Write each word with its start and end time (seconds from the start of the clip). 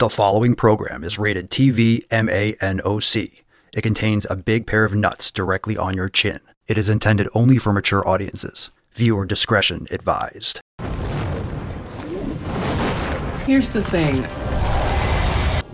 The 0.00 0.08
following 0.08 0.54
program 0.54 1.04
is 1.04 1.18
rated 1.18 1.50
TV 1.50 2.08
MANOC. 2.08 3.42
It 3.74 3.82
contains 3.82 4.26
a 4.30 4.34
big 4.34 4.66
pair 4.66 4.86
of 4.86 4.94
nuts 4.94 5.30
directly 5.30 5.76
on 5.76 5.92
your 5.92 6.08
chin. 6.08 6.40
It 6.66 6.78
is 6.78 6.88
intended 6.88 7.28
only 7.34 7.58
for 7.58 7.70
mature 7.70 8.08
audiences. 8.08 8.70
Viewer 8.94 9.26
discretion 9.26 9.86
advised. 9.90 10.62
Here's 13.44 13.68
the 13.68 13.84
thing. 13.84 14.26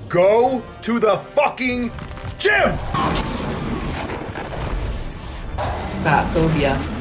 Go 0.08 0.64
to 0.82 0.98
the 0.98 1.18
fucking 1.18 1.92
gym! 2.40 2.76
Fat 6.02 6.28
phobia. 6.34 6.95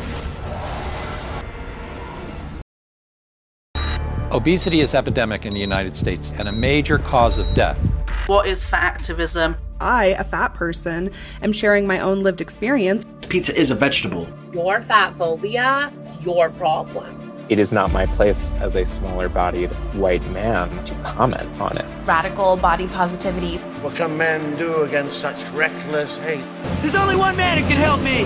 Obesity 4.35 4.81
is 4.81 4.93
epidemic 4.93 5.45
in 5.45 5.53
the 5.53 5.61
United 5.61 5.95
States 5.95 6.33
and 6.37 6.49
a 6.49 6.51
major 6.51 6.97
cause 6.97 7.37
of 7.37 7.53
death. 7.53 7.79
What 8.27 8.49
is 8.49 8.65
fat 8.65 8.95
activism? 8.95 9.55
I, 9.79 10.07
a 10.07 10.25
fat 10.25 10.53
person, 10.53 11.11
am 11.41 11.53
sharing 11.53 11.87
my 11.87 12.01
own 12.01 12.19
lived 12.19 12.41
experience. 12.41 13.05
Pizza 13.29 13.57
is 13.57 13.71
a 13.71 13.75
vegetable. 13.75 14.27
Your 14.51 14.81
fat 14.81 15.15
phobia 15.15 15.89
is 16.03 16.19
your 16.25 16.49
problem. 16.49 17.31
It 17.47 17.59
is 17.59 17.71
not 17.71 17.93
my 17.93 18.07
place 18.07 18.53
as 18.55 18.75
a 18.75 18.83
smaller 18.83 19.29
bodied 19.29 19.71
white 19.95 20.29
man 20.31 20.83
to 20.83 20.95
comment 20.95 21.49
on 21.61 21.77
it. 21.77 21.85
Radical 22.05 22.57
body 22.57 22.87
positivity. 22.87 23.59
What 23.79 23.95
can 23.95 24.17
men 24.17 24.57
do 24.57 24.81
against 24.81 25.17
such 25.17 25.41
reckless 25.51 26.17
hate? 26.17 26.43
There's 26.81 26.95
only 26.95 27.15
one 27.15 27.37
man 27.37 27.57
who 27.57 27.69
can 27.69 27.77
help 27.77 28.01
me. 28.01 28.25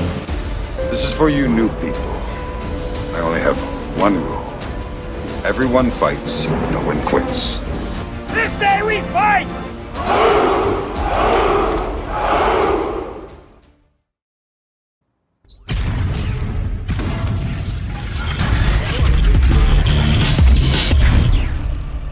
This 0.89 1.11
is 1.11 1.15
for 1.19 1.29
you 1.29 1.47
new 1.47 1.69
people. 1.75 2.01
I 3.13 3.19
only 3.19 3.41
have 3.41 3.55
one 3.95 4.15
rule. 4.15 4.58
Everyone 5.45 5.89
fights, 5.91 6.19
no 6.25 6.81
one 6.85 7.01
quits. 7.05 7.31
This 8.33 8.59
day 8.59 8.81
we 8.83 8.99
fight! 9.13 9.47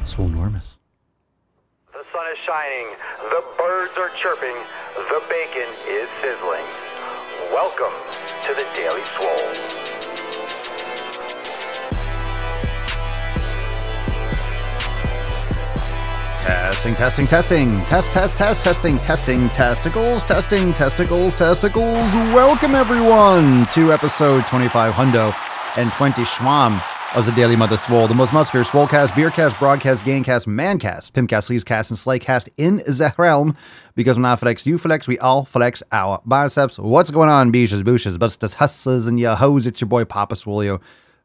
Swolenormous. 0.06 0.78
The 1.92 2.06
sun 2.14 2.32
is 2.32 2.38
shining, 2.46 2.88
the 3.30 3.44
birds 3.58 3.92
are 3.98 4.10
chirping, 4.22 4.56
the 4.96 5.22
bacon 5.28 5.68
is 5.90 6.08
sizzling. 6.22 6.66
Welcome 7.52 7.94
to 8.46 8.54
the 8.54 8.66
Daily 8.74 9.04
Swole. 9.04 9.87
Testing, 16.48 16.96
testing, 16.96 17.28
testing. 17.28 17.70
Test, 17.88 18.10
test, 18.14 18.38
test, 18.38 18.64
testing, 18.64 18.98
testing, 19.00 19.50
testicles, 19.50 20.24
testing, 20.24 20.72
testicles, 20.72 21.36
testicles. 21.36 22.14
Welcome, 22.34 22.74
everyone, 22.74 23.66
to 23.74 23.92
episode 23.92 24.46
25 24.46 24.94
Hundo 24.94 25.36
and 25.78 25.92
20 25.92 26.22
Schwam 26.22 26.82
of 27.16 27.26
the 27.26 27.34
Daily 27.34 27.58
Mother 27.58 27.76
Swole, 27.76 28.08
the 28.08 28.14
most 28.14 28.32
muscular 28.32 28.64
Swolecast, 28.64 29.10
Beercast, 29.10 29.60
Broadcast, 29.60 30.04
Gamecast, 30.04 30.48
Mancast, 30.48 31.12
Pimpcast, 31.12 31.50
Sleevescast, 31.50 31.90
and 31.90 32.00
Slaycast 32.00 32.48
in 32.56 32.78
the 32.78 33.14
realm. 33.18 33.58
Because 33.96 34.16
when 34.16 34.24
I 34.24 34.38
flex, 34.38 34.66
you 34.66 34.78
flex, 34.78 35.06
we 35.06 35.20
all 35.20 35.44
flex 35.44 35.84
our 35.92 36.22
biceps. 36.26 36.80
What's 36.80 37.12
going 37.12 37.28
on, 37.28 37.52
beaches, 37.52 37.84
booshes, 37.84 38.16
bustas, 38.18 38.54
hustlers, 38.54 39.06
and 39.06 39.20
your 39.20 39.36
hoes? 39.36 39.66
It's 39.66 39.82
your 39.82 39.90
boy, 39.90 40.06
Papa 40.06 40.36
Swolio 40.36 40.80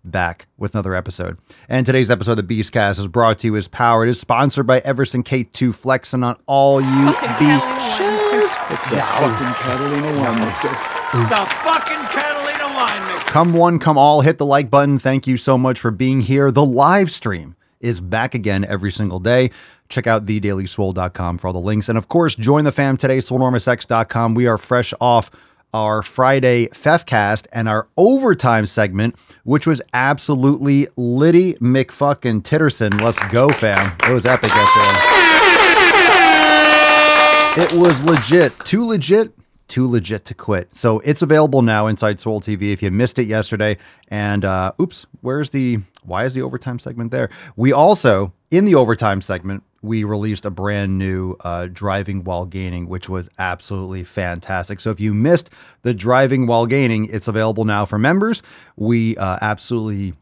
back 0.04 0.46
with 0.56 0.74
another 0.74 0.94
episode. 0.94 1.38
And 1.68 1.86
today's 1.86 2.10
episode 2.10 2.38
of 2.38 2.48
the 2.48 2.60
Beastcast 2.60 2.98
is 2.98 3.08
brought 3.08 3.38
to 3.40 3.48
you 3.48 3.56
as 3.56 3.68
power. 3.68 4.04
It 4.04 4.10
is 4.10 4.20
sponsored 4.20 4.66
by 4.66 4.80
Everson 4.80 5.22
K2 5.22 5.74
Flexing 5.74 6.22
on 6.22 6.36
all 6.46 6.80
you 6.80 7.06
beaches. 7.06 8.50
It's 8.70 8.90
the 8.90 9.00
fucking 9.00 9.54
Catalina 9.54 10.20
wine 10.20 10.40
mixer. 10.40 10.68
It's 10.68 11.28
the 11.28 11.46
fucking 11.62 12.04
Catalina 12.08 12.74
wine 12.74 13.08
mixer. 13.12 13.30
Come 13.30 13.52
one, 13.52 13.78
come 13.78 13.98
all, 13.98 14.20
hit 14.22 14.38
the 14.38 14.46
like 14.46 14.70
button. 14.70 14.98
Thank 14.98 15.26
you 15.26 15.36
so 15.36 15.58
much 15.58 15.78
for 15.78 15.90
being 15.90 16.20
here. 16.22 16.50
The 16.50 16.64
live 16.64 17.10
stream 17.10 17.56
is 17.80 18.00
back 18.00 18.34
again 18.34 18.64
every 18.64 18.90
single 18.90 19.18
day. 19.18 19.50
Check 19.88 20.06
out 20.06 20.24
thedailyswole.com 20.24 21.38
for 21.38 21.48
all 21.48 21.52
the 21.52 21.58
links. 21.58 21.88
And 21.88 21.98
of 21.98 22.08
course, 22.08 22.34
join 22.34 22.64
the 22.64 22.72
fam 22.72 22.96
today, 22.96 23.18
swolenormousx.com. 23.18 24.34
We 24.34 24.46
are 24.46 24.56
fresh 24.56 24.94
off 25.00 25.30
our 25.72 26.02
Friday 26.02 26.68
Fefcast 26.68 27.46
and 27.52 27.68
our 27.68 27.88
overtime 27.96 28.66
segment, 28.66 29.16
which 29.44 29.66
was 29.66 29.80
absolutely 29.94 30.88
Liddy 30.96 31.54
McFucking 31.54 32.42
Titterson. 32.42 33.00
Let's 33.00 33.20
go, 33.30 33.48
fam. 33.48 33.96
It 34.04 34.12
was 34.12 34.26
epic 34.26 34.50
yesterday. 34.50 35.22
It 37.54 37.72
was 37.74 38.02
legit. 38.04 38.58
Too 38.60 38.84
legit. 38.84 39.32
Too 39.68 39.86
legit 39.86 40.24
to 40.26 40.34
quit. 40.34 40.74
So 40.76 41.00
it's 41.00 41.22
available 41.22 41.62
now 41.62 41.86
inside 41.86 42.20
Swole 42.20 42.40
TV 42.40 42.72
if 42.72 42.82
you 42.82 42.90
missed 42.90 43.18
it 43.18 43.26
yesterday. 43.26 43.78
And 44.08 44.44
uh, 44.44 44.72
oops, 44.80 45.06
where's 45.20 45.50
the 45.50 45.80
why 46.02 46.24
is 46.24 46.34
the 46.34 46.42
overtime 46.42 46.78
segment 46.78 47.10
there? 47.10 47.30
We 47.56 47.72
also, 47.72 48.32
in 48.50 48.64
the 48.64 48.74
overtime 48.74 49.20
segment, 49.20 49.64
we 49.82 50.04
released 50.04 50.46
a 50.46 50.50
brand 50.50 50.96
new 50.96 51.36
uh, 51.40 51.66
driving 51.66 52.22
while 52.22 52.46
gaining, 52.46 52.88
which 52.88 53.08
was 53.08 53.28
absolutely 53.38 54.04
fantastic. 54.04 54.80
So 54.80 54.90
if 54.90 55.00
you 55.00 55.12
missed 55.12 55.50
the 55.82 55.92
driving 55.92 56.46
while 56.46 56.66
gaining, 56.66 57.06
it's 57.06 57.28
available 57.28 57.64
now 57.64 57.84
for 57.84 57.98
members. 57.98 58.42
We 58.76 59.16
uh, 59.16 59.38
absolutely 59.42 60.14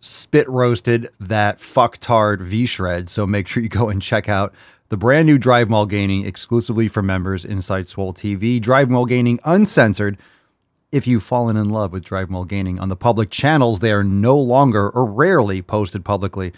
spit 0.00 0.48
roasted 0.48 1.08
that 1.20 1.58
fucktard 1.58 2.40
V 2.40 2.66
shred. 2.66 3.10
So 3.10 3.26
make 3.26 3.46
sure 3.46 3.62
you 3.62 3.68
go 3.68 3.90
and 3.90 4.00
check 4.00 4.28
out 4.28 4.54
the 4.88 4.96
brand 4.96 5.26
new 5.26 5.38
Drive 5.38 5.70
While 5.70 5.86
Gaining 5.86 6.26
exclusively 6.26 6.88
for 6.88 7.02
members 7.02 7.44
inside 7.44 7.88
Swole 7.88 8.12
TV. 8.12 8.60
Drive 8.60 8.90
While 8.90 9.06
Gaining 9.06 9.40
uncensored. 9.44 10.18
If 10.90 11.06
you've 11.06 11.22
fallen 11.22 11.56
in 11.56 11.70
love 11.70 11.92
with 11.92 12.04
Drive 12.04 12.30
While 12.30 12.44
Gaining 12.44 12.78
on 12.78 12.90
the 12.90 12.96
public 12.96 13.30
channels, 13.30 13.78
they 13.80 13.92
are 13.92 14.04
no 14.04 14.36
longer 14.36 14.90
or 14.90 15.06
rarely 15.06 15.62
posted 15.62 16.04
publicly 16.04 16.52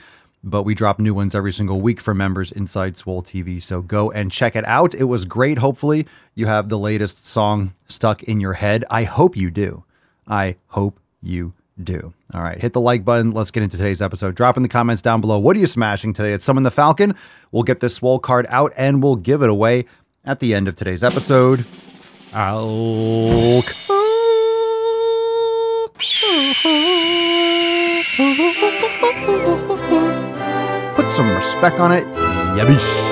but 0.45 0.63
we 0.63 0.75
drop 0.75 0.99
new 0.99 1.15
ones 1.15 1.35
every 1.35 1.53
single 1.53 1.81
week 1.81 2.01
for 2.01 2.15
members 2.15 2.53
inside 2.53 2.97
Swole 2.97 3.23
TV. 3.23 3.61
So 3.61 3.81
go 3.83 4.11
and 4.11 4.31
check 4.31 4.55
it 4.55 4.65
out. 4.67 4.95
It 4.95 5.05
was 5.05 5.25
great. 5.25 5.59
Hopefully, 5.59 6.07
you 6.35 6.47
have 6.47 6.69
the 6.69 6.79
latest 6.79 7.27
song 7.27 7.73
stuck 7.87 8.23
in 8.23 8.41
your 8.41 8.53
head. 8.53 8.85
I 8.91 9.05
hope 9.05 9.37
you 9.37 9.51
do. 9.51 9.85
I 10.29 10.57
hope 10.69 11.01
you 11.23 11.55
do. 11.83 12.13
All 12.33 12.43
right, 12.43 12.61
hit 12.61 12.73
the 12.73 12.81
like 12.81 13.05
button. 13.05 13.33
Let's 13.33 13.51
get 13.51 13.63
into 13.63 13.77
today's 13.77 14.03
episode. 14.03 14.35
Drop 14.35 14.57
in 14.57 14.63
the 14.63 14.69
comments 14.69 15.03
down 15.03 15.21
below. 15.21 15.39
What 15.39 15.57
are 15.57 15.61
you 15.61 15.67
smashing 15.67 16.13
today? 16.13 16.33
It's 16.33 16.45
Summon 16.45 16.63
the 16.63 16.71
Falcon. 16.71 17.15
We'll 17.51 17.63
get 17.63 17.81
this 17.81 17.97
Swole 17.97 18.19
card 18.19 18.47
out 18.49 18.73
and 18.77 19.03
we'll 19.03 19.17
give 19.17 19.43
it 19.43 19.51
away 19.51 19.87
at 20.25 20.41
the 20.41 20.55
end 20.55 20.69
of 20.69 20.77
today's 20.77 21.03
episode. 21.03 21.65
Falcon. 22.31 23.65
Some 31.15 31.31
respect 31.31 31.79
on 31.79 31.93
it. 31.93 32.05
Yabish. 32.59 33.04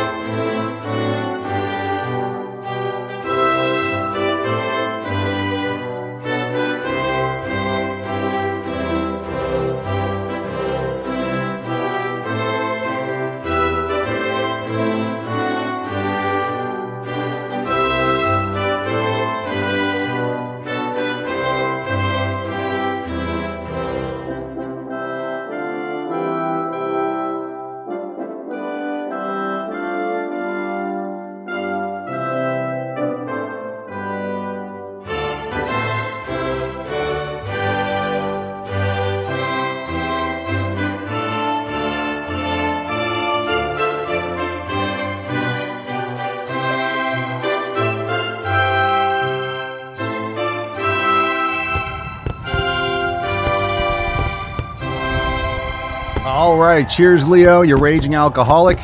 Right. 56.83 56.91
Cheers, 56.91 57.29
Leo. 57.29 57.63
You're 57.63 57.79
raging 57.79 58.15
alcoholic. 58.15 58.79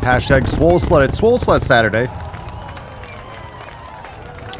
Hashtag 0.00 0.48
Swole 0.48 0.80
Slut. 0.80 1.06
It's 1.06 1.18
Swole 1.18 1.38
Slut 1.38 1.62
Saturday. 1.62 2.06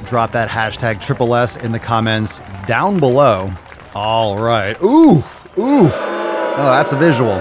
Drop 0.04 0.30
that 0.32 0.48
hashtag 0.50 1.00
triple 1.00 1.34
S 1.34 1.56
in 1.56 1.72
the 1.72 1.78
comments 1.78 2.42
down 2.66 2.98
below. 2.98 3.50
All 3.94 4.38
right. 4.38 4.80
Ooh, 4.82 5.18
ooh. 5.58 5.90
Oh, 5.90 6.72
that's 6.76 6.92
a 6.92 6.96
visual. 6.96 7.36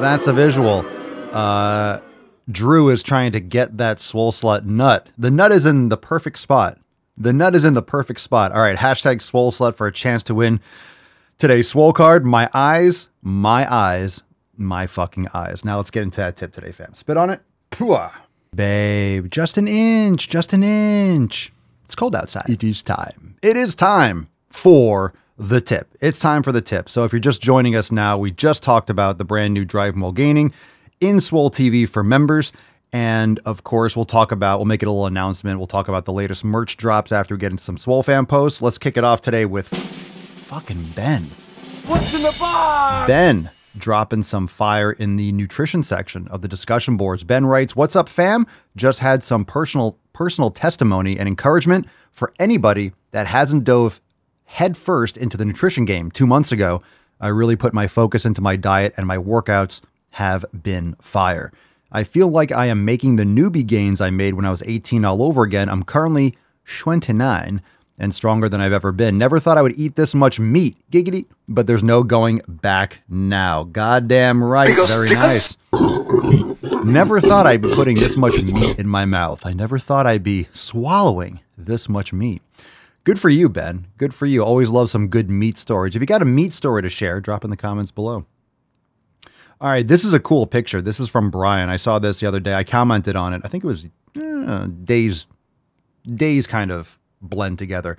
That's 0.00 0.26
a 0.26 0.32
visual. 0.32 0.84
Uh, 1.32 2.00
Drew 2.50 2.88
is 2.90 3.02
trying 3.02 3.32
to 3.32 3.40
get 3.40 3.78
that 3.78 4.00
swole 4.00 4.32
slut 4.32 4.64
nut. 4.64 5.08
The 5.16 5.30
nut 5.30 5.52
is 5.52 5.66
in 5.66 5.88
the 5.88 5.96
perfect 5.96 6.38
spot. 6.38 6.78
The 7.16 7.32
nut 7.32 7.54
is 7.54 7.64
in 7.64 7.74
the 7.74 7.82
perfect 7.82 8.20
spot. 8.20 8.50
All 8.52 8.60
right, 8.60 8.76
hashtag 8.76 9.22
swole 9.22 9.52
slut 9.52 9.76
for 9.76 9.86
a 9.86 9.92
chance 9.92 10.24
to 10.24 10.34
win 10.34 10.60
today's 11.38 11.68
swole 11.68 11.92
card. 11.92 12.26
My 12.26 12.50
eyes, 12.52 13.08
my 13.22 13.72
eyes, 13.72 14.22
my 14.56 14.86
fucking 14.86 15.28
eyes. 15.34 15.64
Now 15.64 15.76
let's 15.76 15.90
get 15.90 16.02
into 16.02 16.20
that 16.20 16.36
tip 16.36 16.52
today, 16.52 16.72
fam. 16.72 16.94
Spit 16.94 17.16
on 17.16 17.30
it. 17.30 17.40
Pooah. 17.70 18.12
Babe, 18.54 19.30
just 19.30 19.56
an 19.56 19.66
inch, 19.66 20.28
just 20.28 20.52
an 20.52 20.62
inch. 20.62 21.52
It's 21.84 21.94
cold 21.94 22.14
outside. 22.14 22.48
It 22.48 22.62
is 22.62 22.82
time. 22.82 23.36
It 23.42 23.56
is 23.56 23.74
time 23.74 24.28
for 24.50 25.14
the 25.38 25.60
tip. 25.60 25.88
It's 26.00 26.18
time 26.18 26.42
for 26.42 26.52
the 26.52 26.60
tip. 26.60 26.90
So 26.90 27.04
if 27.04 27.12
you're 27.12 27.20
just 27.20 27.40
joining 27.40 27.74
us 27.74 27.90
now, 27.90 28.18
we 28.18 28.30
just 28.30 28.62
talked 28.62 28.90
about 28.90 29.18
the 29.18 29.24
brand 29.24 29.54
new 29.54 29.64
Drive 29.64 29.96
More 29.96 30.12
Gaining 30.12 30.52
in 31.00 31.20
Swole 31.20 31.50
TV 31.50 31.88
for 31.88 32.04
members. 32.04 32.52
And 32.92 33.40
of 33.46 33.64
course, 33.64 33.96
we'll 33.96 34.04
talk 34.04 34.32
about, 34.32 34.58
we'll 34.58 34.66
make 34.66 34.82
it 34.82 34.86
a 34.86 34.90
little 34.90 35.06
announcement. 35.06 35.58
We'll 35.58 35.66
talk 35.66 35.88
about 35.88 36.04
the 36.04 36.12
latest 36.12 36.44
merch 36.44 36.76
drops 36.76 37.10
after 37.10 37.34
we 37.34 37.38
get 37.38 37.52
into 37.52 37.62
some 37.62 37.78
Swole 37.78 38.02
fan 38.02 38.26
posts. 38.26 38.60
Let's 38.60 38.76
kick 38.76 38.98
it 38.98 39.04
off 39.04 39.22
today 39.22 39.46
with 39.46 39.68
fucking 39.68 40.90
Ben. 40.94 41.24
What's 41.86 42.14
in 42.14 42.22
the 42.22 42.36
box? 42.38 43.06
Ben 43.08 43.50
dropping 43.78 44.22
some 44.22 44.46
fire 44.46 44.92
in 44.92 45.16
the 45.16 45.32
nutrition 45.32 45.82
section 45.82 46.28
of 46.28 46.42
the 46.42 46.48
discussion 46.48 46.96
boards. 46.96 47.24
Ben 47.24 47.46
writes, 47.46 47.74
"What's 47.74 47.96
up, 47.96 48.08
fam? 48.08 48.46
Just 48.76 48.98
had 48.98 49.24
some 49.24 49.44
personal 49.44 49.96
personal 50.12 50.50
testimony 50.50 51.18
and 51.18 51.26
encouragement 51.26 51.86
for 52.10 52.32
anybody 52.38 52.92
that 53.12 53.26
hasn't 53.26 53.64
dove 53.64 54.00
headfirst 54.44 55.16
into 55.16 55.36
the 55.36 55.44
nutrition 55.44 55.84
game 55.86 56.10
2 56.10 56.26
months 56.26 56.52
ago. 56.52 56.82
I 57.20 57.28
really 57.28 57.56
put 57.56 57.72
my 57.72 57.86
focus 57.86 58.26
into 58.26 58.42
my 58.42 58.56
diet 58.56 58.92
and 58.96 59.06
my 59.06 59.16
workouts 59.16 59.80
have 60.10 60.44
been 60.62 60.96
fire. 61.00 61.50
I 61.90 62.04
feel 62.04 62.28
like 62.28 62.52
I 62.52 62.66
am 62.66 62.84
making 62.84 63.16
the 63.16 63.24
newbie 63.24 63.66
gains 63.66 64.00
I 64.00 64.10
made 64.10 64.34
when 64.34 64.44
I 64.44 64.50
was 64.50 64.62
18 64.66 65.04
all 65.04 65.22
over 65.22 65.42
again. 65.42 65.68
I'm 65.68 65.82
currently 65.82 66.36
29 66.66 67.62
and 67.98 68.14
stronger 68.14 68.48
than 68.48 68.60
I've 68.60 68.72
ever 68.72 68.92
been. 68.92 69.18
Never 69.18 69.38
thought 69.38 69.58
I 69.58 69.62
would 69.62 69.78
eat 69.78 69.96
this 69.96 70.14
much 70.14 70.40
meat, 70.40 70.76
giggity, 70.90 71.26
but 71.48 71.66
there's 71.66 71.82
no 71.82 72.02
going 72.02 72.40
back 72.48 73.02
now. 73.08 73.64
Goddamn 73.64 74.42
right. 74.42 74.74
Very 74.88 75.10
nice. 75.10 75.56
Never 76.84 77.20
thought 77.20 77.46
I'd 77.46 77.62
be 77.62 77.74
putting 77.74 77.96
this 77.96 78.16
much 78.16 78.42
meat 78.42 78.78
in 78.78 78.88
my 78.88 79.04
mouth. 79.04 79.46
I 79.46 79.52
never 79.52 79.78
thought 79.78 80.06
I'd 80.06 80.22
be 80.22 80.48
swallowing 80.52 81.40
this 81.56 81.88
much 81.88 82.12
meat. 82.12 82.42
Good 83.04 83.20
for 83.20 83.28
you, 83.28 83.48
Ben. 83.48 83.86
Good 83.98 84.14
for 84.14 84.26
you. 84.26 84.42
Always 84.44 84.70
love 84.70 84.90
some 84.90 85.08
good 85.08 85.28
meat 85.30 85.58
storage. 85.58 85.96
If 85.96 86.02
you 86.02 86.06
got 86.06 86.22
a 86.22 86.26
meat 86.26 86.52
story 86.52 86.82
to 86.82 86.90
share, 86.90 87.20
drop 87.20 87.44
in 87.44 87.50
the 87.50 87.56
comments 87.56 87.90
below. 87.90 88.26
All 89.60 89.68
right, 89.68 89.86
this 89.86 90.04
is 90.04 90.12
a 90.12 90.20
cool 90.20 90.46
picture. 90.46 90.82
This 90.82 90.98
is 90.98 91.08
from 91.08 91.30
Brian. 91.30 91.68
I 91.68 91.76
saw 91.76 91.98
this 92.00 92.18
the 92.18 92.26
other 92.26 92.40
day. 92.40 92.54
I 92.54 92.64
commented 92.64 93.14
on 93.14 93.32
it. 93.32 93.42
I 93.44 93.48
think 93.48 93.62
it 93.62 93.66
was 93.66 93.86
uh, 94.16 94.66
days, 94.66 95.28
days 96.04 96.48
kind 96.48 96.72
of 96.72 96.98
blend 97.22 97.58
together. 97.58 97.96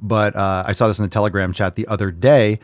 But 0.00 0.34
uh, 0.34 0.64
I 0.66 0.72
saw 0.72 0.88
this 0.88 0.98
in 0.98 1.02
the 1.04 1.10
Telegram 1.10 1.52
chat 1.52 1.74
the 1.74 1.86
other 1.86 2.10
day. 2.10 2.60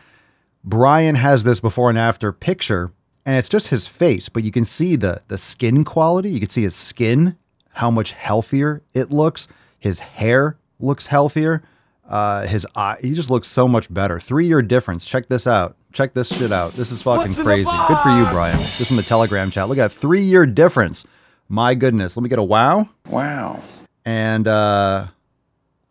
Brian 0.63 1.15
has 1.15 1.43
this 1.43 1.59
before 1.59 1.89
and 1.89 1.99
after 1.99 2.31
picture, 2.31 2.91
and 3.25 3.35
it's 3.37 3.49
just 3.49 3.67
his 3.67 3.87
face, 3.87 4.27
but 4.29 4.43
you 4.43 4.51
can 4.51 4.65
see 4.65 4.95
the 4.95 5.21
the 5.27 5.37
skin 5.37 5.83
quality. 5.83 6.29
You 6.29 6.39
can 6.39 6.49
see 6.49 6.63
his 6.63 6.75
skin, 6.75 7.37
how 7.71 7.91
much 7.91 8.11
healthier 8.11 8.81
it 8.93 9.11
looks. 9.11 9.47
His 9.79 9.99
hair 9.99 10.57
looks 10.79 11.07
healthier. 11.07 11.63
Uh, 12.07 12.47
his 12.47 12.65
eye, 12.75 12.97
he 13.01 13.13
just 13.13 13.29
looks 13.29 13.47
so 13.47 13.67
much 13.67 13.93
better. 13.93 14.19
Three 14.19 14.47
year 14.47 14.61
difference. 14.61 15.05
Check 15.05 15.27
this 15.27 15.45
out. 15.45 15.75
Check 15.93 16.13
this 16.13 16.27
shit 16.27 16.51
out. 16.51 16.73
This 16.73 16.91
is 16.91 17.01
fucking 17.01 17.33
crazy. 17.33 17.69
Good 17.87 17.99
for 17.99 18.09
you, 18.09 18.25
Brian. 18.25 18.57
This 18.57 18.87
from 18.87 18.97
the 18.97 19.03
Telegram 19.03 19.51
chat. 19.51 19.67
Look 19.67 19.77
at 19.77 19.91
that 19.91 19.97
three 19.97 20.21
year 20.21 20.45
difference. 20.45 21.05
My 21.49 21.75
goodness. 21.75 22.17
Let 22.17 22.23
me 22.23 22.29
get 22.29 22.39
a 22.39 22.43
wow. 22.43 22.89
Wow. 23.07 23.61
And 24.05 24.47
uh, 24.47 25.07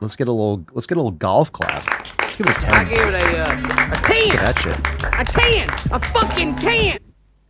let's 0.00 0.16
get 0.16 0.28
a 0.28 0.32
little. 0.32 0.64
Let's 0.72 0.86
get 0.86 0.96
a 0.96 1.00
little 1.00 1.10
golf 1.12 1.52
clap. 1.52 1.86
Let's 2.20 2.36
give 2.36 2.46
it 2.46 2.56
a 2.56 2.60
ten. 2.60 2.74
I 2.74 2.84
gave 2.84 2.98
it 3.06 3.14
a, 3.14 3.38
uh, 3.38 3.56
a 3.56 3.90
Look 3.90 4.10
at 4.10 4.28
10. 4.28 4.36
that 4.36 4.58
shit. 4.58 4.78
A 5.20 5.24
10. 5.24 5.68
A 5.92 6.00
fucking 6.12 6.56
10. 6.56 6.98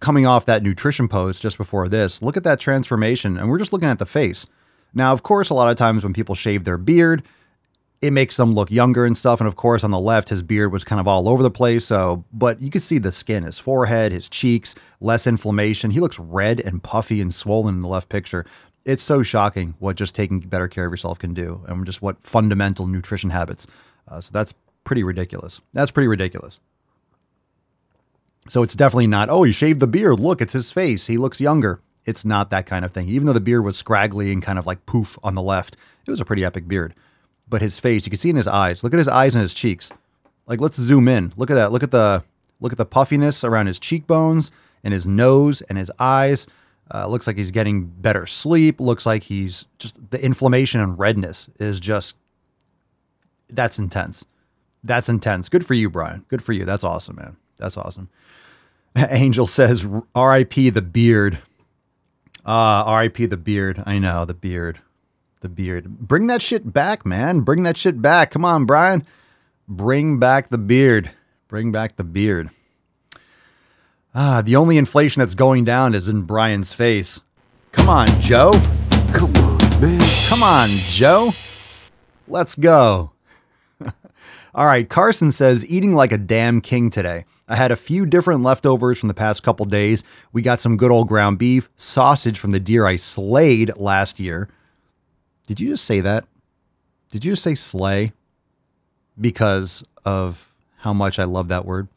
coming 0.00 0.26
off 0.26 0.46
that 0.46 0.62
nutrition 0.62 1.08
post 1.08 1.42
just 1.42 1.56
before 1.58 1.88
this, 1.88 2.22
look 2.22 2.36
at 2.36 2.44
that 2.44 2.60
transformation. 2.60 3.38
And 3.38 3.48
we're 3.50 3.58
just 3.58 3.72
looking 3.72 3.88
at 3.88 3.98
the 3.98 4.06
face. 4.06 4.46
Now, 4.94 5.12
of 5.12 5.22
course, 5.22 5.50
a 5.50 5.54
lot 5.54 5.70
of 5.70 5.76
times 5.76 6.04
when 6.04 6.12
people 6.12 6.34
shave 6.34 6.64
their 6.64 6.78
beard, 6.78 7.22
it 8.02 8.12
makes 8.12 8.36
them 8.36 8.54
look 8.54 8.70
younger 8.70 9.04
and 9.06 9.16
stuff. 9.16 9.40
And 9.40 9.48
of 9.48 9.56
course, 9.56 9.82
on 9.82 9.90
the 9.90 9.98
left, 9.98 10.28
his 10.28 10.42
beard 10.42 10.70
was 10.70 10.84
kind 10.84 11.00
of 11.00 11.08
all 11.08 11.28
over 11.28 11.42
the 11.42 11.50
place. 11.50 11.86
So, 11.86 12.24
but 12.32 12.60
you 12.60 12.70
could 12.70 12.82
see 12.82 12.98
the 12.98 13.10
skin, 13.10 13.42
his 13.42 13.58
forehead, 13.58 14.12
his 14.12 14.28
cheeks, 14.28 14.74
less 15.00 15.26
inflammation. 15.26 15.90
He 15.90 16.00
looks 16.00 16.18
red 16.18 16.60
and 16.60 16.82
puffy 16.82 17.20
and 17.20 17.34
swollen 17.34 17.76
in 17.76 17.82
the 17.82 17.88
left 17.88 18.08
picture. 18.10 18.44
It's 18.86 19.02
so 19.02 19.24
shocking 19.24 19.74
what 19.80 19.96
just 19.96 20.14
taking 20.14 20.38
better 20.38 20.68
care 20.68 20.86
of 20.86 20.92
yourself 20.92 21.18
can 21.18 21.34
do 21.34 21.64
and 21.66 21.84
just 21.84 22.00
what 22.00 22.22
fundamental 22.22 22.86
nutrition 22.86 23.30
habits. 23.30 23.66
Uh, 24.06 24.20
so 24.20 24.30
that's 24.32 24.54
pretty 24.84 25.02
ridiculous. 25.02 25.60
That's 25.72 25.90
pretty 25.90 26.06
ridiculous. 26.06 26.60
So 28.48 28.62
it's 28.62 28.76
definitely 28.76 29.08
not, 29.08 29.28
oh, 29.28 29.42
he 29.42 29.50
shaved 29.50 29.80
the 29.80 29.88
beard. 29.88 30.20
Look, 30.20 30.40
it's 30.40 30.52
his 30.52 30.70
face. 30.70 31.08
He 31.08 31.18
looks 31.18 31.40
younger. 31.40 31.80
It's 32.04 32.24
not 32.24 32.50
that 32.50 32.66
kind 32.66 32.84
of 32.84 32.92
thing. 32.92 33.08
Even 33.08 33.26
though 33.26 33.32
the 33.32 33.40
beard 33.40 33.64
was 33.64 33.76
scraggly 33.76 34.32
and 34.32 34.40
kind 34.40 34.56
of 34.56 34.66
like 34.66 34.86
poof 34.86 35.18
on 35.24 35.34
the 35.34 35.42
left, 35.42 35.76
it 36.06 36.10
was 36.10 36.20
a 36.20 36.24
pretty 36.24 36.44
epic 36.44 36.68
beard. 36.68 36.94
But 37.48 37.62
his 37.62 37.80
face, 37.80 38.06
you 38.06 38.10
can 38.10 38.20
see 38.20 38.30
in 38.30 38.36
his 38.36 38.46
eyes. 38.46 38.84
Look 38.84 38.94
at 38.94 38.98
his 38.98 39.08
eyes 39.08 39.34
and 39.34 39.42
his 39.42 39.52
cheeks. 39.54 39.90
Like 40.46 40.60
let's 40.60 40.76
zoom 40.76 41.08
in. 41.08 41.32
Look 41.36 41.50
at 41.50 41.54
that. 41.54 41.72
Look 41.72 41.82
at 41.82 41.90
the 41.90 42.22
look 42.60 42.70
at 42.70 42.78
the 42.78 42.86
puffiness 42.86 43.42
around 43.42 43.66
his 43.66 43.80
cheekbones 43.80 44.52
and 44.84 44.94
his 44.94 45.08
nose 45.08 45.60
and 45.62 45.76
his 45.76 45.90
eyes. 45.98 46.46
Uh, 46.92 47.08
looks 47.08 47.26
like 47.26 47.36
he's 47.36 47.50
getting 47.50 47.86
better 47.86 48.26
sleep. 48.26 48.80
Looks 48.80 49.06
like 49.06 49.24
he's 49.24 49.66
just 49.78 50.10
the 50.10 50.24
inflammation 50.24 50.80
and 50.80 50.98
redness 50.98 51.50
is 51.58 51.80
just 51.80 52.14
that's 53.48 53.78
intense. 53.78 54.24
That's 54.84 55.08
intense. 55.08 55.48
Good 55.48 55.66
for 55.66 55.74
you, 55.74 55.90
Brian. 55.90 56.24
Good 56.28 56.42
for 56.42 56.52
you. 56.52 56.64
That's 56.64 56.84
awesome, 56.84 57.16
man. 57.16 57.36
That's 57.56 57.76
awesome. 57.76 58.08
Angel 58.96 59.46
says, 59.46 59.86
"R.I.P. 60.14 60.70
the 60.70 60.82
beard." 60.82 61.38
Ah, 62.44 62.84
R.I.P. 62.84 63.26
the 63.26 63.36
beard. 63.36 63.82
I 63.84 63.98
know 63.98 64.24
the 64.24 64.34
beard, 64.34 64.78
the 65.40 65.48
beard. 65.48 65.98
Bring 65.98 66.28
that 66.28 66.42
shit 66.42 66.72
back, 66.72 67.04
man. 67.04 67.40
Bring 67.40 67.64
that 67.64 67.76
shit 67.76 68.00
back. 68.00 68.30
Come 68.30 68.44
on, 68.44 68.64
Brian. 68.66 69.04
Bring 69.68 70.20
back 70.20 70.50
the 70.50 70.58
beard. 70.58 71.10
Bring 71.48 71.72
back 71.72 71.96
the 71.96 72.04
beard. 72.04 72.50
Ah, 74.18 74.40
the 74.40 74.56
only 74.56 74.78
inflation 74.78 75.20
that's 75.20 75.34
going 75.34 75.62
down 75.62 75.94
is 75.94 76.08
in 76.08 76.22
Brian's 76.22 76.72
face. 76.72 77.20
Come 77.72 77.90
on, 77.90 78.08
Joe. 78.18 78.52
Come 79.12 79.36
on, 79.36 79.58
man. 79.78 80.08
Come 80.26 80.42
on, 80.42 80.70
Joe. 80.70 81.34
Let's 82.26 82.54
go. 82.54 83.10
All 84.54 84.64
right, 84.64 84.88
Carson 84.88 85.32
says 85.32 85.66
eating 85.66 85.94
like 85.94 86.12
a 86.12 86.16
damn 86.16 86.62
king 86.62 86.88
today. 86.88 87.26
I 87.46 87.56
had 87.56 87.70
a 87.70 87.76
few 87.76 88.06
different 88.06 88.40
leftovers 88.40 88.98
from 88.98 89.08
the 89.08 89.14
past 89.14 89.42
couple 89.42 89.66
days. 89.66 90.02
We 90.32 90.40
got 90.40 90.62
some 90.62 90.78
good 90.78 90.90
old 90.90 91.08
ground 91.08 91.36
beef, 91.36 91.68
sausage 91.76 92.38
from 92.38 92.52
the 92.52 92.58
deer 92.58 92.86
I 92.86 92.96
slayed 92.96 93.76
last 93.76 94.18
year. 94.18 94.48
Did 95.46 95.60
you 95.60 95.68
just 95.68 95.84
say 95.84 96.00
that? 96.00 96.24
Did 97.10 97.22
you 97.22 97.32
just 97.32 97.42
say 97.42 97.54
slay? 97.54 98.14
Because 99.20 99.84
of 100.06 100.54
how 100.78 100.94
much 100.94 101.18
I 101.18 101.24
love 101.24 101.48
that 101.48 101.66
word. 101.66 101.88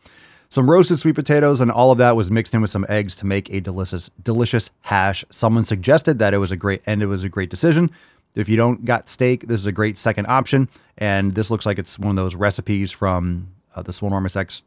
Some 0.51 0.70
roasted 0.70 0.98
sweet 0.98 1.13
potatoes, 1.13 1.62
and 1.62 1.70
all 1.70 1.91
of 1.91 2.00
that 2.00 2.15
was 2.15 2.32
mixed 2.32 2.56
in 2.56 2.62
with 2.62 2.72
some 2.72 2.86
eggs 2.89 3.15
to 3.18 3.27
make 3.27 3.51
a 3.51 3.60
delicious, 3.60 4.10
delicious 4.24 4.72
hash. 4.82 5.24
Someone 5.29 5.63
suggested 5.63 6.18
that 6.20 6.34
it 6.34 6.39
was 6.39 6.50
a 6.51 6.56
great, 6.56 6.82
and 6.88 7.03
it 7.03 7.06
was 7.06 7.24
a 7.24 7.29
great 7.29 7.51
decision. 7.51 7.91
If 8.34 8.50
you 8.50 8.58
don't 8.58 8.84
got 8.84 9.10
steak, 9.10 9.48
this 9.48 9.60
is 9.60 9.68
a 9.68 9.72
great 9.72 9.98
second 9.98 10.25
option. 10.25 10.68
And 10.98 11.36
this 11.36 11.51
looks 11.51 11.68
like 11.68 11.77
it's 11.77 12.00
one 12.00 12.10
of 12.10 12.15
those 12.15 12.36
recipes 12.36 12.91
from 12.91 13.50
uh, 13.75 13.84
the 13.84 13.91
Swolenormous 13.91 14.36
X 14.36 14.63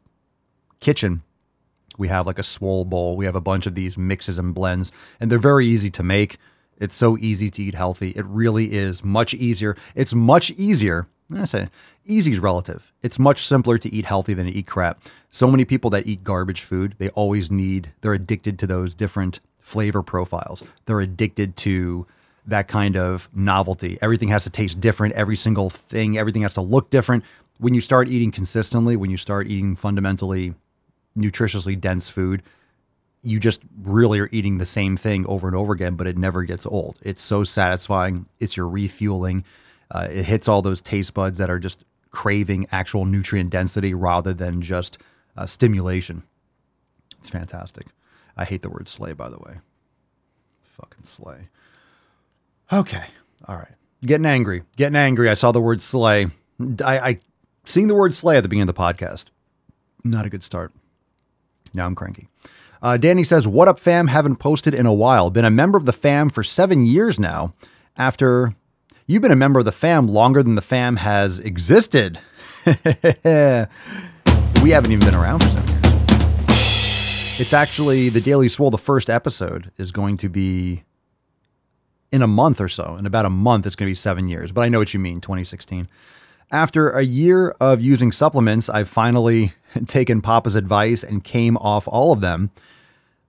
kitchen. 0.79 1.21
We 1.97 2.07
have 2.07 2.27
like 2.27 2.39
a 2.39 2.43
swole 2.43 2.85
bowl. 2.85 3.17
We 3.17 3.25
have 3.25 3.35
a 3.35 3.41
bunch 3.41 3.65
of 3.65 3.75
these 3.75 3.97
mixes 3.97 4.37
and 4.37 4.55
blends, 4.55 4.91
and 5.19 5.29
they're 5.29 5.37
very 5.37 5.67
easy 5.67 5.89
to 5.91 6.03
make. 6.03 6.37
It's 6.79 6.95
so 6.95 7.17
easy 7.17 7.49
to 7.49 7.61
eat 7.61 7.75
healthy. 7.75 8.11
It 8.11 8.25
really 8.25 8.73
is 8.73 9.03
much 9.03 9.33
easier. 9.33 9.75
It's 9.95 10.13
much 10.13 10.51
easier. 10.51 11.07
I 11.33 11.45
say 11.45 11.69
easy 12.05 12.31
is 12.31 12.39
relative. 12.39 12.91
It's 13.01 13.19
much 13.19 13.47
simpler 13.47 13.77
to 13.77 13.93
eat 13.93 14.05
healthy 14.05 14.33
than 14.33 14.45
to 14.45 14.51
eat 14.51 14.67
crap. 14.67 15.01
So 15.29 15.47
many 15.47 15.65
people 15.65 15.89
that 15.91 16.05
eat 16.05 16.23
garbage 16.23 16.61
food, 16.61 16.95
they 16.97 17.09
always 17.09 17.49
need, 17.49 17.91
they're 18.01 18.13
addicted 18.13 18.59
to 18.59 18.67
those 18.67 18.93
different 18.93 19.39
flavor 19.61 20.03
profiles. 20.03 20.63
They're 20.85 20.99
addicted 20.99 21.55
to 21.57 22.05
that 22.45 22.67
kind 22.67 22.97
of 22.97 23.29
novelty. 23.33 23.97
Everything 24.01 24.29
has 24.29 24.43
to 24.43 24.49
taste 24.49 24.81
different. 24.81 25.15
Every 25.15 25.35
single 25.35 25.69
thing, 25.69 26.17
everything 26.17 26.41
has 26.41 26.53
to 26.55 26.61
look 26.61 26.89
different. 26.89 27.23
When 27.57 27.73
you 27.73 27.81
start 27.81 28.09
eating 28.09 28.31
consistently, 28.31 28.95
when 28.95 29.09
you 29.09 29.17
start 29.17 29.47
eating 29.47 29.75
fundamentally 29.75 30.53
nutritiously 31.17 31.79
dense 31.79 32.09
food, 32.09 32.43
you 33.23 33.39
just 33.39 33.61
really 33.81 34.19
are 34.19 34.27
eating 34.33 34.57
the 34.57 34.65
same 34.65 34.97
thing 34.97 35.25
over 35.27 35.47
and 35.47 35.55
over 35.55 35.71
again, 35.71 35.95
but 35.95 36.07
it 36.07 36.17
never 36.17 36.43
gets 36.43 36.65
old. 36.65 36.99
It's 37.01 37.23
so 37.23 37.45
satisfying. 37.45 38.25
It's 38.39 38.57
your 38.57 38.67
refueling. 38.67 39.45
Uh, 39.89 40.07
it 40.11 40.25
hits 40.25 40.49
all 40.49 40.61
those 40.61 40.81
taste 40.81 41.13
buds 41.13 41.37
that 41.37 41.49
are 41.49 41.59
just 41.59 41.85
craving 42.13 42.67
actual 42.71 43.03
nutrient 43.03 43.49
density 43.49 43.93
rather 43.93 44.33
than 44.33 44.61
just 44.61 44.97
uh, 45.35 45.45
stimulation. 45.45 46.23
It's 47.19 47.29
fantastic. 47.29 47.87
I 48.37 48.45
hate 48.45 48.61
the 48.61 48.69
word 48.69 48.87
slay, 48.87 49.11
by 49.11 49.29
the 49.29 49.39
way. 49.39 49.57
Fucking 50.61 51.03
slay. 51.03 51.49
Okay. 52.71 53.03
All 53.47 53.57
right. 53.57 53.73
Getting 54.05 54.25
angry. 54.25 54.63
Getting 54.77 54.95
angry. 54.95 55.29
I 55.29 55.33
saw 55.33 55.51
the 55.51 55.61
word 55.61 55.81
slay. 55.81 56.27
I, 56.83 56.99
I 56.99 57.19
seeing 57.65 57.87
the 57.87 57.95
word 57.95 58.13
slay 58.13 58.37
at 58.37 58.43
the 58.43 58.49
beginning 58.49 58.69
of 58.69 58.75
the 58.75 58.81
podcast. 58.81 59.25
Not 60.03 60.25
a 60.25 60.29
good 60.29 60.43
start. 60.43 60.71
Now 61.73 61.85
I'm 61.85 61.95
cranky. 61.95 62.27
Uh, 62.81 62.97
Danny 62.97 63.23
says, 63.23 63.47
What 63.47 63.67
up, 63.67 63.79
fam? 63.79 64.07
Haven't 64.07 64.35
posted 64.37 64.73
in 64.73 64.85
a 64.85 64.93
while. 64.93 65.29
Been 65.29 65.45
a 65.45 65.49
member 65.49 65.77
of 65.77 65.85
the 65.85 65.93
fam 65.93 66.29
for 66.29 66.43
seven 66.43 66.85
years 66.85 67.19
now. 67.19 67.53
After 67.95 68.55
you've 69.05 69.21
been 69.21 69.31
a 69.31 69.35
member 69.35 69.59
of 69.59 69.65
the 69.65 69.71
fam 69.71 70.07
longer 70.07 70.43
than 70.43 70.55
the 70.55 70.61
fam 70.61 70.97
has 70.97 71.39
existed. 71.39 72.19
we 72.65 72.71
haven't 74.69 74.91
even 74.91 74.99
been 74.99 75.15
around 75.15 75.43
for 75.43 75.49
seven 75.49 75.69
years. 75.69 75.79
It's 77.39 77.53
actually 77.53 78.09
the 78.09 78.21
Daily 78.21 78.47
Swole, 78.47 78.71
the 78.71 78.77
first 78.77 79.09
episode 79.09 79.71
is 79.77 79.91
going 79.91 80.17
to 80.17 80.29
be 80.29 80.83
in 82.11 82.21
a 82.21 82.27
month 82.27 82.61
or 82.61 82.69
so. 82.69 82.95
In 82.95 83.05
about 83.05 83.25
a 83.25 83.29
month, 83.29 83.65
it's 83.65 83.75
going 83.75 83.87
to 83.87 83.91
be 83.91 83.95
seven 83.95 84.27
years, 84.27 84.51
but 84.51 84.61
I 84.61 84.69
know 84.69 84.79
what 84.79 84.93
you 84.93 84.99
mean 84.99 85.19
2016. 85.19 85.89
After 86.51 86.91
a 86.91 87.03
year 87.03 87.55
of 87.59 87.81
using 87.81 88.11
supplements, 88.11 88.69
I've 88.69 88.87
finally 88.87 89.53
taken 89.87 90.21
Papa's 90.21 90.55
advice 90.55 91.03
and 91.03 91.23
came 91.23 91.57
off 91.57 91.87
all 91.87 92.13
of 92.13 92.21
them. 92.21 92.51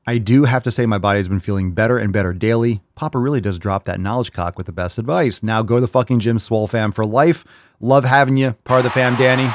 I 0.06 0.18
do 0.18 0.44
have 0.44 0.62
to 0.64 0.70
say 0.70 0.84
my 0.84 0.98
body 0.98 1.18
has 1.18 1.28
been 1.28 1.40
feeling 1.40 1.72
better 1.72 1.96
and 1.96 2.12
better 2.12 2.34
daily. 2.34 2.82
Papa 2.94 3.18
really 3.18 3.40
does 3.40 3.58
drop 3.58 3.84
that 3.84 4.00
knowledge 4.00 4.32
cock 4.32 4.58
with 4.58 4.66
the 4.66 4.72
best 4.72 4.98
advice. 4.98 5.42
Now 5.42 5.62
go 5.62 5.76
to 5.76 5.80
the 5.80 5.88
fucking 5.88 6.20
gym, 6.20 6.38
Swole 6.38 6.66
fam 6.66 6.92
for 6.92 7.06
life. 7.06 7.44
Love 7.80 8.04
having 8.04 8.36
you, 8.36 8.52
part 8.64 8.80
of 8.80 8.84
the 8.84 8.90
fam, 8.90 9.16
Danny. 9.16 9.50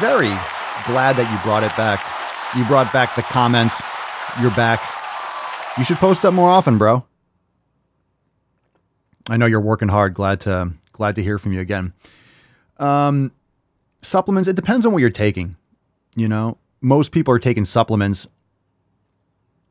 Very 0.00 0.32
glad 0.86 1.16
that 1.16 1.30
you 1.30 1.38
brought 1.44 1.62
it 1.62 1.76
back. 1.76 2.02
You 2.56 2.64
brought 2.64 2.92
back 2.92 3.14
the 3.14 3.22
comments. 3.22 3.82
You're 4.40 4.50
back. 4.52 4.80
You 5.76 5.84
should 5.84 5.98
post 5.98 6.24
up 6.24 6.32
more 6.32 6.48
often, 6.48 6.78
bro. 6.78 7.04
I 9.28 9.36
know 9.36 9.46
you're 9.46 9.60
working 9.60 9.88
hard. 9.88 10.14
Glad 10.14 10.40
to 10.42 10.72
glad 10.92 11.16
to 11.16 11.22
hear 11.22 11.38
from 11.38 11.52
you 11.52 11.60
again. 11.60 11.92
Um, 12.78 13.32
supplements. 14.02 14.48
It 14.48 14.56
depends 14.56 14.86
on 14.86 14.92
what 14.92 15.00
you're 15.00 15.10
taking. 15.10 15.56
You 16.16 16.28
know, 16.28 16.58
most 16.80 17.12
people 17.12 17.34
are 17.34 17.38
taking 17.38 17.64
supplements 17.64 18.28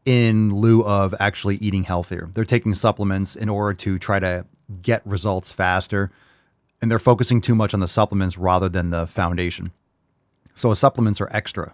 in 0.05 0.53
lieu 0.53 0.83
of 0.83 1.15
actually 1.19 1.55
eating 1.57 1.83
healthier. 1.83 2.29
They're 2.33 2.45
taking 2.45 2.73
supplements 2.75 3.35
in 3.35 3.49
order 3.49 3.73
to 3.75 3.97
try 3.99 4.19
to 4.19 4.45
get 4.81 5.05
results 5.05 5.51
faster, 5.51 6.11
and 6.81 6.91
they're 6.91 6.99
focusing 6.99 7.41
too 7.41 7.55
much 7.55 7.73
on 7.73 7.79
the 7.79 7.87
supplements 7.87 8.37
rather 8.37 8.69
than 8.69 8.89
the 8.89 9.07
foundation. 9.07 9.71
So 10.55 10.73
supplements 10.73 11.21
are 11.21 11.29
extra. 11.31 11.73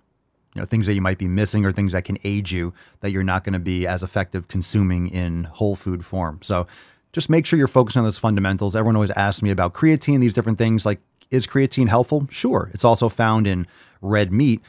You 0.56 0.62
know, 0.62 0.66
things 0.66 0.88
that 0.88 0.94
you 0.94 1.02
might 1.02 1.18
be 1.18 1.28
missing 1.28 1.66
or 1.66 1.72
things 1.72 1.92
that 1.92 2.06
can 2.06 2.18
aid 2.24 2.50
you 2.50 2.74
that 3.02 3.12
you're 3.12 3.24
not 3.24 3.44
going 3.44 3.54
to 3.54 3.60
be 3.60 3.86
as 3.86 4.02
effective 4.02 4.48
consuming 4.48 5.08
in 5.08 5.44
whole 5.44 5.76
food 5.76 6.04
form. 6.06 6.40
So 6.42 6.66
just 7.14 7.30
make 7.30 7.46
sure 7.46 7.60
you're 7.60 7.68
focusing 7.68 8.00
on 8.00 8.06
those 8.06 8.18
fundamentals. 8.18 8.76
Everyone 8.76 8.96
always 8.96 9.12
asks 9.12 9.44
me 9.44 9.52
about 9.52 9.74
creatine, 9.74 10.20
these 10.20 10.34
different 10.34 10.58
things. 10.58 10.86
Like, 10.86 11.00
is 11.30 11.46
creatine 11.46 11.88
helpful? 11.88 12.26
Sure. 12.30 12.72
It's 12.74 12.84
also 12.84 13.10
found 13.10 13.46
in 13.46 13.68
red 14.02 14.32
meat, 14.32 14.62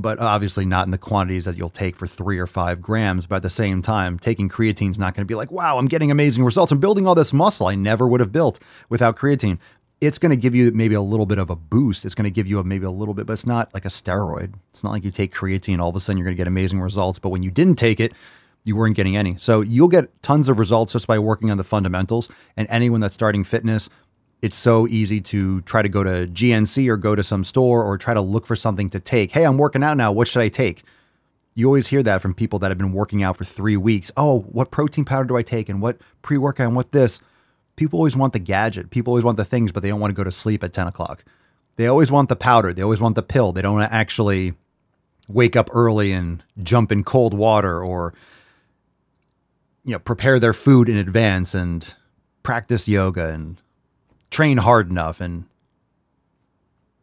but 0.00 0.18
obviously 0.18 0.64
not 0.64 0.86
in 0.86 0.90
the 0.90 0.98
quantities 0.98 1.44
that 1.44 1.56
you'll 1.56 1.70
take 1.70 1.96
for 1.96 2.06
three 2.06 2.38
or 2.38 2.46
five 2.46 2.80
grams. 2.82 3.26
But 3.26 3.36
at 3.36 3.42
the 3.42 3.50
same 3.50 3.82
time, 3.82 4.18
taking 4.18 4.48
creatine 4.48 4.90
is 4.90 4.98
not 4.98 5.14
going 5.14 5.22
to 5.22 5.30
be 5.30 5.34
like, 5.34 5.50
wow, 5.50 5.78
I'm 5.78 5.86
getting 5.86 6.10
amazing 6.10 6.44
results. 6.44 6.72
I'm 6.72 6.78
building 6.78 7.06
all 7.06 7.14
this 7.14 7.32
muscle 7.32 7.66
I 7.66 7.74
never 7.74 8.06
would 8.06 8.20
have 8.20 8.32
built 8.32 8.58
without 8.88 9.16
creatine. 9.16 9.58
It's 10.00 10.18
going 10.18 10.30
to 10.30 10.36
give 10.36 10.54
you 10.54 10.70
maybe 10.70 10.94
a 10.94 11.02
little 11.02 11.26
bit 11.26 11.38
of 11.38 11.50
a 11.50 11.56
boost. 11.56 12.04
It's 12.04 12.14
going 12.14 12.24
to 12.24 12.30
give 12.30 12.46
you 12.46 12.58
a, 12.58 12.64
maybe 12.64 12.86
a 12.86 12.90
little 12.90 13.12
bit, 13.12 13.26
but 13.26 13.34
it's 13.34 13.46
not 13.46 13.72
like 13.74 13.84
a 13.84 13.88
steroid. 13.88 14.54
It's 14.70 14.82
not 14.82 14.92
like 14.92 15.04
you 15.04 15.10
take 15.10 15.34
creatine, 15.34 15.78
all 15.78 15.90
of 15.90 15.96
a 15.96 16.00
sudden 16.00 16.16
you're 16.16 16.24
going 16.24 16.36
to 16.36 16.40
get 16.40 16.48
amazing 16.48 16.80
results. 16.80 17.18
But 17.18 17.28
when 17.28 17.42
you 17.42 17.50
didn't 17.50 17.76
take 17.76 18.00
it, 18.00 18.14
you 18.64 18.76
weren't 18.76 18.96
getting 18.96 19.16
any. 19.16 19.36
So 19.38 19.60
you'll 19.60 19.88
get 19.88 20.22
tons 20.22 20.48
of 20.48 20.58
results 20.58 20.92
just 20.92 21.06
by 21.06 21.18
working 21.18 21.50
on 21.50 21.58
the 21.58 21.64
fundamentals. 21.64 22.30
And 22.56 22.66
anyone 22.70 23.00
that's 23.00 23.14
starting 23.14 23.44
fitness, 23.44 23.88
it's 24.42 24.56
so 24.56 24.88
easy 24.88 25.20
to 25.20 25.60
try 25.62 25.82
to 25.82 25.88
go 25.88 26.02
to 26.02 26.26
GNC 26.26 26.88
or 26.88 26.96
go 26.96 27.14
to 27.14 27.22
some 27.22 27.44
store 27.44 27.84
or 27.84 27.98
try 27.98 28.14
to 28.14 28.20
look 28.20 28.46
for 28.46 28.56
something 28.56 28.88
to 28.90 29.00
take. 29.00 29.32
Hey, 29.32 29.44
I'm 29.44 29.58
working 29.58 29.82
out 29.82 29.96
now. 29.96 30.12
What 30.12 30.28
should 30.28 30.42
I 30.42 30.48
take? 30.48 30.82
You 31.54 31.66
always 31.66 31.88
hear 31.88 32.02
that 32.02 32.22
from 32.22 32.32
people 32.32 32.58
that 32.60 32.70
have 32.70 32.78
been 32.78 32.92
working 32.92 33.22
out 33.22 33.36
for 33.36 33.44
three 33.44 33.76
weeks. 33.76 34.10
Oh, 34.16 34.40
what 34.40 34.70
protein 34.70 35.04
powder 35.04 35.24
do 35.24 35.36
I 35.36 35.42
take? 35.42 35.68
And 35.68 35.82
what 35.82 35.98
pre 36.22 36.38
workout 36.38 36.68
and 36.68 36.76
what 36.76 36.92
this? 36.92 37.20
People 37.76 37.98
always 37.98 38.16
want 38.16 38.32
the 38.32 38.38
gadget. 38.38 38.90
People 38.90 39.10
always 39.12 39.24
want 39.24 39.36
the 39.36 39.44
things, 39.44 39.72
but 39.72 39.82
they 39.82 39.88
don't 39.88 40.00
want 40.00 40.10
to 40.10 40.16
go 40.16 40.24
to 40.24 40.32
sleep 40.32 40.64
at 40.64 40.72
10 40.72 40.86
o'clock. 40.86 41.24
They 41.76 41.86
always 41.86 42.12
want 42.12 42.28
the 42.28 42.36
powder. 42.36 42.72
They 42.72 42.82
always 42.82 43.00
want 43.00 43.14
the 43.14 43.22
pill. 43.22 43.52
They 43.52 43.62
don't 43.62 43.74
want 43.74 43.90
to 43.90 43.94
actually 43.94 44.54
wake 45.28 45.56
up 45.56 45.70
early 45.72 46.12
and 46.12 46.42
jump 46.62 46.92
in 46.92 47.04
cold 47.04 47.34
water 47.34 47.82
or 47.82 48.14
you 49.84 49.92
know 49.92 49.98
prepare 49.98 50.38
their 50.38 50.52
food 50.52 50.88
in 50.88 50.96
advance 50.96 51.54
and 51.54 51.94
practice 52.42 52.88
yoga 52.88 53.28
and 53.28 53.60
train 54.30 54.58
hard 54.58 54.90
enough 54.90 55.20
and 55.20 55.44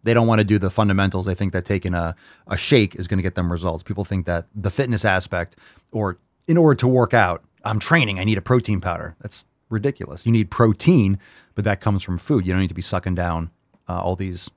they 0.03 0.13
don't 0.13 0.27
want 0.27 0.39
to 0.39 0.45
do 0.45 0.57
the 0.57 0.69
fundamentals. 0.69 1.25
They 1.25 1.35
think 1.35 1.53
that 1.53 1.65
taking 1.65 1.93
a, 1.93 2.15
a 2.47 2.57
shake 2.57 2.95
is 2.95 3.07
going 3.07 3.17
to 3.17 3.23
get 3.23 3.35
them 3.35 3.51
results. 3.51 3.83
People 3.83 4.05
think 4.05 4.25
that 4.25 4.47
the 4.55 4.69
fitness 4.69 5.03
aspect 5.03 5.55
or 5.91 6.17
in 6.47 6.57
order 6.57 6.75
to 6.75 6.87
work 6.87 7.13
out 7.13 7.43
i'm 7.65 7.79
training 7.79 8.19
i 8.19 8.23
need 8.23 8.37
a 8.37 8.41
protein 8.41 8.79
powder. 8.79 9.15
That's 9.21 9.45
ridiculous. 9.69 10.25
You 10.25 10.31
need 10.31 10.49
protein 10.49 11.19
but 11.55 11.63
that 11.63 11.81
comes 11.81 12.03
from 12.03 12.19
food. 12.19 12.45
You 12.45 12.53
don't 12.53 12.61
need 12.61 12.67
to 12.67 12.75
be 12.75 12.83
sucking 12.83 13.15
down 13.15 13.49
uh, 13.89 13.99
all 13.99 14.15
these 14.15 14.47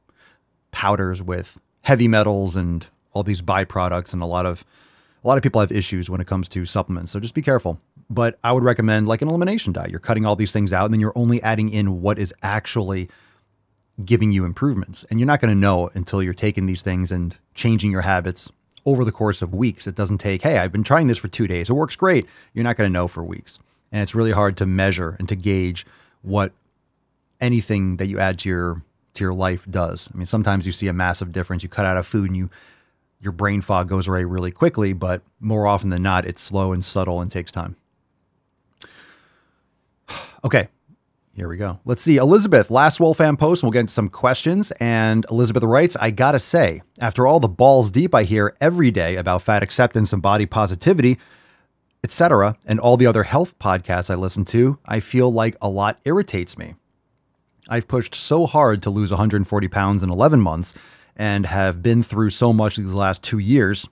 powders 0.70 1.22
with 1.22 1.58
heavy 1.80 2.08
metals 2.08 2.56
and 2.56 2.86
all 3.12 3.22
these 3.22 3.40
byproducts 3.40 4.12
and 4.12 4.22
a 4.22 4.26
lot 4.26 4.44
of 4.44 4.64
a 5.24 5.28
lot 5.28 5.36
of 5.36 5.42
people 5.42 5.60
have 5.60 5.72
issues 5.72 6.08
when 6.08 6.20
it 6.20 6.26
comes 6.26 6.48
to 6.50 6.64
supplements. 6.66 7.10
So 7.12 7.20
just 7.20 7.34
be 7.34 7.42
careful 7.42 7.80
but 8.10 8.38
I 8.42 8.50
would 8.50 8.64
recommend 8.64 9.06
like 9.06 9.22
an 9.22 9.28
elimination 9.28 9.72
diet. 9.72 9.90
You're 9.90 10.00
cutting 10.00 10.26
all 10.26 10.34
these 10.34 10.52
things 10.52 10.72
out 10.72 10.84
and 10.84 10.92
then 10.92 11.00
you're 11.00 11.16
only 11.16 11.40
adding 11.42 11.70
in 11.70 12.02
what 12.02 12.18
is 12.18 12.34
actually 12.42 13.08
giving 14.04 14.32
you 14.32 14.44
improvements. 14.44 15.04
And 15.08 15.20
you're 15.20 15.28
not 15.28 15.40
going 15.40 15.54
to 15.54 15.58
know 15.58 15.90
until 15.94 16.22
you're 16.22 16.34
taking 16.34 16.66
these 16.66 16.82
things 16.82 17.12
and 17.12 17.36
changing 17.54 17.92
your 17.92 18.00
habits 18.00 18.50
over 18.84 19.04
the 19.04 19.12
course 19.12 19.42
of 19.42 19.54
weeks. 19.54 19.86
It 19.86 19.94
doesn't 19.94 20.18
take, 20.18 20.42
hey, 20.42 20.58
I've 20.58 20.72
been 20.72 20.82
trying 20.82 21.06
this 21.06 21.18
for 21.18 21.28
two 21.28 21.46
days. 21.46 21.70
It 21.70 21.74
works 21.74 21.94
great. 21.94 22.26
You're 22.52 22.64
not 22.64 22.76
going 22.76 22.88
to 22.88 22.92
know 22.92 23.06
for 23.06 23.22
weeks. 23.22 23.58
And 23.92 24.02
it's 24.02 24.14
really 24.14 24.32
hard 24.32 24.56
to 24.56 24.66
measure 24.66 25.16
and 25.18 25.28
to 25.28 25.36
gauge 25.36 25.86
what 26.22 26.52
anything 27.40 27.96
that 27.96 28.06
you 28.06 28.18
add 28.18 28.40
to 28.40 28.48
your 28.48 28.82
to 29.14 29.24
your 29.24 29.34
life 29.34 29.66
does. 29.68 30.08
I 30.12 30.16
mean, 30.16 30.26
sometimes 30.26 30.66
you 30.66 30.72
see 30.72 30.86
a 30.86 30.92
massive 30.92 31.32
difference. 31.32 31.64
You 31.64 31.68
cut 31.68 31.84
out 31.84 31.96
a 31.96 32.02
food 32.02 32.30
and 32.30 32.36
you 32.36 32.50
your 33.20 33.32
brain 33.32 33.60
fog 33.60 33.88
goes 33.88 34.08
away 34.08 34.24
really 34.24 34.50
quickly, 34.50 34.92
but 34.92 35.22
more 35.40 35.66
often 35.66 35.90
than 35.90 36.02
not, 36.02 36.24
it's 36.26 36.40
slow 36.40 36.72
and 36.72 36.84
subtle 36.84 37.20
and 37.20 37.30
takes 37.30 37.52
time. 37.52 37.76
Okay, 40.42 40.68
here 41.34 41.48
we 41.48 41.58
go. 41.58 41.78
Let's 41.84 42.02
see. 42.02 42.16
Elizabeth, 42.16 42.70
last 42.70 42.98
Wolfam 42.98 43.38
post, 43.38 43.62
and 43.62 43.68
we'll 43.68 43.72
get 43.72 43.80
into 43.80 43.92
some 43.92 44.08
questions. 44.08 44.72
And 44.80 45.26
Elizabeth 45.30 45.62
writes, 45.62 45.96
I 45.96 46.10
gotta 46.10 46.38
say, 46.38 46.82
after 46.98 47.26
all 47.26 47.40
the 47.40 47.48
balls 47.48 47.90
deep 47.90 48.14
I 48.14 48.24
hear 48.24 48.56
every 48.60 48.90
day 48.90 49.16
about 49.16 49.42
fat 49.42 49.62
acceptance 49.62 50.12
and 50.12 50.22
body 50.22 50.46
positivity, 50.46 51.18
etc., 52.02 52.56
and 52.66 52.80
all 52.80 52.96
the 52.96 53.06
other 53.06 53.22
health 53.22 53.58
podcasts 53.58 54.10
I 54.10 54.14
listen 54.14 54.44
to, 54.46 54.78
I 54.84 55.00
feel 55.00 55.32
like 55.32 55.56
a 55.60 55.68
lot 55.68 56.00
irritates 56.04 56.56
me. 56.56 56.74
I've 57.68 57.86
pushed 57.86 58.14
so 58.14 58.46
hard 58.46 58.82
to 58.82 58.90
lose 58.90 59.10
140 59.10 59.68
pounds 59.68 60.02
in 60.02 60.10
11 60.10 60.40
months 60.40 60.74
and 61.16 61.46
have 61.46 61.82
been 61.82 62.02
through 62.02 62.30
so 62.30 62.52
much 62.52 62.76
these 62.76 62.86
last 62.86 63.22
two 63.22 63.38
years 63.38 63.88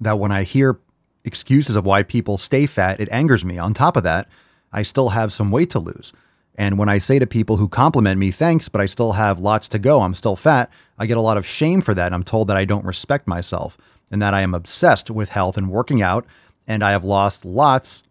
that 0.00 0.18
when 0.18 0.32
I 0.32 0.42
hear 0.42 0.78
excuses 1.24 1.76
of 1.76 1.84
why 1.86 2.02
people 2.02 2.36
stay 2.36 2.66
fat, 2.66 3.00
it 3.00 3.08
angers 3.10 3.44
me. 3.44 3.58
On 3.58 3.72
top 3.72 3.96
of 3.96 4.02
that, 4.02 4.28
I 4.72 4.82
still 4.82 5.10
have 5.10 5.32
some 5.32 5.50
weight 5.50 5.70
to 5.70 5.78
lose. 5.78 6.12
And 6.56 6.78
when 6.78 6.88
I 6.88 6.98
say 6.98 7.18
to 7.18 7.26
people 7.26 7.56
who 7.56 7.68
compliment 7.68 8.18
me, 8.18 8.30
thanks, 8.30 8.68
but 8.68 8.80
I 8.80 8.86
still 8.86 9.12
have 9.12 9.38
lots 9.38 9.68
to 9.68 9.78
go, 9.78 10.02
I'm 10.02 10.14
still 10.14 10.36
fat, 10.36 10.70
I 10.98 11.06
get 11.06 11.16
a 11.16 11.22
lot 11.22 11.36
of 11.36 11.46
shame 11.46 11.80
for 11.80 11.94
that. 11.94 12.12
I'm 12.12 12.24
told 12.24 12.48
that 12.48 12.56
I 12.56 12.64
don't 12.64 12.84
respect 12.84 13.26
myself 13.26 13.78
and 14.10 14.20
that 14.20 14.34
I 14.34 14.42
am 14.42 14.54
obsessed 14.54 15.10
with 15.10 15.30
health 15.30 15.56
and 15.56 15.70
working 15.70 16.02
out. 16.02 16.26
And 16.66 16.84
I 16.84 16.92
have 16.92 17.04
lost 17.04 17.44
lots, 17.44 18.04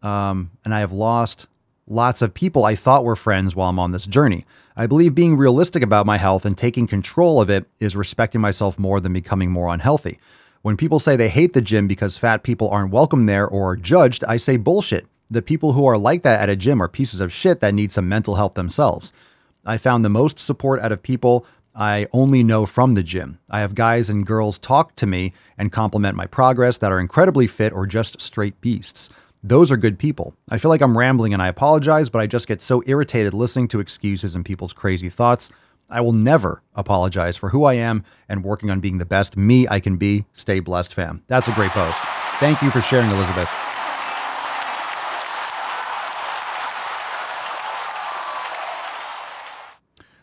um, 0.00 0.52
and 0.64 0.72
I 0.72 0.80
have 0.80 0.92
lost 0.92 1.46
lots 1.86 2.22
of 2.22 2.32
people 2.32 2.64
I 2.64 2.76
thought 2.76 3.04
were 3.04 3.16
friends 3.16 3.54
while 3.54 3.68
I'm 3.68 3.78
on 3.78 3.92
this 3.92 4.06
journey. 4.06 4.46
I 4.74 4.86
believe 4.86 5.14
being 5.14 5.36
realistic 5.36 5.82
about 5.82 6.06
my 6.06 6.16
health 6.16 6.46
and 6.46 6.56
taking 6.56 6.86
control 6.86 7.42
of 7.42 7.50
it 7.50 7.66
is 7.78 7.94
respecting 7.94 8.40
myself 8.40 8.78
more 8.78 9.00
than 9.00 9.12
becoming 9.12 9.50
more 9.50 9.68
unhealthy. 9.68 10.18
When 10.62 10.78
people 10.78 10.98
say 10.98 11.16
they 11.16 11.28
hate 11.28 11.52
the 11.52 11.60
gym 11.60 11.86
because 11.86 12.16
fat 12.16 12.42
people 12.42 12.70
aren't 12.70 12.92
welcome 12.92 13.26
there 13.26 13.46
or 13.46 13.76
judged, 13.76 14.24
I 14.24 14.38
say 14.38 14.56
bullshit 14.56 15.06
the 15.32 15.42
people 15.42 15.72
who 15.72 15.86
are 15.86 15.96
like 15.96 16.22
that 16.22 16.40
at 16.40 16.50
a 16.50 16.56
gym 16.56 16.82
are 16.82 16.88
pieces 16.88 17.20
of 17.20 17.32
shit 17.32 17.60
that 17.60 17.74
need 17.74 17.90
some 17.90 18.08
mental 18.08 18.34
help 18.34 18.54
themselves. 18.54 19.12
I 19.64 19.78
found 19.78 20.04
the 20.04 20.10
most 20.10 20.38
support 20.38 20.80
out 20.80 20.92
of 20.92 21.02
people 21.02 21.46
I 21.74 22.06
only 22.12 22.42
know 22.42 22.66
from 22.66 22.94
the 22.94 23.02
gym. 23.02 23.38
I 23.50 23.60
have 23.60 23.74
guys 23.74 24.10
and 24.10 24.26
girls 24.26 24.58
talk 24.58 24.94
to 24.96 25.06
me 25.06 25.32
and 25.56 25.72
compliment 25.72 26.16
my 26.16 26.26
progress 26.26 26.76
that 26.78 26.92
are 26.92 27.00
incredibly 27.00 27.46
fit 27.46 27.72
or 27.72 27.86
just 27.86 28.20
straight 28.20 28.60
beasts. 28.60 29.08
Those 29.42 29.72
are 29.72 29.78
good 29.78 29.98
people. 29.98 30.34
I 30.50 30.58
feel 30.58 30.68
like 30.68 30.82
I'm 30.82 30.98
rambling 30.98 31.32
and 31.32 31.40
I 31.40 31.48
apologize, 31.48 32.10
but 32.10 32.20
I 32.20 32.26
just 32.26 32.46
get 32.46 32.60
so 32.60 32.82
irritated 32.86 33.32
listening 33.32 33.68
to 33.68 33.80
excuses 33.80 34.36
and 34.36 34.44
people's 34.44 34.74
crazy 34.74 35.08
thoughts. 35.08 35.50
I 35.90 36.02
will 36.02 36.12
never 36.12 36.62
apologize 36.74 37.38
for 37.38 37.48
who 37.48 37.64
I 37.64 37.74
am 37.74 38.04
and 38.28 38.44
working 38.44 38.70
on 38.70 38.80
being 38.80 38.98
the 38.98 39.06
best 39.06 39.36
me 39.36 39.66
I 39.66 39.80
can 39.80 39.96
be. 39.96 40.26
Stay 40.34 40.60
blessed, 40.60 40.92
fam. 40.92 41.22
That's 41.26 41.48
a 41.48 41.52
great 41.52 41.70
post. 41.70 41.98
Thank 42.38 42.60
you 42.60 42.70
for 42.70 42.82
sharing, 42.82 43.10
Elizabeth. 43.10 43.48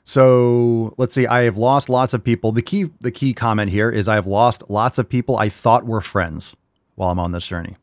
So 0.10 0.96
let's 0.98 1.14
see. 1.14 1.28
I 1.28 1.44
have 1.44 1.56
lost 1.56 1.88
lots 1.88 2.16
of 2.16 2.24
people. 2.24 2.52
The 2.52 2.64
key, 2.64 2.90
the 3.00 3.12
key 3.12 3.32
comment 3.32 3.70
here 3.70 3.92
is 3.92 4.08
I 4.08 4.16
have 4.16 4.26
lost 4.26 4.68
lots 4.68 4.98
of 4.98 5.08
people 5.08 5.38
I 5.38 5.50
thought 5.50 5.86
were 5.86 6.02
friends 6.02 6.56
while 6.96 7.12
I'm 7.12 7.20
on 7.20 7.32
this 7.32 7.46
journey, 7.46 7.76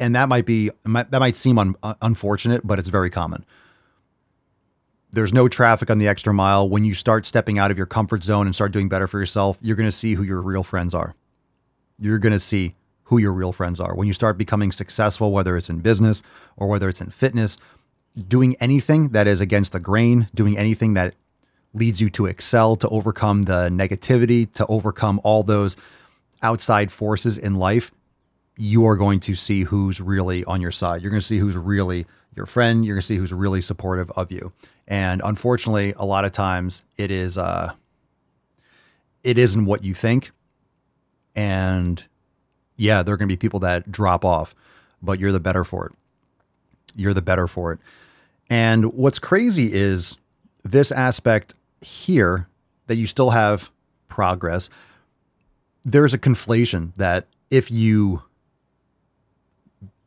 and 0.00 0.12
that 0.16 0.28
might 0.28 0.44
be 0.44 0.72
that 0.84 1.12
might 1.12 1.36
seem 1.36 1.56
un, 1.56 1.76
unfortunate, 2.02 2.66
but 2.66 2.80
it's 2.80 2.88
very 2.88 3.10
common. 3.10 3.46
There's 5.12 5.32
no 5.32 5.46
traffic 5.46 5.88
on 5.88 5.98
the 5.98 6.08
extra 6.08 6.34
mile. 6.34 6.68
When 6.68 6.84
you 6.84 6.94
start 6.94 7.24
stepping 7.24 7.60
out 7.60 7.70
of 7.70 7.76
your 7.76 7.86
comfort 7.86 8.24
zone 8.24 8.46
and 8.46 8.56
start 8.56 8.72
doing 8.72 8.88
better 8.88 9.06
for 9.06 9.20
yourself, 9.20 9.56
you're 9.62 9.76
going 9.76 9.88
to 9.88 9.92
see 9.92 10.14
who 10.14 10.24
your 10.24 10.42
real 10.42 10.64
friends 10.64 10.94
are. 10.94 11.14
You're 11.96 12.18
going 12.18 12.32
to 12.32 12.40
see 12.40 12.74
who 13.04 13.18
your 13.18 13.32
real 13.32 13.52
friends 13.52 13.78
are. 13.78 13.94
When 13.94 14.08
you 14.08 14.14
start 14.14 14.36
becoming 14.36 14.72
successful, 14.72 15.30
whether 15.30 15.56
it's 15.56 15.70
in 15.70 15.78
business 15.78 16.24
or 16.56 16.66
whether 16.66 16.88
it's 16.88 17.00
in 17.00 17.10
fitness, 17.10 17.56
doing 18.26 18.56
anything 18.58 19.10
that 19.10 19.28
is 19.28 19.40
against 19.40 19.70
the 19.70 19.78
grain, 19.78 20.28
doing 20.34 20.58
anything 20.58 20.94
that 20.94 21.14
leads 21.74 22.00
you 22.00 22.10
to 22.10 22.26
excel, 22.26 22.76
to 22.76 22.88
overcome 22.88 23.42
the 23.42 23.68
negativity, 23.68 24.50
to 24.54 24.66
overcome 24.66 25.20
all 25.22 25.42
those 25.42 25.76
outside 26.42 26.90
forces 26.90 27.38
in 27.38 27.56
life, 27.56 27.90
you 28.56 28.86
are 28.86 28.96
going 28.96 29.20
to 29.20 29.34
see 29.34 29.62
who's 29.62 30.00
really 30.00 30.44
on 30.44 30.60
your 30.60 30.70
side. 30.70 31.02
You're 31.02 31.10
going 31.10 31.20
to 31.20 31.26
see 31.26 31.38
who's 31.38 31.56
really 31.56 32.06
your 32.34 32.46
friend. 32.46 32.84
You're 32.84 32.96
going 32.96 33.02
to 33.02 33.06
see 33.06 33.16
who's 33.16 33.32
really 33.32 33.60
supportive 33.60 34.10
of 34.12 34.32
you. 34.32 34.52
And 34.86 35.20
unfortunately, 35.24 35.94
a 35.96 36.04
lot 36.04 36.24
of 36.24 36.32
times 36.32 36.84
it 36.96 37.10
is 37.10 37.36
uh 37.36 37.72
it 39.22 39.38
isn't 39.38 39.64
what 39.64 39.84
you 39.84 39.94
think. 39.94 40.30
And 41.34 42.02
yeah, 42.76 43.02
there 43.02 43.14
are 43.14 43.16
going 43.16 43.28
to 43.28 43.32
be 43.32 43.36
people 43.36 43.60
that 43.60 43.90
drop 43.90 44.24
off, 44.24 44.54
but 45.02 45.18
you're 45.18 45.32
the 45.32 45.40
better 45.40 45.64
for 45.64 45.86
it. 45.86 45.92
You're 46.96 47.14
the 47.14 47.22
better 47.22 47.46
for 47.46 47.72
it. 47.72 47.80
And 48.48 48.94
what's 48.94 49.18
crazy 49.18 49.72
is 49.72 50.16
this 50.70 50.92
aspect 50.92 51.54
here 51.80 52.48
that 52.86 52.96
you 52.96 53.06
still 53.06 53.30
have 53.30 53.70
progress. 54.08 54.68
There's 55.84 56.14
a 56.14 56.18
conflation 56.18 56.94
that 56.96 57.26
if 57.50 57.70
you 57.70 58.22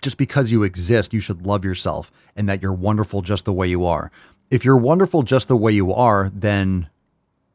just 0.01 0.17
because 0.17 0.51
you 0.51 0.63
exist, 0.63 1.13
you 1.13 1.19
should 1.19 1.45
love 1.45 1.63
yourself 1.63 2.11
and 2.35 2.49
that 2.49 2.61
you're 2.61 2.73
wonderful 2.73 3.21
just 3.21 3.45
the 3.45 3.53
way 3.53 3.67
you 3.67 3.85
are. 3.85 4.11
If 4.49 4.65
you're 4.65 4.77
wonderful 4.77 5.21
just 5.23 5.47
the 5.47 5.55
way 5.55 5.71
you 5.71 5.93
are, 5.93 6.31
then 6.33 6.89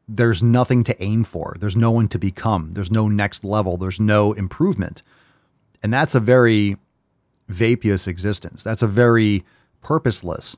there's 0.07 0.41
nothing 0.41 0.83
to 0.85 1.03
aim 1.03 1.23
for. 1.23 1.55
There's 1.59 1.75
no 1.75 1.91
one 1.91 2.07
to 2.07 2.17
become. 2.17 2.73
There's 2.73 2.91
no 2.91 3.07
next 3.07 3.43
level. 3.43 3.75
There's 3.77 3.99
no 3.99 4.31
improvement. 4.33 5.03
And 5.83 5.93
that's 5.93 6.15
a 6.15 6.19
very 6.19 6.77
vacuous 7.49 8.07
existence. 8.07 8.63
That's 8.63 8.81
a 8.81 8.87
very 8.87 9.43
purposeless 9.81 10.55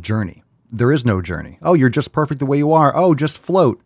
journey. 0.00 0.43
There 0.70 0.92
is 0.92 1.04
no 1.04 1.22
journey. 1.22 1.58
Oh, 1.62 1.74
you're 1.74 1.88
just 1.88 2.12
perfect 2.12 2.40
the 2.40 2.46
way 2.46 2.58
you 2.58 2.72
are. 2.72 2.94
Oh, 2.96 3.14
just 3.14 3.38
float. 3.38 3.80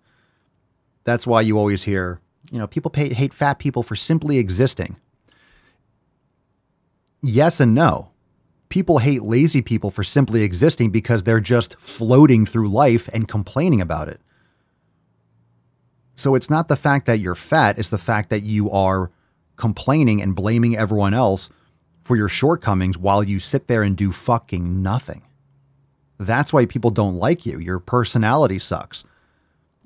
That's 1.05 1.27
why 1.27 1.41
you 1.41 1.59
always 1.59 1.83
hear, 1.85 2.21
you 2.51 2.59
know, 2.59 2.67
people 2.67 2.91
pay, 2.91 3.13
hate 3.13 3.33
fat 3.33 3.59
people 3.59 3.83
for 3.83 3.97
simply 3.97 4.39
existing. 4.39 4.97
Yes 7.23 7.61
and 7.61 7.75
no. 7.75 8.11
People 8.69 8.99
hate 8.99 9.23
lazy 9.23 9.63
people 9.63 9.91
for 9.91 10.05
simply 10.05 10.43
existing 10.43 10.91
because 10.91 11.23
they're 11.23 11.41
just 11.41 11.77
floating 11.79 12.45
through 12.45 12.69
life 12.69 13.09
and 13.13 13.27
complaining 13.27 13.81
about 13.81 14.09
it. 14.09 14.21
So 16.15 16.35
it's 16.35 16.51
not 16.51 16.69
the 16.69 16.77
fact 16.77 17.07
that 17.07 17.21
you're 17.21 17.35
fat, 17.35 17.79
it's 17.79 17.91
the 17.91 17.97
fact 17.97 18.29
that 18.31 18.43
you 18.43 18.71
are 18.71 19.11
complaining 19.57 20.21
and 20.21 20.35
blaming 20.35 20.77
everyone 20.77 21.15
else 21.15 21.49
for 22.03 22.17
your 22.17 22.29
shortcomings 22.29 22.99
while 22.99 23.23
you 23.23 23.39
sit 23.39 23.69
there 23.69 23.83
and 23.83 23.97
do 23.97 24.13
fucking 24.13 24.83
nothing. 24.83 25.23
That's 26.19 26.53
why 26.53 26.67
people 26.67 26.91
don't 26.91 27.19
like 27.19 27.47
you. 27.47 27.59
Your 27.59 27.79
personality 27.79 28.59
sucks 28.59 29.05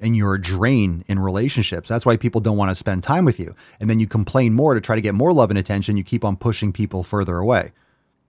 and 0.00 0.16
you're 0.16 0.34
a 0.34 0.40
drain 0.40 1.04
in 1.06 1.18
relationships. 1.18 1.88
That's 1.88 2.04
why 2.04 2.16
people 2.16 2.40
don't 2.40 2.56
want 2.56 2.70
to 2.70 2.74
spend 2.74 3.04
time 3.04 3.24
with 3.24 3.38
you. 3.38 3.54
And 3.78 3.88
then 3.88 4.00
you 4.00 4.08
complain 4.08 4.52
more 4.52 4.74
to 4.74 4.80
try 4.80 4.96
to 4.96 5.02
get 5.02 5.14
more 5.14 5.32
love 5.32 5.50
and 5.50 5.58
attention. 5.58 5.96
You 5.96 6.04
keep 6.04 6.24
on 6.24 6.36
pushing 6.36 6.72
people 6.72 7.04
further 7.04 7.38
away. 7.38 7.72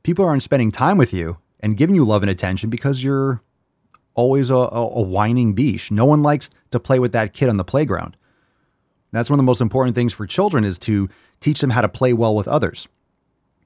People 0.03 0.23
aren't 0.25 0.43
spending 0.43 0.71
time 0.71 0.97
with 0.97 1.13
you 1.13 1.37
and 1.59 1.75
giving 1.75 1.95
you 1.95 2.05
love 2.05 2.21
and 2.21 2.29
attention 2.29 2.69
because 2.69 3.03
you're 3.03 3.41
always 4.13 4.51
a, 4.51 4.55
a, 4.55 4.87
a 4.89 5.01
whining 5.01 5.53
beach. 5.53 5.89
No 5.89 6.05
one 6.05 6.21
likes 6.21 6.51
to 6.71 6.79
play 6.79 6.99
with 6.99 7.11
that 7.13 7.33
kid 7.33 7.49
on 7.49 7.57
the 7.57 7.63
playground. 7.63 8.15
That's 9.11 9.29
one 9.29 9.35
of 9.35 9.43
the 9.43 9.49
most 9.49 9.61
important 9.61 9.95
things 9.95 10.13
for 10.13 10.27
children 10.27 10.63
is 10.63 10.77
to 10.79 11.09
teach 11.39 11.61
them 11.61 11.71
how 11.71 11.81
to 11.81 11.89
play 11.89 12.13
well 12.13 12.35
with 12.35 12.47
others. 12.47 12.87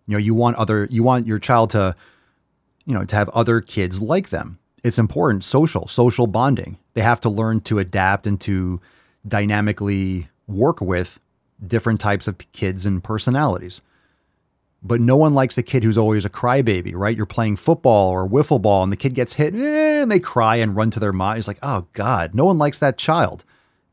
You 0.06 0.14
know, 0.14 0.20
you 0.20 0.34
want 0.34 0.58
other 0.58 0.88
you 0.90 1.04
want 1.04 1.28
your 1.28 1.40
child 1.40 1.72
to 1.72 1.96
you 2.88 2.94
know, 2.94 3.04
to 3.04 3.16
have 3.16 3.30
other 3.30 3.62
kids 3.62 4.02
like 4.02 4.30
them. 4.30 4.58
It's 4.84 4.98
important 4.98 5.44
social, 5.44 5.88
social 5.88 6.26
bonding. 6.26 6.78
They 6.94 7.02
have 7.02 7.22
to 7.22 7.30
learn 7.30 7.60
to 7.62 7.80
adapt 7.80 8.26
and 8.26 8.40
to 8.42 8.80
dynamically 9.28 10.30
work 10.48 10.80
with 10.80 11.20
different 11.66 12.00
types 12.00 12.28
of 12.28 12.38
kids 12.54 12.86
and 12.86 13.04
personalities. 13.04 13.82
But 14.82 15.02
no 15.02 15.18
one 15.18 15.34
likes 15.34 15.56
the 15.56 15.64
kid 15.64 15.84
who's 15.84 15.98
always 15.98 16.24
a 16.24 16.30
crybaby, 16.30 16.94
right? 16.96 17.18
You're 17.18 17.26
playing 17.26 17.58
football 17.58 18.10
or 18.10 18.28
wiffle 18.28 18.62
ball 18.62 18.84
and 18.84 18.92
the 18.92 18.98
kid 18.98 19.16
gets 19.16 19.34
hit 19.34 19.54
eh, 19.54 20.02
and 20.02 20.10
they 20.10 20.20
cry 20.20 20.56
and 20.56 20.76
run 20.76 20.92
to 20.92 21.00
their 21.00 21.12
mom. 21.12 21.38
It's 21.38 21.48
like, 21.48 21.60
oh 21.62 21.88
God, 21.94 22.34
no 22.34 22.46
one 22.46 22.58
likes 22.58 22.80
that 22.80 22.98
child. 22.98 23.44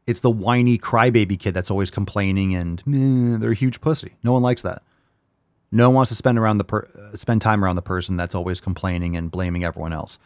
It's 0.06 0.20
the 0.20 0.30
whiny 0.30 0.78
crybaby 0.78 1.40
kid 1.40 1.54
that's 1.54 1.70
always 1.70 1.90
complaining 1.90 2.54
and 2.54 2.80
eh, 2.80 3.38
they're 3.40 3.52
a 3.52 3.56
huge 3.56 3.80
pussy. 3.80 4.12
No 4.22 4.32
one 4.34 4.42
likes 4.42 4.62
that. 4.62 4.82
No 5.74 5.88
one 5.88 5.96
wants 5.96 6.10
to 6.10 6.14
spend 6.14 6.38
around 6.38 6.58
the 6.58 6.64
per- 6.64 6.88
uh, 6.96 7.16
spend 7.16 7.42
time 7.42 7.64
around 7.64 7.74
the 7.74 7.82
person 7.82 8.16
that's 8.16 8.34
always 8.34 8.60
complaining 8.60 9.16
and 9.16 9.28
blaming 9.28 9.64
everyone 9.64 9.92
else. 9.92 10.20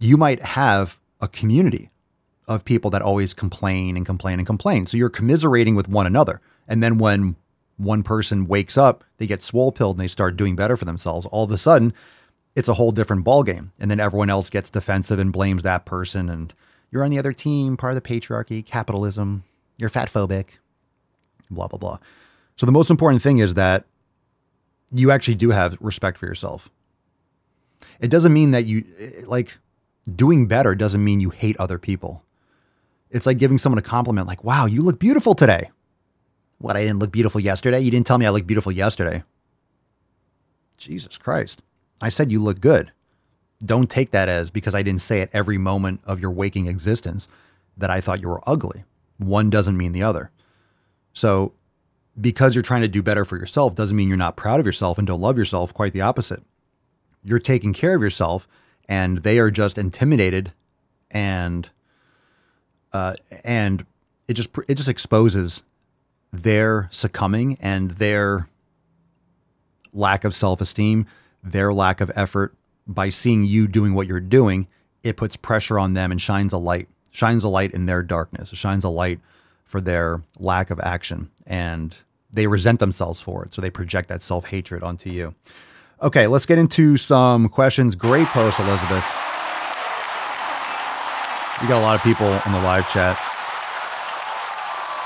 You 0.00 0.16
might 0.16 0.42
have 0.42 0.98
a 1.20 1.28
community 1.28 1.90
of 2.48 2.64
people 2.64 2.90
that 2.90 3.00
always 3.00 3.32
complain 3.32 3.96
and 3.96 4.04
complain 4.04 4.40
and 4.40 4.46
complain. 4.46 4.86
So 4.86 4.96
you're 4.96 5.08
commiserating 5.08 5.76
with 5.76 5.88
one 5.88 6.04
another. 6.04 6.40
And 6.66 6.82
then 6.82 6.98
when 6.98 7.36
one 7.76 8.02
person 8.02 8.48
wakes 8.48 8.76
up, 8.76 9.04
they 9.18 9.26
get 9.28 9.40
swole 9.40 9.70
pilled 9.70 9.96
and 9.96 10.02
they 10.02 10.08
start 10.08 10.36
doing 10.36 10.56
better 10.56 10.76
for 10.76 10.84
themselves. 10.84 11.26
All 11.26 11.44
of 11.44 11.50
a 11.52 11.58
sudden, 11.58 11.92
it's 12.56 12.68
a 12.68 12.74
whole 12.74 12.90
different 12.90 13.24
ballgame. 13.24 13.70
And 13.78 13.88
then 13.88 14.00
everyone 14.00 14.30
else 14.30 14.50
gets 14.50 14.68
defensive 14.68 15.20
and 15.20 15.32
blames 15.32 15.62
that 15.62 15.84
person. 15.84 16.28
And 16.28 16.52
you're 16.90 17.04
on 17.04 17.10
the 17.12 17.20
other 17.20 17.32
team, 17.32 17.76
part 17.76 17.94
of 17.94 18.02
the 18.02 18.08
patriarchy, 18.08 18.66
capitalism, 18.66 19.44
you're 19.76 19.90
fat 19.90 20.10
phobic, 20.10 20.46
blah, 21.50 21.68
blah, 21.68 21.78
blah. 21.78 21.98
So 22.56 22.66
the 22.66 22.72
most 22.72 22.90
important 22.90 23.22
thing 23.22 23.38
is 23.38 23.54
that 23.54 23.84
you 24.98 25.10
actually 25.10 25.34
do 25.34 25.50
have 25.50 25.76
respect 25.80 26.18
for 26.18 26.26
yourself. 26.26 26.70
It 28.00 28.08
doesn't 28.08 28.32
mean 28.32 28.50
that 28.52 28.66
you 28.66 28.84
eh, 28.98 29.22
like 29.26 29.58
doing 30.14 30.46
better 30.46 30.74
doesn't 30.74 31.02
mean 31.02 31.20
you 31.20 31.30
hate 31.30 31.56
other 31.58 31.78
people. 31.78 32.22
It's 33.10 33.26
like 33.26 33.38
giving 33.38 33.58
someone 33.58 33.78
a 33.78 33.82
compliment 33.82 34.26
like, 34.26 34.44
"Wow, 34.44 34.66
you 34.66 34.82
look 34.82 34.98
beautiful 34.98 35.34
today." 35.34 35.70
What, 36.58 36.76
I 36.76 36.82
didn't 36.82 36.98
look 37.00 37.12
beautiful 37.12 37.40
yesterday? 37.40 37.80
You 37.80 37.90
didn't 37.90 38.06
tell 38.06 38.16
me 38.18 38.24
I 38.24 38.30
looked 38.30 38.46
beautiful 38.46 38.72
yesterday. 38.72 39.22
Jesus 40.78 41.18
Christ. 41.18 41.62
I 42.00 42.08
said 42.08 42.32
you 42.32 42.42
look 42.42 42.60
good. 42.60 42.92
Don't 43.64 43.90
take 43.90 44.10
that 44.10 44.28
as 44.28 44.50
because 44.50 44.74
I 44.74 44.82
didn't 44.82 45.00
say 45.00 45.20
at 45.20 45.30
every 45.32 45.58
moment 45.58 46.00
of 46.04 46.20
your 46.20 46.30
waking 46.30 46.66
existence 46.66 47.28
that 47.76 47.90
I 47.90 48.00
thought 48.00 48.20
you 48.20 48.28
were 48.28 48.42
ugly. 48.46 48.84
One 49.18 49.50
doesn't 49.50 49.76
mean 49.76 49.92
the 49.92 50.02
other. 50.02 50.30
So 51.12 51.52
because 52.20 52.54
you're 52.54 52.62
trying 52.62 52.82
to 52.82 52.88
do 52.88 53.02
better 53.02 53.24
for 53.24 53.36
yourself 53.36 53.74
doesn't 53.74 53.96
mean 53.96 54.08
you're 54.08 54.16
not 54.16 54.36
proud 54.36 54.60
of 54.60 54.66
yourself 54.66 54.98
and 54.98 55.06
don't 55.06 55.20
love 55.20 55.36
yourself. 55.36 55.74
Quite 55.74 55.92
the 55.92 56.00
opposite. 56.00 56.42
You're 57.22 57.38
taking 57.38 57.72
care 57.72 57.94
of 57.94 58.02
yourself, 58.02 58.46
and 58.88 59.18
they 59.18 59.38
are 59.38 59.50
just 59.50 59.78
intimidated, 59.78 60.52
and 61.10 61.68
uh, 62.92 63.14
and 63.44 63.84
it 64.28 64.34
just 64.34 64.50
it 64.68 64.76
just 64.76 64.88
exposes 64.88 65.62
their 66.32 66.88
succumbing 66.92 67.58
and 67.60 67.92
their 67.92 68.48
lack 69.92 70.24
of 70.24 70.34
self 70.34 70.60
esteem, 70.60 71.06
their 71.42 71.72
lack 71.72 72.00
of 72.00 72.10
effort. 72.14 72.54
By 72.88 73.08
seeing 73.08 73.44
you 73.44 73.66
doing 73.66 73.94
what 73.94 74.06
you're 74.06 74.20
doing, 74.20 74.68
it 75.02 75.16
puts 75.16 75.36
pressure 75.36 75.78
on 75.78 75.94
them 75.94 76.12
and 76.12 76.20
shines 76.22 76.52
a 76.52 76.58
light, 76.58 76.88
shines 77.10 77.42
a 77.42 77.48
light 77.48 77.72
in 77.72 77.86
their 77.86 78.02
darkness. 78.02 78.52
It 78.52 78.56
shines 78.56 78.84
a 78.84 78.88
light 78.88 79.18
for 79.64 79.80
their 79.80 80.22
lack 80.38 80.70
of 80.70 80.78
action. 80.80 81.30
And 81.44 81.96
they 82.36 82.46
resent 82.46 82.78
themselves 82.78 83.20
for 83.20 83.44
it. 83.44 83.52
So 83.52 83.60
they 83.60 83.70
project 83.70 84.08
that 84.08 84.22
self 84.22 84.44
hatred 84.44 84.84
onto 84.84 85.10
you. 85.10 85.34
Okay, 86.00 86.26
let's 86.26 86.46
get 86.46 86.58
into 86.58 86.96
some 86.96 87.48
questions. 87.48 87.96
Great 87.96 88.26
post, 88.28 88.60
Elizabeth. 88.60 89.04
We 91.60 91.68
got 91.68 91.80
a 91.80 91.84
lot 91.84 91.96
of 91.96 92.02
people 92.02 92.26
in 92.26 92.52
the 92.52 92.60
live 92.60 92.88
chat 92.90 93.18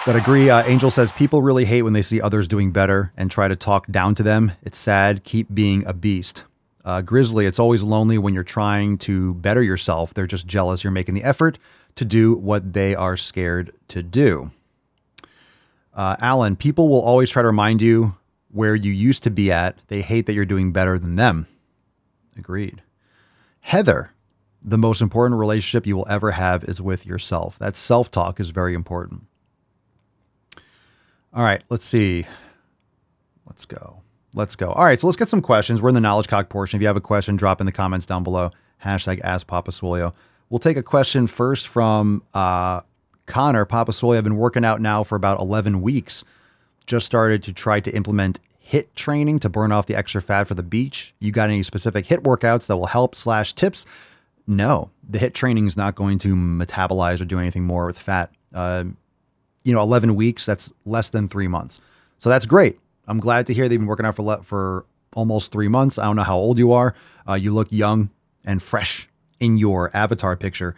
that 0.05 0.17
agree. 0.17 0.51
Uh, 0.51 0.65
Angel 0.65 0.91
says 0.91 1.13
people 1.13 1.43
really 1.43 1.65
hate 1.65 1.83
when 1.83 1.93
they 1.93 2.03
see 2.03 2.21
others 2.21 2.49
doing 2.49 2.73
better 2.73 3.13
and 3.17 3.31
try 3.31 3.47
to 3.47 3.55
talk 3.55 3.87
down 3.87 4.17
to 4.17 4.25
them. 4.25 4.53
It's 4.63 4.79
sad. 4.79 5.23
Keep 5.23 5.55
being 5.55 5.87
a 5.87 5.93
beast. 5.95 6.45
Uh, 6.85 7.03
Grizzly, 7.03 7.47
it's 7.47 7.61
always 7.61 7.85
lonely 7.85 8.19
when 8.19 8.35
you're 8.35 8.43
trying 8.43 8.99
to 8.99 9.35
better 9.35 9.63
yourself. 9.63 10.13
They're 10.13 10.27
just 10.27 10.47
jealous 10.47 10.83
you're 10.83 10.91
making 10.91 11.15
the 11.15 11.23
effort 11.23 11.59
to 11.95 12.05
do 12.05 12.35
what 12.35 12.73
they 12.73 12.97
are 12.97 13.17
scared 13.17 13.73
to 13.89 14.03
do. 14.03 14.51
Uh, 15.95 16.17
Alan, 16.21 16.57
people 16.57 16.89
will 16.89 17.01
always 17.03 17.31
try 17.31 17.43
to 17.43 17.49
remind 17.49 17.83
you 17.83 18.15
where 18.53 18.75
you 18.75 18.93
used 18.93 19.23
to 19.25 19.31
be 19.31 19.51
at. 19.53 19.79
They 19.89 20.03
hate 20.03 20.27
that 20.27 20.33
you're 20.33 20.45
doing 20.45 20.73
better 20.73 20.99
than 20.99 21.17
them. 21.17 21.47
Agreed. 22.37 22.83
Heather, 23.61 24.13
The 24.63 24.79
most 24.79 25.01
important 25.01 25.39
relationship 25.39 25.87
you 25.87 25.97
will 25.97 26.07
ever 26.09 26.33
have 26.33 26.65
is 26.65 26.81
with 26.83 27.07
yourself. 27.07 27.59
That 27.59 27.77
self 27.77 28.11
talk 28.11 28.39
is 28.41 28.51
very 28.51 28.75
important. 28.75 29.23
All 31.33 31.43
right, 31.43 31.63
let's 31.71 31.87
see. 31.87 32.27
Let's 33.47 33.65
go. 33.65 34.03
Let's 34.35 34.57
go. 34.57 34.71
All 34.71 34.85
right, 34.85 35.01
so 35.01 35.07
let's 35.07 35.17
get 35.17 35.29
some 35.29 35.41
questions. 35.41 35.81
We're 35.81 35.89
in 35.89 35.95
the 35.95 36.01
knowledge 36.01 36.29
cock 36.29 36.49
portion. 36.51 36.77
If 36.77 36.83
you 36.83 36.87
have 36.89 36.97
a 36.97 37.01
question, 37.01 37.37
drop 37.37 37.61
in 37.61 37.67
the 37.67 37.73
comments 37.73 38.07
down 38.07 38.23
below. 38.23 38.51
Hashtag 38.85 39.21
ask 39.23 39.47
Papa 39.47 39.71
Swolio. 39.71 40.13
We'll 40.51 40.59
take 40.59 40.77
a 40.77 40.83
question 40.83 41.27
first 41.27 41.69
from 41.69 42.23
uh, 42.35 42.81
Connor. 43.31 43.65
Papa 43.65 43.93
Swolio, 43.93 44.19
I've 44.19 44.25
been 44.25 44.37
working 44.37 44.65
out 44.65 44.81
now 44.81 45.03
for 45.05 45.17
about 45.17 45.41
11 45.41 45.81
weeks. 45.81 46.25
Just 46.87 47.07
started 47.07 47.43
to 47.45 47.53
try 47.53 47.81
to 47.81 47.95
implement 47.95 48.41
HIIT 48.71 48.89
training 48.95 49.39
to 49.41 49.49
burn 49.49 49.73
off 49.73 49.87
the 49.87 49.97
extra 49.97 50.21
fat 50.21 50.45
for 50.45 50.55
the 50.55 50.63
beach. 50.63 51.15
You 51.21 51.33
got 51.33 51.49
any 51.49 51.63
specific 51.63 52.07
HIIT 52.07 52.23
workouts 52.23 52.67
that 52.67 52.77
will 52.77 52.87
help 52.87 53.15
slash 53.15 53.53
tips? 53.53 53.87
No, 54.47 54.91
the 55.09 55.19
HIIT 55.19 55.33
training 55.35 55.67
is 55.67 55.77
not 55.77 55.95
going 55.95 56.19
to 56.21 56.35
metabolize 56.35 57.21
or 57.21 57.25
do 57.25 57.39
anything 57.39 57.65
more 57.65 57.87
with 57.87 57.99
fat. 57.99 58.31
Uh, 58.53 58.85
you 59.65 59.73
know, 59.73 59.81
11 59.81 60.15
weeks, 60.17 60.45
that's 60.47 60.73
less 60.85 61.11
than 61.11 61.29
three 61.29 61.49
months. 61.49 61.81
So 62.19 62.29
that's 62.29 62.47
great. 62.47 62.79
I'm 63.07 63.21
glad 63.21 63.47
to 63.47 63.55
hear 63.55 63.69
they've 63.69 63.79
been 63.79 63.87
working 63.87 64.07
out 64.07 64.17
for, 64.17 64.23
le- 64.23 64.43
for 64.43 64.85
almost 65.15 65.53
three 65.53 65.69
months. 65.69 65.99
I 65.99 66.05
don't 66.05 66.17
know 66.17 66.23
how 66.23 66.37
old 66.37 66.59
you 66.59 66.73
are. 66.73 66.95
Uh, 67.29 67.35
you 67.35 67.53
look 67.53 67.69
young 67.71 68.11
and 68.45 68.63
fresh 68.63 69.09
in 69.39 69.59
your 69.59 69.91
avatar 69.95 70.37
picture, 70.37 70.75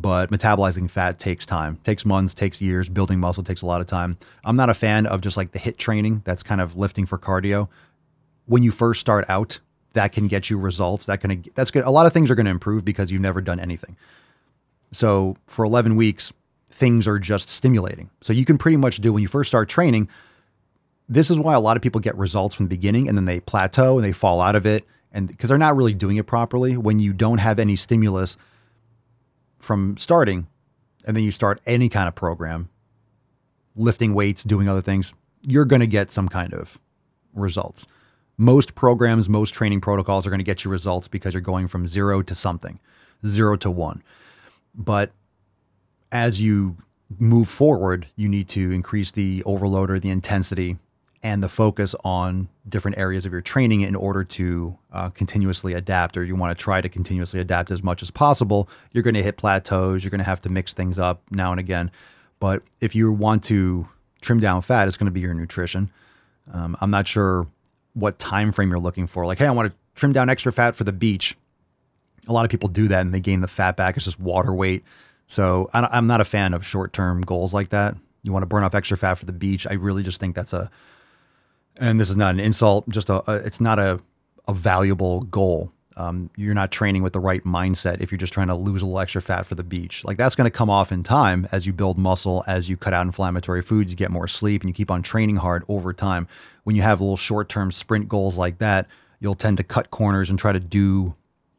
but 0.00 0.30
metabolizing 0.30 0.90
fat 0.90 1.18
takes 1.18 1.44
time, 1.44 1.78
takes 1.84 2.04
months, 2.04 2.34
takes 2.34 2.60
years. 2.60 2.88
Building 2.88 3.18
muscle 3.18 3.42
takes 3.42 3.62
a 3.62 3.66
lot 3.66 3.80
of 3.80 3.86
time. 3.86 4.18
I'm 4.44 4.56
not 4.56 4.70
a 4.70 4.74
fan 4.74 5.06
of 5.06 5.20
just 5.20 5.36
like 5.36 5.52
the 5.52 5.58
HIIT 5.58 5.76
training 5.76 6.22
that's 6.24 6.42
kind 6.42 6.60
of 6.60 6.76
lifting 6.76 7.06
for 7.06 7.18
cardio. 7.18 7.68
When 8.46 8.62
you 8.62 8.70
first 8.70 9.00
start 9.00 9.24
out, 9.28 9.58
that 9.92 10.12
can 10.12 10.26
get 10.26 10.50
you 10.50 10.58
results. 10.58 11.06
That 11.06 11.20
can 11.20 11.44
that's 11.54 11.70
good. 11.70 11.84
A 11.84 11.90
lot 11.90 12.06
of 12.06 12.12
things 12.12 12.30
are 12.30 12.34
going 12.34 12.46
to 12.46 12.50
improve 12.50 12.84
because 12.84 13.10
you've 13.10 13.20
never 13.20 13.40
done 13.40 13.60
anything. 13.60 13.96
So 14.92 15.36
for 15.46 15.64
11 15.64 15.96
weeks, 15.96 16.32
things 16.70 17.06
are 17.06 17.18
just 17.18 17.48
stimulating. 17.48 18.10
So 18.20 18.32
you 18.32 18.44
can 18.44 18.58
pretty 18.58 18.76
much 18.76 18.98
do 18.98 19.12
when 19.12 19.22
you 19.22 19.28
first 19.28 19.48
start 19.48 19.68
training. 19.68 20.08
This 21.08 21.30
is 21.30 21.38
why 21.38 21.54
a 21.54 21.60
lot 21.60 21.76
of 21.76 21.82
people 21.82 22.00
get 22.00 22.16
results 22.16 22.54
from 22.54 22.66
the 22.66 22.70
beginning 22.70 23.08
and 23.08 23.16
then 23.16 23.24
they 23.24 23.40
plateau 23.40 23.96
and 23.96 24.04
they 24.04 24.12
fall 24.12 24.40
out 24.40 24.54
of 24.54 24.66
it. 24.66 24.86
And 25.12 25.26
because 25.26 25.48
they're 25.48 25.58
not 25.58 25.76
really 25.76 25.94
doing 25.94 26.16
it 26.18 26.26
properly, 26.26 26.76
when 26.76 26.98
you 26.98 27.12
don't 27.12 27.38
have 27.38 27.58
any 27.58 27.76
stimulus 27.76 28.36
from 29.58 29.96
starting, 29.96 30.46
and 31.04 31.16
then 31.16 31.24
you 31.24 31.30
start 31.30 31.60
any 31.66 31.88
kind 31.88 32.08
of 32.08 32.14
program, 32.14 32.68
lifting 33.76 34.14
weights, 34.14 34.44
doing 34.44 34.68
other 34.68 34.82
things, 34.82 35.12
you're 35.42 35.64
going 35.64 35.80
to 35.80 35.86
get 35.86 36.10
some 36.10 36.28
kind 36.28 36.52
of 36.52 36.78
results. 37.34 37.86
Most 38.36 38.74
programs, 38.74 39.28
most 39.28 39.52
training 39.52 39.80
protocols 39.80 40.26
are 40.26 40.30
going 40.30 40.38
to 40.38 40.44
get 40.44 40.64
you 40.64 40.70
results 40.70 41.08
because 41.08 41.34
you're 41.34 41.40
going 41.40 41.68
from 41.68 41.86
zero 41.86 42.22
to 42.22 42.34
something, 42.34 42.78
zero 43.26 43.56
to 43.56 43.70
one. 43.70 44.02
But 44.74 45.12
as 46.12 46.40
you 46.40 46.76
move 47.18 47.48
forward, 47.48 48.06
you 48.16 48.28
need 48.28 48.48
to 48.50 48.70
increase 48.70 49.10
the 49.10 49.42
overload 49.44 49.90
or 49.90 49.98
the 49.98 50.10
intensity 50.10 50.76
and 51.22 51.42
the 51.42 51.48
focus 51.48 51.94
on 52.04 52.48
different 52.68 52.96
areas 52.96 53.26
of 53.26 53.32
your 53.32 53.40
training 53.40 53.80
in 53.80 53.96
order 53.96 54.22
to 54.22 54.78
uh, 54.92 55.10
continuously 55.10 55.72
adapt, 55.72 56.16
or 56.16 56.24
you 56.24 56.36
want 56.36 56.56
to 56.56 56.62
try 56.62 56.80
to 56.80 56.88
continuously 56.88 57.40
adapt 57.40 57.70
as 57.70 57.82
much 57.82 58.02
as 58.02 58.10
possible. 58.10 58.68
You're 58.92 59.02
going 59.02 59.14
to 59.14 59.22
hit 59.22 59.36
plateaus. 59.36 60.04
You're 60.04 60.10
going 60.10 60.18
to 60.18 60.24
have 60.24 60.40
to 60.42 60.48
mix 60.48 60.72
things 60.72 60.98
up 60.98 61.22
now 61.30 61.50
and 61.50 61.58
again. 61.58 61.90
But 62.38 62.62
if 62.80 62.94
you 62.94 63.12
want 63.12 63.42
to 63.44 63.88
trim 64.20 64.38
down 64.38 64.62
fat, 64.62 64.86
it's 64.86 64.96
going 64.96 65.06
to 65.06 65.12
be 65.12 65.20
your 65.20 65.34
nutrition. 65.34 65.90
Um, 66.52 66.76
I'm 66.80 66.90
not 66.90 67.08
sure 67.08 67.46
what 67.94 68.18
time 68.18 68.52
frame 68.52 68.70
you're 68.70 68.78
looking 68.78 69.06
for. 69.06 69.26
Like, 69.26 69.38
hey, 69.38 69.46
I 69.46 69.50
want 69.50 69.70
to 69.70 69.78
trim 69.96 70.12
down 70.12 70.30
extra 70.30 70.52
fat 70.52 70.76
for 70.76 70.84
the 70.84 70.92
beach. 70.92 71.36
A 72.28 72.32
lot 72.32 72.44
of 72.44 72.50
people 72.50 72.68
do 72.68 72.88
that 72.88 73.00
and 73.00 73.12
they 73.12 73.20
gain 73.20 73.40
the 73.40 73.48
fat 73.48 73.76
back. 73.76 73.96
It's 73.96 74.04
just 74.04 74.20
water 74.20 74.54
weight. 74.54 74.84
So 75.26 75.68
I'm 75.74 76.06
not 76.06 76.20
a 76.20 76.24
fan 76.24 76.54
of 76.54 76.64
short 76.64 76.92
term 76.92 77.22
goals 77.22 77.52
like 77.52 77.70
that. 77.70 77.96
You 78.22 78.32
want 78.32 78.42
to 78.42 78.46
burn 78.46 78.64
off 78.64 78.74
extra 78.74 78.96
fat 78.96 79.14
for 79.16 79.26
the 79.26 79.32
beach. 79.32 79.66
I 79.68 79.74
really 79.74 80.02
just 80.02 80.20
think 80.20 80.34
that's 80.34 80.52
a 80.52 80.70
and 81.78 82.00
this 82.00 82.10
is 82.10 82.16
not 82.16 82.34
an 82.34 82.40
insult, 82.40 82.88
just 82.88 83.08
a, 83.08 83.30
a 83.30 83.36
it's 83.36 83.60
not 83.60 83.78
a, 83.78 84.00
a 84.46 84.54
valuable 84.54 85.22
goal. 85.22 85.72
Um, 85.96 86.30
you're 86.36 86.54
not 86.54 86.70
training 86.70 87.02
with 87.02 87.12
the 87.12 87.18
right 87.20 87.42
mindset 87.44 88.00
if 88.00 88.12
you're 88.12 88.18
just 88.18 88.32
trying 88.32 88.46
to 88.46 88.54
lose 88.54 88.82
a 88.82 88.84
little 88.84 89.00
extra 89.00 89.20
fat 89.20 89.46
for 89.46 89.56
the 89.56 89.64
beach. 89.64 90.04
Like 90.04 90.16
that's 90.16 90.36
going 90.36 90.44
to 90.44 90.50
come 90.50 90.70
off 90.70 90.92
in 90.92 91.02
time 91.02 91.48
as 91.50 91.66
you 91.66 91.72
build 91.72 91.98
muscle, 91.98 92.44
as 92.46 92.68
you 92.68 92.76
cut 92.76 92.92
out 92.92 93.04
inflammatory 93.04 93.62
foods, 93.62 93.90
you 93.90 93.96
get 93.96 94.12
more 94.12 94.28
sleep, 94.28 94.62
and 94.62 94.70
you 94.70 94.74
keep 94.74 94.92
on 94.92 95.02
training 95.02 95.36
hard 95.36 95.64
over 95.68 95.92
time. 95.92 96.28
When 96.62 96.76
you 96.76 96.82
have 96.82 97.00
little 97.00 97.16
short 97.16 97.48
term 97.48 97.72
sprint 97.72 98.08
goals 98.08 98.38
like 98.38 98.58
that, 98.58 98.86
you'll 99.18 99.34
tend 99.34 99.56
to 99.56 99.64
cut 99.64 99.90
corners 99.90 100.30
and 100.30 100.38
try 100.38 100.52
to 100.52 100.60
do 100.60 101.16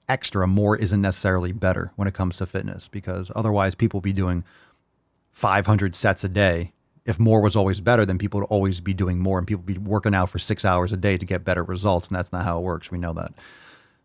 extra. 0.07 0.47
More 0.47 0.77
isn't 0.77 1.01
necessarily 1.01 1.51
better 1.51 1.91
when 1.97 2.07
it 2.07 2.13
comes 2.13 2.37
to 2.37 2.45
fitness 2.45 2.87
because 2.87 3.31
otherwise 3.35 3.75
people 3.75 3.97
will 3.97 4.03
be 4.03 4.13
doing 4.13 4.45
500 5.33 5.95
sets 5.95 6.23
a 6.23 6.29
day 6.29 6.71
if 7.09 7.17
more 7.17 7.41
was 7.41 7.55
always 7.55 7.81
better, 7.81 8.05
then 8.05 8.19
people 8.19 8.39
would 8.39 8.47
always 8.47 8.79
be 8.79 8.93
doing 8.93 9.17
more 9.17 9.39
and 9.39 9.47
people 9.47 9.63
would 9.65 9.73
be 9.73 9.79
working 9.79 10.13
out 10.13 10.29
for 10.29 10.37
six 10.37 10.63
hours 10.63 10.93
a 10.93 10.97
day 10.97 11.17
to 11.17 11.25
get 11.25 11.43
better 11.43 11.63
results. 11.63 12.07
And 12.07 12.15
that's 12.15 12.31
not 12.31 12.45
how 12.45 12.59
it 12.59 12.61
works. 12.61 12.91
We 12.91 12.99
know 12.99 13.13
that. 13.13 13.33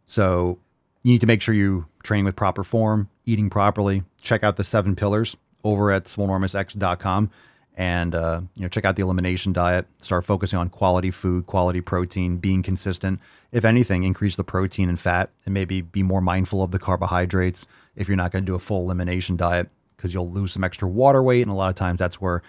So 0.07 0.59
you 1.03 1.13
need 1.13 1.21
to 1.21 1.27
make 1.27 1.43
sure 1.43 1.55
you 1.55 1.85
training 2.03 2.25
with 2.25 2.35
proper 2.35 2.65
form, 2.65 3.11
eating 3.27 3.51
properly. 3.51 4.05
Check 4.23 4.43
out 4.43 4.57
the 4.57 4.65
seven 4.65 4.97
pillars 4.97 5.37
over 5.63 5.93
at 5.93 6.05
swolenormousx.com 6.05 7.31
and 7.77 8.15
uh, 8.15 8.41
you 8.55 8.63
know 8.63 8.69
check 8.69 8.87
out 8.87 8.97
the 8.97 9.03
elimination 9.03 9.53
diet. 9.53 9.87
Start 9.99 10.25
focusing 10.25 10.59
on 10.59 10.71
quality 10.71 11.11
food, 11.11 11.47
quality 11.47 11.83
protein, 11.83 12.39
being 12.39 12.63
consistent. 12.63 13.21
If 13.53 13.67
anything, 13.67 14.05
increase 14.05 14.37
the 14.37 14.45
protein 14.45 14.89
and 14.89 14.99
fat, 14.99 15.31
and 15.45 15.53
maybe 15.53 15.83
be 15.83 16.03
more 16.03 16.21
mindful 16.21 16.63
of 16.63 16.71
the 16.71 16.79
carbohydrates 16.79 17.67
if 17.97 18.09
you're 18.09 18.17
not 18.17 18.33
going 18.33 18.45
to 18.45 18.51
do 18.51 18.55
a 18.55 18.61
full 18.61 18.85
elimination 18.85 19.37
diet 19.37 19.69
because 19.97 20.15
you'll 20.15 20.29
lose 20.31 20.53
some 20.53 20.65
extra 20.65 20.89
water 20.89 21.23
weight, 21.23 21.43
and 21.43 21.51
a 21.51 21.55
lot 21.55 21.69
of 21.69 21.75
times 21.75 21.99
that's 21.99 22.21
where 22.21 22.43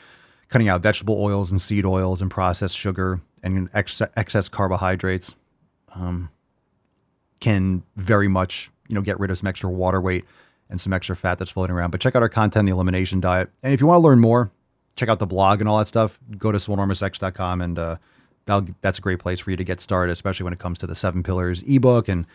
cutting 0.50 0.70
out 0.70 0.82
vegetable 0.82 1.22
oils 1.22 1.52
and 1.52 1.62
seed 1.62 1.86
oils 1.86 2.22
and 2.22 2.30
processed 2.30 2.78
sugar 2.78 3.22
and 3.44 3.70
ex- 3.74 4.02
excess 4.16 4.50
carbohydrates 4.50 5.36
um, 5.94 6.30
can 7.40 7.84
very 7.96 8.28
much 8.28 8.72
you 8.88 8.96
know 8.96 9.02
get 9.02 9.20
rid 9.20 9.32
of 9.32 9.38
some 9.38 9.48
extra 9.48 9.70
water 9.70 10.02
weight 10.02 10.26
and 10.70 10.82
some 10.82 10.94
extra 10.94 11.16
fat 11.16 11.38
that's 11.38 11.52
floating 11.52 11.76
around. 11.76 11.92
But 11.92 12.02
check 12.02 12.16
out 12.16 12.22
our 12.22 12.30
content, 12.30 12.66
the 12.66 12.72
elimination 12.72 13.20
diet, 13.20 13.50
and 13.64 13.74
if 13.74 13.82
you 13.82 13.88
want 13.88 13.98
to 13.98 14.02
learn 14.02 14.20
more, 14.20 14.52
check 14.96 15.10
out 15.10 15.20
the 15.20 15.28
blog 15.28 15.60
and 15.60 15.70
all 15.70 15.78
that 15.78 15.88
stuff. 15.88 16.20
Go 16.38 16.52
to 16.52 16.58
swolenormousx.com 16.58 17.62
and 17.62 17.80
uh, 17.80 17.98
that's 18.82 18.98
a 18.98 19.02
great 19.02 19.20
place 19.20 19.40
for 19.40 19.52
you 19.52 19.58
to 19.58 19.64
get 19.64 19.82
started, 19.82 20.12
especially 20.12 20.44
when 20.44 20.54
it 20.54 20.60
comes 20.60 20.80
to 20.80 20.88
the 20.88 20.96
seven 20.96 21.24
pillars 21.24 21.64
ebook 21.68 22.08
and 22.08 22.26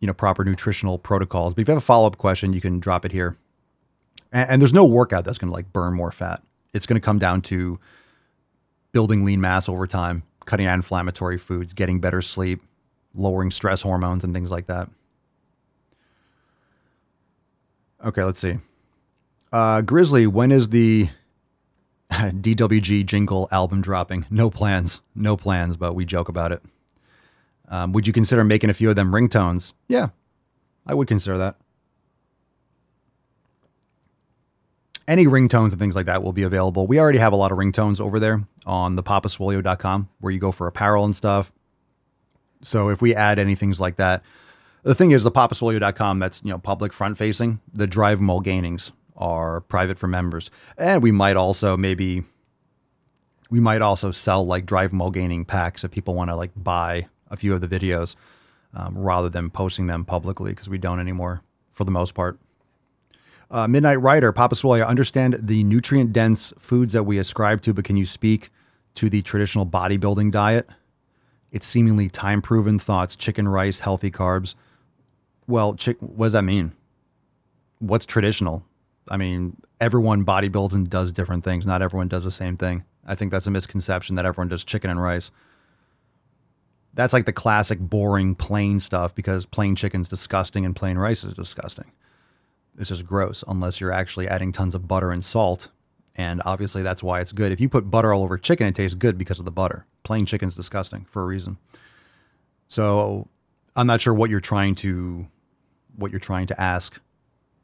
you 0.00 0.06
know 0.06 0.14
proper 0.14 0.44
nutritional 0.44 0.98
protocols. 0.98 1.54
But 1.54 1.62
if 1.62 1.68
you 1.68 1.72
have 1.72 1.82
a 1.82 1.84
follow 1.84 2.06
up 2.06 2.18
question, 2.18 2.52
you 2.52 2.60
can 2.60 2.80
drop 2.80 3.04
it 3.04 3.12
here. 3.12 3.36
And, 4.32 4.50
and 4.50 4.62
there's 4.62 4.72
no 4.72 4.84
workout 4.84 5.24
that's 5.24 5.38
going 5.38 5.50
to 5.50 5.54
like 5.54 5.72
burn 5.72 5.94
more 5.94 6.10
fat 6.10 6.42
it's 6.72 6.86
going 6.86 7.00
to 7.00 7.04
come 7.04 7.18
down 7.18 7.42
to 7.42 7.78
building 8.92 9.24
lean 9.24 9.40
mass 9.40 9.68
over 9.68 9.86
time, 9.86 10.22
cutting 10.44 10.66
out 10.66 10.74
inflammatory 10.74 11.38
foods, 11.38 11.72
getting 11.72 12.00
better 12.00 12.22
sleep, 12.22 12.62
lowering 13.14 13.50
stress 13.50 13.82
hormones, 13.82 14.24
and 14.24 14.34
things 14.34 14.50
like 14.50 14.66
that. 14.66 14.88
Okay, 18.04 18.24
let's 18.24 18.40
see. 18.40 18.58
Uh, 19.52 19.80
Grizzly, 19.82 20.26
when 20.26 20.50
is 20.50 20.70
the 20.70 21.08
DWG 22.10 23.06
jingle 23.06 23.48
album 23.52 23.80
dropping? 23.80 24.26
No 24.30 24.50
plans. 24.50 25.00
No 25.14 25.36
plans, 25.36 25.76
but 25.76 25.94
we 25.94 26.04
joke 26.04 26.28
about 26.28 26.52
it. 26.52 26.62
Um, 27.68 27.92
would 27.92 28.06
you 28.06 28.12
consider 28.12 28.44
making 28.44 28.70
a 28.70 28.74
few 28.74 28.90
of 28.90 28.96
them 28.96 29.12
ringtones? 29.12 29.72
Yeah, 29.88 30.08
I 30.86 30.94
would 30.94 31.08
consider 31.08 31.38
that. 31.38 31.56
Any 35.08 35.26
ringtones 35.26 35.70
and 35.70 35.78
things 35.78 35.94
like 35.94 36.06
that 36.06 36.22
will 36.22 36.32
be 36.32 36.42
available. 36.42 36.86
We 36.86 37.00
already 37.00 37.18
have 37.18 37.32
a 37.32 37.36
lot 37.36 37.52
of 37.52 37.58
ringtones 37.58 38.00
over 38.00 38.20
there 38.20 38.44
on 38.64 38.96
the 38.96 39.02
papaswolio.com 39.02 40.08
where 40.20 40.32
you 40.32 40.38
go 40.38 40.52
for 40.52 40.66
apparel 40.66 41.04
and 41.04 41.14
stuff. 41.14 41.52
So 42.62 42.88
if 42.88 43.02
we 43.02 43.14
add 43.14 43.38
any 43.38 43.54
things 43.54 43.80
like 43.80 43.96
that, 43.96 44.22
the 44.84 44.94
thing 44.94 45.10
is 45.10 45.24
the 45.24 45.32
papaswolio.com 45.32 46.18
that's, 46.18 46.42
you 46.44 46.50
know, 46.50 46.58
public 46.58 46.92
front 46.92 47.18
facing, 47.18 47.60
the 47.72 47.86
drive 47.86 48.20
While 48.20 48.40
Gainings 48.40 48.92
are 49.16 49.60
private 49.62 49.98
for 49.98 50.08
members. 50.08 50.50
And 50.78 51.02
we 51.02 51.12
might 51.12 51.36
also 51.36 51.76
maybe 51.76 52.24
we 53.50 53.60
might 53.60 53.82
also 53.82 54.10
sell 54.10 54.46
like 54.46 54.64
drive 54.64 54.92
Mulganing 54.92 55.46
packs 55.46 55.84
if 55.84 55.90
people 55.90 56.14
want 56.14 56.30
to 56.30 56.36
like 56.36 56.52
buy 56.56 57.06
a 57.30 57.36
few 57.36 57.52
of 57.52 57.60
the 57.60 57.68
videos 57.68 58.16
um, 58.74 58.96
rather 58.96 59.28
than 59.28 59.50
posting 59.50 59.88
them 59.88 60.06
publicly 60.06 60.52
because 60.52 60.70
we 60.70 60.78
don't 60.78 61.00
anymore 61.00 61.42
for 61.70 61.84
the 61.84 61.90
most 61.90 62.14
part. 62.14 62.38
Uh, 63.52 63.68
Midnight 63.68 64.00
Rider, 64.00 64.32
Papa 64.32 64.56
Swole, 64.56 64.72
I 64.72 64.80
understand 64.80 65.36
the 65.38 65.62
nutrient 65.62 66.14
dense 66.14 66.54
foods 66.58 66.94
that 66.94 67.02
we 67.02 67.18
ascribe 67.18 67.60
to, 67.62 67.74
but 67.74 67.84
can 67.84 67.98
you 67.98 68.06
speak 68.06 68.50
to 68.94 69.10
the 69.10 69.20
traditional 69.20 69.66
bodybuilding 69.66 70.32
diet? 70.32 70.70
It's 71.50 71.66
seemingly 71.66 72.08
time 72.08 72.40
proven 72.40 72.78
thoughts 72.78 73.14
chicken, 73.14 73.46
rice, 73.46 73.80
healthy 73.80 74.10
carbs. 74.10 74.54
Well, 75.46 75.76
what 76.00 76.26
does 76.26 76.32
that 76.32 76.44
mean? 76.44 76.72
What's 77.78 78.06
traditional? 78.06 78.64
I 79.08 79.18
mean, 79.18 79.58
everyone 79.82 80.24
bodybuilds 80.24 80.72
and 80.72 80.88
does 80.88 81.12
different 81.12 81.44
things. 81.44 81.66
Not 81.66 81.82
everyone 81.82 82.08
does 82.08 82.24
the 82.24 82.30
same 82.30 82.56
thing. 82.56 82.84
I 83.04 83.16
think 83.16 83.32
that's 83.32 83.46
a 83.46 83.50
misconception 83.50 84.14
that 84.14 84.24
everyone 84.24 84.48
does 84.48 84.64
chicken 84.64 84.90
and 84.90 85.02
rice. 85.02 85.30
That's 86.94 87.12
like 87.12 87.26
the 87.26 87.32
classic 87.34 87.80
boring 87.80 88.34
plain 88.34 88.80
stuff 88.80 89.14
because 89.14 89.44
plain 89.44 89.76
chicken's 89.76 90.08
disgusting 90.08 90.64
and 90.64 90.74
plain 90.74 90.96
rice 90.96 91.22
is 91.22 91.34
disgusting. 91.34 91.90
It's 92.78 92.88
just 92.88 93.06
gross 93.06 93.44
unless 93.46 93.80
you're 93.80 93.92
actually 93.92 94.28
adding 94.28 94.52
tons 94.52 94.74
of 94.74 94.88
butter 94.88 95.10
and 95.10 95.24
salt. 95.24 95.68
And 96.14 96.42
obviously 96.44 96.82
that's 96.82 97.02
why 97.02 97.20
it's 97.20 97.32
good. 97.32 97.52
If 97.52 97.60
you 97.60 97.68
put 97.68 97.90
butter 97.90 98.12
all 98.12 98.22
over 98.22 98.38
chicken, 98.38 98.66
it 98.66 98.74
tastes 98.74 98.94
good 98.94 99.18
because 99.18 99.38
of 99.38 99.44
the 99.44 99.50
butter. 99.50 99.86
Plain 100.04 100.26
chicken's 100.26 100.54
disgusting 100.54 101.06
for 101.10 101.22
a 101.22 101.26
reason. 101.26 101.58
So 102.68 103.28
I'm 103.76 103.86
not 103.86 104.00
sure 104.00 104.14
what 104.14 104.30
you're 104.30 104.40
trying 104.40 104.74
to 104.76 105.26
what 105.96 106.10
you're 106.10 106.20
trying 106.20 106.46
to 106.46 106.58
ask, 106.60 106.98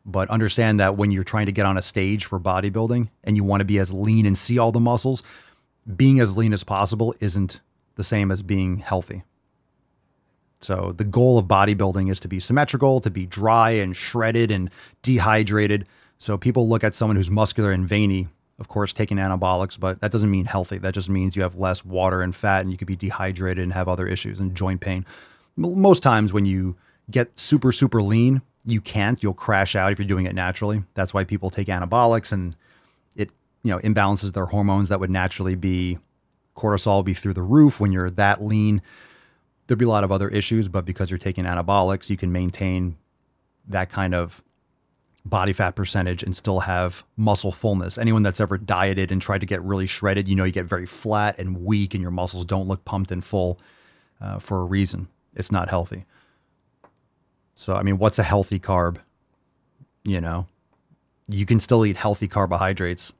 but 0.04 0.28
understand 0.28 0.80
that 0.80 0.96
when 0.96 1.10
you're 1.10 1.24
trying 1.24 1.46
to 1.46 1.52
get 1.52 1.64
on 1.66 1.78
a 1.78 1.82
stage 1.82 2.26
for 2.26 2.38
bodybuilding 2.38 3.08
and 3.24 3.36
you 3.36 3.44
want 3.44 3.60
to 3.60 3.64
be 3.64 3.78
as 3.78 3.92
lean 3.92 4.26
and 4.26 4.36
see 4.36 4.58
all 4.58 4.70
the 4.70 4.80
muscles, 4.80 5.22
being 5.96 6.20
as 6.20 6.36
lean 6.36 6.52
as 6.52 6.64
possible 6.64 7.14
isn't 7.20 7.60
the 7.94 8.04
same 8.04 8.30
as 8.30 8.42
being 8.42 8.78
healthy. 8.78 9.24
So 10.60 10.92
the 10.96 11.04
goal 11.04 11.38
of 11.38 11.46
bodybuilding 11.46 12.10
is 12.10 12.20
to 12.20 12.28
be 12.28 12.40
symmetrical, 12.40 13.00
to 13.00 13.10
be 13.10 13.26
dry 13.26 13.70
and 13.70 13.96
shredded 13.96 14.50
and 14.50 14.70
dehydrated. 15.02 15.86
So 16.18 16.36
people 16.36 16.68
look 16.68 16.82
at 16.82 16.94
someone 16.94 17.16
who's 17.16 17.30
muscular 17.30 17.70
and 17.70 17.88
veiny, 17.88 18.28
of 18.58 18.68
course, 18.68 18.92
taking 18.92 19.18
anabolics, 19.18 19.78
but 19.78 20.00
that 20.00 20.10
doesn't 20.10 20.30
mean 20.30 20.46
healthy. 20.46 20.78
That 20.78 20.94
just 20.94 21.08
means 21.08 21.36
you 21.36 21.42
have 21.42 21.54
less 21.54 21.84
water 21.84 22.22
and 22.22 22.34
fat 22.34 22.62
and 22.62 22.72
you 22.72 22.78
could 22.78 22.88
be 22.88 22.96
dehydrated 22.96 23.62
and 23.62 23.72
have 23.72 23.88
other 23.88 24.06
issues 24.06 24.40
and 24.40 24.54
joint 24.54 24.80
pain. 24.80 25.06
Most 25.56 26.02
times 26.02 26.32
when 26.32 26.44
you 26.44 26.76
get 27.10 27.38
super, 27.38 27.72
super 27.72 28.02
lean, 28.02 28.42
you 28.64 28.80
can't. 28.80 29.22
You'll 29.22 29.34
crash 29.34 29.76
out 29.76 29.92
if 29.92 29.98
you're 29.98 30.08
doing 30.08 30.26
it 30.26 30.34
naturally. 30.34 30.82
That's 30.94 31.14
why 31.14 31.24
people 31.24 31.50
take 31.50 31.68
anabolics 31.68 32.32
and 32.32 32.56
it, 33.16 33.30
you 33.62 33.70
know, 33.70 33.78
imbalances 33.78 34.32
their 34.32 34.46
hormones 34.46 34.88
that 34.88 35.00
would 35.00 35.10
naturally 35.10 35.54
be 35.54 35.98
cortisol 36.56 37.04
be 37.04 37.14
through 37.14 37.34
the 37.34 37.42
roof 37.42 37.78
when 37.78 37.92
you're 37.92 38.10
that 38.10 38.42
lean. 38.42 38.82
There'd 39.68 39.78
be 39.78 39.84
a 39.84 39.88
lot 39.88 40.02
of 40.02 40.10
other 40.10 40.28
issues, 40.28 40.66
but 40.66 40.84
because 40.84 41.10
you're 41.10 41.18
taking 41.18 41.44
anabolics, 41.44 42.10
you 42.10 42.16
can 42.16 42.32
maintain 42.32 42.96
that 43.68 43.90
kind 43.90 44.14
of 44.14 44.42
body 45.24 45.52
fat 45.52 45.76
percentage 45.76 46.22
and 46.22 46.34
still 46.34 46.60
have 46.60 47.04
muscle 47.16 47.52
fullness. 47.52 47.98
Anyone 47.98 48.22
that's 48.22 48.40
ever 48.40 48.56
dieted 48.56 49.12
and 49.12 49.20
tried 49.20 49.40
to 49.40 49.46
get 49.46 49.62
really 49.62 49.86
shredded, 49.86 50.26
you 50.26 50.34
know, 50.34 50.44
you 50.44 50.52
get 50.52 50.64
very 50.64 50.86
flat 50.86 51.38
and 51.38 51.64
weak 51.64 51.94
and 51.94 52.00
your 52.00 52.10
muscles 52.10 52.44
don't 52.44 52.66
look 52.66 52.84
pumped 52.84 53.12
and 53.12 53.22
full 53.22 53.60
uh, 54.20 54.38
for 54.38 54.62
a 54.62 54.64
reason. 54.64 55.08
It's 55.34 55.52
not 55.52 55.68
healthy. 55.68 56.06
So, 57.54 57.74
I 57.74 57.82
mean, 57.82 57.98
what's 57.98 58.18
a 58.18 58.22
healthy 58.22 58.58
carb? 58.58 58.98
You 60.04 60.20
know, 60.20 60.46
you 61.28 61.44
can 61.44 61.60
still 61.60 61.84
eat 61.84 61.96
healthy 61.96 62.28
carbohydrates 62.28 63.12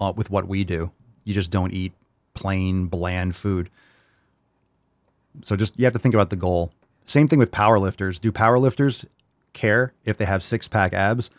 uh, 0.00 0.12
with 0.14 0.30
what 0.30 0.46
we 0.46 0.64
do. 0.64 0.90
You 1.24 1.32
just 1.32 1.50
don't 1.50 1.72
eat 1.72 1.92
plain, 2.34 2.86
bland 2.86 3.34
food. 3.34 3.70
So, 5.42 5.56
just 5.56 5.78
you 5.78 5.84
have 5.84 5.92
to 5.92 5.98
think 5.98 6.14
about 6.14 6.30
the 6.30 6.36
goal. 6.36 6.72
Same 7.04 7.28
thing 7.28 7.38
with 7.38 7.50
powerlifters. 7.50 8.20
Do 8.20 8.32
powerlifters 8.32 9.04
care 9.52 9.92
if 10.04 10.16
they 10.18 10.24
have 10.24 10.42
six 10.42 10.68
pack 10.68 10.92
abs? 10.92 11.30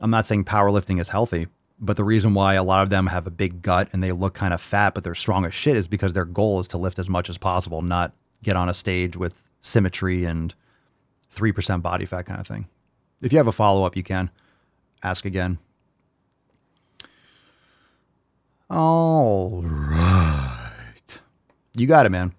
I'm 0.00 0.10
not 0.10 0.26
saying 0.26 0.44
powerlifting 0.44 1.00
is 1.00 1.08
healthy, 1.08 1.48
but 1.78 1.96
the 1.96 2.04
reason 2.04 2.34
why 2.34 2.54
a 2.54 2.62
lot 2.62 2.82
of 2.82 2.90
them 2.90 3.06
have 3.06 3.26
a 3.26 3.30
big 3.30 3.62
gut 3.62 3.88
and 3.92 4.02
they 4.02 4.12
look 4.12 4.34
kind 4.34 4.54
of 4.54 4.60
fat, 4.60 4.94
but 4.94 5.04
they're 5.04 5.14
strong 5.14 5.44
as 5.44 5.54
shit 5.54 5.76
is 5.76 5.88
because 5.88 6.12
their 6.12 6.24
goal 6.24 6.60
is 6.60 6.68
to 6.68 6.78
lift 6.78 6.98
as 6.98 7.08
much 7.08 7.28
as 7.28 7.38
possible, 7.38 7.82
not 7.82 8.12
get 8.42 8.56
on 8.56 8.68
a 8.68 8.74
stage 8.74 9.16
with 9.16 9.50
symmetry 9.60 10.24
and 10.24 10.54
3% 11.34 11.82
body 11.82 12.04
fat 12.04 12.26
kind 12.26 12.40
of 12.40 12.46
thing. 12.46 12.66
If 13.22 13.32
you 13.32 13.38
have 13.38 13.46
a 13.46 13.52
follow 13.52 13.84
up, 13.84 13.96
you 13.96 14.02
can 14.02 14.30
ask 15.02 15.24
again. 15.24 15.58
All 18.68 19.62
right. 19.62 21.20
You 21.74 21.86
got 21.86 22.06
it, 22.06 22.10
man. 22.10 22.34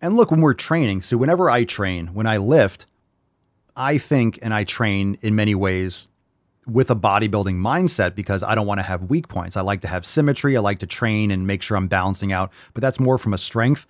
And 0.00 0.16
look, 0.16 0.30
when 0.30 0.40
we're 0.40 0.54
training, 0.54 1.02
so 1.02 1.16
whenever 1.16 1.48
I 1.50 1.64
train, 1.64 2.08
when 2.08 2.26
I 2.26 2.36
lift, 2.36 2.86
I 3.74 3.98
think 3.98 4.38
and 4.42 4.52
I 4.52 4.64
train 4.64 5.18
in 5.22 5.34
many 5.34 5.54
ways 5.54 6.06
with 6.66 6.90
a 6.90 6.96
bodybuilding 6.96 7.56
mindset 7.56 8.14
because 8.14 8.42
I 8.42 8.54
don't 8.54 8.66
want 8.66 8.78
to 8.78 8.82
have 8.82 9.04
weak 9.04 9.28
points. 9.28 9.56
I 9.56 9.60
like 9.60 9.80
to 9.82 9.88
have 9.88 10.04
symmetry. 10.04 10.56
I 10.56 10.60
like 10.60 10.80
to 10.80 10.86
train 10.86 11.30
and 11.30 11.46
make 11.46 11.62
sure 11.62 11.76
I'm 11.76 11.88
balancing 11.88 12.32
out, 12.32 12.52
but 12.74 12.82
that's 12.82 12.98
more 12.98 13.18
from 13.18 13.32
a 13.32 13.38
strength. 13.38 13.86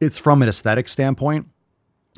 It's 0.00 0.18
from 0.18 0.42
an 0.42 0.48
aesthetic 0.48 0.88
standpoint 0.88 1.46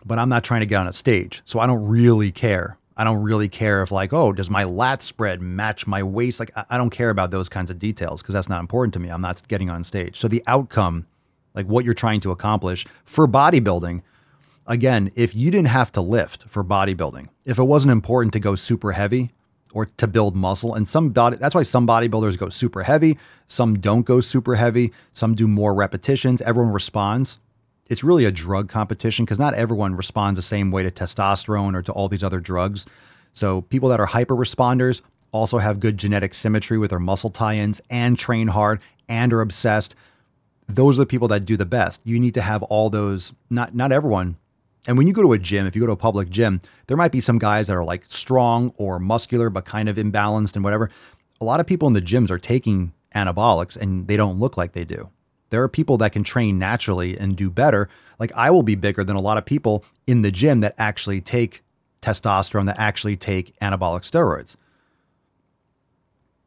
but 0.05 0.19
I'm 0.19 0.29
not 0.29 0.45
trying 0.45 0.61
to 0.61 0.67
get 0.67 0.77
on 0.77 0.89
a 0.89 0.93
stage. 0.93 1.43
So 1.45 1.59
I 1.59 1.67
don't 1.67 1.87
really 1.87 2.33
care. 2.33 2.79
I 2.97 3.05
don't 3.05 3.23
really 3.23 3.49
care 3.49 3.83
if 3.83 3.91
like, 3.91 4.13
oh, 4.13 4.33
does 4.33 4.51
my 4.51 4.65
lat 4.65 5.03
spread 5.03 5.41
match 5.41 5.87
my 5.87 6.03
waist? 6.03 6.41
Like 6.41 6.51
I 6.69 6.77
don't 6.77 6.91
care 6.91 7.11
about 7.11 7.31
those 7.31 7.49
kinds 7.49 7.71
of 7.71 7.79
details 7.79 8.21
because 8.21 8.35
that's 8.35 8.49
not 8.49 8.61
important 8.61 8.93
to 8.95 9.01
me. 9.01 9.09
I'm 9.09 9.21
not 9.21 9.47
getting 9.49 9.71
on 9.71 9.83
stage. 9.85 10.19
So 10.19 10.29
the 10.29 10.43
outcome, 10.47 11.07
like 11.55 11.67
what 11.67 11.85
you're 11.85 11.95
trying 11.95 12.21
to 12.21 12.31
accomplish 12.31 12.87
for 13.05 13.29
bodybuilding, 13.29 14.03
again, 14.67 15.11
if 15.15 15.35
you 15.35 15.51
didn't 15.51 15.69
have 15.69 15.93
to 15.93 16.01
lift 16.01 16.45
for 16.45 16.65
bodybuilding, 16.65 17.29
if 17.45 17.59
it 17.59 17.65
wasn't 17.65 17.93
important 17.93 18.33
to 18.33 18.41
go 18.41 18.55
super 18.55 18.93
heavy 18.93 19.33
or 19.73 19.87
to 19.87 20.07
build 20.07 20.37
muscle, 20.37 20.75
and 20.75 20.89
some 20.89 21.11
body 21.11 21.37
that's 21.37 21.55
why 21.55 21.63
some 21.63 21.87
bodybuilders 21.87 22.39
go 22.39 22.49
super 22.49 22.83
heavy, 22.83 23.19
some 23.47 23.79
don't 23.79 24.03
go 24.03 24.21
super 24.21 24.55
heavy, 24.55 24.93
some 25.13 25.35
do 25.35 25.49
more 25.49 25.75
repetitions. 25.75 26.43
Everyone 26.43 26.73
responds 26.73 27.39
it's 27.93 28.03
really 28.03 28.25
a 28.25 28.31
drug 28.31 28.71
competition 28.71 29.25
because 29.25 29.39
not 29.39 29.53
everyone 29.53 29.95
responds 29.95 30.39
the 30.39 30.43
same 30.43 30.71
way 30.71 30.83
to 30.83 30.91
testosterone 30.91 31.75
or 31.75 31.83
to 31.83 31.93
all 31.93 32.09
these 32.09 32.23
other 32.23 32.41
drugs. 32.41 32.87
So 33.35 33.63
people 33.63 33.91
that 33.91 34.01
are 34.01 34.07
hyper 34.07 34.35
responders 34.35 35.03
also 35.31 35.59
have 35.59 35.79
good 35.79 35.99
genetic 35.99 36.33
symmetry 36.33 36.79
with 36.79 36.91
their 36.91 36.99
muscle 36.99 37.29
tie-ins 37.31 37.83
and 37.91 38.19
train 38.19 38.49
hard 38.49 38.81
and 39.09 39.33
are 39.33 39.43
obsessed. 39.43 39.95
Those 40.75 40.99
are 40.99 41.03
the 41.03 41.07
people 41.07 41.29
that 41.29 41.45
do 41.45 41.57
the 41.57 41.67
best. 41.67 42.01
You 42.05 42.19
need 42.19 42.35
to 42.35 42.43
have 42.43 42.63
all 42.65 42.89
those, 42.89 43.33
not 43.51 43.75
not 43.75 43.93
everyone. 43.93 44.37
And 44.89 44.99
when 44.99 45.07
you 45.07 45.13
go 45.13 45.23
to 45.23 45.33
a 45.33 45.39
gym, 45.39 45.67
if 45.67 45.77
you 45.77 45.83
go 45.83 45.87
to 45.87 45.93
a 45.93 45.97
public 45.97 46.29
gym, 46.29 46.61
there 46.87 46.97
might 46.97 47.13
be 47.13 47.21
some 47.21 47.39
guys 47.39 47.69
that 47.69 47.77
are 47.77 47.85
like 47.85 48.05
strong 48.09 48.73
or 48.77 48.99
muscular 48.99 49.49
but 49.49 49.65
kind 49.65 49.89
of 49.89 49.97
imbalanced 49.97 50.57
and 50.57 50.65
whatever. 50.65 50.91
A 51.41 51.45
lot 51.45 51.61
of 51.61 51.67
people 51.67 51.87
in 51.89 51.95
the 51.95 52.03
gyms 52.03 52.31
are 52.31 52.39
taking 52.39 52.93
anabolics 53.15 53.77
and 53.77 54.09
they 54.09 54.17
don't 54.17 54.41
look 54.41 54.57
like 54.57 54.73
they 54.73 54.85
do. 54.85 55.11
There 55.51 55.63
are 55.63 55.69
people 55.69 55.99
that 55.99 56.13
can 56.13 56.25
train 56.25 56.59
naturally 56.59 57.19
and 57.19 57.37
do 57.37 57.51
better. 57.51 57.89
Like 58.19 58.33
I 58.35 58.51
will 58.51 58.63
be 58.63 58.75
bigger 58.75 59.05
than 59.05 59.17
a 59.17 59.23
lot 59.23 59.39
of 59.39 59.45
people 59.45 59.85
in 60.07 60.23
the 60.23 60.33
gym 60.33 60.61
that 60.61 60.75
actually 60.79 61.21
take 61.21 61.63
testosterone, 62.01 62.67
that 62.67 62.79
actually 62.79 63.17
take 63.17 63.55
anabolic 63.61 64.03
steroids 64.11 64.57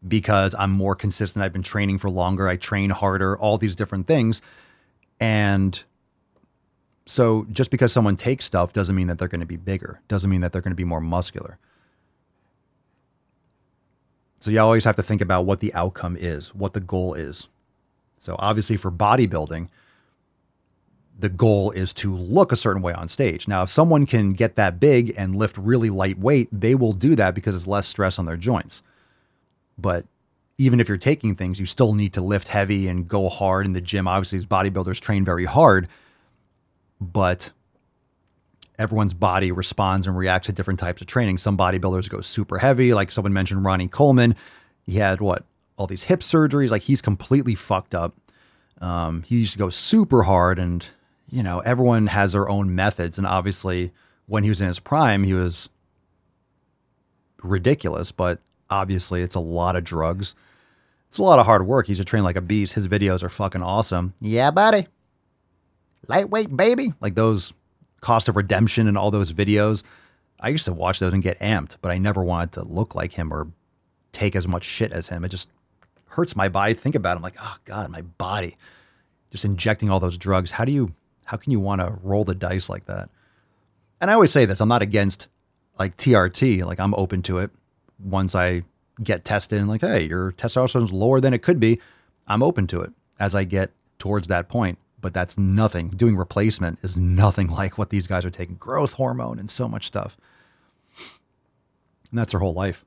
because 0.08 0.56
I'm 0.58 0.72
more 0.72 0.96
consistent. 0.96 1.44
I've 1.44 1.54
been 1.54 1.64
training 1.64 1.98
for 1.98 2.10
longer. 2.10 2.48
I 2.48 2.58
train 2.58 2.90
harder, 2.90 3.38
all 3.38 3.58
these 3.58 3.76
different 3.76 4.08
things. 4.08 4.42
And 5.20 5.82
so 7.06 7.46
just 7.52 7.72
because 7.72 7.92
someone 7.92 8.16
takes 8.16 8.46
stuff 8.46 8.74
doesn't 8.74 8.96
mean 8.96 9.08
that 9.08 9.18
they're 9.18 9.28
going 9.28 9.40
to 9.40 9.46
be 9.46 9.58
bigger, 9.58 10.02
doesn't 10.08 10.30
mean 10.30 10.42
that 10.42 10.52
they're 10.52 10.62
going 10.62 10.72
to 10.72 10.76
be 10.76 10.84
more 10.84 11.02
muscular. 11.02 11.58
So 14.40 14.52
you 14.52 14.60
always 14.60 14.84
have 14.84 14.96
to 14.96 15.04
think 15.04 15.22
about 15.22 15.46
what 15.46 15.60
the 15.60 15.74
outcome 15.74 16.18
is, 16.20 16.54
what 16.54 16.74
the 16.74 16.80
goal 16.80 17.14
is. 17.14 17.48
So 18.18 18.36
obviously 18.38 18.78
for 18.78 18.92
bodybuilding, 18.92 19.70
the 21.18 21.30
goal 21.30 21.72
is 21.72 21.94
to 21.94 22.16
look 22.16 22.52
a 22.52 22.58
certain 22.58 22.82
way 22.82 22.94
on 22.94 23.08
stage. 23.08 23.48
Now, 23.48 23.64
if 23.64 23.70
someone 23.70 24.06
can 24.06 24.34
get 24.34 24.56
that 24.56 24.80
big 24.80 25.14
and 25.18 25.36
lift 25.36 25.58
really 25.58 25.90
light 25.90 26.20
weight, 26.20 26.50
they 26.52 26.76
will 26.76 26.94
do 26.94 27.16
that 27.16 27.34
because 27.34 27.56
it's 27.56 27.68
less 27.68 27.88
stress 27.88 28.20
on 28.20 28.26
their 28.26 28.38
joints. 28.38 28.84
But 29.78 30.06
even 30.58 30.80
if 30.80 30.88
you're 30.88 30.98
taking 30.98 31.36
things, 31.36 31.60
you 31.60 31.66
still 31.66 31.94
need 31.94 32.14
to 32.14 32.22
lift 32.22 32.48
heavy 32.48 32.88
and 32.88 33.08
go 33.08 33.30
hard 33.30 33.66
in 33.66 33.74
the 33.74 33.82
gym. 33.82 34.08
Obviously, 34.08 34.38
these 34.38 34.48
bodybuilders 34.48 35.00
train 35.00 35.26
very 35.26 35.46
hard, 35.46 35.88
but 37.02 37.52
everyone's 38.78 39.14
body 39.14 39.52
responds 39.52 40.08
and 40.08 40.18
reacts 40.18 40.48
to 40.48 40.54
different 40.54 40.80
types 40.80 41.02
of 41.02 41.08
training. 41.08 41.38
Some 41.38 41.58
bodybuilders 41.58 42.10
go 42.10 42.22
super 42.22 42.58
heavy, 42.58 42.94
like 42.94 43.12
someone 43.12 43.34
mentioned 43.34 43.66
Ronnie 43.66 43.88
Coleman. 43.88 44.36
He 44.84 44.98
had 44.98 45.22
what 45.22 45.44
all 45.78 45.88
these 45.88 46.04
hip 46.04 46.22
surgeries. 46.22 46.70
Like 46.70 46.84
he's 46.84 47.02
completely 47.02 47.56
fucked 47.56 47.96
up. 47.96 48.16
Um, 48.82 49.24
he 49.24 49.38
used 49.38 49.54
to 49.54 49.58
go 49.58 49.70
super 49.70 50.24
hard, 50.24 50.60
and 50.60 50.86
you 51.30 51.44
know 51.44 51.60
everyone 51.60 52.08
has 52.08 52.34
their 52.34 52.48
own 52.50 52.76
methods. 52.76 53.18
And 53.18 53.28
obviously, 53.28 53.92
when 54.28 54.44
he 54.44 54.50
was 54.50 54.62
in 54.62 54.68
his 54.68 54.80
prime, 54.80 55.24
he 55.24 55.34
was 55.34 55.70
ridiculous. 57.42 58.12
But 58.12 58.40
obviously, 58.70 59.22
it's 59.22 59.36
a 59.36 59.40
lot 59.40 59.76
of 59.76 59.84
drugs. 59.84 60.36
It's 61.10 61.18
a 61.18 61.24
lot 61.24 61.40
of 61.40 61.46
hard 61.46 61.66
work. 61.66 61.88
He's 61.88 62.00
a 62.00 62.04
train 62.04 62.24
like 62.24 62.36
a 62.36 62.42
beast. 62.42 62.74
His 62.74 62.88
videos 62.88 63.24
are 63.24 63.30
fucking 63.30 63.62
awesome. 63.62 64.14
Yeah, 64.20 64.52
buddy. 64.52 64.88
Lightweight 66.08 66.56
baby. 66.56 66.94
Like 67.00 67.16
those 67.16 67.54
cost 68.02 68.28
of 68.28 68.36
redemption 68.36 68.88
and 68.88 68.98
all 68.98 69.12
those 69.12 69.32
videos. 69.32 69.84
I 70.40 70.50
used 70.50 70.66
to 70.66 70.74
watch 70.74 71.00
those 71.00 71.14
and 71.14 71.24
get 71.24 71.40
amped, 71.40 71.78
but 71.82 71.90
I 71.90 71.98
never 71.98 72.22
wanted 72.22 72.52
to 72.54 72.64
look 72.64 72.96
like 72.96 73.14
him 73.14 73.34
or 73.34 73.48
take 74.12 74.36
as 74.36 74.48
much 74.48 74.64
shit 74.64 74.92
as 74.92 75.08
him. 75.08 75.24
It 75.24 75.30
just 75.30 75.48
hurts 76.10 76.36
my 76.36 76.50
body. 76.50 76.74
Think 76.74 76.96
about 76.96 77.14
it. 77.14 77.18
I'm 77.18 77.24
like, 77.24 77.38
oh 77.40 77.58
God, 77.66 77.90
my 77.90 78.02
body. 78.02 78.58
Just 79.32 79.46
injecting 79.46 79.90
all 79.90 80.00
those 80.00 80.18
drugs. 80.18 80.52
How 80.52 80.66
do 80.66 80.72
you 80.72 80.94
how 81.24 81.38
can 81.38 81.52
you 81.52 81.60
want 81.60 81.82
to 81.82 81.98
roll 82.04 82.24
the 82.24 82.36
dice 82.36 82.70
like 82.70 82.86
that? 82.86 83.10
And 84.00 84.12
I 84.12 84.14
always 84.14 84.32
say 84.32 84.46
this, 84.46 84.62
I'm 84.62 84.70
not 84.70 84.82
against 84.82 85.28
like 85.80 85.98
TRT. 85.98 86.64
Like 86.64 86.80
I'm 86.80 86.94
open 86.94 87.22
to 87.24 87.40
it 87.40 87.52
once 88.06 88.36
I 88.36 88.64
get 89.04 89.26
tested 89.26 89.60
and 89.60 89.68
like, 89.68 89.82
hey, 89.82 90.06
your 90.06 90.32
testosterone's 90.32 90.94
lower 90.94 91.20
than 91.20 91.34
it 91.34 91.42
could 91.42 91.60
be. 91.60 91.80
I'm 92.28 92.42
open 92.44 92.68
to 92.68 92.82
it 92.82 92.94
as 93.20 93.36
I 93.36 93.44
get 93.44 93.72
towards 94.00 94.28
that 94.28 94.48
point. 94.48 94.78
but 95.02 95.14
that's 95.14 95.38
nothing. 95.38 95.90
Doing 95.90 96.16
replacement 96.16 96.80
is 96.82 96.98
nothing 96.98 97.48
like 97.62 97.78
what 97.78 97.92
these 97.92 98.08
guys 98.08 98.26
are 98.26 98.32
taking 98.32 98.56
growth 98.56 98.94
hormone 98.94 99.38
and 99.38 99.52
so 99.52 99.68
much 99.68 99.86
stuff. 99.86 100.18
And 102.10 102.18
that's 102.18 102.32
their 102.32 102.40
whole 102.40 102.54
life. 102.54 102.84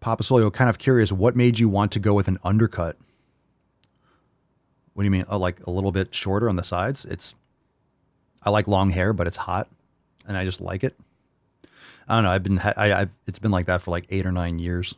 Papa 0.00 0.22
Swolio, 0.22 0.52
kind 0.52 0.70
of 0.70 0.78
curious, 0.78 1.10
what 1.10 1.34
made 1.34 1.58
you 1.58 1.68
want 1.68 1.90
to 1.92 1.98
go 1.98 2.14
with 2.14 2.28
an 2.28 2.38
undercut? 2.44 2.96
What 4.94 5.02
do 5.02 5.06
you 5.06 5.10
mean? 5.10 5.24
Oh, 5.28 5.38
like 5.38 5.66
a 5.66 5.70
little 5.70 5.90
bit 5.90 6.14
shorter 6.14 6.48
on 6.48 6.54
the 6.54 6.62
sides? 6.62 7.04
It's, 7.04 7.34
I 8.44 8.50
like 8.50 8.68
long 8.68 8.90
hair, 8.90 9.12
but 9.12 9.26
it's 9.26 9.38
hot 9.38 9.68
and 10.26 10.36
I 10.36 10.44
just 10.44 10.60
like 10.60 10.84
it. 10.84 10.94
I 12.08 12.14
don't 12.14 12.24
know. 12.24 12.30
I've 12.30 12.42
been, 12.42 12.58
I, 12.58 13.02
I've, 13.02 13.10
it's 13.26 13.38
been 13.38 13.50
like 13.50 13.66
that 13.66 13.82
for 13.82 13.90
like 13.90 14.06
eight 14.10 14.24
or 14.24 14.32
nine 14.32 14.58
years. 14.58 14.94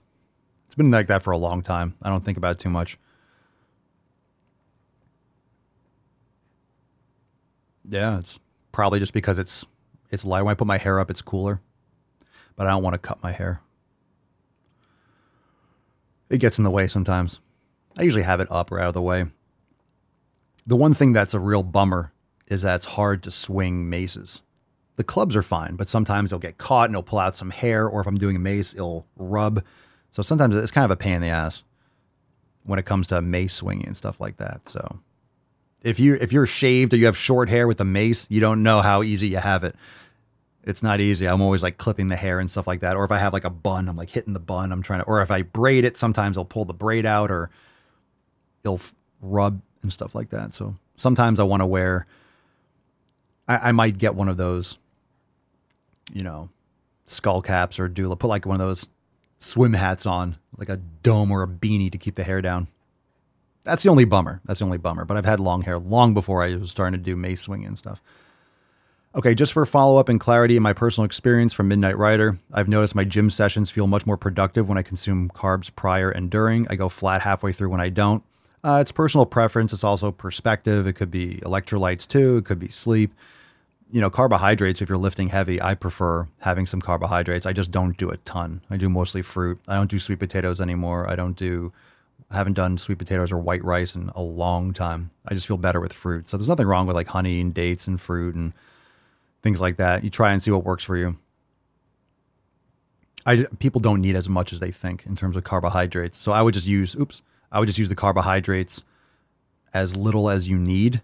It's 0.66 0.76
been 0.76 0.92
like 0.92 1.08
that 1.08 1.24
for 1.24 1.32
a 1.32 1.38
long 1.38 1.62
time. 1.62 1.96
I 2.00 2.08
don't 2.08 2.24
think 2.24 2.38
about 2.38 2.52
it 2.52 2.58
too 2.60 2.70
much. 2.70 2.96
Yeah, 7.88 8.20
it's 8.20 8.38
probably 8.70 9.00
just 9.00 9.12
because 9.12 9.38
it's 9.40 9.66
it's 10.10 10.24
light. 10.24 10.42
When 10.42 10.52
I 10.52 10.54
put 10.54 10.68
my 10.68 10.78
hair 10.78 11.00
up, 11.00 11.10
it's 11.10 11.22
cooler. 11.22 11.60
But 12.54 12.68
I 12.68 12.70
don't 12.70 12.84
want 12.84 12.94
to 12.94 12.98
cut 12.98 13.22
my 13.22 13.32
hair. 13.32 13.60
It 16.28 16.38
gets 16.38 16.58
in 16.58 16.64
the 16.64 16.70
way 16.70 16.86
sometimes. 16.86 17.40
I 17.98 18.02
usually 18.02 18.22
have 18.22 18.40
it 18.40 18.50
up 18.50 18.70
or 18.70 18.78
out 18.78 18.88
of 18.88 18.94
the 18.94 19.02
way. 19.02 19.26
The 20.66 20.76
one 20.76 20.94
thing 20.94 21.12
that's 21.12 21.34
a 21.34 21.40
real 21.40 21.64
bummer 21.64 22.12
is 22.46 22.62
that 22.62 22.76
it's 22.76 22.86
hard 22.86 23.24
to 23.24 23.32
swing 23.32 23.90
maces. 23.90 24.42
The 25.00 25.04
clubs 25.04 25.34
are 25.34 25.40
fine, 25.40 25.76
but 25.76 25.88
sometimes 25.88 26.28
they'll 26.28 26.38
get 26.38 26.58
caught 26.58 26.90
and 26.90 26.94
it'll 26.94 27.02
pull 27.02 27.20
out 27.20 27.34
some 27.34 27.48
hair, 27.48 27.88
or 27.88 28.02
if 28.02 28.06
I'm 28.06 28.18
doing 28.18 28.36
a 28.36 28.38
mace, 28.38 28.74
it'll 28.74 29.06
rub. 29.16 29.64
So 30.10 30.22
sometimes 30.22 30.54
it's 30.54 30.70
kind 30.70 30.84
of 30.84 30.90
a 30.90 30.96
pain 30.96 31.14
in 31.14 31.22
the 31.22 31.28
ass 31.28 31.62
when 32.64 32.78
it 32.78 32.84
comes 32.84 33.06
to 33.06 33.22
mace 33.22 33.54
swinging 33.54 33.86
and 33.86 33.96
stuff 33.96 34.20
like 34.20 34.36
that. 34.36 34.68
So 34.68 34.98
if 35.82 35.98
you 35.98 36.18
if 36.20 36.34
you're 36.34 36.44
shaved 36.44 36.92
or 36.92 36.98
you 36.98 37.06
have 37.06 37.16
short 37.16 37.48
hair 37.48 37.66
with 37.66 37.80
a 37.80 37.84
mace, 37.86 38.26
you 38.28 38.40
don't 38.40 38.62
know 38.62 38.82
how 38.82 39.02
easy 39.02 39.28
you 39.28 39.38
have 39.38 39.64
it. 39.64 39.74
It's 40.64 40.82
not 40.82 41.00
easy. 41.00 41.26
I'm 41.26 41.40
always 41.40 41.62
like 41.62 41.78
clipping 41.78 42.08
the 42.08 42.16
hair 42.16 42.38
and 42.38 42.50
stuff 42.50 42.66
like 42.66 42.80
that. 42.80 42.94
Or 42.94 43.04
if 43.04 43.10
I 43.10 43.16
have 43.16 43.32
like 43.32 43.44
a 43.44 43.48
bun, 43.48 43.88
I'm 43.88 43.96
like 43.96 44.10
hitting 44.10 44.34
the 44.34 44.38
bun. 44.38 44.70
I'm 44.70 44.82
trying 44.82 45.00
to. 45.00 45.06
Or 45.06 45.22
if 45.22 45.30
I 45.30 45.40
braid 45.40 45.86
it, 45.86 45.96
sometimes 45.96 46.36
I'll 46.36 46.44
pull 46.44 46.66
the 46.66 46.74
braid 46.74 47.06
out 47.06 47.30
or 47.30 47.48
it'll 48.62 48.82
rub 49.22 49.62
and 49.80 49.90
stuff 49.90 50.14
like 50.14 50.28
that. 50.28 50.52
So 50.52 50.76
sometimes 50.94 51.40
I 51.40 51.44
want 51.44 51.62
to 51.62 51.66
wear. 51.66 52.06
I, 53.48 53.70
I 53.70 53.72
might 53.72 53.96
get 53.96 54.14
one 54.14 54.28
of 54.28 54.36
those, 54.36 54.76
you 56.12 56.22
know, 56.22 56.48
skull 57.06 57.42
caps 57.42 57.78
or 57.78 57.88
do 57.88 58.14
put 58.16 58.28
like 58.28 58.46
one 58.46 58.60
of 58.60 58.66
those 58.66 58.88
swim 59.38 59.72
hats 59.72 60.06
on, 60.06 60.36
like 60.56 60.68
a 60.68 60.76
dome 61.02 61.30
or 61.30 61.42
a 61.42 61.48
beanie 61.48 61.90
to 61.90 61.98
keep 61.98 62.14
the 62.14 62.24
hair 62.24 62.40
down. 62.40 62.68
That's 63.64 63.82
the 63.82 63.90
only 63.90 64.04
bummer. 64.04 64.40
That's 64.44 64.60
the 64.60 64.64
only 64.64 64.78
bummer. 64.78 65.04
But 65.04 65.16
I've 65.16 65.24
had 65.24 65.40
long 65.40 65.62
hair 65.62 65.78
long 65.78 66.14
before 66.14 66.42
I 66.42 66.56
was 66.56 66.70
starting 66.70 66.98
to 66.98 67.04
do 67.04 67.16
mace 67.16 67.42
swinging 67.42 67.68
and 67.68 67.78
stuff. 67.78 68.00
Okay, 69.12 69.34
just 69.34 69.52
for 69.52 69.66
follow 69.66 69.98
up 69.98 70.08
and 70.08 70.20
clarity 70.20 70.56
in 70.56 70.62
my 70.62 70.72
personal 70.72 71.04
experience 71.04 71.52
from 71.52 71.66
Midnight 71.66 71.98
Rider, 71.98 72.38
I've 72.52 72.68
noticed 72.68 72.94
my 72.94 73.02
gym 73.02 73.28
sessions 73.28 73.68
feel 73.68 73.88
much 73.88 74.06
more 74.06 74.16
productive 74.16 74.68
when 74.68 74.78
I 74.78 74.82
consume 74.82 75.30
carbs 75.34 75.74
prior 75.74 76.10
and 76.10 76.30
during. 76.30 76.68
I 76.68 76.76
go 76.76 76.88
flat 76.88 77.20
halfway 77.20 77.52
through 77.52 77.70
when 77.70 77.80
I 77.80 77.88
don't. 77.88 78.22
Uh, 78.62 78.78
it's 78.80 78.92
personal 78.92 79.26
preference. 79.26 79.72
It's 79.72 79.82
also 79.82 80.12
perspective. 80.12 80.86
It 80.86 80.92
could 80.92 81.10
be 81.10 81.36
electrolytes 81.38 82.06
too. 82.06 82.36
It 82.36 82.44
could 82.44 82.60
be 82.60 82.68
sleep. 82.68 83.12
You 83.92 84.00
know, 84.00 84.10
carbohydrates, 84.10 84.80
if 84.80 84.88
you're 84.88 84.98
lifting 84.98 85.28
heavy, 85.28 85.60
I 85.60 85.74
prefer 85.74 86.28
having 86.38 86.64
some 86.64 86.80
carbohydrates. 86.80 87.44
I 87.44 87.52
just 87.52 87.70
don't 87.70 87.96
do 87.96 88.08
a 88.08 88.16
ton. 88.18 88.62
I 88.70 88.76
do 88.76 88.88
mostly 88.88 89.22
fruit. 89.22 89.58
I 89.66 89.74
don't 89.74 89.90
do 89.90 89.98
sweet 89.98 90.20
potatoes 90.20 90.60
anymore. 90.60 91.10
I 91.10 91.16
don't 91.16 91.36
do 91.36 91.72
I 92.30 92.36
haven't 92.36 92.54
done 92.54 92.78
sweet 92.78 92.98
potatoes 92.98 93.32
or 93.32 93.38
white 93.38 93.64
rice 93.64 93.96
in 93.96 94.10
a 94.14 94.22
long 94.22 94.72
time. 94.72 95.10
I 95.26 95.34
just 95.34 95.48
feel 95.48 95.56
better 95.56 95.80
with 95.80 95.92
fruit. 95.92 96.28
So 96.28 96.36
there's 96.36 96.48
nothing 96.48 96.66
wrong 96.66 96.86
with 96.86 96.94
like 96.94 97.08
honey 97.08 97.40
and 97.40 97.52
dates 97.52 97.88
and 97.88 98.00
fruit 98.00 98.36
and 98.36 98.52
things 99.42 99.60
like 99.60 99.76
that. 99.76 100.04
You 100.04 100.10
try 100.10 100.32
and 100.32 100.40
see 100.42 100.52
what 100.52 100.64
works 100.64 100.84
for 100.84 100.96
you. 100.96 101.16
I 103.26 103.46
people 103.58 103.80
don't 103.80 104.00
need 104.00 104.16
as 104.16 104.28
much 104.28 104.52
as 104.52 104.60
they 104.60 104.70
think 104.70 105.04
in 105.06 105.16
terms 105.16 105.36
of 105.36 105.42
carbohydrates. 105.44 106.16
So 106.18 106.30
I 106.30 106.40
would 106.40 106.54
just 106.54 106.68
use 106.68 106.94
oops, 106.94 107.20
I 107.50 107.58
would 107.58 107.66
just 107.66 107.78
use 107.78 107.88
the 107.88 107.96
carbohydrates 107.96 108.82
as 109.74 109.96
little 109.96 110.30
as 110.30 110.48
you 110.48 110.56
need 110.56 111.02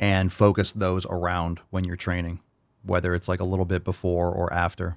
and 0.00 0.32
focus 0.32 0.72
those 0.72 1.06
around 1.06 1.60
when 1.70 1.84
you're 1.84 1.96
training, 1.96 2.40
whether 2.82 3.14
it's 3.14 3.28
like 3.28 3.40
a 3.40 3.44
little 3.44 3.64
bit 3.64 3.84
before 3.84 4.30
or 4.30 4.52
after. 4.52 4.96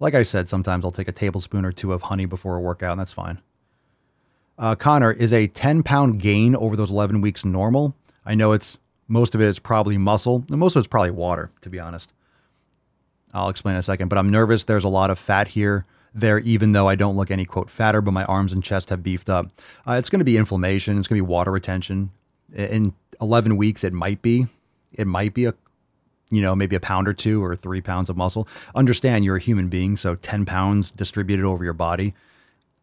Like 0.00 0.14
I 0.14 0.22
said, 0.22 0.48
sometimes 0.48 0.84
I'll 0.84 0.90
take 0.90 1.08
a 1.08 1.12
tablespoon 1.12 1.64
or 1.64 1.72
two 1.72 1.92
of 1.92 2.02
honey 2.02 2.26
before 2.26 2.56
a 2.56 2.60
workout, 2.60 2.92
and 2.92 3.00
that's 3.00 3.12
fine. 3.12 3.40
Uh, 4.58 4.74
Connor, 4.74 5.12
is 5.12 5.32
a 5.32 5.46
10 5.46 5.82
pound 5.82 6.20
gain 6.20 6.54
over 6.56 6.76
those 6.76 6.90
11 6.90 7.20
weeks 7.20 7.44
normal? 7.44 7.94
I 8.24 8.34
know 8.34 8.52
it's 8.52 8.78
most 9.08 9.34
of 9.34 9.40
it 9.40 9.46
is 9.46 9.58
probably 9.58 9.98
muscle, 9.98 10.44
and 10.50 10.58
most 10.58 10.76
of 10.76 10.80
it's 10.80 10.88
probably 10.88 11.10
water, 11.10 11.50
to 11.60 11.68
be 11.68 11.80
honest. 11.80 12.12
I'll 13.34 13.48
explain 13.48 13.74
in 13.74 13.80
a 13.80 13.82
second, 13.82 14.08
but 14.08 14.18
I'm 14.18 14.30
nervous. 14.30 14.64
There's 14.64 14.84
a 14.84 14.88
lot 14.88 15.10
of 15.10 15.18
fat 15.18 15.48
here, 15.48 15.86
there, 16.14 16.38
even 16.40 16.72
though 16.72 16.88
I 16.88 16.94
don't 16.94 17.16
look 17.16 17.30
any 17.30 17.44
quote 17.44 17.70
fatter, 17.70 18.00
but 18.00 18.12
my 18.12 18.24
arms 18.24 18.52
and 18.52 18.62
chest 18.62 18.90
have 18.90 19.02
beefed 19.02 19.30
up. 19.30 19.50
Uh, 19.86 19.92
it's 19.92 20.10
going 20.10 20.20
to 20.20 20.24
be 20.24 20.36
inflammation. 20.36 20.98
It's 20.98 21.08
going 21.08 21.18
to 21.18 21.24
be 21.24 21.30
water 21.30 21.50
retention. 21.50 22.10
In 22.54 22.94
11 23.20 23.56
weeks, 23.56 23.84
it 23.84 23.92
might 23.92 24.22
be. 24.22 24.46
It 24.92 25.06
might 25.06 25.34
be 25.34 25.46
a, 25.46 25.54
you 26.30 26.42
know, 26.42 26.54
maybe 26.54 26.76
a 26.76 26.80
pound 26.80 27.08
or 27.08 27.14
two 27.14 27.42
or 27.42 27.56
three 27.56 27.80
pounds 27.80 28.10
of 28.10 28.16
muscle. 28.16 28.46
Understand 28.74 29.24
you're 29.24 29.36
a 29.36 29.40
human 29.40 29.68
being, 29.68 29.96
so 29.96 30.14
10 30.16 30.44
pounds 30.44 30.90
distributed 30.90 31.44
over 31.44 31.64
your 31.64 31.72
body 31.72 32.14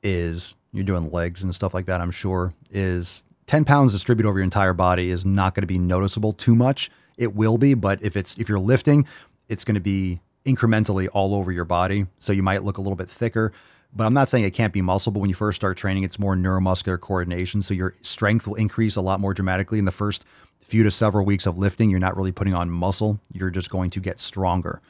is 0.01 0.55
you're 0.71 0.83
doing 0.83 1.11
legs 1.11 1.43
and 1.43 1.53
stuff 1.53 1.73
like 1.73 1.85
that, 1.87 2.01
I'm 2.01 2.11
sure, 2.11 2.53
is 2.71 3.23
10 3.47 3.65
pounds 3.65 3.91
distributed 3.91 4.29
over 4.29 4.37
your 4.39 4.43
entire 4.43 4.73
body 4.73 5.09
is 5.09 5.25
not 5.25 5.55
going 5.55 5.63
to 5.63 5.67
be 5.67 5.79
noticeable 5.79 6.33
too 6.33 6.55
much. 6.55 6.91
It 7.17 7.35
will 7.35 7.57
be, 7.57 7.73
but 7.73 8.01
if 8.03 8.15
it's 8.15 8.37
if 8.37 8.47
you're 8.47 8.59
lifting, 8.59 9.05
it's 9.49 9.63
going 9.63 9.75
to 9.75 9.81
be 9.81 10.19
incrementally 10.45 11.09
all 11.11 11.35
over 11.35 11.51
your 11.51 11.65
body. 11.65 12.05
So 12.19 12.31
you 12.31 12.43
might 12.43 12.63
look 12.63 12.77
a 12.77 12.81
little 12.81 12.95
bit 12.95 13.09
thicker. 13.09 13.51
But 13.93 14.05
I'm 14.05 14.13
not 14.13 14.29
saying 14.29 14.43
it 14.43 14.53
can't 14.53 14.73
be 14.73 14.81
muscle, 14.81 15.11
but 15.11 15.19
when 15.19 15.29
you 15.29 15.35
first 15.35 15.55
start 15.55 15.77
training, 15.77 16.03
it's 16.03 16.19
more 16.19 16.35
neuromuscular 16.35 16.99
coordination. 16.99 17.61
So 17.61 17.73
your 17.73 17.95
strength 18.01 18.45
will 18.45 18.55
increase 18.55 18.95
a 18.95 19.01
lot 19.01 19.19
more 19.19 19.33
dramatically 19.33 19.79
in 19.79 19.85
the 19.85 19.91
first 19.91 20.25
few 20.61 20.83
to 20.83 20.91
several 20.91 21.25
weeks 21.25 21.47
of 21.47 21.57
lifting. 21.57 21.89
You're 21.89 21.99
not 21.99 22.15
really 22.15 22.31
putting 22.31 22.53
on 22.53 22.69
muscle, 22.69 23.19
you're 23.33 23.49
just 23.49 23.69
going 23.69 23.89
to 23.91 23.99
get 23.99 24.19
stronger. 24.19 24.81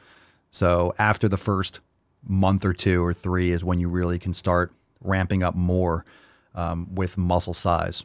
So 0.50 0.94
after 0.98 1.28
the 1.28 1.38
first 1.38 1.80
month 2.22 2.64
or 2.64 2.72
two 2.72 3.02
or 3.02 3.14
three 3.14 3.50
is 3.50 3.64
when 3.64 3.78
you 3.78 3.88
really 3.88 4.18
can 4.18 4.32
start 4.32 4.72
ramping 5.00 5.42
up 5.42 5.54
more 5.54 6.04
um, 6.54 6.94
with 6.94 7.16
muscle 7.16 7.54
size. 7.54 8.04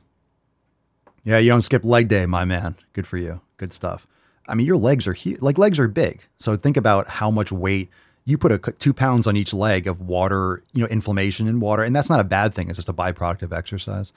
Yeah, 1.23 1.39
you 1.39 1.49
don't 1.49 1.63
skip 1.63 1.83
leg 1.83 2.07
day, 2.07 2.25
my 2.25 2.45
man. 2.45 2.75
Good 2.93 3.07
for 3.07 3.17
you. 3.17 3.41
Good 3.57 3.73
stuff. 3.73 4.07
I 4.47 4.53
mean, 4.53 4.67
your 4.67 4.77
legs 4.77 5.07
are. 5.07 5.15
Like 5.39 5.57
legs 5.57 5.79
are 5.79 5.87
big. 5.87 6.21
So 6.39 6.55
think 6.55 6.77
about 6.77 7.07
how 7.07 7.31
much 7.31 7.51
weight 7.51 7.89
you 8.25 8.37
put 8.37 8.51
a 8.51 8.57
two 8.57 8.93
pounds 8.93 9.27
on 9.27 9.37
each 9.37 9.53
leg 9.53 9.87
of 9.87 10.01
water, 10.01 10.63
you 10.73 10.81
know, 10.81 10.87
inflammation 10.87 11.47
in 11.47 11.59
water, 11.59 11.83
and 11.83 11.95
that's 11.95 12.09
not 12.09 12.19
a 12.19 12.23
bad 12.23 12.53
thing. 12.53 12.69
It's 12.69 12.77
just 12.77 12.89
a 12.89 12.93
byproduct 12.93 13.41
of 13.41 13.53
exercise. 13.53 14.11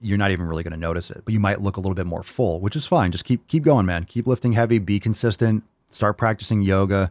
You're 0.00 0.18
not 0.18 0.30
even 0.30 0.46
really 0.46 0.62
going 0.62 0.72
to 0.72 0.78
notice 0.78 1.10
it, 1.10 1.22
but 1.24 1.34
you 1.34 1.40
might 1.40 1.60
look 1.60 1.76
a 1.76 1.80
little 1.80 1.94
bit 1.94 2.06
more 2.06 2.22
full, 2.22 2.60
which 2.60 2.76
is 2.76 2.86
fine. 2.86 3.12
Just 3.12 3.24
keep 3.24 3.46
keep 3.46 3.62
going, 3.62 3.86
man. 3.86 4.04
Keep 4.04 4.26
lifting 4.26 4.52
heavy. 4.52 4.78
Be 4.78 5.00
consistent. 5.00 5.64
Start 5.90 6.18
practicing 6.18 6.62
yoga 6.62 7.10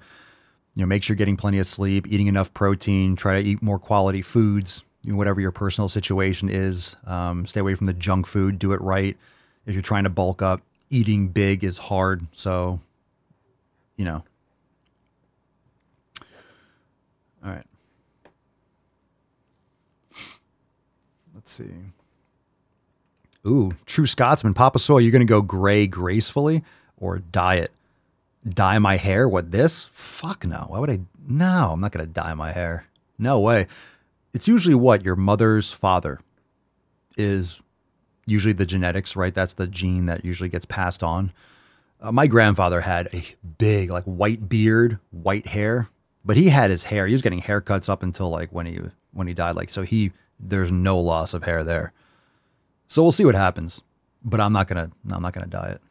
you 0.75 0.81
know, 0.81 0.87
make 0.87 1.03
sure 1.03 1.13
you're 1.13 1.17
getting 1.17 1.37
plenty 1.37 1.57
of 1.57 1.67
sleep, 1.67 2.05
eating 2.09 2.27
enough 2.27 2.53
protein, 2.53 3.15
try 3.15 3.41
to 3.41 3.47
eat 3.47 3.61
more 3.61 3.79
quality 3.79 4.21
foods, 4.21 4.83
you 5.03 5.11
know, 5.11 5.17
whatever 5.17 5.39
your 5.39 5.51
personal 5.51 5.87
situation 5.87 6.49
is. 6.49 6.97
Um, 7.05 7.45
stay 7.45 7.61
away 7.61 7.75
from 7.75 7.87
the 7.87 7.93
junk 7.93 8.27
food, 8.27 8.59
do 8.59 8.73
it 8.73 8.81
right. 8.81 9.17
If 9.65 9.73
you're 9.73 9.81
trying 9.81 10.03
to 10.03 10.09
bulk 10.09 10.41
up, 10.41 10.61
eating 10.89 11.29
big 11.29 11.63
is 11.63 11.77
hard. 11.77 12.27
So, 12.33 12.81
you 13.95 14.05
know. 14.05 14.23
All 17.45 17.51
right. 17.51 17.65
Let's 21.33 21.51
see. 21.51 21.69
Ooh, 23.45 23.73
true 23.85 24.07
Scotsman, 24.07 24.55
Papa 24.55 24.79
Soy, 24.79 24.97
you're 24.97 25.11
to 25.19 25.25
go 25.25 25.41
gray 25.41 25.85
gracefully 25.85 26.63
or 26.97 27.19
dye 27.19 27.57
it? 27.57 27.71
dye 28.47 28.79
my 28.79 28.97
hair? 28.97 29.27
What 29.27 29.51
this? 29.51 29.89
Fuck 29.91 30.45
no. 30.45 30.65
Why 30.69 30.79
would 30.79 30.89
I? 30.89 30.99
No, 31.27 31.71
I'm 31.71 31.81
not 31.81 31.91
gonna 31.91 32.05
dye 32.05 32.33
my 32.33 32.51
hair. 32.51 32.85
No 33.17 33.39
way. 33.39 33.67
It's 34.33 34.47
usually 34.47 34.75
what 34.75 35.05
your 35.05 35.15
mother's 35.15 35.71
father 35.71 36.19
is 37.17 37.61
usually 38.25 38.53
the 38.53 38.65
genetics, 38.65 39.15
right? 39.15 39.33
That's 39.33 39.53
the 39.53 39.67
gene 39.67 40.05
that 40.05 40.25
usually 40.25 40.49
gets 40.49 40.65
passed 40.65 41.01
on. 41.01 41.31
Uh, 42.01 42.11
my 42.11 42.27
grandfather 42.27 42.81
had 42.81 43.07
a 43.13 43.23
big, 43.57 43.89
like 43.89 44.03
white 44.03 44.49
beard, 44.49 44.99
white 45.11 45.47
hair, 45.47 45.89
but 46.25 46.37
he 46.37 46.49
had 46.49 46.71
his 46.71 46.85
hair. 46.85 47.07
He 47.07 47.13
was 47.13 47.21
getting 47.21 47.41
haircuts 47.41 47.87
up 47.87 48.03
until 48.03 48.29
like 48.29 48.51
when 48.51 48.65
he 48.65 48.79
when 49.13 49.27
he 49.27 49.33
died. 49.33 49.55
Like 49.55 49.69
so, 49.69 49.83
he 49.83 50.11
there's 50.39 50.71
no 50.71 50.99
loss 50.99 51.33
of 51.33 51.43
hair 51.43 51.63
there. 51.63 51.93
So 52.87 53.01
we'll 53.03 53.11
see 53.11 53.25
what 53.25 53.35
happens. 53.35 53.81
But 54.23 54.41
I'm 54.41 54.53
not 54.53 54.67
gonna. 54.67 54.91
I'm 55.09 55.21
not 55.21 55.33
gonna 55.33 55.47
dye 55.47 55.75
it. 55.75 55.81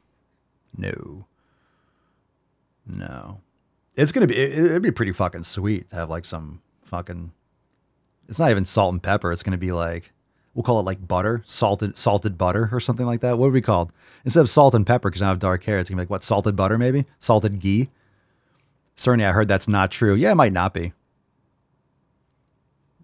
No. 0.76 1.26
No, 2.87 3.41
it's 3.97 4.12
gonna 4.12 4.26
be. 4.26 4.37
It, 4.37 4.59
it'd 4.59 4.82
be 4.82 4.91
pretty 4.91 5.12
fucking 5.12 5.45
sweet 5.45 5.89
to 5.91 5.97
have 5.97 6.11
like 6.11 6.26
some 6.26 6.61
fucking. 6.82 7.32
It's 8.28 8.39
not 8.39 8.51
even 8.51 8.64
salt 8.64 8.93
and 8.93 9.03
pepper. 9.03 9.32
It's 9.32 9.43
gonna 9.43 9.57
be 9.57 9.72
like 9.72 10.12
We'll 10.55 10.62
call 10.62 10.78
it 10.78 10.85
like 10.85 11.07
butter, 11.07 11.43
salted 11.47 11.97
salted 11.97 12.39
butter 12.39 12.68
or 12.72 12.78
something 12.78 13.07
like 13.07 13.20
that. 13.22 13.39
What 13.39 13.47
would 13.47 13.53
we 13.53 13.61
call 13.61 13.82
it? 13.82 13.89
Instead 14.24 14.41
of 14.41 14.49
salt 14.49 14.74
and 14.74 14.87
pepper, 14.87 15.11
because 15.11 15.20
I 15.20 15.28
have 15.28 15.41
dark 15.41 15.64
hair, 15.64 15.78
it's 15.78 15.91
gonna 15.91 15.99
be 15.99 16.03
like 16.03 16.11
what 16.11 16.22
salted 16.22 16.55
butter 16.55 16.78
maybe? 16.78 17.07
Salted 17.18 17.59
ghee. 17.59 17.91
Certainly, 18.97 19.24
I 19.24 19.32
heard 19.32 19.49
that's 19.49 19.68
not 19.68 19.90
true. 19.90 20.14
Yeah, 20.14 20.32
it 20.32 20.36
might 20.36 20.53
not 20.53 20.72
be. 20.72 20.92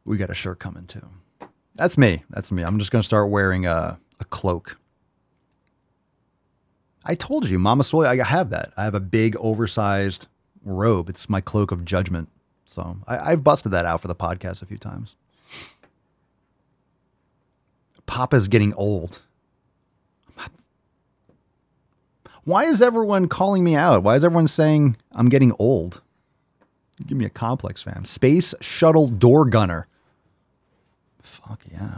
We 0.05 0.17
got 0.17 0.29
a 0.29 0.35
shirt 0.35 0.59
coming 0.59 0.85
too. 0.85 1.05
That's 1.75 1.97
me. 1.97 2.23
That's 2.29 2.51
me. 2.51 2.63
I'm 2.63 2.79
just 2.79 2.91
gonna 2.91 3.03
start 3.03 3.29
wearing 3.29 3.65
a, 3.65 3.99
a 4.19 4.25
cloak. 4.25 4.77
I 7.05 7.15
told 7.15 7.47
you, 7.47 7.59
Mama 7.59 7.83
Soy, 7.83 8.05
I 8.07 8.17
have 8.23 8.49
that. 8.49 8.73
I 8.75 8.83
have 8.83 8.95
a 8.95 8.99
big 8.99 9.35
oversized 9.37 10.27
robe. 10.63 11.09
It's 11.09 11.29
my 11.29 11.41
cloak 11.41 11.71
of 11.71 11.85
judgment. 11.85 12.29
So 12.65 12.97
I, 13.07 13.31
I've 13.31 13.43
busted 13.43 13.71
that 13.73 13.85
out 13.85 14.01
for 14.01 14.07
the 14.07 14.15
podcast 14.15 14.61
a 14.61 14.65
few 14.65 14.77
times. 14.77 15.15
Papa's 18.07 18.47
getting 18.47 18.73
old. 18.73 19.21
Why 22.43 22.65
is 22.65 22.81
everyone 22.81 23.27
calling 23.27 23.63
me 23.63 23.75
out? 23.75 24.03
Why 24.03 24.15
is 24.15 24.23
everyone 24.23 24.47
saying 24.47 24.97
I'm 25.11 25.29
getting 25.29 25.51
old? 25.57 26.01
Give 27.05 27.17
me 27.17 27.25
a 27.25 27.29
complex, 27.29 27.81
fam. 27.81 28.05
Space 28.05 28.53
shuttle 28.61 29.07
door 29.07 29.45
gunner. 29.45 29.87
Fuck 31.21 31.61
yeah. 31.71 31.97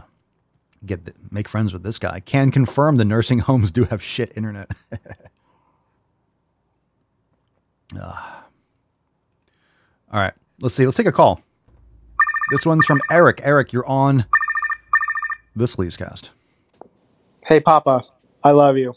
Get 0.86 1.04
the, 1.04 1.12
make 1.30 1.48
friends 1.48 1.72
with 1.72 1.82
this 1.82 1.98
guy. 1.98 2.20
Can 2.20 2.50
confirm 2.50 2.96
the 2.96 3.04
nursing 3.04 3.38
homes 3.40 3.70
do 3.70 3.84
have 3.84 4.02
shit 4.02 4.32
internet. 4.36 4.70
Ah. 7.98 8.44
All 10.12 10.20
right, 10.20 10.34
let's 10.60 10.74
see. 10.74 10.84
Let's 10.84 10.98
take 10.98 11.06
a 11.06 11.12
call. 11.12 11.40
This 12.50 12.66
one's 12.66 12.84
from 12.84 13.00
Eric. 13.10 13.40
Eric, 13.42 13.72
you're 13.72 13.88
on 13.88 14.26
the 15.56 15.64
Sleevescast. 15.64 16.28
Hey, 17.44 17.60
Papa. 17.60 18.02
I 18.44 18.50
love 18.50 18.76
you. 18.76 18.94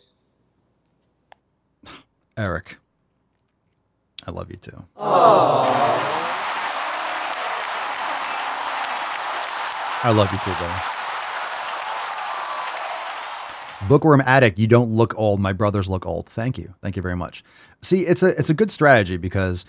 Eric, 2.38 2.80
I 4.28 4.32
love 4.32 4.52
you 4.52 4.58
too. 4.58 4.84
I 10.04 10.12
love 10.14 10.32
you 10.32 10.38
too, 10.40 10.52
brother. 10.58 11.01
Bookworm 13.88 14.22
addict, 14.22 14.60
you 14.60 14.68
don't 14.68 14.92
look 14.92 15.18
old. 15.18 15.40
My 15.40 15.54
brothers 15.54 15.88
look 15.88 16.06
old. 16.06 16.30
Thank 16.30 16.58
you, 16.58 16.74
thank 16.82 16.96
you 16.96 17.02
very 17.02 17.16
much. 17.16 17.44
See, 17.82 18.02
it's 18.02 18.24
a 18.24 18.28
it's 18.38 18.50
a 18.50 18.54
good 18.54 18.72
strategy 18.72 19.18
because 19.18 19.66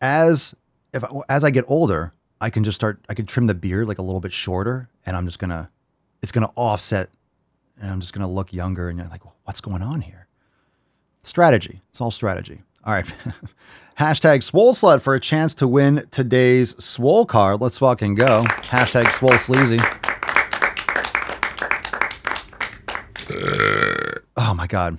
as 0.00 0.54
if 0.92 1.04
as 1.28 1.44
I 1.44 1.50
get 1.50 1.64
older, 1.68 2.12
I 2.40 2.50
can 2.50 2.64
just 2.64 2.74
start. 2.74 3.04
I 3.08 3.14
can 3.14 3.26
trim 3.26 3.46
the 3.46 3.54
beard 3.54 3.86
like 3.86 3.98
a 3.98 4.02
little 4.02 4.20
bit 4.20 4.32
shorter, 4.32 4.88
and 5.06 5.16
I'm 5.16 5.26
just 5.26 5.38
gonna 5.38 5.70
it's 6.22 6.32
gonna 6.32 6.50
offset, 6.56 7.08
and 7.80 7.90
I'm 7.90 8.00
just 8.00 8.12
gonna 8.12 8.30
look 8.30 8.52
younger. 8.52 8.88
And 8.88 8.98
you're 8.98 9.08
like, 9.08 9.22
what's 9.44 9.60
going 9.60 9.82
on 9.82 10.00
here? 10.00 10.26
Strategy. 11.22 11.82
It's 11.90 12.00
all 12.00 12.10
strategy. 12.10 12.62
All 12.84 12.92
right. 12.92 13.06
Hashtag 13.98 14.42
swole 14.42 14.74
slut 14.74 15.02
for 15.02 15.14
a 15.14 15.20
chance 15.20 15.54
to 15.54 15.68
win 15.68 16.08
today's 16.10 16.82
swole 16.82 17.26
card. 17.26 17.60
Let's 17.60 17.78
fucking 17.78 18.16
go. 18.16 18.42
Hashtag 18.44 19.12
swole 19.12 19.38
sleazy. 19.38 19.78
Uh, 23.30 24.20
oh 24.36 24.54
my 24.54 24.66
god. 24.66 24.98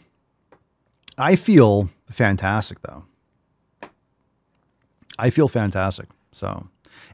I 1.17 1.36
feel 1.36 1.89
fantastic 2.09 2.82
though. 2.82 3.05
I 5.19 5.30
feel 5.30 5.47
fantastic. 5.47 6.09
So, 6.32 6.67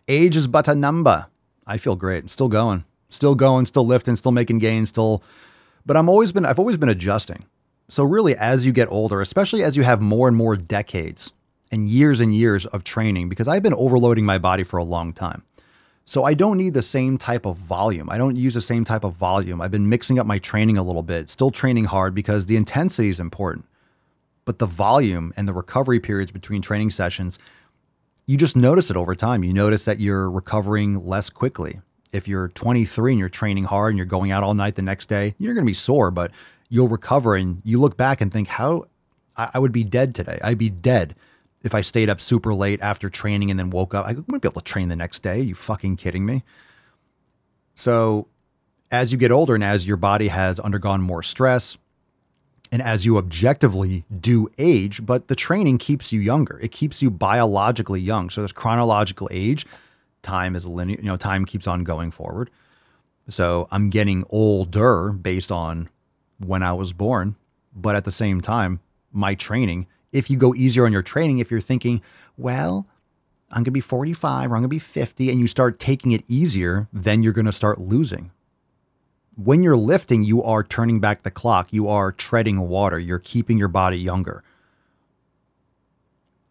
age 0.08 0.38
is 0.38 0.48
but 0.48 0.68
a 0.68 0.76
number. 0.76 1.28
I 1.68 1.78
feel 1.78 1.96
great. 1.96 2.30
Still 2.32 2.48
going. 2.48 2.86
Still 3.10 3.36
going, 3.36 3.66
still 3.66 3.86
lifting, 3.86 4.16
still 4.16 4.32
making 4.32 4.60
gains, 4.60 4.90
still 4.90 5.24
but 5.86 5.98
I'm 5.98 6.10
always 6.10 6.32
been 6.32 6.46
I've 6.46 6.60
always 6.60 6.78
been 6.78 6.90
adjusting. 6.90 7.46
So 7.88 8.04
really 8.04 8.36
as 8.36 8.66
you 8.66 8.72
get 8.72 8.92
older, 8.92 9.22
especially 9.22 9.64
as 9.64 9.76
you 9.76 9.84
have 9.84 10.02
more 10.02 10.28
and 10.28 10.38
more 10.38 10.56
decades 10.56 11.34
and 11.72 11.88
years 11.88 12.20
and 12.20 12.34
years 12.36 12.66
of 12.68 12.84
training 12.84 13.30
because 13.30 13.48
I've 13.48 13.64
been 13.64 13.74
overloading 13.74 14.26
my 14.26 14.38
body 14.38 14.64
for 14.64 14.78
a 14.78 14.84
long 14.84 15.14
time. 15.14 15.44
So 16.10 16.24
I 16.24 16.34
don't 16.34 16.58
need 16.58 16.74
the 16.74 16.82
same 16.82 17.20
type 17.20 17.46
of 17.46 17.56
volume. 17.58 18.10
I 18.10 18.18
don't 18.18 18.36
use 18.36 18.56
the 18.56 18.64
same 18.64 18.84
type 18.84 19.04
of 19.04 19.14
volume. 19.14 19.62
I've 19.62 19.70
been 19.70 19.90
mixing 19.90 20.18
up 20.18 20.26
my 20.26 20.40
training 20.40 20.76
a 20.76 20.82
little 20.82 21.04
bit, 21.04 21.30
still 21.30 21.52
training 21.52 21.86
hard 21.86 22.16
because 22.16 22.48
the 22.48 22.58
intensity 22.58 23.10
is 23.10 23.20
important. 23.20 23.66
But 24.44 24.58
the 24.58 24.66
volume 24.66 25.32
and 25.38 25.48
the 25.48 25.54
recovery 25.54 26.00
periods 26.00 26.32
between 26.32 26.64
training 26.64 26.90
sessions, 26.90 27.38
you 28.26 28.38
just 28.38 28.56
notice 28.56 28.90
it 28.90 28.98
over 28.98 29.14
time. 29.14 29.44
You 29.44 29.54
notice 29.54 29.86
that 29.86 30.00
you're 30.00 30.32
recovering 30.32 31.06
less 31.06 31.30
quickly. 31.30 31.80
If 32.12 32.28
you're 32.28 32.48
23 32.48 33.12
and 33.12 33.20
you're 33.20 33.30
training 33.30 33.66
hard 33.66 33.92
and 33.92 33.98
you're 33.98 34.08
going 34.08 34.32
out 34.32 34.42
all 34.42 34.56
night 34.56 34.74
the 34.74 34.82
next 34.82 35.10
day, 35.10 35.36
you're 35.38 35.54
going 35.54 35.64
to 35.64 35.70
be 35.70 35.76
sore, 35.76 36.10
but 36.10 36.32
you'll 36.70 36.88
recover 36.88 37.36
and 37.36 37.62
you 37.64 37.80
look 37.80 37.98
back 37.98 38.20
and 38.20 38.34
think, 38.34 38.48
how 38.48 38.88
I, 39.38 39.52
I 39.54 39.60
would 39.60 39.72
be 39.72 39.84
dead 39.84 40.16
today. 40.16 40.40
I'd 40.44 40.58
be 40.58 40.72
dead 40.72 41.14
if 41.64 41.76
I 41.76 41.82
stayed 41.82 42.10
up 42.10 42.22
super 42.22 42.54
late 42.54 42.82
after 42.82 43.10
training 43.10 43.52
and 43.52 43.60
then 43.60 43.70
woke 43.70 43.94
up. 43.94 44.06
I 44.06 44.14
wouldn't 44.14 44.42
be 44.42 44.48
able 44.48 44.62
to 44.62 44.72
train 44.72 44.90
the 44.90 44.96
next 44.96 45.24
day. 45.24 45.40
Are 45.40 45.44
you 45.44 45.56
fucking 45.56 45.98
kidding 45.98 46.26
me? 46.26 46.44
So, 47.76 48.28
as 48.92 49.12
you 49.12 49.18
get 49.18 49.32
older 49.32 49.56
and 49.56 49.64
as 49.64 49.86
your 49.86 49.98
body 49.98 50.30
has 50.30 50.60
undergone 50.60 51.02
more 51.02 51.22
stress, 51.24 51.78
and 52.72 52.82
as 52.82 53.04
you 53.04 53.18
objectively 53.18 54.06
do 54.20 54.50
age, 54.58 55.06
but 55.06 55.28
the 55.28 55.36
training 55.36 55.80
keeps 55.80 56.12
you 56.12 56.20
younger. 56.20 56.60
It 56.60 56.72
keeps 56.72 57.02
you 57.02 57.10
biologically 57.10 58.00
young. 58.00 58.30
So, 58.30 58.42
there's 58.42 58.52
chronological 58.52 59.28
age. 59.32 59.66
Time 60.22 60.56
is 60.56 60.66
linear, 60.66 60.98
you 60.98 61.06
know, 61.06 61.18
time 61.18 61.46
keeps 61.46 61.68
on 61.68 61.84
going 61.84 62.12
forward. 62.12 62.50
So, 63.28 63.68
I'm 63.72 63.90
getting 63.90 64.24
older 64.30 65.12
based 65.12 65.52
on 65.52 65.90
when 66.40 66.64
I 66.64 66.74
was 66.74 66.94
born. 66.94 67.36
But 67.76 67.96
at 67.96 68.06
the 68.06 68.12
same 68.12 68.42
time, 68.42 68.80
my 69.12 69.36
training, 69.36 69.88
if 70.12 70.30
you 70.30 70.38
go 70.38 70.56
easier 70.56 70.86
on 70.86 70.92
your 70.92 71.02
training, 71.02 71.40
if 71.40 71.52
you're 71.52 71.60
thinking, 71.60 72.02
well, 72.38 72.88
I'm 73.52 73.58
going 73.58 73.66
to 73.66 73.72
be 73.72 73.82
45 73.82 74.52
or 74.52 74.56
I'm 74.56 74.62
going 74.62 74.64
to 74.64 74.68
be 74.68 74.80
50, 74.80 75.30
and 75.30 75.40
you 75.40 75.48
start 75.48 75.80
taking 75.80 76.12
it 76.12 76.24
easier, 76.28 76.88
then 76.94 77.24
you're 77.24 77.34
going 77.34 77.46
to 77.46 77.52
start 77.52 77.80
losing. 77.80 78.32
When 79.36 79.64
you're 79.64 79.78
lifting, 79.78 80.24
you 80.24 80.44
are 80.44 80.64
turning 80.64 81.00
back 81.00 81.24
the 81.24 81.32
clock. 81.32 81.72
You 81.72 81.88
are 81.88 82.12
treading 82.12 82.68
water. 82.68 83.00
You're 83.00 83.20
keeping 83.20 83.58
your 83.58 83.70
body 83.70 83.98
younger. 83.98 84.44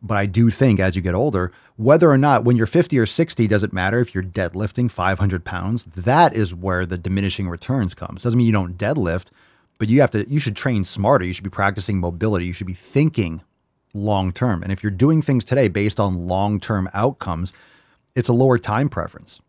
But 0.01 0.17
I 0.17 0.27
do 0.27 0.51
think 0.51 0.81
as 0.81 0.97
you 0.97 1.03
get 1.03 1.15
older, 1.15 1.53
whether 1.77 2.11
or 2.11 2.19
not 2.19 2.45
when 2.45 2.57
you're 2.57 2.67
50 2.67 2.99
or 2.99 3.07
60, 3.07 3.47
doesn't 3.47 3.73
matter 3.73 4.01
if 4.01 4.15
you're 4.15 4.23
deadlifting 4.23 4.91
500 4.91 5.45
pounds. 5.45 5.85
That 5.85 6.35
is 6.35 6.55
where 6.55 6.87
the 6.87 6.99
diminishing 6.99 7.49
returns 7.49 7.95
comes. 7.95 8.23
Doesn't 8.23 8.39
mean 8.39 8.47
you 8.47 8.53
don't 8.53 8.79
deadlift, 8.79 9.27
but 9.77 9.89
you 9.89 10.01
have 10.01 10.13
to, 10.13 10.29
you 10.29 10.39
should 10.39 10.57
train 10.57 10.85
smarter. 10.85 11.25
You 11.25 11.33
should 11.33 11.45
be 11.45 11.51
practicing 11.51 11.99
mobility. 11.99 12.47
You 12.47 12.53
should 12.53 12.67
be 12.67 12.75
thinking 12.75 13.43
long 13.99 14.33
term. 14.33 14.63
And 14.63 14.73
if 14.73 14.83
you're 14.83 14.91
doing 14.91 15.23
things 15.23 15.45
today 15.45 15.69
based 15.69 16.01
on 16.01 16.27
long 16.27 16.61
term 16.61 16.89
outcomes, 16.95 17.53
it's 18.15 18.29
a 18.29 18.33
lower 18.33 18.59
time 18.59 18.89
preference. 18.89 19.41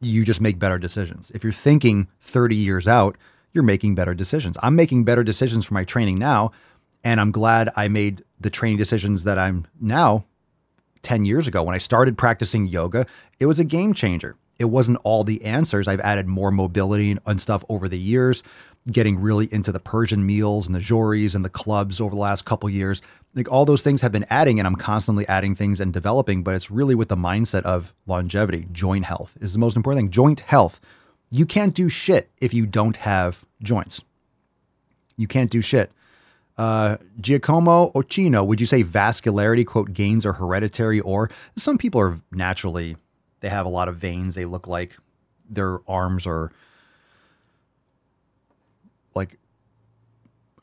You 0.00 0.24
just 0.24 0.40
make 0.40 0.58
better 0.58 0.78
decisions. 0.78 1.30
If 1.32 1.44
you're 1.44 1.52
thinking 1.52 2.08
30 2.20 2.56
years 2.56 2.88
out, 2.88 3.16
you're 3.52 3.64
making 3.64 3.94
better 3.94 4.14
decisions. 4.14 4.56
I'm 4.62 4.76
making 4.76 5.04
better 5.04 5.24
decisions 5.24 5.64
for 5.64 5.74
my 5.74 5.84
training 5.84 6.18
now. 6.18 6.52
And 7.02 7.20
I'm 7.20 7.32
glad 7.32 7.70
I 7.76 7.88
made 7.88 8.24
the 8.38 8.50
training 8.50 8.78
decisions 8.78 9.24
that 9.24 9.38
I'm 9.38 9.66
now 9.80 10.24
10 11.02 11.24
years 11.24 11.46
ago. 11.46 11.62
When 11.62 11.74
I 11.74 11.78
started 11.78 12.18
practicing 12.18 12.66
yoga, 12.66 13.06
it 13.38 13.46
was 13.46 13.58
a 13.58 13.64
game 13.64 13.94
changer. 13.94 14.36
It 14.58 14.66
wasn't 14.66 14.98
all 15.02 15.24
the 15.24 15.42
answers. 15.44 15.88
I've 15.88 16.00
added 16.00 16.26
more 16.26 16.50
mobility 16.50 17.16
and 17.24 17.40
stuff 17.40 17.64
over 17.70 17.88
the 17.88 17.98
years, 17.98 18.42
getting 18.90 19.18
really 19.18 19.48
into 19.52 19.72
the 19.72 19.80
Persian 19.80 20.26
meels 20.26 20.66
and 20.66 20.74
the 20.74 20.80
joris 20.80 21.34
and 21.34 21.44
the 21.44 21.50
clubs 21.50 22.00
over 22.00 22.14
the 22.14 22.20
last 22.20 22.44
couple 22.44 22.68
years 22.68 23.00
like 23.34 23.50
all 23.50 23.64
those 23.64 23.82
things 23.82 24.00
have 24.02 24.12
been 24.12 24.26
adding 24.28 24.58
and 24.58 24.66
I'm 24.66 24.76
constantly 24.76 25.26
adding 25.28 25.54
things 25.54 25.80
and 25.80 25.92
developing, 25.92 26.42
but 26.42 26.54
it's 26.54 26.70
really 26.70 26.94
with 26.94 27.08
the 27.08 27.16
mindset 27.16 27.62
of 27.62 27.94
longevity. 28.06 28.66
Joint 28.72 29.04
health 29.04 29.36
is 29.40 29.52
the 29.52 29.58
most 29.58 29.76
important 29.76 30.04
thing. 30.04 30.10
Joint 30.10 30.40
health. 30.40 30.80
You 31.30 31.46
can't 31.46 31.74
do 31.74 31.88
shit 31.88 32.30
if 32.40 32.52
you 32.52 32.66
don't 32.66 32.96
have 32.96 33.44
joints. 33.62 34.02
You 35.16 35.28
can't 35.28 35.50
do 35.50 35.60
shit. 35.60 35.92
Uh, 36.58 36.96
Giacomo 37.20 37.90
Ochino, 37.92 38.44
would 38.44 38.60
you 38.60 38.66
say 38.66 38.82
vascularity, 38.82 39.64
quote, 39.64 39.92
gains 39.92 40.26
are 40.26 40.32
hereditary 40.32 41.00
or 41.00 41.30
some 41.56 41.78
people 41.78 42.00
are 42.00 42.20
naturally, 42.32 42.96
they 43.40 43.48
have 43.48 43.64
a 43.64 43.70
lot 43.70 43.88
of 43.88 43.96
veins. 43.96 44.34
They 44.34 44.44
look 44.44 44.66
like 44.66 44.96
their 45.48 45.78
arms 45.88 46.26
are 46.26 46.50
like 49.14 49.38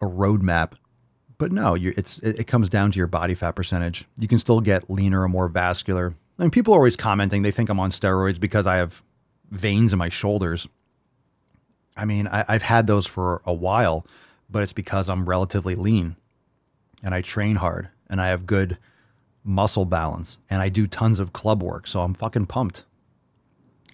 a 0.01 0.05
roadmap 0.05 0.73
but 1.37 1.51
no, 1.51 1.75
it's 1.75 2.19
it, 2.19 2.39
it 2.39 2.47
comes 2.47 2.69
down 2.69 2.91
to 2.91 2.97
your 2.97 3.07
body 3.07 3.35
fat 3.35 3.51
percentage. 3.51 4.05
You 4.17 4.27
can 4.27 4.39
still 4.39 4.61
get 4.61 4.89
leaner 4.89 5.21
or 5.21 5.29
more 5.29 5.47
vascular. 5.47 6.15
I 6.39 6.41
mean, 6.41 6.51
people 6.51 6.73
are 6.73 6.77
always 6.77 6.95
commenting 6.95 7.41
they 7.41 7.51
think 7.51 7.69
I'm 7.69 7.79
on 7.79 7.91
steroids 7.91 8.39
because 8.39 8.67
I 8.67 8.77
have 8.77 9.03
veins 9.51 9.93
in 9.93 9.99
my 9.99 10.09
shoulders. 10.09 10.67
I 11.95 12.05
mean, 12.05 12.27
I, 12.27 12.45
I've 12.47 12.61
had 12.61 12.87
those 12.87 13.07
for 13.07 13.41
a 13.45 13.53
while, 13.53 14.05
but 14.49 14.63
it's 14.63 14.73
because 14.73 15.09
I'm 15.09 15.27
relatively 15.27 15.75
lean 15.75 16.15
and 17.03 17.13
I 17.13 17.21
train 17.21 17.55
hard 17.55 17.89
and 18.09 18.21
I 18.21 18.27
have 18.29 18.45
good 18.45 18.77
muscle 19.43 19.85
balance 19.85 20.39
and 20.49 20.61
I 20.61 20.69
do 20.69 20.85
tons 20.87 21.19
of 21.19 21.33
club 21.33 21.63
work. 21.63 21.87
So 21.87 22.01
I'm 22.01 22.13
fucking 22.13 22.47
pumped. 22.47 22.83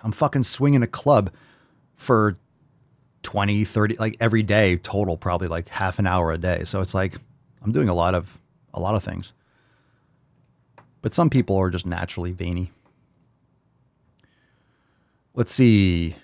I'm 0.02 0.12
fucking 0.12 0.44
swinging 0.44 0.84
a 0.84 0.88
club 0.88 1.32
for 1.96 2.38
20, 3.24 3.64
30, 3.64 3.96
like 3.98 4.18
every 4.20 4.44
day 4.44 4.76
total, 4.78 5.16
probably 5.16 5.48
like 5.48 5.70
half 5.70 5.98
an 6.00 6.06
hour 6.06 6.32
a 6.32 6.38
day. 6.38 6.64
So 6.66 6.82
it's 6.82 6.94
like 6.94 7.20
I'm 7.64 7.72
doing 7.72 7.90
a 7.90 7.94
lot 7.94 8.14
of 8.14 8.38
a 8.74 8.80
lot 8.80 8.96
of 8.96 9.04
things. 9.04 9.34
But 11.02 11.14
some 11.14 11.30
people 11.30 11.58
are 11.58 11.70
just 11.70 11.86
naturally 11.86 12.32
veiny. 12.32 12.72
Let's 15.34 15.54
see. 15.54 16.16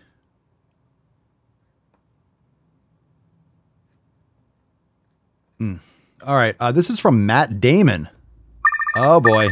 Mm. 5.60 5.80
All 6.26 6.36
right. 6.36 6.56
Uh, 6.60 6.72
this 6.72 6.90
is 6.90 7.00
from 7.00 7.26
Matt 7.26 7.60
Damon. 7.60 8.08
Oh 8.96 9.20
boy. 9.20 9.50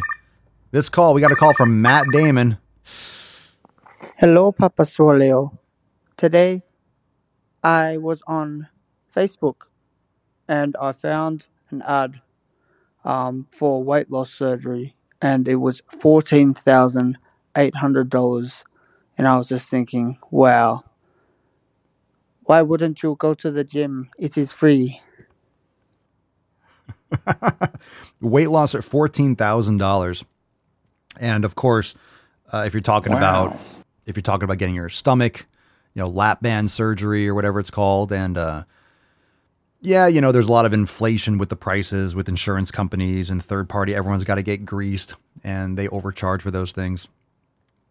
This 0.71 0.89
call, 0.89 1.13
we 1.13 1.21
got 1.21 1.31
a 1.31 1.35
call 1.35 1.53
from 1.53 1.81
Matt 1.81 2.05
Damon. 2.11 2.57
Hello, 4.17 4.51
Papa 4.51 4.83
Swolio. 4.83 5.57
Today, 6.17 6.63
I 7.63 7.97
was 7.97 8.21
on 8.27 8.67
Facebook 9.15 9.63
and 10.47 10.75
I 10.81 10.91
found 10.91 11.45
an 11.71 11.81
ad 11.83 12.21
um, 13.05 13.47
for 13.49 13.83
weight 13.83 14.11
loss 14.11 14.31
surgery, 14.31 14.95
and 15.21 15.47
it 15.47 15.55
was 15.55 15.81
fourteen 15.99 16.53
thousand 16.53 17.17
eight 17.55 17.75
hundred 17.75 18.09
dollars. 18.09 18.63
And 19.17 19.27
I 19.27 19.37
was 19.37 19.49
just 19.49 19.69
thinking, 19.69 20.19
wow, 20.29 20.83
why 22.43 22.61
wouldn't 22.61 23.01
you 23.01 23.15
go 23.17 23.33
to 23.33 23.49
the 23.49 23.63
gym? 23.63 24.09
It 24.19 24.37
is 24.37 24.53
free. 24.53 25.01
weight 28.21 28.49
loss 28.49 28.75
at 28.75 28.83
fourteen 28.83 29.35
thousand 29.35 29.77
dollars, 29.77 30.23
and 31.19 31.45
of 31.45 31.55
course, 31.55 31.95
uh, 32.51 32.63
if 32.65 32.73
you're 32.73 32.81
talking 32.81 33.13
wow. 33.13 33.17
about 33.17 33.59
if 34.05 34.15
you're 34.15 34.21
talking 34.21 34.43
about 34.43 34.57
getting 34.57 34.75
your 34.75 34.89
stomach, 34.89 35.45
you 35.93 36.01
know, 36.01 36.07
lap 36.07 36.41
band 36.41 36.71
surgery 36.71 37.27
or 37.27 37.35
whatever 37.35 37.59
it's 37.59 37.71
called, 37.71 38.11
and 38.11 38.37
uh, 38.37 38.63
yeah, 39.81 40.07
you 40.07 40.21
know, 40.21 40.31
there's 40.31 40.47
a 40.47 40.51
lot 40.51 40.65
of 40.65 40.73
inflation 40.73 41.37
with 41.37 41.49
the 41.49 41.55
prices 41.55 42.15
with 42.15 42.27
insurance 42.27 42.71
companies 42.71 43.29
and 43.29 43.43
third 43.43 43.69
party. 43.69 43.93
Everyone's 43.93 44.23
got 44.23 44.35
to 44.35 44.43
get 44.43 44.65
greased 44.65 45.15
and 45.43 45.77
they 45.77 45.87
overcharge 45.89 46.41
for 46.41 46.51
those 46.51 46.71
things. 46.71 47.07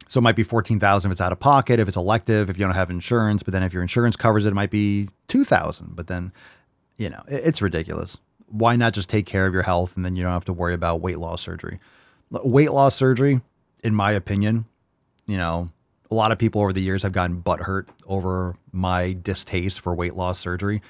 So 0.09 0.19
it 0.19 0.23
might 0.23 0.37
be 0.37 0.43
14,000 0.43 1.11
if 1.11 1.13
it's 1.13 1.21
out 1.21 1.33
of 1.33 1.41
pocket, 1.41 1.81
if 1.81 1.89
it's 1.89 1.97
elective, 1.97 2.49
if 2.49 2.59
you 2.59 2.65
don't 2.65 2.75
have 2.75 2.91
insurance, 2.91 3.43
but 3.43 3.53
then 3.53 3.63
if 3.63 3.73
your 3.73 3.83
insurance 3.83 4.17
covers 4.17 4.45
it, 4.45 4.51
it 4.51 4.55
might 4.55 4.71
be 4.71 5.09
2,000. 5.29 5.97
But 5.97 6.07
then, 6.07 6.33
you 6.97 7.11
know, 7.11 7.23
it's 7.29 7.63
ridiculous. 7.63 8.19
Why 8.49 8.77
not 8.77 8.93
just 8.93 9.11
take 9.11 9.27
care 9.27 9.47
of 9.47 9.53
your 9.53 9.65
health 9.65 9.97
and 9.97 10.05
then 10.05 10.15
you 10.15 10.23
don't 10.23 10.33
have 10.33 10.45
to 10.47 10.53
worry 10.53 10.75
about 10.75 11.01
weight 11.01 11.19
loss 11.19 11.43
surgery? 11.43 11.81
Weight 12.31 12.71
loss 12.71 12.95
surgery, 12.95 13.41
in 13.83 13.95
my 13.95 14.13
opinion, 14.13 14.67
you 15.27 15.37
know, 15.37 15.71
a 16.11 16.15
lot 16.15 16.31
of 16.31 16.39
people 16.39 16.61
over 16.61 16.73
the 16.73 16.81
years 16.81 17.03
have 17.03 17.13
gotten 17.13 17.41
butt 17.41 17.61
hurt 17.61 17.89
over 18.07 18.57
my 18.73 19.13
distaste 19.13 19.81
for 19.81 19.95
weight 19.95 20.15
loss 20.15 20.39
surgery. 20.39 20.83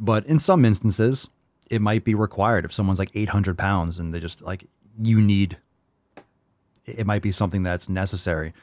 But 0.00 0.26
in 0.26 0.38
some 0.38 0.64
instances, 0.64 1.28
it 1.70 1.82
might 1.82 2.04
be 2.04 2.14
required 2.14 2.64
if 2.64 2.72
someone's 2.72 2.98
like 2.98 3.14
800 3.14 3.56
pounds 3.58 3.98
and 3.98 4.12
they 4.12 4.18
just 4.18 4.40
like, 4.42 4.64
you 5.00 5.20
need, 5.20 5.58
it 6.86 7.06
might 7.06 7.22
be 7.22 7.30
something 7.30 7.62
that's 7.62 7.88
necessary. 7.88 8.54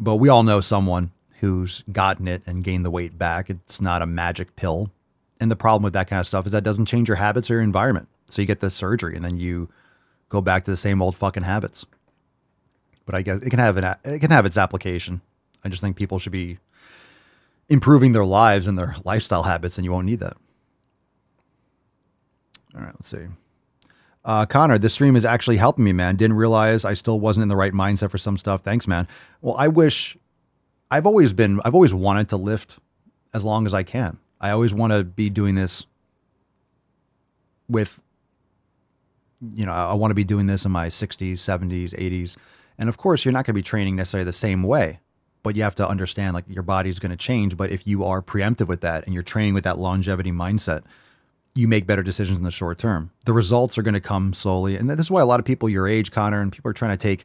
But 0.00 0.16
we 0.16 0.28
all 0.28 0.42
know 0.42 0.60
someone 0.60 1.12
who's 1.38 1.84
gotten 1.92 2.26
it 2.28 2.42
and 2.44 2.64
gained 2.64 2.84
the 2.84 2.90
weight 2.90 3.16
back. 3.16 3.48
It's 3.48 3.80
not 3.80 4.02
a 4.02 4.06
magic 4.06 4.56
pill. 4.56 4.90
And 5.40 5.50
the 5.50 5.56
problem 5.56 5.82
with 5.82 5.94
that 5.94 6.08
kind 6.08 6.20
of 6.20 6.26
stuff 6.26 6.44
is 6.44 6.52
that 6.52 6.64
doesn't 6.64 6.86
change 6.86 7.08
your 7.08 7.16
habits 7.16 7.50
or 7.50 7.54
your 7.54 7.62
environment. 7.62 8.08
So 8.28 8.42
you 8.42 8.46
get 8.46 8.60
the 8.60 8.70
surgery 8.70 9.16
and 9.16 9.24
then 9.24 9.36
you 9.38 9.70
go 10.28 10.40
back 10.40 10.64
to 10.64 10.70
the 10.70 10.76
same 10.76 11.00
old 11.00 11.16
fucking 11.16 11.44
habits. 11.44 11.86
But 13.06 13.14
I 13.14 13.22
guess 13.22 13.42
it 13.42 13.50
can 13.50 13.58
have 13.58 13.76
an 13.76 13.96
it 14.04 14.20
can 14.20 14.30
have 14.30 14.44
its 14.44 14.58
application. 14.58 15.20
I 15.64 15.68
just 15.68 15.80
think 15.80 15.96
people 15.96 16.18
should 16.18 16.32
be 16.32 16.58
improving 17.68 18.12
their 18.12 18.24
lives 18.24 18.66
and 18.66 18.78
their 18.78 18.96
lifestyle 19.04 19.44
habits, 19.44 19.78
and 19.78 19.84
you 19.84 19.92
won't 19.92 20.06
need 20.06 20.20
that. 20.20 20.36
All 22.74 22.82
right, 22.82 22.94
let's 22.94 23.08
see. 23.08 23.26
Uh, 24.24 24.44
Connor, 24.46 24.78
this 24.78 24.92
stream 24.92 25.16
is 25.16 25.24
actually 25.24 25.56
helping 25.56 25.84
me, 25.84 25.92
man. 25.92 26.16
Didn't 26.16 26.36
realize 26.36 26.84
I 26.84 26.94
still 26.94 27.18
wasn't 27.18 27.42
in 27.42 27.48
the 27.48 27.56
right 27.56 27.72
mindset 27.72 28.10
for 28.10 28.18
some 28.18 28.36
stuff. 28.36 28.62
Thanks, 28.62 28.86
man. 28.86 29.08
Well, 29.40 29.56
I 29.56 29.68
wish 29.68 30.16
I've 30.90 31.06
always 31.06 31.32
been, 31.32 31.60
I've 31.64 31.74
always 31.74 31.94
wanted 31.94 32.28
to 32.30 32.36
lift 32.36 32.78
as 33.32 33.44
long 33.44 33.66
as 33.66 33.72
I 33.72 33.82
can. 33.82 34.18
I 34.40 34.50
always 34.50 34.74
want 34.74 34.92
to 34.92 35.04
be 35.04 35.30
doing 35.30 35.54
this 35.54 35.86
with, 37.68 38.02
you 39.54 39.64
know, 39.64 39.72
I 39.72 39.94
want 39.94 40.10
to 40.10 40.14
be 40.14 40.24
doing 40.24 40.46
this 40.46 40.64
in 40.64 40.72
my 40.72 40.88
60s, 40.88 41.34
70s, 41.34 41.94
80s. 41.94 42.36
And 42.78 42.88
of 42.88 42.98
course, 42.98 43.24
you're 43.24 43.32
not 43.32 43.46
going 43.46 43.54
to 43.54 43.58
be 43.58 43.62
training 43.62 43.96
necessarily 43.96 44.24
the 44.24 44.32
same 44.32 44.62
way, 44.62 45.00
but 45.42 45.56
you 45.56 45.62
have 45.62 45.74
to 45.76 45.88
understand 45.88 46.34
like 46.34 46.44
your 46.48 46.62
body's 46.62 46.98
going 46.98 47.10
to 47.10 47.16
change. 47.16 47.56
But 47.56 47.70
if 47.70 47.86
you 47.86 48.04
are 48.04 48.20
preemptive 48.20 48.68
with 48.68 48.80
that 48.82 49.04
and 49.04 49.14
you're 49.14 49.22
training 49.22 49.54
with 49.54 49.64
that 49.64 49.78
longevity 49.78 50.32
mindset, 50.32 50.82
you 51.54 51.66
make 51.68 51.86
better 51.86 52.02
decisions 52.02 52.38
in 52.38 52.44
the 52.44 52.50
short 52.50 52.78
term. 52.78 53.10
The 53.24 53.32
results 53.32 53.76
are 53.76 53.82
going 53.82 53.94
to 53.94 54.00
come 54.00 54.32
slowly. 54.32 54.76
And 54.76 54.88
this 54.88 55.06
is 55.06 55.10
why 55.10 55.20
a 55.20 55.26
lot 55.26 55.40
of 55.40 55.46
people 55.46 55.68
your 55.68 55.88
age, 55.88 56.10
Connor, 56.10 56.40
and 56.40 56.52
people 56.52 56.70
are 56.70 56.74
trying 56.74 56.92
to 56.92 56.96
take 56.96 57.24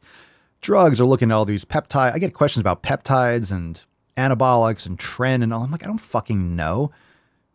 drugs 0.60 1.00
or 1.00 1.04
looking 1.04 1.30
at 1.30 1.34
all 1.34 1.44
these 1.44 1.64
peptides. 1.64 2.14
I 2.14 2.18
get 2.18 2.34
questions 2.34 2.60
about 2.60 2.82
peptides 2.82 3.52
and 3.52 3.80
anabolics 4.16 4.86
and 4.86 4.98
tren 4.98 5.42
and 5.42 5.52
all. 5.52 5.62
I'm 5.62 5.70
like, 5.70 5.84
I 5.84 5.86
don't 5.86 5.98
fucking 5.98 6.56
know. 6.56 6.90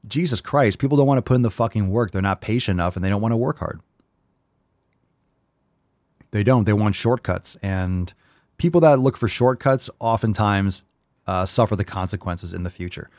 Jesus 0.08 0.42
Christ, 0.42 0.80
people 0.80 0.98
don't 0.98 1.08
want 1.08 1.18
to 1.18 1.22
put 1.22 1.36
in 1.36 1.42
the 1.42 1.52
fucking 1.52 1.90
work. 1.90 2.12
They're 2.12 2.22
not 2.22 2.42
patient 2.42 2.76
enough 2.76 2.96
and 2.96 3.04
they 3.04 3.10
don't 3.10 3.22
want 3.22 3.34
to 3.34 3.38
work 3.38 3.60
hard. 3.60 3.82
They 6.32 6.44
don't. 6.44 6.64
They 6.64 6.74
want 6.74 6.96
shortcuts. 6.96 7.58
And 7.62 8.14
people 8.58 8.82
that 8.82 9.00
look 9.00 9.18
for 9.18 9.28
shortcuts 9.28 9.90
oftentimes 10.00 10.84
uh, 11.28 11.46
suffer 11.46 11.76
the 11.76 11.84
consequences 11.84 12.54
in 12.54 12.64
the 12.64 12.70
future 12.70 13.10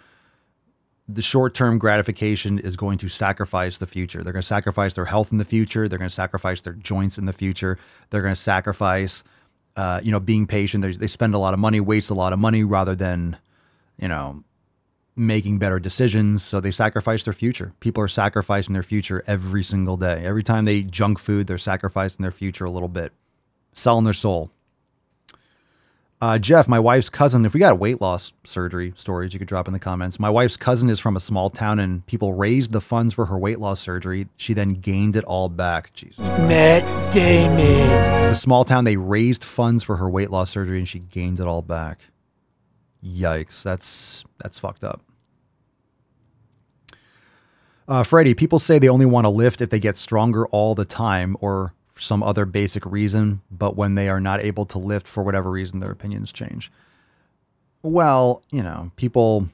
the 1.14 1.22
short 1.22 1.54
term 1.54 1.78
gratification 1.78 2.58
is 2.58 2.76
going 2.76 2.98
to 2.98 3.08
sacrifice 3.08 3.78
the 3.78 3.86
future. 3.86 4.22
They're 4.22 4.32
going 4.32 4.42
to 4.42 4.46
sacrifice 4.46 4.94
their 4.94 5.04
health 5.04 5.32
in 5.32 5.38
the 5.38 5.44
future. 5.44 5.88
They're 5.88 5.98
going 5.98 6.08
to 6.08 6.14
sacrifice 6.14 6.60
their 6.60 6.74
joints 6.74 7.18
in 7.18 7.26
the 7.26 7.32
future. 7.32 7.78
They're 8.10 8.22
going 8.22 8.34
to 8.34 8.40
sacrifice 8.40 9.24
uh, 9.76 10.00
you 10.02 10.10
know, 10.10 10.20
being 10.20 10.46
patient. 10.46 10.82
They, 10.82 10.92
they 10.92 11.06
spend 11.06 11.34
a 11.34 11.38
lot 11.38 11.54
of 11.54 11.60
money, 11.60 11.80
waste 11.80 12.10
a 12.10 12.14
lot 12.14 12.32
of 12.32 12.38
money 12.38 12.64
rather 12.64 12.94
than, 12.94 13.36
you 13.98 14.08
know, 14.08 14.44
making 15.16 15.58
better 15.58 15.78
decisions. 15.78 16.42
So 16.42 16.60
they 16.60 16.70
sacrifice 16.70 17.24
their 17.24 17.34
future. 17.34 17.72
People 17.80 18.02
are 18.02 18.08
sacrificing 18.08 18.72
their 18.72 18.82
future 18.82 19.22
every 19.26 19.62
single 19.62 19.96
day. 19.96 20.24
Every 20.24 20.42
time 20.42 20.64
they 20.64 20.76
eat 20.76 20.90
junk 20.90 21.18
food, 21.18 21.46
they're 21.46 21.58
sacrificing 21.58 22.22
their 22.22 22.30
future 22.30 22.64
a 22.64 22.70
little 22.70 22.88
bit, 22.88 23.12
selling 23.72 24.04
their 24.04 24.12
soul. 24.12 24.50
Uh, 26.22 26.38
Jeff, 26.38 26.68
my 26.68 26.78
wife's 26.78 27.08
cousin, 27.08 27.44
if 27.44 27.52
we 27.52 27.58
got 27.58 27.80
weight 27.80 28.00
loss 28.00 28.32
surgery 28.44 28.92
stories, 28.94 29.32
you 29.32 29.40
could 29.40 29.48
drop 29.48 29.66
in 29.66 29.72
the 29.72 29.80
comments. 29.80 30.20
My 30.20 30.30
wife's 30.30 30.56
cousin 30.56 30.88
is 30.88 31.00
from 31.00 31.16
a 31.16 31.20
small 31.20 31.50
town 31.50 31.80
and 31.80 32.06
people 32.06 32.32
raised 32.32 32.70
the 32.70 32.80
funds 32.80 33.12
for 33.12 33.26
her 33.26 33.36
weight 33.36 33.58
loss 33.58 33.80
surgery. 33.80 34.28
She 34.36 34.54
then 34.54 34.74
gained 34.74 35.16
it 35.16 35.24
all 35.24 35.48
back. 35.48 35.92
Jesus. 35.94 36.20
Matt 36.20 37.12
Damon. 37.12 37.88
The 38.28 38.34
small 38.36 38.64
town, 38.64 38.84
they 38.84 38.96
raised 38.96 39.44
funds 39.44 39.82
for 39.82 39.96
her 39.96 40.08
weight 40.08 40.30
loss 40.30 40.50
surgery 40.50 40.78
and 40.78 40.88
she 40.88 41.00
gained 41.00 41.40
it 41.40 41.48
all 41.48 41.60
back. 41.60 42.02
Yikes. 43.04 43.64
That's 43.64 44.24
that's 44.38 44.60
fucked 44.60 44.84
up. 44.84 45.02
Uh, 47.88 48.04
Freddie, 48.04 48.34
people 48.34 48.60
say 48.60 48.78
they 48.78 48.88
only 48.88 49.06
want 49.06 49.24
to 49.24 49.28
lift 49.28 49.60
if 49.60 49.70
they 49.70 49.80
get 49.80 49.96
stronger 49.96 50.46
all 50.46 50.76
the 50.76 50.84
time 50.84 51.36
or 51.40 51.74
some 51.98 52.22
other 52.22 52.44
basic 52.44 52.84
reason, 52.86 53.42
but 53.50 53.76
when 53.76 53.94
they 53.94 54.08
are 54.08 54.20
not 54.20 54.42
able 54.42 54.66
to 54.66 54.78
lift 54.78 55.06
for 55.06 55.22
whatever 55.22 55.50
reason, 55.50 55.80
their 55.80 55.90
opinions 55.90 56.32
change. 56.32 56.70
Well, 57.82 58.42
you 58.50 58.62
know, 58.62 58.92
people 58.96 59.48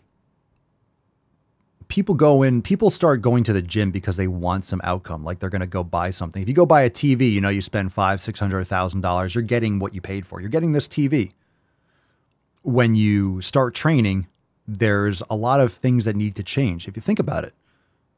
people 1.88 2.14
go 2.14 2.42
in, 2.42 2.62
people 2.62 2.90
start 2.90 3.22
going 3.22 3.42
to 3.44 3.52
the 3.52 3.62
gym 3.62 3.90
because 3.90 4.16
they 4.16 4.28
want 4.28 4.64
some 4.64 4.80
outcome, 4.84 5.24
like 5.24 5.38
they're 5.38 5.50
going 5.50 5.60
to 5.60 5.66
go 5.66 5.82
buy 5.82 6.10
something. 6.10 6.42
If 6.42 6.48
you 6.48 6.54
go 6.54 6.66
buy 6.66 6.82
a 6.82 6.90
TV, 6.90 7.32
you 7.32 7.40
know, 7.40 7.48
you 7.48 7.62
spend 7.62 7.92
five, 7.92 8.20
six 8.20 8.38
hundred, 8.38 8.64
thousand 8.66 9.00
dollars, 9.00 9.34
you're 9.34 9.42
getting 9.42 9.78
what 9.78 9.94
you 9.94 10.00
paid 10.00 10.26
for. 10.26 10.40
You're 10.40 10.50
getting 10.50 10.72
this 10.72 10.88
TV. 10.88 11.32
When 12.62 12.94
you 12.94 13.40
start 13.40 13.74
training, 13.74 14.26
there's 14.66 15.22
a 15.30 15.36
lot 15.36 15.60
of 15.60 15.72
things 15.72 16.04
that 16.04 16.14
need 16.16 16.36
to 16.36 16.42
change. 16.42 16.86
If 16.86 16.96
you 16.96 17.02
think 17.02 17.18
about 17.18 17.44
it, 17.44 17.54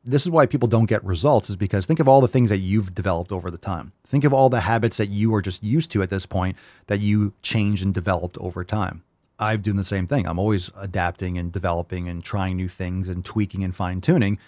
this 0.04 0.24
is 0.24 0.30
why 0.30 0.46
people 0.46 0.68
don't 0.68 0.86
get 0.86 1.04
results 1.04 1.50
is 1.50 1.56
because 1.56 1.86
think 1.86 2.00
of 2.00 2.08
all 2.08 2.20
the 2.20 2.28
things 2.28 2.48
that 2.48 2.58
you've 2.58 2.94
developed 2.94 3.32
over 3.32 3.50
the 3.50 3.58
time. 3.58 3.92
Think 4.06 4.24
of 4.24 4.32
all 4.32 4.48
the 4.48 4.60
habits 4.60 4.96
that 4.96 5.08
you 5.08 5.34
are 5.34 5.42
just 5.42 5.62
used 5.62 5.90
to 5.92 6.02
at 6.02 6.10
this 6.10 6.26
point 6.26 6.56
that 6.86 7.00
you 7.00 7.34
changed 7.42 7.84
and 7.84 7.92
developed 7.92 8.38
over 8.38 8.64
time. 8.64 9.02
I'm 9.38 9.60
doing 9.62 9.76
the 9.76 9.84
same 9.84 10.06
thing. 10.06 10.26
I'm 10.26 10.38
always 10.38 10.70
adapting 10.76 11.38
and 11.38 11.52
developing 11.52 12.08
and 12.08 12.22
trying 12.22 12.56
new 12.56 12.68
things 12.68 13.08
and 13.08 13.24
tweaking 13.24 13.62
and 13.62 13.74
fine 13.74 14.00
tuning. 14.00 14.38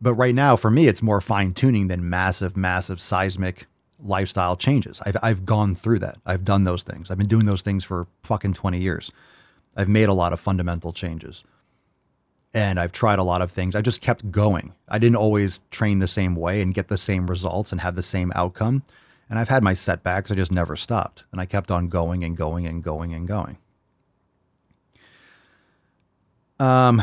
But 0.00 0.14
right 0.14 0.34
now, 0.34 0.56
for 0.56 0.70
me, 0.70 0.88
it's 0.88 1.02
more 1.02 1.20
fine 1.20 1.54
tuning 1.54 1.88
than 1.88 2.08
massive, 2.08 2.56
massive 2.56 3.00
seismic 3.00 3.66
lifestyle 4.02 4.56
changes. 4.56 5.00
I've, 5.06 5.16
I've 5.22 5.46
gone 5.46 5.74
through 5.74 6.00
that. 6.00 6.18
I've 6.26 6.44
done 6.44 6.64
those 6.64 6.82
things. 6.82 7.10
I've 7.10 7.18
been 7.18 7.28
doing 7.28 7.46
those 7.46 7.62
things 7.62 7.84
for 7.84 8.06
fucking 8.24 8.54
20 8.54 8.78
years. 8.78 9.10
I've 9.76 9.88
made 9.88 10.08
a 10.08 10.12
lot 10.12 10.32
of 10.32 10.40
fundamental 10.40 10.92
changes 10.92 11.44
and 12.56 12.80
I've 12.80 12.90
tried 12.90 13.18
a 13.18 13.22
lot 13.22 13.42
of 13.42 13.50
things. 13.50 13.74
I 13.74 13.82
just 13.82 14.00
kept 14.00 14.30
going. 14.30 14.72
I 14.88 14.98
didn't 14.98 15.16
always 15.16 15.60
train 15.70 15.98
the 15.98 16.08
same 16.08 16.34
way 16.34 16.62
and 16.62 16.72
get 16.72 16.88
the 16.88 16.96
same 16.96 17.26
results 17.26 17.70
and 17.70 17.82
have 17.82 17.96
the 17.96 18.02
same 18.02 18.32
outcome. 18.34 18.82
And 19.28 19.38
I've 19.38 19.50
had 19.50 19.62
my 19.62 19.74
setbacks. 19.74 20.30
I 20.30 20.36
just 20.36 20.50
never 20.50 20.74
stopped. 20.74 21.24
And 21.32 21.40
I 21.40 21.44
kept 21.44 21.70
on 21.70 21.88
going 21.88 22.24
and 22.24 22.34
going 22.34 22.66
and 22.66 22.82
going 22.82 23.12
and 23.12 23.28
going. 23.28 23.58
Um, 26.58 27.02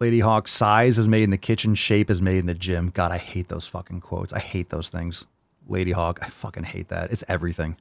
Lady 0.00 0.20
Hawk, 0.20 0.48
size 0.48 0.96
is 0.96 1.08
made 1.08 1.24
in 1.24 1.30
the 1.30 1.36
kitchen, 1.36 1.74
shape 1.74 2.08
is 2.08 2.22
made 2.22 2.38
in 2.38 2.46
the 2.46 2.54
gym. 2.54 2.88
God, 2.88 3.12
I 3.12 3.18
hate 3.18 3.48
those 3.48 3.66
fucking 3.66 4.00
quotes. 4.00 4.32
I 4.32 4.38
hate 4.38 4.70
those 4.70 4.88
things. 4.88 5.26
Lady 5.68 5.92
Hawk, 5.92 6.20
I 6.22 6.30
fucking 6.30 6.64
hate 6.64 6.88
that. 6.88 7.10
It's 7.12 7.24
everything. 7.28 7.76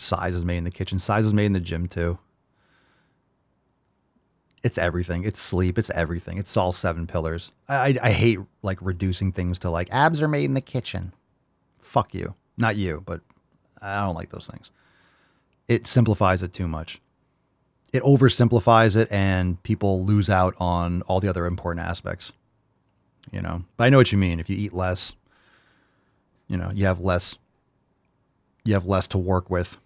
Size 0.00 0.36
is 0.36 0.44
made 0.44 0.58
in 0.58 0.64
the 0.64 0.70
kitchen. 0.70 1.00
Size 1.00 1.24
is 1.24 1.34
made 1.34 1.46
in 1.46 1.54
the 1.54 1.60
gym 1.60 1.88
too. 1.88 2.20
It's 4.62 4.78
everything. 4.78 5.24
It's 5.24 5.40
sleep. 5.40 5.76
It's 5.76 5.90
everything. 5.90 6.38
It's 6.38 6.56
all 6.56 6.70
seven 6.70 7.08
pillars. 7.08 7.50
I, 7.68 7.74
I, 7.74 7.98
I 8.04 8.10
hate 8.12 8.38
like 8.62 8.78
reducing 8.80 9.32
things 9.32 9.58
to 9.60 9.70
like 9.70 9.88
abs 9.92 10.22
are 10.22 10.28
made 10.28 10.44
in 10.44 10.54
the 10.54 10.60
kitchen. 10.60 11.14
Fuck 11.80 12.14
you. 12.14 12.36
Not 12.56 12.76
you, 12.76 13.02
but 13.06 13.22
I 13.82 14.04
don't 14.04 14.14
like 14.14 14.30
those 14.30 14.46
things. 14.46 14.70
It 15.66 15.88
simplifies 15.88 16.44
it 16.44 16.52
too 16.52 16.68
much. 16.68 17.00
It 17.92 18.04
oversimplifies 18.04 18.94
it 18.94 19.08
and 19.10 19.60
people 19.64 20.04
lose 20.04 20.30
out 20.30 20.54
on 20.60 21.02
all 21.02 21.18
the 21.18 21.28
other 21.28 21.44
important 21.44 21.84
aspects. 21.84 22.32
You 23.32 23.42
know, 23.42 23.64
but 23.76 23.84
I 23.84 23.90
know 23.90 23.98
what 23.98 24.12
you 24.12 24.18
mean. 24.18 24.38
If 24.38 24.48
you 24.48 24.56
eat 24.56 24.72
less, 24.72 25.16
you 26.46 26.56
know, 26.56 26.70
you 26.72 26.86
have 26.86 27.00
less 27.00 27.36
you 28.64 28.74
have 28.74 28.86
less 28.86 29.08
to 29.08 29.18
work 29.18 29.50
with. 29.50 29.76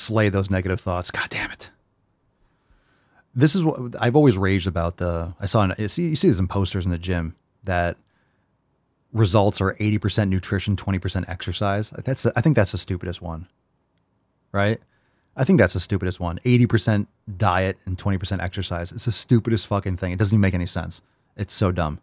Slay 0.00 0.30
those 0.30 0.48
negative 0.48 0.80
thoughts. 0.80 1.10
God 1.10 1.28
damn 1.28 1.50
it. 1.50 1.70
This 3.34 3.54
is 3.54 3.62
what 3.62 3.94
I've 4.00 4.16
always 4.16 4.38
raged 4.38 4.66
about 4.66 4.96
the 4.96 5.34
I 5.38 5.44
saw 5.44 5.70
you 5.76 5.88
see 5.88 6.08
you 6.08 6.16
see 6.16 6.28
these 6.28 6.38
in 6.38 6.48
posters 6.48 6.86
in 6.86 6.90
the 6.90 6.98
gym 6.98 7.36
that 7.64 7.98
results 9.12 9.60
are 9.60 9.74
80% 9.74 10.30
nutrition, 10.30 10.74
20% 10.74 11.28
exercise. 11.28 11.90
That's 11.90 12.24
I 12.24 12.40
think 12.40 12.56
that's 12.56 12.72
the 12.72 12.78
stupidest 12.78 13.20
one. 13.20 13.46
Right? 14.52 14.80
I 15.36 15.44
think 15.44 15.58
that's 15.58 15.74
the 15.74 15.80
stupidest 15.80 16.18
one. 16.18 16.40
80% 16.46 17.06
diet 17.36 17.76
and 17.84 17.98
20% 17.98 18.42
exercise. 18.42 18.92
It's 18.92 19.04
the 19.04 19.12
stupidest 19.12 19.66
fucking 19.66 19.98
thing. 19.98 20.12
It 20.12 20.18
doesn't 20.18 20.34
even 20.34 20.40
make 20.40 20.54
any 20.54 20.66
sense. 20.66 21.02
It's 21.36 21.52
so 21.52 21.72
dumb. 21.72 22.00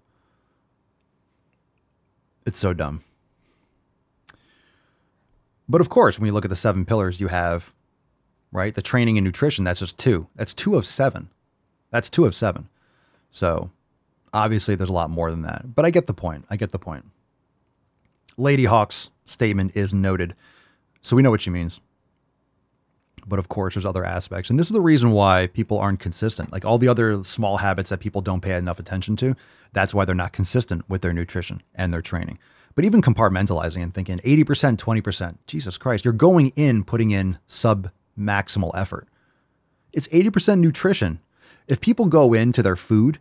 It's 2.46 2.60
so 2.60 2.74
dumb. 2.74 3.04
But 5.68 5.82
of 5.82 5.90
course, 5.90 6.20
when 6.20 6.28
you 6.28 6.34
look 6.34 6.46
at 6.46 6.50
the 6.50 6.56
seven 6.56 6.86
pillars, 6.86 7.20
you 7.20 7.28
have, 7.28 7.74
right, 8.52 8.74
the 8.74 8.82
training 8.82 9.18
and 9.18 9.26
nutrition. 9.26 9.64
That's 9.64 9.80
just 9.80 9.98
two. 9.98 10.28
That's 10.36 10.54
two 10.54 10.76
of 10.76 10.86
seven. 10.86 11.30
That's 11.92 12.10
two 12.10 12.26
of 12.26 12.36
seven. 12.36 12.70
So 13.32 13.72
obviously, 14.34 14.76
there's 14.76 14.90
a 14.90 14.94
lot 14.94 15.10
more 15.10 15.32
than 15.32 15.44
that. 15.44 15.76
But 15.76 15.86
I 15.86 15.90
get 15.90 16.08
the 16.08 16.14
point. 16.14 16.46
I 16.50 16.58
get 16.58 16.72
the 16.72 16.80
point. 16.80 17.06
Lady 18.38 18.66
Hawk's 18.66 19.10
statement 19.26 19.76
is 19.76 19.94
noted. 19.94 20.36
So 21.02 21.16
we 21.16 21.22
know 21.22 21.32
what 21.32 21.42
she 21.42 21.50
means. 21.50 21.80
But 23.26 23.40
of 23.40 23.50
course, 23.50 23.74
there's 23.74 23.86
other 23.86 24.06
aspects. 24.06 24.50
And 24.50 24.58
this 24.58 24.68
is 24.68 24.74
the 24.74 24.82
reason 24.82 25.12
why 25.12 25.48
people 25.48 25.80
aren't 25.80 26.00
consistent. 26.00 26.52
Like 26.52 26.64
all 26.64 26.78
the 26.78 26.88
other 26.88 27.24
small 27.24 27.58
habits 27.58 27.90
that 27.90 28.00
people 28.00 28.22
don't 28.22 28.42
pay 28.42 28.56
enough 28.56 28.80
attention 28.80 29.18
to, 29.18 29.36
that's 29.74 29.94
why 29.94 30.06
they're 30.06 30.16
not 30.16 30.32
consistent 30.32 30.88
with 30.90 31.02
their 31.02 31.14
nutrition 31.14 31.62
and 31.76 31.94
their 31.94 32.02
training. 32.02 32.40
But 32.76 32.86
even 32.86 33.02
compartmentalizing 33.02 33.84
and 33.84 33.94
thinking 33.94 34.20
80%, 34.20 34.78
20%, 34.78 35.38
Jesus 35.48 35.78
Christ, 35.78 36.06
you're 36.06 36.14
going 36.14 36.54
in 36.56 36.84
putting 36.84 37.12
in 37.12 37.40
sub 37.48 37.90
maximal 38.20 38.72
effort. 38.76 39.08
It's 39.94 40.08
80% 40.08 40.60
nutrition. 40.60 41.20
If 41.68 41.82
people 41.82 42.06
go 42.06 42.34
into 42.34 42.64
their 42.64 42.76
food 42.76 43.20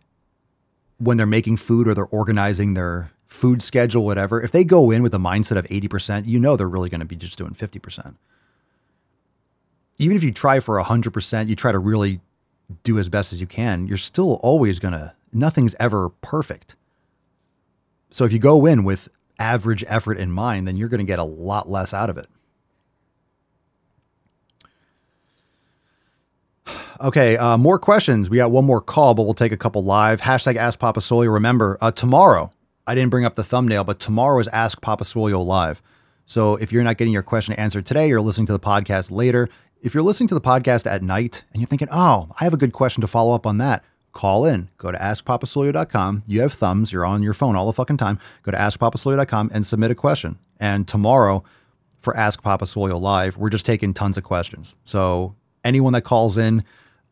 when 0.97 1.17
they're 1.17 1.25
making 1.25 1.57
food 1.57 1.87
or 1.87 1.93
they're 1.93 2.05
organizing 2.05 2.73
their 2.73 3.11
food 3.27 3.61
schedule, 3.61 4.05
whatever, 4.05 4.41
if 4.41 4.51
they 4.51 4.63
go 4.63 4.89
in 4.91 5.03
with 5.03 5.13
a 5.13 5.19
mindset 5.19 5.57
of 5.57 5.65
80%, 5.65 6.27
you 6.27 6.39
know 6.39 6.55
they're 6.55 6.67
really 6.67 6.89
going 6.89 6.99
to 6.99 7.05
be 7.05 7.15
just 7.15 7.37
doing 7.37 7.53
50%. 7.53 8.15
Even 9.99 10.15
if 10.15 10.23
you 10.23 10.31
try 10.31 10.59
for 10.59 10.81
100%, 10.81 11.47
you 11.47 11.55
try 11.55 11.71
to 11.71 11.79
really 11.79 12.21
do 12.83 12.99
as 12.99 13.09
best 13.09 13.33
as 13.33 13.41
you 13.41 13.47
can, 13.47 13.87
you're 13.87 13.97
still 13.97 14.35
always 14.43 14.79
going 14.79 14.93
to, 14.93 15.13
nothing's 15.31 15.75
ever 15.79 16.09
perfect. 16.09 16.75
So 18.09 18.25
if 18.25 18.31
you 18.31 18.39
go 18.39 18.65
in 18.65 18.83
with 18.83 19.09
average 19.39 19.83
effort 19.87 20.17
in 20.17 20.31
mind, 20.31 20.67
then 20.67 20.77
you're 20.77 20.89
going 20.89 20.99
to 20.99 21.05
get 21.05 21.19
a 21.19 21.23
lot 21.23 21.69
less 21.69 21.93
out 21.93 22.09
of 22.09 22.17
it. 22.17 22.27
Okay, 27.01 27.37
uh, 27.37 27.57
more 27.57 27.77
questions. 27.77 28.29
We 28.29 28.37
got 28.37 28.51
one 28.51 28.65
more 28.65 28.81
call, 28.81 29.13
but 29.13 29.23
we'll 29.23 29.33
take 29.33 29.51
a 29.51 29.57
couple 29.57 29.83
live. 29.83 30.21
Hashtag 30.21 30.55
Ask 30.55 30.79
Papa 30.79 30.99
Swolio. 30.99 31.31
Remember, 31.33 31.77
uh, 31.81 31.91
tomorrow, 31.91 32.51
I 32.87 32.95
didn't 32.95 33.09
bring 33.11 33.25
up 33.25 33.35
the 33.35 33.43
thumbnail, 33.43 33.83
but 33.83 33.99
tomorrow 33.99 34.39
is 34.39 34.47
Ask 34.47 34.81
Papa 34.81 35.03
Swolio 35.03 35.45
live. 35.45 35.81
So 36.25 36.55
if 36.55 36.71
you're 36.71 36.83
not 36.83 36.97
getting 36.97 37.13
your 37.13 37.23
question 37.23 37.53
answered 37.55 37.85
today, 37.85 38.07
you're 38.07 38.21
listening 38.21 38.47
to 38.47 38.53
the 38.53 38.59
podcast 38.59 39.11
later. 39.11 39.47
If 39.81 39.93
you're 39.93 40.03
listening 40.03 40.27
to 40.29 40.35
the 40.35 40.41
podcast 40.41 40.89
at 40.89 41.03
night 41.03 41.43
and 41.53 41.61
you're 41.61 41.67
thinking, 41.67 41.87
oh, 41.91 42.29
I 42.39 42.43
have 42.43 42.53
a 42.53 42.57
good 42.57 42.73
question 42.73 43.01
to 43.01 43.07
follow 43.07 43.35
up 43.35 43.45
on 43.45 43.59
that, 43.59 43.83
call 44.11 44.45
in. 44.45 44.69
Go 44.77 44.91
to 44.91 44.97
askpapaswolio.com. 44.97 46.23
You 46.25 46.41
have 46.41 46.53
thumbs. 46.53 46.91
You're 46.91 47.05
on 47.05 47.21
your 47.21 47.33
phone 47.33 47.55
all 47.55 47.67
the 47.67 47.73
fucking 47.73 47.97
time. 47.97 48.19
Go 48.43 48.51
to 48.51 48.57
askpapaswolio.com 48.57 49.51
and 49.53 49.65
submit 49.65 49.91
a 49.91 49.95
question. 49.95 50.39
And 50.59 50.87
tomorrow 50.87 51.43
for 52.01 52.17
Ask 52.17 52.41
Papa 52.41 52.65
Swolio 52.65 52.99
Live, 52.99 53.37
we're 53.37 53.49
just 53.49 53.65
taking 53.65 53.93
tons 53.93 54.17
of 54.17 54.23
questions. 54.23 54.75
So 54.83 55.35
anyone 55.63 55.93
that 55.93 56.01
calls 56.01 56.37
in, 56.37 56.63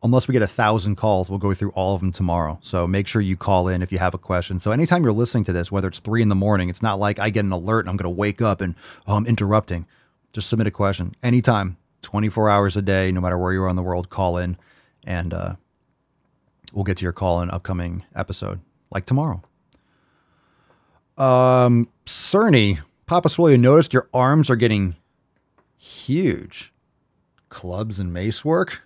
unless 0.02 0.28
we 0.28 0.32
get 0.32 0.42
a 0.42 0.46
thousand 0.46 0.96
calls, 0.96 1.30
we'll 1.30 1.38
go 1.38 1.54
through 1.54 1.70
all 1.70 1.94
of 1.94 2.00
them 2.00 2.12
tomorrow. 2.12 2.58
So 2.62 2.86
make 2.86 3.06
sure 3.06 3.20
you 3.22 3.36
call 3.36 3.68
in 3.68 3.82
if 3.82 3.90
you 3.90 3.98
have 3.98 4.14
a 4.14 4.18
question. 4.18 4.58
So 4.58 4.70
anytime 4.70 5.02
you're 5.02 5.12
listening 5.12 5.44
to 5.44 5.52
this, 5.52 5.72
whether 5.72 5.88
it's 5.88 5.98
three 5.98 6.22
in 6.22 6.28
the 6.28 6.34
morning, 6.34 6.68
it's 6.68 6.82
not 6.82 6.98
like 6.98 7.18
I 7.18 7.30
get 7.30 7.44
an 7.44 7.52
alert 7.52 7.80
and 7.80 7.88
I'm 7.88 7.96
going 7.96 8.04
to 8.04 8.10
wake 8.10 8.40
up 8.42 8.60
and 8.60 8.74
oh, 9.06 9.16
I'm 9.16 9.26
interrupting. 9.26 9.86
Just 10.32 10.48
submit 10.48 10.66
a 10.66 10.70
question 10.70 11.14
anytime, 11.22 11.76
24 12.02 12.50
hours 12.50 12.76
a 12.76 12.82
day, 12.82 13.10
no 13.10 13.20
matter 13.20 13.38
where 13.38 13.52
you 13.52 13.62
are 13.62 13.68
in 13.68 13.76
the 13.76 13.82
world, 13.82 14.10
call 14.10 14.36
in 14.36 14.56
and 15.06 15.32
uh, 15.32 15.54
we'll 16.72 16.84
get 16.84 16.98
to 16.98 17.04
your 17.04 17.12
call 17.12 17.40
in 17.40 17.50
upcoming 17.50 18.04
episode 18.14 18.60
like 18.90 19.06
tomorrow. 19.06 19.42
Um, 21.16 21.88
Cerny, 22.04 22.80
Papa 23.06 23.28
Swolio, 23.28 23.58
noticed 23.58 23.94
your 23.94 24.08
arms 24.12 24.50
are 24.50 24.56
getting 24.56 24.96
huge. 25.78 26.72
Clubs 27.48 27.98
and 27.98 28.12
mace 28.12 28.44
work? 28.44 28.82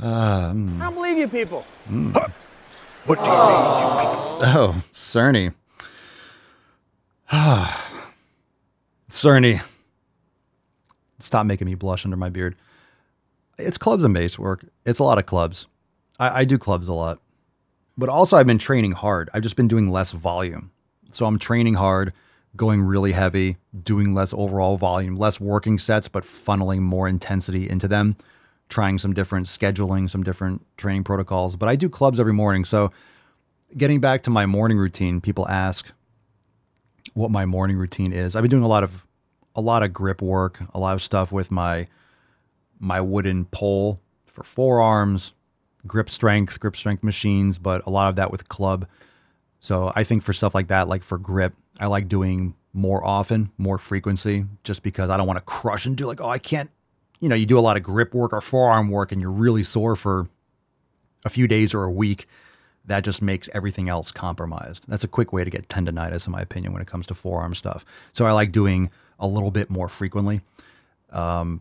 Um, 0.00 0.80
I 0.80 0.84
don't 0.84 0.94
believe 0.94 1.18
you 1.18 1.26
people. 1.28 1.64
mm. 1.90 2.14
What 3.06 3.18
do 3.18 3.24
you 3.24 3.30
mean? 3.30 4.56
Oh, 4.56 4.82
Cerny. 4.92 5.54
Cerny. 9.10 9.60
Stop 11.18 11.46
making 11.46 11.66
me 11.66 11.74
blush 11.74 12.04
under 12.04 12.16
my 12.16 12.28
beard. 12.28 12.54
It's 13.58 13.78
clubs 13.78 14.04
and 14.04 14.12
mace 14.12 14.38
work. 14.38 14.64
It's 14.86 14.98
a 15.00 15.04
lot 15.04 15.18
of 15.18 15.26
clubs. 15.26 15.66
I, 16.20 16.40
I 16.40 16.44
do 16.44 16.58
clubs 16.58 16.86
a 16.86 16.92
lot. 16.92 17.18
But 17.96 18.08
also, 18.08 18.36
I've 18.36 18.46
been 18.46 18.58
training 18.58 18.92
hard. 18.92 19.28
I've 19.34 19.42
just 19.42 19.56
been 19.56 19.66
doing 19.66 19.90
less 19.90 20.12
volume. 20.12 20.70
So 21.10 21.26
I'm 21.26 21.38
training 21.38 21.74
hard, 21.74 22.12
going 22.58 22.82
really 22.82 23.12
heavy, 23.12 23.56
doing 23.82 24.12
less 24.12 24.34
overall 24.34 24.76
volume, 24.76 25.16
less 25.16 25.40
working 25.40 25.78
sets, 25.78 26.08
but 26.08 26.24
funneling 26.24 26.80
more 26.80 27.08
intensity 27.08 27.70
into 27.70 27.88
them, 27.88 28.16
trying 28.68 28.98
some 28.98 29.14
different 29.14 29.46
scheduling, 29.46 30.10
some 30.10 30.22
different 30.22 30.66
training 30.76 31.04
protocols. 31.04 31.56
But 31.56 31.70
I 31.70 31.76
do 31.76 31.88
clubs 31.88 32.20
every 32.20 32.34
morning. 32.34 32.66
So 32.66 32.90
getting 33.76 34.00
back 34.00 34.22
to 34.24 34.30
my 34.30 34.44
morning 34.44 34.76
routine, 34.76 35.22
people 35.22 35.48
ask 35.48 35.90
what 37.14 37.30
my 37.30 37.46
morning 37.46 37.78
routine 37.78 38.12
is. 38.12 38.36
I've 38.36 38.42
been 38.42 38.50
doing 38.50 38.64
a 38.64 38.68
lot 38.68 38.84
of 38.84 39.06
a 39.56 39.62
lot 39.62 39.82
of 39.82 39.92
grip 39.92 40.20
work, 40.20 40.60
a 40.74 40.78
lot 40.78 40.94
of 40.94 41.02
stuff 41.02 41.32
with 41.32 41.50
my 41.50 41.88
my 42.78 43.00
wooden 43.00 43.46
pole 43.46 44.00
for 44.26 44.44
forearms, 44.44 45.32
grip 45.86 46.10
strength, 46.10 46.60
grip 46.60 46.76
strength 46.76 47.02
machines, 47.02 47.58
but 47.58 47.86
a 47.86 47.90
lot 47.90 48.08
of 48.08 48.16
that 48.16 48.30
with 48.30 48.48
club. 48.48 48.86
So 49.60 49.92
I 49.96 50.04
think 50.04 50.22
for 50.22 50.32
stuff 50.32 50.54
like 50.54 50.68
that, 50.68 50.88
like 50.88 51.02
for 51.02 51.18
grip, 51.18 51.54
I 51.78 51.86
like 51.86 52.08
doing 52.08 52.54
more 52.72 53.04
often, 53.04 53.50
more 53.58 53.78
frequency, 53.78 54.44
just 54.64 54.82
because 54.82 55.10
I 55.10 55.16
don't 55.16 55.26
want 55.26 55.38
to 55.38 55.44
crush 55.44 55.86
and 55.86 55.96
do 55.96 56.06
like, 56.06 56.20
oh, 56.20 56.28
I 56.28 56.38
can't, 56.38 56.70
you 57.20 57.28
know, 57.28 57.34
you 57.34 57.46
do 57.46 57.58
a 57.58 57.60
lot 57.60 57.76
of 57.76 57.82
grip 57.82 58.14
work 58.14 58.32
or 58.32 58.40
forearm 58.40 58.90
work 58.90 59.12
and 59.12 59.20
you're 59.20 59.30
really 59.30 59.62
sore 59.62 59.96
for 59.96 60.28
a 61.24 61.30
few 61.30 61.46
days 61.48 61.74
or 61.74 61.84
a 61.84 61.90
week. 61.90 62.26
That 62.84 63.04
just 63.04 63.20
makes 63.20 63.48
everything 63.52 63.88
else 63.88 64.10
compromised. 64.10 64.84
That's 64.88 65.04
a 65.04 65.08
quick 65.08 65.32
way 65.32 65.44
to 65.44 65.50
get 65.50 65.68
tendonitis, 65.68 66.26
in 66.26 66.32
my 66.32 66.40
opinion, 66.40 66.72
when 66.72 66.80
it 66.80 66.88
comes 66.88 67.06
to 67.08 67.14
forearm 67.14 67.54
stuff. 67.54 67.84
So 68.12 68.24
I 68.24 68.32
like 68.32 68.50
doing 68.50 68.90
a 69.18 69.26
little 69.26 69.50
bit 69.50 69.68
more 69.68 69.88
frequently. 69.88 70.40
Um, 71.10 71.60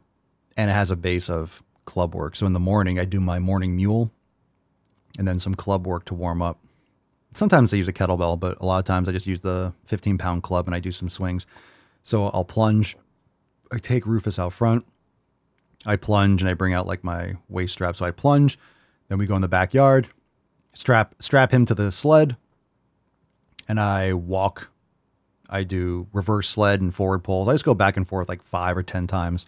and 0.56 0.70
it 0.70 0.74
has 0.74 0.90
a 0.90 0.96
base 0.96 1.30
of 1.30 1.62
club 1.86 2.16
work. 2.16 2.36
So 2.36 2.46
in 2.46 2.54
the 2.54 2.60
morning, 2.60 3.00
I 3.00 3.06
do 3.06 3.20
my 3.20 3.40
morning 3.40 3.76
mule 3.76 4.12
and 5.18 5.28
then 5.28 5.40
some 5.40 5.56
club 5.56 5.88
work 5.88 6.06
to 6.06 6.14
warm 6.14 6.42
up. 6.42 6.60
Sometimes 7.38 7.72
I 7.72 7.78
use 7.78 7.88
a 7.88 7.94
kettlebell, 7.94 8.40
but 8.40 8.60
a 8.60 8.66
lot 8.66 8.80
of 8.80 8.86
times 8.86 9.08
I 9.08 9.12
just 9.12 9.28
use 9.28 9.42
the 9.42 9.72
15 9.86 10.18
pound 10.18 10.42
club 10.42 10.66
and 10.68 10.74
I 10.74 10.80
do 10.80 10.92
some 10.92 11.08
swings. 11.08 11.46
So 12.02 12.30
I'll 12.30 12.44
plunge. 12.44 12.98
I 13.72 13.78
take 13.78 14.08
Rufus 14.08 14.40
out 14.40 14.54
front. 14.54 14.88
I 15.86 15.98
plunge 15.98 16.42
and 16.42 16.50
I 16.50 16.56
bring 16.56 16.74
out 16.74 16.88
like 16.88 17.04
my 17.04 17.36
waist 17.48 17.74
strap. 17.74 17.96
So 17.96 18.06
I 18.06 18.12
plunge. 18.12 18.58
Then 19.08 19.20
we 19.20 19.28
go 19.28 19.36
in 19.36 19.44
the 19.44 19.48
backyard, 19.48 20.08
strap 20.74 21.14
strap 21.20 21.54
him 21.54 21.66
to 21.68 21.76
the 21.76 21.92
sled, 21.92 22.38
and 23.68 23.80
I 23.80 24.14
walk. 24.14 24.70
I 25.48 25.64
do 25.64 26.08
reverse 26.14 26.50
sled 26.50 26.82
and 26.82 26.94
forward 26.94 27.24
pulls. 27.24 27.48
I 27.48 27.54
just 27.54 27.66
go 27.66 27.76
back 27.76 27.98
and 27.98 28.08
forth 28.08 28.28
like 28.28 28.42
five 28.42 28.76
or 28.76 28.84
ten 28.84 29.06
times 29.06 29.46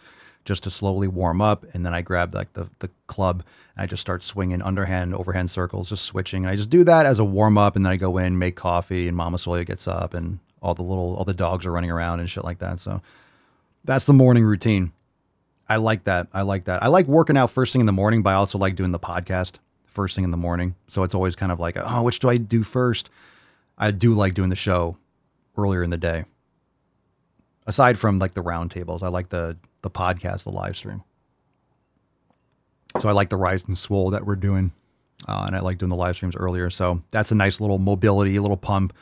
just 0.49 0.63
to 0.63 0.71
slowly 0.71 1.07
warm 1.07 1.41
up. 1.41 1.63
And 1.75 1.85
then 1.85 1.93
I 1.93 2.01
grab 2.01 2.33
like 2.33 2.51
the, 2.53 2.67
the 2.79 2.89
club 3.05 3.43
and 3.75 3.83
I 3.83 3.85
just 3.85 4.01
start 4.01 4.23
swinging 4.23 4.63
underhand, 4.63 5.13
overhand 5.13 5.51
circles, 5.51 5.89
just 5.89 6.05
switching. 6.05 6.43
And 6.43 6.51
I 6.51 6.55
just 6.55 6.71
do 6.71 6.83
that 6.85 7.05
as 7.05 7.19
a 7.19 7.23
warm 7.23 7.55
up. 7.55 7.75
And 7.75 7.85
then 7.85 7.93
I 7.93 7.97
go 7.97 8.17
in, 8.17 8.39
make 8.39 8.55
coffee, 8.55 9.07
and 9.07 9.15
Mama 9.15 9.37
Soya 9.37 9.63
gets 9.63 9.87
up 9.87 10.15
and 10.15 10.39
all 10.59 10.73
the 10.73 10.81
little, 10.81 11.15
all 11.15 11.23
the 11.23 11.35
dogs 11.35 11.67
are 11.67 11.71
running 11.71 11.91
around 11.91 12.19
and 12.19 12.27
shit 12.27 12.43
like 12.43 12.57
that. 12.59 12.79
So 12.79 12.99
that's 13.85 14.07
the 14.07 14.13
morning 14.13 14.43
routine. 14.43 14.91
I 15.69 15.75
like 15.75 16.05
that. 16.05 16.27
I 16.33 16.41
like 16.41 16.65
that. 16.65 16.81
I 16.81 16.87
like 16.87 17.05
working 17.05 17.37
out 17.37 17.51
first 17.51 17.71
thing 17.71 17.81
in 17.81 17.85
the 17.85 17.91
morning, 17.91 18.23
but 18.23 18.31
I 18.31 18.33
also 18.33 18.57
like 18.57 18.75
doing 18.75 18.91
the 18.91 18.97
podcast 18.97 19.59
first 19.85 20.15
thing 20.15 20.23
in 20.23 20.31
the 20.31 20.37
morning. 20.37 20.73
So 20.87 21.03
it's 21.03 21.13
always 21.13 21.35
kind 21.35 21.51
of 21.51 21.59
like, 21.59 21.77
oh, 21.77 22.01
which 22.01 22.17
do 22.17 22.27
I 22.27 22.37
do 22.37 22.63
first? 22.63 23.11
I 23.77 23.91
do 23.91 24.15
like 24.15 24.33
doing 24.33 24.49
the 24.49 24.55
show 24.55 24.97
earlier 25.55 25.83
in 25.83 25.91
the 25.91 25.97
day. 25.97 26.25
Aside 27.67 27.99
from 27.99 28.17
like 28.17 28.33
the 28.33 28.41
roundtables, 28.41 29.03
I 29.03 29.09
like 29.09 29.29
the 29.29 29.57
the 29.81 29.89
podcast, 29.89 30.43
the 30.43 30.51
live 30.51 30.77
stream. 30.77 31.03
So 32.99 33.07
I 33.07 33.11
like 33.11 33.29
the 33.29 33.37
rise 33.37 33.65
and 33.65 33.77
swole 33.77 34.09
that 34.11 34.25
we're 34.25 34.35
doing, 34.35 34.71
uh, 35.27 35.43
and 35.47 35.55
I 35.55 35.59
like 35.59 35.77
doing 35.77 35.89
the 35.89 35.95
live 35.95 36.15
streams 36.15 36.35
earlier. 36.35 36.69
So 36.69 37.01
that's 37.11 37.31
a 37.31 37.35
nice 37.35 37.61
little 37.61 37.77
mobility, 37.77 38.35
a 38.35 38.41
little 38.41 38.57
pump, 38.57 38.93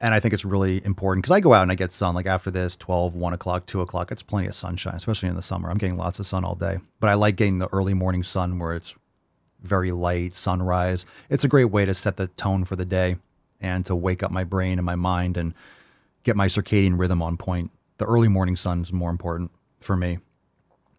and 0.00 0.14
I 0.14 0.20
think 0.20 0.32
it's 0.32 0.44
really 0.44 0.84
important 0.84 1.22
because 1.22 1.34
I 1.34 1.40
go 1.40 1.52
out 1.52 1.62
and 1.62 1.70
I 1.70 1.74
get 1.74 1.92
sun. 1.92 2.14
Like 2.14 2.26
after 2.26 2.50
this, 2.50 2.74
12, 2.76 3.14
1 3.14 3.32
o'clock, 3.34 3.66
2 3.66 3.82
o'clock, 3.82 4.10
it's 4.10 4.22
plenty 4.22 4.48
of 4.48 4.54
sunshine, 4.54 4.94
especially 4.94 5.28
in 5.28 5.34
the 5.36 5.42
summer. 5.42 5.70
I'm 5.70 5.78
getting 5.78 5.98
lots 5.98 6.18
of 6.18 6.26
sun 6.26 6.44
all 6.44 6.54
day, 6.54 6.78
but 7.00 7.10
I 7.10 7.14
like 7.14 7.36
getting 7.36 7.58
the 7.58 7.68
early 7.72 7.94
morning 7.94 8.24
sun 8.24 8.58
where 8.58 8.74
it's 8.74 8.94
very 9.62 9.92
light, 9.92 10.34
sunrise. 10.34 11.04
It's 11.28 11.44
a 11.44 11.48
great 11.48 11.66
way 11.66 11.84
to 11.84 11.94
set 11.94 12.16
the 12.16 12.28
tone 12.28 12.64
for 12.64 12.76
the 12.76 12.86
day 12.86 13.16
and 13.60 13.84
to 13.86 13.94
wake 13.94 14.22
up 14.22 14.30
my 14.30 14.42
brain 14.42 14.78
and 14.78 14.86
my 14.86 14.96
mind 14.96 15.36
and 15.36 15.52
get 16.24 16.34
my 16.34 16.46
circadian 16.46 16.98
rhythm 16.98 17.20
on 17.20 17.36
point. 17.36 17.70
The 17.98 18.06
early 18.06 18.28
morning 18.28 18.56
sun 18.56 18.80
is 18.80 18.92
more 18.92 19.10
important 19.10 19.50
for 19.80 19.96
me. 19.96 20.18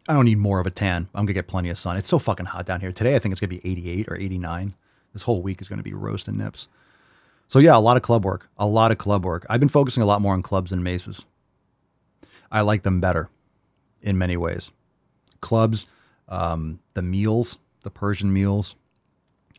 I 0.07 0.13
don't 0.13 0.25
need 0.25 0.39
more 0.39 0.59
of 0.59 0.67
a 0.67 0.71
tan. 0.71 1.07
I'm 1.13 1.25
gonna 1.25 1.33
get 1.33 1.47
plenty 1.47 1.69
of 1.69 1.77
sun. 1.77 1.97
It's 1.97 2.09
so 2.09 2.19
fucking 2.19 2.47
hot 2.47 2.65
down 2.65 2.81
here. 2.81 2.91
Today 2.91 3.15
I 3.15 3.19
think 3.19 3.31
it's 3.31 3.39
gonna 3.39 3.49
be 3.49 3.61
88 3.63 4.07
or 4.09 4.17
89. 4.17 4.73
This 5.13 5.23
whole 5.23 5.41
week 5.41 5.61
is 5.61 5.67
gonna 5.67 5.83
be 5.83 5.93
roasting 5.93 6.37
nips. 6.37 6.67
So 7.47 7.59
yeah, 7.59 7.75
a 7.75 7.79
lot 7.79 7.97
of 7.97 8.03
club 8.03 8.25
work. 8.25 8.49
A 8.57 8.65
lot 8.65 8.91
of 8.91 8.97
club 8.97 9.23
work. 9.23 9.45
I've 9.49 9.59
been 9.59 9.69
focusing 9.69 10.01
a 10.01 10.05
lot 10.05 10.21
more 10.21 10.33
on 10.33 10.41
clubs 10.41 10.71
and 10.71 10.83
maces. 10.83 11.25
I 12.51 12.61
like 12.61 12.83
them 12.83 12.99
better 12.99 13.29
in 14.01 14.17
many 14.17 14.35
ways. 14.37 14.71
Clubs, 15.39 15.87
um, 16.27 16.79
the 16.93 17.01
meals, 17.01 17.57
the 17.83 17.89
Persian 17.89 18.33
meels, 18.33 18.75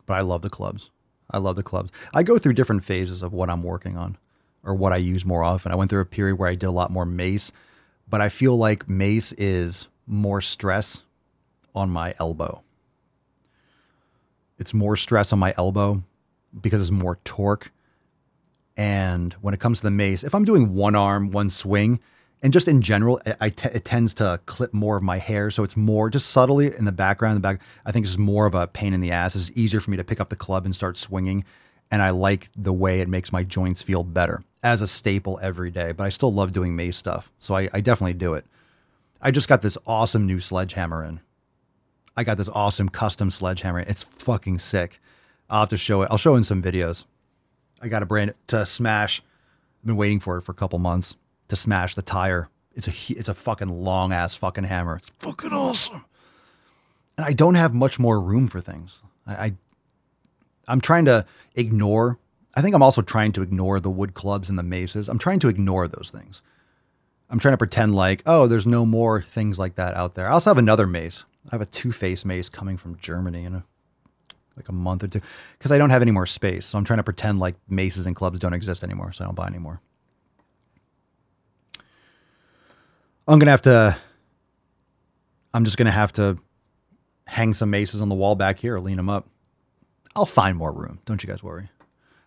but 0.07 0.15
I 0.15 0.21
love 0.21 0.43
the 0.43 0.51
clubs. 0.51 0.91
I 1.31 1.39
love 1.39 1.57
the 1.57 1.63
clubs. 1.63 1.91
I 2.13 2.23
go 2.23 2.39
through 2.39 2.55
different 2.55 2.85
phases 2.85 3.23
of 3.23 3.33
what 3.33 3.49
I'm 3.49 3.63
working 3.63 3.97
on 3.97 4.19
or 4.63 4.75
what 4.75 4.93
I 4.93 4.97
use 4.97 5.25
more 5.25 5.43
often. 5.43 5.73
I 5.73 5.77
went 5.77 5.91
through 5.91 6.01
a 6.01 6.07
period 6.07 6.39
where 6.39 6.49
I 6.49 6.55
did 6.55 6.67
a 6.67 6.73
lot 6.73 6.91
more 6.91 7.07
mace 7.07 7.53
but 8.09 8.21
I 8.21 8.29
feel 8.29 8.57
like 8.57 8.89
mace 8.89 9.33
is 9.33 9.89
more 10.07 10.41
stress 10.41 11.03
on 11.75 11.91
my 11.91 12.15
elbow. 12.19 12.63
It's 14.59 14.75
more 14.75 14.97
stress 14.97 15.33
on 15.33 15.39
my 15.39 15.55
elbow 15.57 16.03
because 16.61 16.81
it's 16.81 16.91
more 16.91 17.19
torque. 17.25 17.73
And 18.77 19.33
when 19.35 19.55
it 19.55 19.61
comes 19.61 19.79
to 19.79 19.85
the 19.85 19.91
mace, 19.91 20.25
if 20.25 20.35
I'm 20.35 20.45
doing 20.45 20.75
one 20.75 20.95
arm, 20.95 21.31
one 21.31 21.51
swing, 21.51 22.01
and 22.43 22.53
just 22.53 22.69
in 22.69 22.83
general, 22.83 23.21
t- 23.25 23.69
it 23.73 23.85
tends 23.85 24.15
to 24.15 24.41
clip 24.47 24.75
more 24.75 24.97
of 24.97 25.03
my 25.03 25.19
hair. 25.19 25.51
So 25.51 25.63
it's 25.63 25.77
more 25.77 26.11
just 26.11 26.31
subtly 26.31 26.75
in 26.77 26.85
the 26.85 26.93
background. 26.93 27.37
In 27.37 27.43
the 27.43 27.49
back, 27.49 27.61
I 27.87 27.93
think 27.93 28.05
it's 28.05 28.19
more 28.19 28.47
of 28.47 28.55
a 28.55 28.67
pain 28.67 28.95
in 28.95 29.01
the 29.01 29.13
ass. 29.13 29.37
It's 29.37 29.51
easier 29.55 29.81
for 29.81 29.91
me 29.91 29.97
to 29.97 30.05
pick 30.05 30.21
up 30.21 30.29
the 30.29 30.37
club 30.37 30.65
and 30.65 30.75
start 30.75 30.97
swinging. 30.97 31.45
And 31.91 32.03
I 32.03 32.11
like 32.11 32.51
the 32.57 32.73
way 32.73 33.01
it 33.01 33.09
makes 33.09 33.33
my 33.33 33.45
joints 33.45 33.83
feel 33.83 34.03
better 34.03 34.43
as 34.63 34.81
a 34.81 34.87
staple 34.87 35.39
every 35.43 35.71
day, 35.71 35.93
but 35.93 36.05
I 36.05 36.11
still 36.11 36.33
love 36.33 36.53
doing 36.53 36.77
mace 36.77 36.97
stuff. 36.97 37.33
So 37.39 37.55
I, 37.55 37.69
I 37.73 37.81
definitely 37.81 38.15
do 38.15 38.35
it. 38.35 38.47
I 39.21 39.31
just 39.31 39.49
got 39.49 39.63
this 39.63 39.79
awesome 39.87 40.27
new 40.27 40.39
sledgehammer 40.39 41.05
in. 41.05 41.21
I 42.17 42.25
got 42.25 42.39
this 42.39 42.49
awesome 42.51 42.89
custom 42.89 43.31
sledgehammer. 43.31 43.81
It's 43.81 44.03
fucking 44.03 44.59
sick. 44.59 45.01
I'll 45.49 45.61
have 45.61 45.69
to 45.71 45.77
show 45.77 46.03
it. 46.03 46.09
I'll 46.11 46.19
show 46.19 46.37
in 46.37 46.45
some 46.45 46.63
videos. 46.63 47.05
I 47.81 47.89
got 47.89 48.03
a 48.03 48.07
brand 48.07 48.35
to 48.49 48.65
smash. 48.67 49.23
I've 49.81 49.87
been 49.87 49.97
waiting 49.97 50.21
for 50.21 50.39
it 50.39 50.43
for 50.43 50.53
a 50.53 50.57
couple 50.57 50.79
months 50.79 51.17
to 51.49 51.57
smash 51.57 51.95
the 51.95 52.03
tire. 52.03 52.49
It's 52.75 52.89
a 52.89 52.93
it's 53.13 53.29
a 53.29 53.35
fucking 53.35 53.69
long 53.69 54.13
ass 54.13 54.35
fucking 54.35 54.65
hammer. 54.65 54.97
It's 54.97 55.11
fucking 55.19 55.53
awesome. 55.53 56.05
And 57.17 57.27
I 57.27 57.33
don't 57.33 57.57
have 57.57 57.75
much 57.75 57.99
more 57.99 58.21
room 58.21 58.49
for 58.49 58.61
things. 58.61 59.03
I, 59.27 59.33
I 59.35 59.55
I'm 60.69 60.81
trying 60.81 61.05
to 61.07 61.27
ignore 61.55 62.19
I 62.55 62.63
think 62.63 62.75
I'm 62.75 62.83
also 62.83 63.03
trying 63.03 63.33
to 63.33 63.43
ignore 63.43 63.81
the 63.81 63.91
wood 63.91 64.15
clubs 64.15 64.49
and 64.51 64.59
the 64.59 64.63
maces. 64.63 65.09
I'm 65.09 65.19
trying 65.19 65.39
to 65.41 65.49
ignore 65.49 65.89
those 65.89 66.11
things. 66.11 66.43
I'm 67.31 67.39
trying 67.39 67.55
to 67.55 67.59
pretend 67.59 67.95
like, 67.95 68.23
oh, 68.27 68.47
there's 68.47 68.67
no 68.67 68.85
more 68.85 69.23
things 69.23 69.59
like 69.59 69.77
that 69.77 69.95
out 69.95 70.15
there. 70.15 70.29
I 70.29 70.33
also 70.33 70.51
have 70.51 70.59
another 70.59 70.87
mace. 70.87 71.25
I 71.47 71.55
have 71.55 71.63
a 71.63 71.67
two 71.67 71.93
face 71.93 72.25
mace 72.25 72.49
coming 72.49 72.77
from 72.77 72.99
Germany 72.99 73.45
in 73.45 73.55
a, 73.55 73.65
like 74.57 74.69
a 74.69 74.73
month 74.73 75.03
or 75.03 75.09
two 75.09 75.23
because 75.57 75.73
I 75.73 75.79
don't 75.79 75.91
have 75.91 76.03
any 76.03 76.11
more 76.11 76.27
space. 76.27 76.67
So 76.67 76.77
I'm 76.77 76.85
trying 76.85 76.99
to 76.99 77.05
pretend 77.05 77.39
like 77.39 77.55
maces 77.69 78.07
and 78.07 78.15
clubs 78.15 78.39
don't 78.39 78.53
exist 78.53 78.85
anymore. 78.85 79.13
So 79.13 79.25
I 79.25 79.27
don't 79.27 79.35
buy 79.35 79.47
anymore. 79.47 79.81
I'm 83.27 83.39
going 83.39 83.47
to 83.47 83.53
have 83.53 83.63
to, 83.63 83.97
I'm 85.55 85.65
just 85.65 85.79
going 85.79 85.87
to 85.87 85.93
have 85.93 86.13
to 86.15 86.37
hang 87.27 87.55
some 87.55 87.71
maces 87.71 88.03
on 88.03 88.11
the 88.11 88.15
wall 88.15 88.35
back 88.35 88.59
here, 88.59 88.75
or 88.75 88.81
lean 88.81 88.97
them 88.97 89.09
up. 89.09 89.27
I'll 90.15 90.27
find 90.27 90.59
more 90.59 90.73
room. 90.73 90.99
Don't 91.07 91.23
you 91.23 91.29
guys 91.29 91.43
worry. 91.43 91.71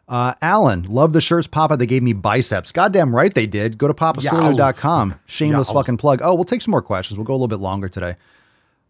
Uh, 0.08 0.36
Alan, 0.42 0.84
love 0.84 1.14
the 1.14 1.22
shirts, 1.22 1.48
Papa. 1.48 1.78
They 1.78 1.88
gave 1.88 2.04
me 2.04 2.14
biceps. 2.14 2.72
Goddamn 2.72 3.16
right 3.16 3.34
they 3.34 3.48
did. 3.48 3.78
Go 3.78 3.88
to 3.88 3.94
papaswolio.com. 3.94 5.20
Shameless 5.26 5.68
Yow. 5.70 5.74
fucking 5.74 5.98
plug. 5.98 6.22
Oh, 6.22 6.36
we'll 6.36 6.44
take 6.44 6.62
some 6.62 6.72
more 6.72 6.82
questions. 6.82 7.18
We'll 7.18 7.26
go 7.26 7.34
a 7.34 7.36
little 7.36 7.48
bit 7.48 7.60
longer 7.60 7.90
today. 7.90 8.16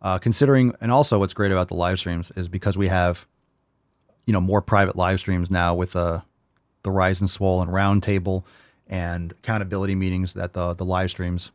Uh, 0.01 0.17
considering, 0.17 0.75
and 0.81 0.91
also 0.91 1.17
what's 1.19 1.33
great 1.33 1.51
about 1.51 1.69
the 1.69 1.73
live 1.73 1.99
streams 1.99 2.31
is 2.35 2.49
because 2.49 2.77
we 2.77 2.89
have, 2.89 3.25
you 4.25 4.33
know, 4.33 4.41
more 4.41 4.61
private 4.61 4.97
live 4.97 5.19
streams 5.19 5.49
now 5.49 5.73
with 5.73 5.95
uh, 5.95 6.19
the 6.83 6.91
Rise 6.91 7.21
and 7.21 7.29
Swole 7.29 7.61
and 7.61 7.71
Roundtable 7.71 8.43
and 8.87 9.31
accountability 9.31 9.95
meetings 9.95 10.33
that 10.33 10.53
the 10.53 10.73
the 10.73 10.85
live 10.85 11.09
streams. 11.09 11.51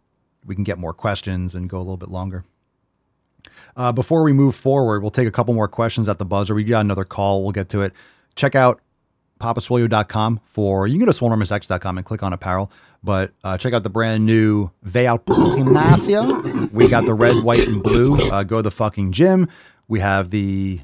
We 0.47 0.55
can 0.55 0.65
get 0.65 0.79
more 0.79 0.95
questions 0.95 1.55
and 1.55 1.69
go 1.69 1.77
a 1.77 1.81
little 1.81 1.99
bit 1.99 2.09
longer. 2.09 2.45
Uh, 3.77 3.93
before 3.93 4.23
we 4.23 4.33
move 4.33 4.55
forward, 4.55 5.01
we'll 5.01 5.11
take 5.11 5.29
a 5.29 5.31
couple 5.31 5.53
more 5.53 5.69
questions 5.69 6.09
at 6.09 6.19
the 6.19 6.25
buzzer. 6.25 6.55
We 6.55 6.65
got 6.65 6.81
another 6.81 7.05
call. 7.05 7.43
We'll 7.43 7.53
get 7.53 7.69
to 7.71 7.83
it. 7.83 7.93
Check 8.37 8.55
out 8.55 8.81
papaswolio.com 9.41 10.41
for 10.45 10.86
you 10.86 10.99
can 10.99 11.07
go 11.07 11.11
to 11.11 11.18
swolenormousx.com 11.18 11.99
and 11.99 12.07
click 12.07 12.22
on 12.22 12.32
apparel. 12.32 12.70
But 13.03 13.32
uh, 13.43 13.57
check 13.57 13.72
out 13.72 13.82
the 13.82 13.91
brand 13.91 14.26
new 14.26 14.70
Veil 14.82 15.18
Gimnasia. 15.18 16.70
We 16.72 16.88
got 16.88 17.07
the 17.07 17.14
red, 17.14 17.43
white, 17.43 17.66
and 17.66 17.82
blue. 17.82 18.16
Uh, 18.30 18.43
go 18.43 18.59
to 18.59 18.62
the 18.62 18.70
fucking 18.70 19.12
gym. 19.12 19.49
We 19.88 20.01
have 20.01 20.30
the 20.30 20.80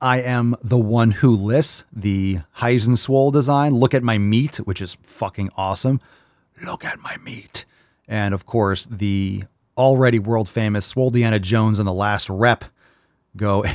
I 0.00 0.22
am 0.22 0.56
the 0.62 0.78
one 0.78 1.10
who 1.10 1.30
lists 1.30 1.84
the 1.92 2.38
Heisen 2.58 2.96
Swole 2.96 3.30
design. 3.30 3.74
Look 3.74 3.92
at 3.92 4.02
my 4.02 4.16
meat, 4.16 4.56
which 4.56 4.80
is 4.80 4.96
fucking 5.02 5.50
awesome. 5.56 6.00
Look 6.64 6.84
at 6.84 6.98
my 7.00 7.18
meat. 7.18 7.66
And 8.08 8.32
of 8.32 8.46
course, 8.46 8.86
the 8.86 9.44
already 9.76 10.18
world 10.18 10.48
famous 10.48 10.86
Swole 10.86 11.12
Deanna 11.12 11.40
Jones 11.40 11.78
and 11.78 11.86
the 11.86 11.92
last 11.92 12.30
rep. 12.30 12.64
Go. 13.36 13.64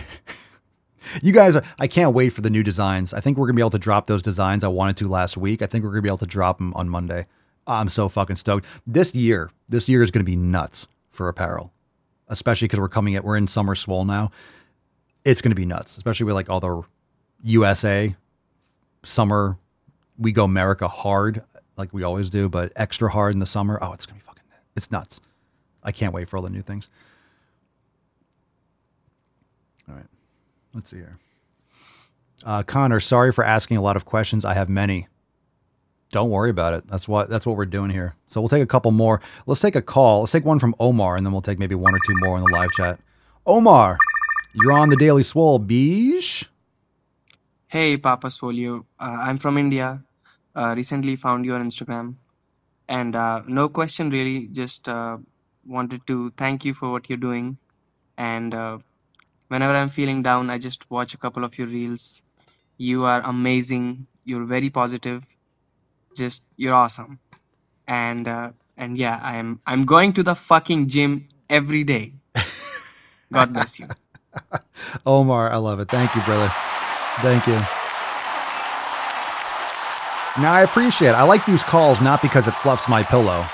you 1.21 1.31
guys 1.31 1.55
are, 1.55 1.63
I 1.79 1.87
can't 1.87 2.13
wait 2.13 2.29
for 2.29 2.41
the 2.41 2.49
new 2.49 2.63
designs. 2.63 3.13
I 3.13 3.19
think 3.19 3.37
we're 3.37 3.47
going 3.47 3.55
to 3.55 3.59
be 3.59 3.61
able 3.61 3.69
to 3.71 3.79
drop 3.79 4.07
those 4.07 4.21
designs 4.21 4.63
I 4.63 4.67
wanted 4.67 4.97
to 4.97 5.07
last 5.07 5.37
week. 5.37 5.61
I 5.61 5.65
think 5.65 5.83
we're 5.83 5.91
going 5.91 6.01
to 6.03 6.07
be 6.07 6.09
able 6.09 6.17
to 6.19 6.25
drop 6.25 6.57
them 6.57 6.73
on 6.73 6.89
Monday. 6.89 7.27
I'm 7.67 7.89
so 7.89 8.09
fucking 8.09 8.35
stoked. 8.35 8.65
This 8.85 9.15
year, 9.15 9.51
this 9.67 9.89
year 9.89 10.03
is 10.03 10.11
going 10.11 10.23
to 10.23 10.29
be 10.29 10.35
nuts 10.35 10.87
for 11.11 11.29
apparel, 11.29 11.71
especially 12.27 12.67
because 12.67 12.79
we're 12.79 12.89
coming 12.89 13.15
at, 13.15 13.23
we're 13.23 13.37
in 13.37 13.47
summer 13.47 13.75
swole 13.75 14.05
now. 14.05 14.31
It's 15.23 15.41
going 15.41 15.51
to 15.51 15.55
be 15.55 15.65
nuts, 15.65 15.97
especially 15.97 16.25
with 16.25 16.35
like 16.35 16.49
all 16.49 16.59
the 16.59 16.83
USA 17.43 18.15
summer. 19.03 19.57
We 20.17 20.31
go 20.31 20.43
America 20.43 20.87
hard 20.87 21.43
like 21.77 21.93
we 21.93 22.03
always 22.03 22.29
do, 22.29 22.47
but 22.47 22.71
extra 22.75 23.09
hard 23.09 23.33
in 23.33 23.39
the 23.39 23.45
summer. 23.45 23.79
Oh, 23.81 23.93
it's 23.93 24.05
going 24.05 24.19
to 24.19 24.23
be 24.23 24.27
fucking, 24.27 24.43
it's 24.75 24.91
nuts. 24.91 25.19
I 25.83 25.91
can't 25.91 26.13
wait 26.13 26.29
for 26.29 26.37
all 26.37 26.43
the 26.43 26.49
new 26.49 26.61
things. 26.61 26.89
All 29.89 29.95
right. 29.95 30.05
Let's 30.75 30.89
see 30.89 30.97
here. 30.97 31.17
Uh, 32.43 32.61
Connor, 32.63 32.99
sorry 32.99 33.31
for 33.31 33.45
asking 33.45 33.77
a 33.77 33.81
lot 33.81 33.95
of 33.95 34.03
questions. 34.03 34.43
I 34.43 34.53
have 34.53 34.67
many. 34.67 35.07
Don't 36.11 36.29
worry 36.29 36.49
about 36.49 36.73
it. 36.73 36.87
That's 36.87 37.07
what 37.07 37.29
that's 37.29 37.45
what 37.45 37.55
we're 37.55 37.65
doing 37.65 37.89
here. 37.89 38.13
So 38.27 38.41
we'll 38.41 38.49
take 38.49 38.61
a 38.61 38.67
couple 38.67 38.91
more. 38.91 39.21
Let's 39.47 39.61
take 39.61 39.75
a 39.75 39.81
call. 39.81 40.19
Let's 40.19 40.33
take 40.33 40.45
one 40.45 40.59
from 40.59 40.75
Omar, 40.79 41.15
and 41.15 41.25
then 41.25 41.31
we'll 41.31 41.41
take 41.41 41.59
maybe 41.59 41.75
one 41.75 41.93
or 41.95 41.99
two 42.05 42.13
more 42.19 42.37
in 42.37 42.43
the 42.43 42.51
live 42.51 42.69
chat. 42.71 42.99
Omar, 43.45 43.97
you're 44.53 44.73
on 44.73 44.89
the 44.89 44.97
Daily 44.97 45.23
Swole. 45.23 45.59
Beesh. 45.59 46.45
Hey, 47.67 47.97
Papa 47.97 48.27
Swolio. 48.27 48.85
Uh, 48.99 49.17
I'm 49.21 49.37
from 49.37 49.57
India. 49.57 50.03
Uh, 50.55 50.73
recently 50.77 51.15
found 51.15 51.45
you 51.45 51.53
on 51.55 51.67
Instagram, 51.67 52.15
and 52.87 53.15
uh, 53.15 53.41
no 53.47 53.69
question 53.69 54.09
really. 54.09 54.47
Just 54.47 54.87
uh, 54.87 55.17
wanted 55.65 56.05
to 56.07 56.31
thank 56.37 56.63
you 56.63 56.73
for 56.73 56.91
what 56.91 57.09
you're 57.09 57.17
doing. 57.17 57.57
And 58.17 58.53
uh, 58.53 58.77
whenever 59.47 59.73
I'm 59.75 59.89
feeling 59.89 60.21
down, 60.21 60.49
I 60.49 60.57
just 60.57 60.89
watch 60.89 61.13
a 61.13 61.17
couple 61.17 61.43
of 61.43 61.57
your 61.57 61.67
reels. 61.67 62.23
You 62.77 63.05
are 63.05 63.21
amazing. 63.21 64.07
You're 64.23 64.45
very 64.45 64.69
positive. 64.69 65.23
Just 66.15 66.45
you're 66.57 66.73
awesome. 66.73 67.19
And 67.87 68.27
uh, 68.27 68.51
and 68.77 68.97
yeah, 68.97 69.19
I'm 69.21 69.59
I'm 69.65 69.85
going 69.85 70.13
to 70.13 70.23
the 70.23 70.35
fucking 70.35 70.87
gym 70.87 71.27
every 71.49 71.83
day. 71.83 72.13
God 73.31 73.53
bless 73.53 73.79
you. 73.79 73.87
Omar, 75.05 75.51
I 75.51 75.57
love 75.57 75.79
it. 75.79 75.89
Thank 75.89 76.15
you, 76.15 76.21
brother. 76.21 76.51
Thank 77.21 77.47
you. 77.47 77.59
Now 80.41 80.51
I 80.51 80.63
appreciate 80.63 81.09
it. 81.09 81.15
I 81.15 81.23
like 81.23 81.45
these 81.45 81.63
calls 81.63 82.01
not 82.01 82.21
because 82.21 82.47
it 82.47 82.51
fluffs 82.51 82.89
my 82.89 83.03
pillow. 83.03 83.45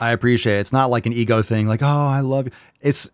I 0.00 0.12
appreciate 0.12 0.56
it. 0.56 0.60
It's 0.60 0.72
not 0.72 0.90
like 0.90 1.06
an 1.06 1.12
ego 1.12 1.42
thing, 1.42 1.66
like, 1.66 1.82
oh, 1.82 1.86
I 1.86 2.20
love 2.20 2.46
you. 2.46 2.52
It's 2.80 3.08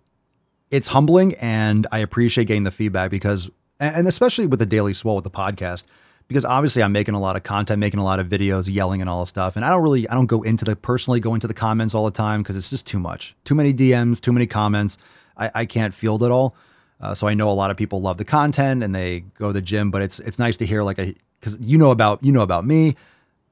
it's 0.70 0.88
humbling 0.88 1.34
and 1.36 1.86
I 1.92 1.98
appreciate 1.98 2.46
getting 2.46 2.64
the 2.64 2.70
feedback 2.70 3.10
because 3.10 3.50
and 3.78 4.08
especially 4.08 4.46
with 4.46 4.58
the 4.58 4.66
Daily 4.66 4.94
Swole 4.94 5.16
with 5.16 5.24
the 5.24 5.30
podcast, 5.30 5.84
because 6.28 6.44
obviously 6.44 6.82
I'm 6.82 6.92
making 6.92 7.14
a 7.14 7.20
lot 7.20 7.36
of 7.36 7.42
content, 7.42 7.78
making 7.78 8.00
a 8.00 8.04
lot 8.04 8.18
of 8.18 8.26
videos, 8.28 8.72
yelling 8.72 9.00
and 9.00 9.10
all 9.10 9.20
this 9.20 9.28
stuff. 9.28 9.54
And 9.54 9.64
I 9.64 9.70
don't 9.70 9.82
really 9.82 10.08
I 10.08 10.14
don't 10.14 10.26
go 10.26 10.42
into 10.42 10.64
the 10.64 10.74
personally 10.74 11.20
go 11.20 11.34
into 11.34 11.46
the 11.46 11.54
comments 11.54 11.94
all 11.94 12.04
the 12.04 12.10
time 12.10 12.42
because 12.42 12.56
it's 12.56 12.70
just 12.70 12.86
too 12.86 12.98
much. 12.98 13.36
Too 13.44 13.54
many 13.54 13.72
DMs, 13.74 14.20
too 14.20 14.32
many 14.32 14.46
comments. 14.46 14.98
I, 15.36 15.50
I 15.54 15.64
can't 15.66 15.92
field 15.92 16.22
it 16.22 16.30
all. 16.30 16.56
Uh, 16.98 17.14
so 17.14 17.28
I 17.28 17.34
know 17.34 17.50
a 17.50 17.52
lot 17.52 17.70
of 17.70 17.76
people 17.76 18.00
love 18.00 18.16
the 18.16 18.24
content 18.24 18.82
and 18.82 18.94
they 18.94 19.20
go 19.20 19.48
to 19.48 19.52
the 19.52 19.62
gym, 19.62 19.90
but 19.90 20.02
it's 20.02 20.18
it's 20.20 20.38
nice 20.38 20.56
to 20.58 20.66
hear 20.66 20.82
like 20.82 20.98
a 20.98 21.14
because 21.38 21.58
you 21.60 21.76
know 21.78 21.90
about 21.90 22.24
you 22.24 22.32
know 22.32 22.42
about 22.42 22.66
me. 22.66 22.96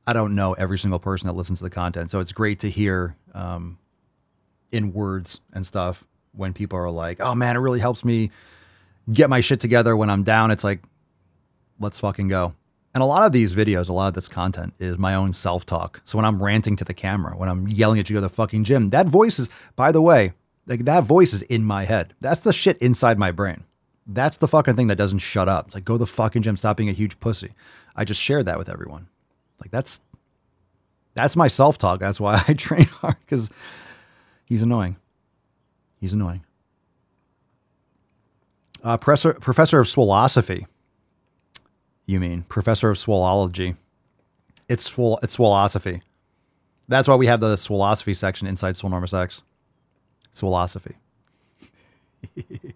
I 0.07 0.13
don't 0.13 0.35
know 0.35 0.53
every 0.55 0.79
single 0.79 0.99
person 0.99 1.29
that 1.29 1.35
listens 1.35 1.61
to 1.61 1.65
the 1.65 1.71
content, 1.71 2.11
so 2.11 2.21
it's 2.21 2.33
great 2.33 2.59
to 2.61 2.71
hear 2.71 3.17
um, 3.35 3.79
in 4.73 4.93
words 4.93 5.41
and 5.53 5.67
stuff 5.67 6.05
when 6.37 6.53
people 6.53 6.79
are 6.79 6.91
like, 6.91 7.21
"Oh 7.21 7.35
man, 7.35 7.57
it 7.57 7.61
really 7.61 7.81
helps 7.81 8.05
me 8.05 8.31
get 9.13 9.31
my 9.31 9.41
shit 9.41 9.61
together 9.61 9.97
when 9.97 10.11
I'm 10.11 10.23
down." 10.23 10.51
It's 10.51 10.65
like, 10.65 10.83
let's 11.79 12.01
fucking 12.01 12.29
go. 12.29 12.55
And 12.95 13.03
a 13.03 13.07
lot 13.07 13.27
of 13.27 13.33
these 13.33 13.55
videos, 13.55 13.89
a 13.89 13.93
lot 13.93 14.09
of 14.09 14.15
this 14.15 14.29
content 14.29 14.73
is 14.79 14.99
my 14.99 15.15
own 15.15 15.33
self 15.33 15.67
talk. 15.67 16.01
So 16.05 16.17
when 16.17 16.25
I'm 16.25 16.43
ranting 16.43 16.77
to 16.77 16.85
the 16.85 16.95
camera, 16.95 17.37
when 17.37 17.49
I'm 17.49 17.67
yelling 17.67 17.99
at 17.99 18.09
you 18.09 18.15
go 18.15 18.19
to 18.19 18.29
the 18.29 18.29
fucking 18.29 18.65
gym, 18.65 18.91
that 18.91 19.07
voice 19.07 19.39
is, 19.39 19.51
by 19.75 19.91
the 19.91 20.01
way, 20.01 20.33
like 20.67 20.85
that 20.85 21.05
voice 21.05 21.33
is 21.33 21.43
in 21.43 21.65
my 21.65 21.85
head. 21.85 22.15
That's 22.21 22.41
the 22.41 22.53
shit 22.53 22.79
inside 22.79 23.19
my 23.19 23.33
brain. 23.33 23.65
That's 24.07 24.37
the 24.37 24.47
fucking 24.47 24.77
thing 24.77 24.87
that 24.89 24.97
doesn't 24.97 25.19
shut 25.21 25.49
up. 25.49 25.67
It's 25.67 25.75
like, 25.75 25.85
go 25.85 25.95
to 25.95 25.99
the 25.99 26.07
fucking 26.07 26.43
gym, 26.43 26.57
stop 26.57 26.77
being 26.77 26.89
a 26.89 26.93
huge 26.93 27.19
pussy. 27.19 27.53
I 27.97 28.05
just 28.05 28.21
share 28.21 28.43
that 28.43 28.59
with 28.59 28.69
everyone. 28.69 29.09
Like 29.61 29.71
that's 29.71 30.01
that's 31.15 31.37
my 31.37 31.49
self 31.49 31.79
talk. 31.79 31.99
That's 31.99 32.21
why 32.21 32.43
I 32.49 32.55
train 32.55 32.87
hard 32.87 33.17
because 33.21 33.51
he's 34.45 34.63
annoying. 34.63 34.97
He's 36.05 36.13
annoying. 36.13 36.45
Uh, 38.83 38.99
professor 38.99 39.33
professor 39.33 39.81
of 39.81 39.87
swolosophy. 39.87 40.67
You 42.05 42.21
mean 42.21 42.43
professor 42.43 42.91
of 42.91 42.99
swolology? 42.99 43.79
It's 44.69 44.91
swol 44.91 45.19
it's 45.23 45.39
swolosophy. 45.39 46.03
That's 46.89 47.09
why 47.09 47.15
we 47.15 47.27
have 47.27 47.41
the 47.41 47.55
swolosophy 47.55 48.15
section 48.15 48.47
inside 48.47 48.75
Swolenormous 48.75 49.19
X. 49.19 49.41
Swolosophy. 50.35 50.97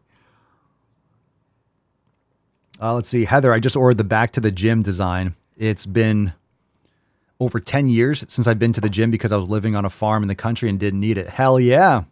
Uh, 2.81 2.95
let's 2.95 3.09
see, 3.09 3.25
Heather. 3.25 3.53
I 3.53 3.59
just 3.59 3.75
ordered 3.75 3.99
the 3.99 4.05
back 4.05 4.31
to 4.31 4.41
the 4.41 4.53
gym 4.53 4.83
design. 4.83 5.35
It's 5.57 5.85
been 5.85 6.33
over 7.41 7.59
10 7.59 7.89
years 7.89 8.25
since 8.29 8.47
I've 8.47 8.61
been 8.61 8.73
to 8.73 8.81
the 8.81 8.89
gym 8.89 9.11
because 9.11 9.33
I 9.33 9.37
was 9.37 9.49
living 9.49 9.75
on 9.75 9.85
a 9.85 9.91
farm 9.91 10.23
in 10.23 10.29
the 10.29 10.37
country 10.37 10.69
and 10.69 10.79
didn't 10.79 11.01
need 11.01 11.19
it. 11.19 11.27
Hell 11.27 11.59
yeah. 11.59 12.05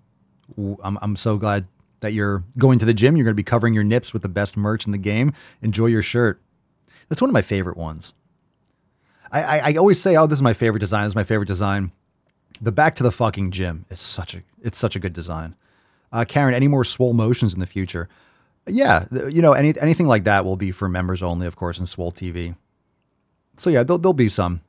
I'm, 0.82 0.98
I'm 1.02 1.16
so 1.16 1.36
glad 1.36 1.66
that 2.00 2.12
you're 2.12 2.44
going 2.58 2.78
to 2.78 2.84
the 2.84 2.94
gym. 2.94 3.16
You're 3.16 3.24
going 3.24 3.32
to 3.32 3.36
be 3.36 3.42
covering 3.42 3.74
your 3.74 3.84
nips 3.84 4.12
with 4.12 4.22
the 4.22 4.28
best 4.28 4.56
merch 4.56 4.86
in 4.86 4.92
the 4.92 4.98
game. 4.98 5.32
Enjoy 5.62 5.86
your 5.86 6.02
shirt. 6.02 6.40
That's 7.08 7.20
one 7.20 7.30
of 7.30 7.34
my 7.34 7.42
favorite 7.42 7.76
ones. 7.76 8.12
I, 9.30 9.42
I, 9.42 9.70
I 9.70 9.74
always 9.74 10.00
say, 10.00 10.16
oh, 10.16 10.26
this 10.26 10.38
is 10.38 10.42
my 10.42 10.54
favorite 10.54 10.80
design. 10.80 11.04
This 11.04 11.12
is 11.12 11.16
my 11.16 11.24
favorite 11.24 11.48
design. 11.48 11.92
The 12.60 12.72
back 12.72 12.94
to 12.96 13.02
the 13.02 13.10
fucking 13.10 13.50
gym 13.50 13.86
is 13.90 14.00
such 14.00 14.34
a, 14.34 14.42
it's 14.62 14.78
such 14.78 14.96
a 14.96 15.00
good 15.00 15.12
design. 15.12 15.54
Uh, 16.12 16.24
Karen, 16.24 16.54
any 16.54 16.68
more 16.68 16.84
swole 16.84 17.12
motions 17.12 17.52
in 17.52 17.60
the 17.60 17.66
future? 17.66 18.08
Yeah, 18.66 19.06
you 19.28 19.42
know, 19.42 19.52
any 19.52 19.74
anything 19.80 20.08
like 20.08 20.24
that 20.24 20.44
will 20.44 20.56
be 20.56 20.72
for 20.72 20.88
members 20.88 21.22
only, 21.22 21.46
of 21.46 21.54
course, 21.54 21.78
in 21.78 21.86
Swole 21.86 22.10
TV. 22.10 22.56
So 23.56 23.70
yeah, 23.70 23.84
there'll, 23.84 23.98
there'll 23.98 24.12
be 24.12 24.28
some. 24.28 24.60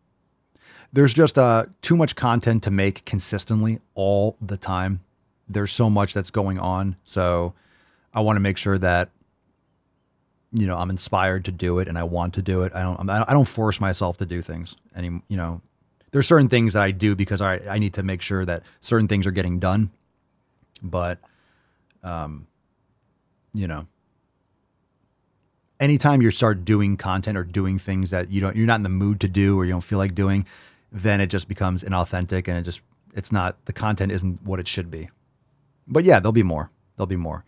There's 0.93 1.13
just 1.13 1.38
uh, 1.38 1.65
too 1.82 1.95
much 1.95 2.15
content 2.15 2.63
to 2.63 2.71
make 2.71 3.05
consistently 3.05 3.80
all 3.95 4.38
the 4.39 4.57
time. 4.57 5.01
There's 5.49 5.71
so 5.71 5.89
much 5.89 6.13
that's 6.13 6.31
going 6.31 6.59
on, 6.59 6.95
so 7.03 7.53
I 8.13 8.21
want 8.21 8.35
to 8.37 8.41
make 8.41 8.57
sure 8.57 8.77
that 8.77 9.09
you 10.51 10.67
know 10.67 10.77
I'm 10.77 10.89
inspired 10.89 11.45
to 11.45 11.51
do 11.51 11.79
it 11.79 11.87
and 11.87 11.97
I 11.97 12.03
want 12.03 12.33
to 12.35 12.41
do 12.41 12.63
it. 12.63 12.73
I 12.75 12.81
don't 12.83 13.09
I 13.09 13.33
don't 13.33 13.47
force 13.47 13.79
myself 13.79 14.17
to 14.17 14.25
do 14.25 14.41
things 14.41 14.75
any. 14.95 15.07
You 15.27 15.37
know, 15.37 15.61
there's 16.11 16.27
certain 16.27 16.49
things 16.49 16.73
that 16.73 16.83
I 16.83 16.91
do 16.91 17.15
because 17.15 17.41
I 17.41 17.59
I 17.69 17.79
need 17.79 17.93
to 17.95 18.03
make 18.03 18.21
sure 18.21 18.45
that 18.45 18.63
certain 18.81 19.07
things 19.07 19.25
are 19.25 19.31
getting 19.31 19.59
done, 19.59 19.91
but 20.81 21.19
um 22.03 22.47
you 23.53 23.67
know, 23.67 23.87
anytime 25.79 26.21
you 26.21 26.31
start 26.31 26.65
doing 26.65 26.97
content 26.97 27.37
or 27.37 27.43
doing 27.43 27.79
things 27.79 28.11
that 28.11 28.31
you 28.31 28.41
don't, 28.41 28.55
you're 28.55 28.67
not 28.67 28.75
in 28.75 28.83
the 28.83 28.89
mood 28.89 29.19
to 29.21 29.27
do 29.27 29.57
or 29.57 29.65
you 29.65 29.71
don't 29.71 29.83
feel 29.83 29.97
like 29.97 30.15
doing, 30.15 30.45
then 30.91 31.19
it 31.21 31.27
just 31.27 31.47
becomes 31.47 31.83
inauthentic 31.83 32.47
and 32.47 32.57
it 32.57 32.63
just, 32.63 32.81
it's 33.15 33.31
not, 33.31 33.57
the 33.65 33.73
content 33.73 34.11
isn't 34.11 34.41
what 34.43 34.59
it 34.59 34.67
should 34.67 34.91
be. 34.91 35.09
But 35.88 36.03
yeah, 36.03 36.19
there'll 36.19 36.31
be 36.31 36.43
more. 36.43 36.69
There'll 36.95 37.07
be 37.07 37.15
more. 37.15 37.43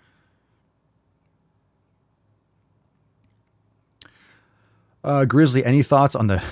Uh, 5.04 5.26
Grizzly, 5.26 5.64
any 5.64 5.82
thoughts 5.82 6.16
on 6.16 6.28
the 6.28 6.44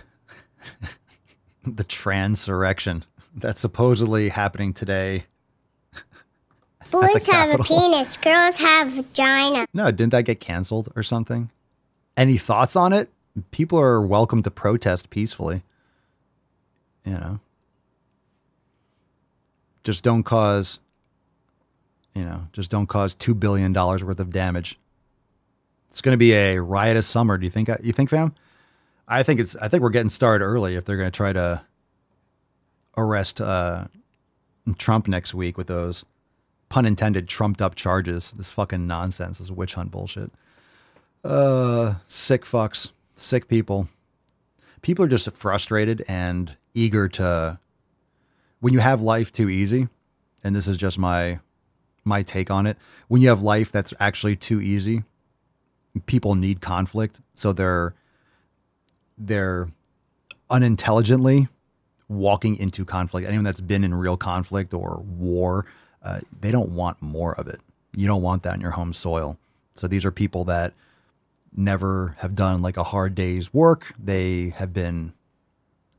the 1.66 1.84
transurrection 1.84 3.04
that's 3.36 3.62
supposedly 3.62 4.30
happening 4.30 4.74
today 4.74 5.26
Boys 6.92 7.26
have 7.28 7.60
a 7.60 7.64
penis, 7.64 8.16
girls 8.18 8.58
have 8.58 8.92
vagina. 8.92 9.66
No, 9.74 9.92
didn't 9.92 10.12
that 10.12 10.24
get 10.24 10.40
canceled 10.40 10.90
or 10.96 11.04
something? 11.04 11.50
Any 12.16 12.38
thoughts 12.38 12.76
on 12.76 12.94
it? 12.94 13.10
People 13.52 13.80
are 13.80 14.02
welcome 14.02 14.42
to 14.44 14.50
protest 14.52 15.10
peacefully. 15.10 15.64
You 17.06 17.14
know, 17.14 17.40
just 19.84 20.04
don't 20.04 20.24
cause, 20.24 20.80
you 22.18 22.26
know, 22.26 22.48
just 22.52 22.72
don't 22.72 22.88
cause 22.88 23.14
$2 23.16 23.40
billion 23.40 23.72
worth 23.72 24.20
of 24.20 24.32
damage. 24.32 24.80
It's 25.90 26.02
going 26.02 26.14
to 26.14 26.18
be 26.18 26.34
a 26.34 26.60
riotous 26.60 27.06
summer. 27.06 27.38
Do 27.38 27.46
you 27.46 27.52
think, 27.52 27.70
you 27.84 27.94
think, 27.94 28.10
fam? 28.10 28.34
I 29.08 29.22
think 29.22 29.40
it's, 29.40 29.56
I 29.58 29.68
think 29.68 29.84
we're 29.84 29.92
getting 29.92 30.10
started 30.10 30.44
early 30.44 30.76
if 30.76 30.84
they're 30.84 30.98
going 30.98 31.12
to 31.12 31.16
try 31.16 31.32
to 31.32 31.62
arrest 32.98 33.40
uh, 33.40 33.86
Trump 34.80 35.08
next 35.08 35.36
week 35.36 35.58
with 35.58 35.68
those 35.68 36.06
pun 36.70 36.88
intended 36.88 37.28
trumped 37.28 37.62
up 37.62 37.76
charges. 37.76 38.32
This 38.32 38.52
fucking 38.52 38.88
nonsense, 38.88 39.38
this 39.38 39.52
witch 39.52 39.76
hunt 39.76 39.92
bullshit. 39.92 40.32
Uh, 41.24 41.96
sick 42.08 42.46
fucks, 42.46 42.90
sick 43.16 43.48
people. 43.48 43.90
People 44.82 45.06
are 45.06 45.10
just 45.10 45.32
frustrated 45.34 46.04
and 46.08 46.56
eager 46.74 47.08
to. 47.10 47.60
When 48.60 48.74
you 48.74 48.80
have 48.80 49.02
life 49.02 49.32
too 49.32 49.50
easy, 49.50 49.88
and 50.44 50.56
this 50.56 50.68
is 50.68 50.78
just 50.78 50.98
my 50.98 51.40
my 52.08 52.24
take 52.24 52.50
on 52.50 52.66
it. 52.66 52.78
When 53.08 53.22
you 53.22 53.30
have 53.30 53.42
life 53.42 53.72
that's 53.72 53.94
actually 54.00 54.36
too 54.36 54.62
easy, 54.62 55.04
people 56.06 56.36
need 56.36 56.62
conflict, 56.62 57.20
so 57.36 57.54
they're 57.54 57.94
they're 59.18 59.70
unintelligently 60.50 61.48
walking 62.08 62.56
into 62.58 62.86
conflict. 62.86 63.28
Anyone 63.28 63.44
that's 63.44 63.62
been 63.62 63.84
in 63.84 63.94
real 63.94 64.18
conflict 64.18 64.74
or 64.74 65.04
war, 65.06 65.66
uh, 66.04 66.22
they 66.40 66.52
don't 66.52 66.70
want 66.70 67.02
more 67.02 67.34
of 67.40 67.48
it. 67.48 67.60
You 67.94 68.08
don't 68.08 68.22
want 68.22 68.44
that 68.44 68.56
in 68.56 68.62
your 68.62 68.72
home 68.72 68.94
soil. 68.94 69.38
So 69.76 69.88
these 69.88 70.06
are 70.06 70.12
people 70.12 70.44
that 70.46 70.74
never 71.56 72.16
have 72.20 72.36
done 72.36 72.62
like 72.62 72.78
a 72.78 72.84
hard 72.84 73.16
day's 73.16 73.54
work. 73.54 73.94
They 74.00 74.50
have 74.50 74.74
been 74.74 75.14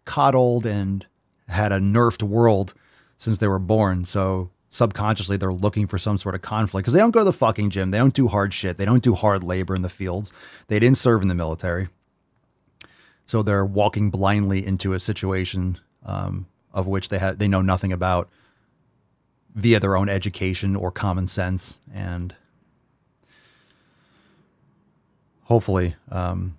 coddled 0.05 0.65
and 0.65 1.07
had 1.49 1.73
a 1.73 1.79
nerfed 1.79 2.23
world 2.23 2.75
since 3.17 3.39
they 3.39 3.49
were 3.49 3.59
born. 3.59 4.05
So 4.05 4.51
subconsciously 4.69 5.37
they're 5.37 5.53
looking 5.53 5.87
for 5.87 5.99
some 5.99 6.19
sort 6.19 6.35
of 6.35 6.43
conflict 6.43 6.85
because 6.85 6.95
they 6.95 7.01
don't 7.01 7.11
go 7.11 7.21
to 7.21 7.25
the 7.25 7.33
fucking 7.33 7.71
gym. 7.71 7.91
They 7.91 7.99
don't 7.99 8.14
do 8.14 8.29
hard 8.29 8.53
shit. 8.53 8.77
They 8.77 8.85
don't 8.85 9.03
do 9.03 9.14
hard 9.14 9.43
labor 9.43 9.75
in 9.75 9.83
the 9.83 9.89
fields. 9.89 10.33
They 10.69 10.79
didn't 10.79 10.99
serve 10.99 11.23
in 11.23 11.29
the 11.29 11.35
military. 11.35 11.89
So 13.25 13.43
they're 13.43 13.64
walking 13.64 14.11
blindly 14.11 14.64
into 14.64 14.93
a 14.93 15.01
situation 15.01 15.79
um, 16.05 16.47
of 16.73 16.87
which 16.87 17.09
they 17.09 17.19
have 17.19 17.39
they 17.39 17.49
know 17.49 17.61
nothing 17.61 17.93
about 17.93 18.29
via 19.55 19.81
their 19.81 19.97
own 19.97 20.09
education 20.09 20.77
or 20.77 20.91
common 20.91 21.27
sense 21.27 21.79
and 21.93 22.35
hopefully 25.45 25.97
um, 26.11 26.57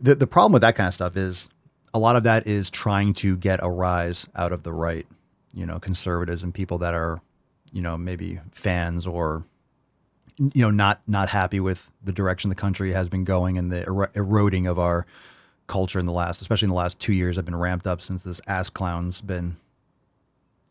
the, 0.00 0.14
the 0.14 0.26
problem 0.26 0.52
with 0.52 0.62
that 0.62 0.76
kind 0.76 0.88
of 0.88 0.94
stuff 0.94 1.16
is 1.16 1.48
a 1.92 1.98
lot 1.98 2.16
of 2.16 2.22
that 2.22 2.46
is 2.46 2.70
trying 2.70 3.12
to 3.14 3.36
get 3.36 3.60
a 3.62 3.70
rise 3.70 4.26
out 4.34 4.52
of 4.52 4.62
the 4.62 4.72
right 4.72 5.06
you 5.56 5.66
know 5.66 5.80
conservatives 5.80 6.44
and 6.44 6.54
people 6.54 6.78
that 6.78 6.94
are 6.94 7.20
you 7.72 7.82
know 7.82 7.96
maybe 7.96 8.38
fans 8.52 9.06
or 9.06 9.44
you 10.38 10.62
know 10.62 10.70
not 10.70 11.00
not 11.08 11.28
happy 11.30 11.58
with 11.58 11.90
the 12.04 12.12
direction 12.12 12.50
the 12.50 12.54
country 12.54 12.92
has 12.92 13.08
been 13.08 13.24
going 13.24 13.58
and 13.58 13.72
the 13.72 13.88
er- 13.90 14.10
eroding 14.14 14.66
of 14.66 14.78
our 14.78 15.06
culture 15.66 15.98
in 15.98 16.06
the 16.06 16.12
last 16.12 16.40
especially 16.40 16.66
in 16.66 16.70
the 16.70 16.76
last 16.76 17.00
two 17.00 17.12
years 17.12 17.34
have 17.34 17.44
been 17.44 17.56
ramped 17.56 17.86
up 17.86 18.00
since 18.00 18.22
this 18.22 18.40
ass 18.46 18.70
clown's 18.70 19.20
been 19.20 19.56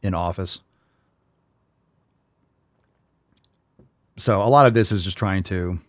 in 0.05 0.13
office. 0.13 0.59
So 4.17 4.41
a 4.41 4.47
lot 4.47 4.65
of 4.65 4.73
this 4.73 4.91
is 4.91 5.03
just 5.03 5.17
trying 5.17 5.43
to 5.43 5.79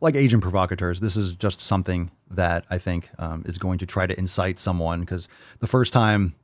like 0.00 0.14
agent 0.14 0.42
provocateurs 0.42 1.00
this 1.00 1.16
is 1.16 1.32
just 1.32 1.60
something 1.60 2.10
that 2.28 2.64
i 2.70 2.76
think 2.76 3.08
um, 3.20 3.44
is 3.46 3.56
going 3.56 3.78
to 3.78 3.86
try 3.86 4.04
to 4.04 4.18
incite 4.18 4.58
someone 4.58 5.00
because 5.00 5.28
the 5.60 5.66
first 5.68 5.92
time 5.92 6.34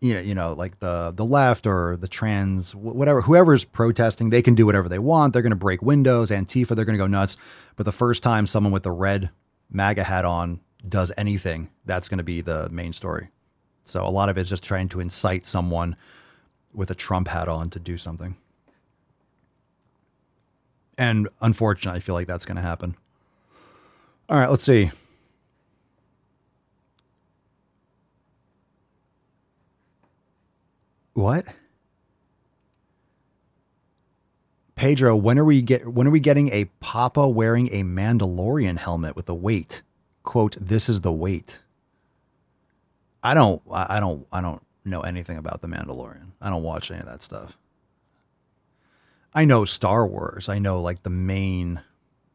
you 0.00 0.14
know 0.14 0.20
you 0.20 0.34
know 0.34 0.52
like 0.52 0.78
the 0.80 1.12
the 1.16 1.24
left 1.24 1.66
or 1.66 1.96
the 1.96 2.08
trans 2.08 2.74
whatever 2.74 3.20
whoever's 3.20 3.64
protesting 3.64 4.30
they 4.30 4.42
can 4.42 4.54
do 4.54 4.66
whatever 4.66 4.88
they 4.88 4.98
want 4.98 5.32
they're 5.32 5.42
going 5.42 5.50
to 5.50 5.56
break 5.56 5.82
windows 5.82 6.30
antifa 6.30 6.74
they're 6.74 6.84
going 6.84 6.96
to 6.96 7.02
go 7.02 7.06
nuts 7.06 7.36
but 7.76 7.84
the 7.84 7.92
first 7.92 8.22
time 8.22 8.46
someone 8.46 8.72
with 8.72 8.82
the 8.82 8.92
red 8.92 9.30
maga 9.70 10.04
hat 10.04 10.24
on 10.24 10.60
does 10.88 11.12
anything 11.16 11.68
that's 11.84 12.08
going 12.08 12.18
to 12.18 12.24
be 12.24 12.40
the 12.40 12.68
main 12.70 12.92
story 12.92 13.28
so 13.84 14.04
a 14.04 14.10
lot 14.10 14.28
of 14.28 14.38
it's 14.38 14.48
just 14.48 14.62
trying 14.64 14.88
to 14.88 15.00
incite 15.00 15.46
someone 15.46 15.96
with 16.72 16.90
a 16.90 16.94
trump 16.94 17.28
hat 17.28 17.48
on 17.48 17.68
to 17.68 17.80
do 17.80 17.98
something 17.98 18.36
and 20.98 21.28
unfortunately, 21.40 21.98
I 21.98 22.00
feel 22.00 22.16
like 22.16 22.26
that's 22.26 22.44
going 22.44 22.56
to 22.56 22.62
happen. 22.62 22.96
All 24.28 24.38
right, 24.38 24.50
let's 24.50 24.64
see. 24.64 24.90
What? 31.18 31.46
Pedro, 34.76 35.16
when 35.16 35.36
are 35.36 35.44
we 35.44 35.62
get 35.62 35.88
when 35.88 36.06
are 36.06 36.12
we 36.12 36.20
getting 36.20 36.52
a 36.52 36.66
Papa 36.78 37.26
wearing 37.26 37.66
a 37.72 37.82
Mandalorian 37.82 38.78
helmet 38.78 39.16
with 39.16 39.28
a 39.28 39.34
weight? 39.34 39.82
Quote, 40.22 40.56
this 40.60 40.88
is 40.88 41.00
the 41.00 41.10
weight. 41.10 41.58
I 43.20 43.34
don't 43.34 43.60
I 43.68 43.98
don't 43.98 44.28
I 44.30 44.40
don't 44.40 44.62
know 44.84 45.00
anything 45.00 45.38
about 45.38 45.60
the 45.60 45.66
Mandalorian. 45.66 46.28
I 46.40 46.50
don't 46.50 46.62
watch 46.62 46.92
any 46.92 47.00
of 47.00 47.06
that 47.06 47.24
stuff. 47.24 47.58
I 49.34 49.44
know 49.44 49.64
Star 49.64 50.06
Wars. 50.06 50.48
I 50.48 50.60
know 50.60 50.80
like 50.80 51.02
the 51.02 51.10
main 51.10 51.80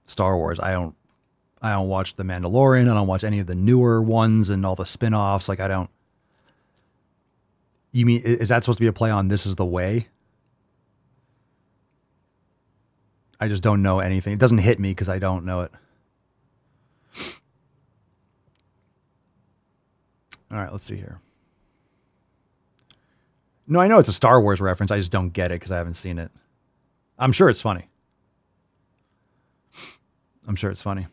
Star 0.07 0.35
Wars. 0.35 0.59
I 0.59 0.73
don't 0.73 0.93
I 1.61 1.71
don't 1.71 1.87
watch 1.87 2.15
The 2.15 2.23
Mandalorian. 2.23 2.91
I 2.91 2.95
don't 2.95 3.07
watch 3.07 3.23
any 3.23 3.39
of 3.39 3.47
the 3.47 3.55
newer 3.55 4.01
ones 4.01 4.49
and 4.49 4.65
all 4.65 4.75
the 4.75 4.85
spin-offs. 4.85 5.47
Like 5.47 5.61
I 5.61 5.69
don't 5.69 5.89
You 7.93 8.05
mean 8.05 8.21
is 8.23 8.49
that 8.49 8.63
supposed 8.63 8.77
to 8.77 8.81
be 8.81 8.87
a 8.87 8.93
play 8.93 9.11
on 9.11 9.29
This 9.29 9.45
is 9.45 9.55
the 9.55 9.65
Way? 9.65 10.07
I 13.39 13.47
just 13.47 13.63
don't 13.63 13.81
know 13.81 13.99
anything. 13.99 14.33
It 14.33 14.39
doesn't 14.39 14.57
hit 14.57 14.79
me 14.79 14.91
because 14.91 15.09
I 15.09 15.19
don't 15.19 15.45
know 15.45 15.61
it. 15.61 15.71
All 20.51 20.57
right, 20.57 20.71
let's 20.71 20.85
see 20.85 20.95
here. 20.95 21.19
No, 23.67 23.79
I 23.79 23.87
know 23.87 23.99
it's 23.99 24.09
a 24.09 24.13
Star 24.13 24.41
Wars 24.41 24.61
reference. 24.61 24.91
I 24.91 24.97
just 24.97 25.11
don't 25.11 25.29
get 25.29 25.51
it 25.51 25.55
because 25.55 25.71
I 25.71 25.77
haven't 25.77 25.95
seen 25.95 26.19
it. 26.19 26.31
I'm 27.17 27.31
sure 27.31 27.49
it's 27.49 27.61
funny. 27.61 27.87
I'm 30.47 30.55
sure 30.55 30.69
it's 30.71 30.81
funny. 30.81 31.07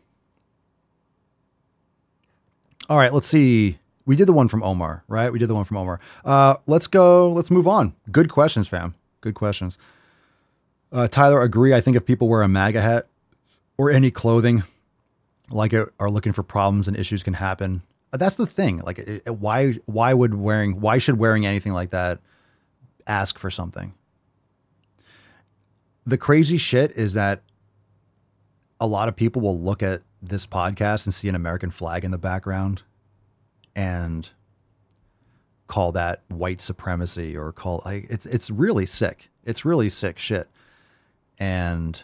All 2.89 2.97
right, 2.97 3.13
let's 3.13 3.27
see. 3.27 3.79
We 4.05 4.15
did 4.15 4.27
the 4.27 4.33
one 4.33 4.47
from 4.47 4.63
Omar, 4.63 5.03
right? 5.07 5.31
We 5.31 5.39
did 5.39 5.47
the 5.47 5.55
one 5.55 5.65
from 5.65 5.77
Omar. 5.77 5.99
Uh, 6.25 6.55
let's 6.67 6.87
go. 6.87 7.31
Let's 7.31 7.51
move 7.51 7.67
on. 7.67 7.93
Good 8.11 8.29
questions, 8.29 8.67
fam. 8.67 8.95
Good 9.21 9.35
questions. 9.35 9.77
Uh, 10.91 11.07
Tyler, 11.07 11.41
agree. 11.41 11.73
I 11.73 11.81
think 11.81 11.95
if 11.95 12.05
people 12.05 12.27
wear 12.27 12.41
a 12.41 12.47
MAGA 12.47 12.81
hat 12.81 13.07
or 13.77 13.91
any 13.91 14.11
clothing 14.11 14.63
like 15.49 15.73
it 15.73 15.89
are 15.99 16.09
looking 16.09 16.33
for 16.33 16.43
problems 16.43 16.87
and 16.87 16.97
issues 16.97 17.23
can 17.23 17.35
happen. 17.35 17.83
Uh, 18.11 18.17
that's 18.17 18.35
the 18.35 18.45
thing. 18.45 18.79
Like, 18.79 18.99
it, 18.99 19.23
it, 19.25 19.35
why? 19.37 19.73
Why 19.85 20.13
would 20.13 20.33
wearing? 20.33 20.81
Why 20.81 20.97
should 20.97 21.17
wearing 21.17 21.45
anything 21.45 21.73
like 21.73 21.91
that 21.91 22.19
ask 23.07 23.37
for 23.37 23.49
something? 23.49 23.93
the 26.05 26.17
crazy 26.17 26.57
shit 26.57 26.91
is 26.91 27.13
that 27.13 27.41
a 28.79 28.87
lot 28.87 29.07
of 29.07 29.15
people 29.15 29.41
will 29.41 29.59
look 29.59 29.83
at 29.83 30.01
this 30.21 30.47
podcast 30.47 31.05
and 31.05 31.13
see 31.13 31.29
an 31.29 31.35
American 31.35 31.71
flag 31.71 32.03
in 32.03 32.11
the 32.11 32.17
background 32.17 32.83
and 33.75 34.29
call 35.67 35.93
that 35.93 36.21
white 36.27 36.61
supremacy 36.61 37.37
or 37.37 37.51
call 37.51 37.81
like 37.85 38.05
it's 38.09 38.25
it's 38.25 38.49
really 38.49 38.85
sick. 38.85 39.29
It's 39.45 39.65
really 39.65 39.89
sick 39.89 40.19
shit. 40.19 40.47
And 41.39 42.01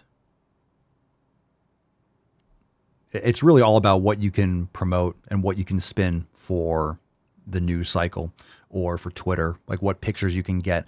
it's 3.11 3.43
really 3.43 3.61
all 3.61 3.77
about 3.77 4.01
what 4.01 4.19
you 4.19 4.31
can 4.31 4.67
promote 4.67 5.15
and 5.29 5.43
what 5.43 5.57
you 5.57 5.65
can 5.65 5.79
spin 5.79 6.27
for 6.33 6.99
the 7.45 7.61
news 7.61 7.89
cycle 7.89 8.33
or 8.69 8.97
for 8.97 9.11
Twitter, 9.11 9.57
like 9.67 9.81
what 9.81 10.01
pictures 10.01 10.35
you 10.35 10.43
can 10.43 10.59
get. 10.59 10.85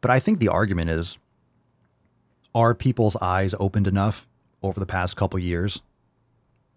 But 0.00 0.10
I 0.10 0.18
think 0.18 0.38
the 0.38 0.48
argument 0.48 0.90
is 0.90 1.18
are 2.54 2.74
people's 2.74 3.16
eyes 3.16 3.54
opened 3.58 3.86
enough 3.86 4.26
over 4.62 4.78
the 4.78 4.86
past 4.86 5.16
couple 5.16 5.38
years? 5.38 5.80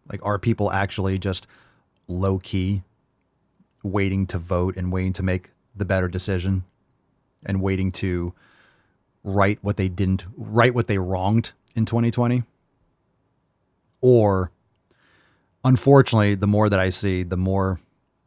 Like, 0.10 0.22
are 0.24 0.40
people 0.40 0.72
actually 0.72 1.18
just 1.18 1.48
low 2.08 2.40
key 2.40 2.84
waiting 3.86 4.28
to 4.28 4.38
vote 4.38 4.76
and 4.76 4.92
waiting 4.92 5.14
to 5.14 5.24
make 5.24 5.52
the 5.76 5.86
better 5.86 6.08
decision 6.08 6.64
and 7.46 7.62
waiting 7.62 7.92
to 7.92 8.34
right 9.24 9.60
what 9.62 9.78
they 9.78 9.88
didn't, 9.88 10.26
right 10.36 10.74
what 10.74 10.88
they 10.88 10.98
wronged 10.98 11.52
in 11.76 11.86
2020? 11.86 12.44
Or, 14.02 14.52
unfortunately, 15.64 16.36
the 16.36 16.48
more 16.48 16.70
that 16.70 16.80
I 16.80 16.90
see, 16.90 17.24
the 17.24 17.38
more 17.38 17.80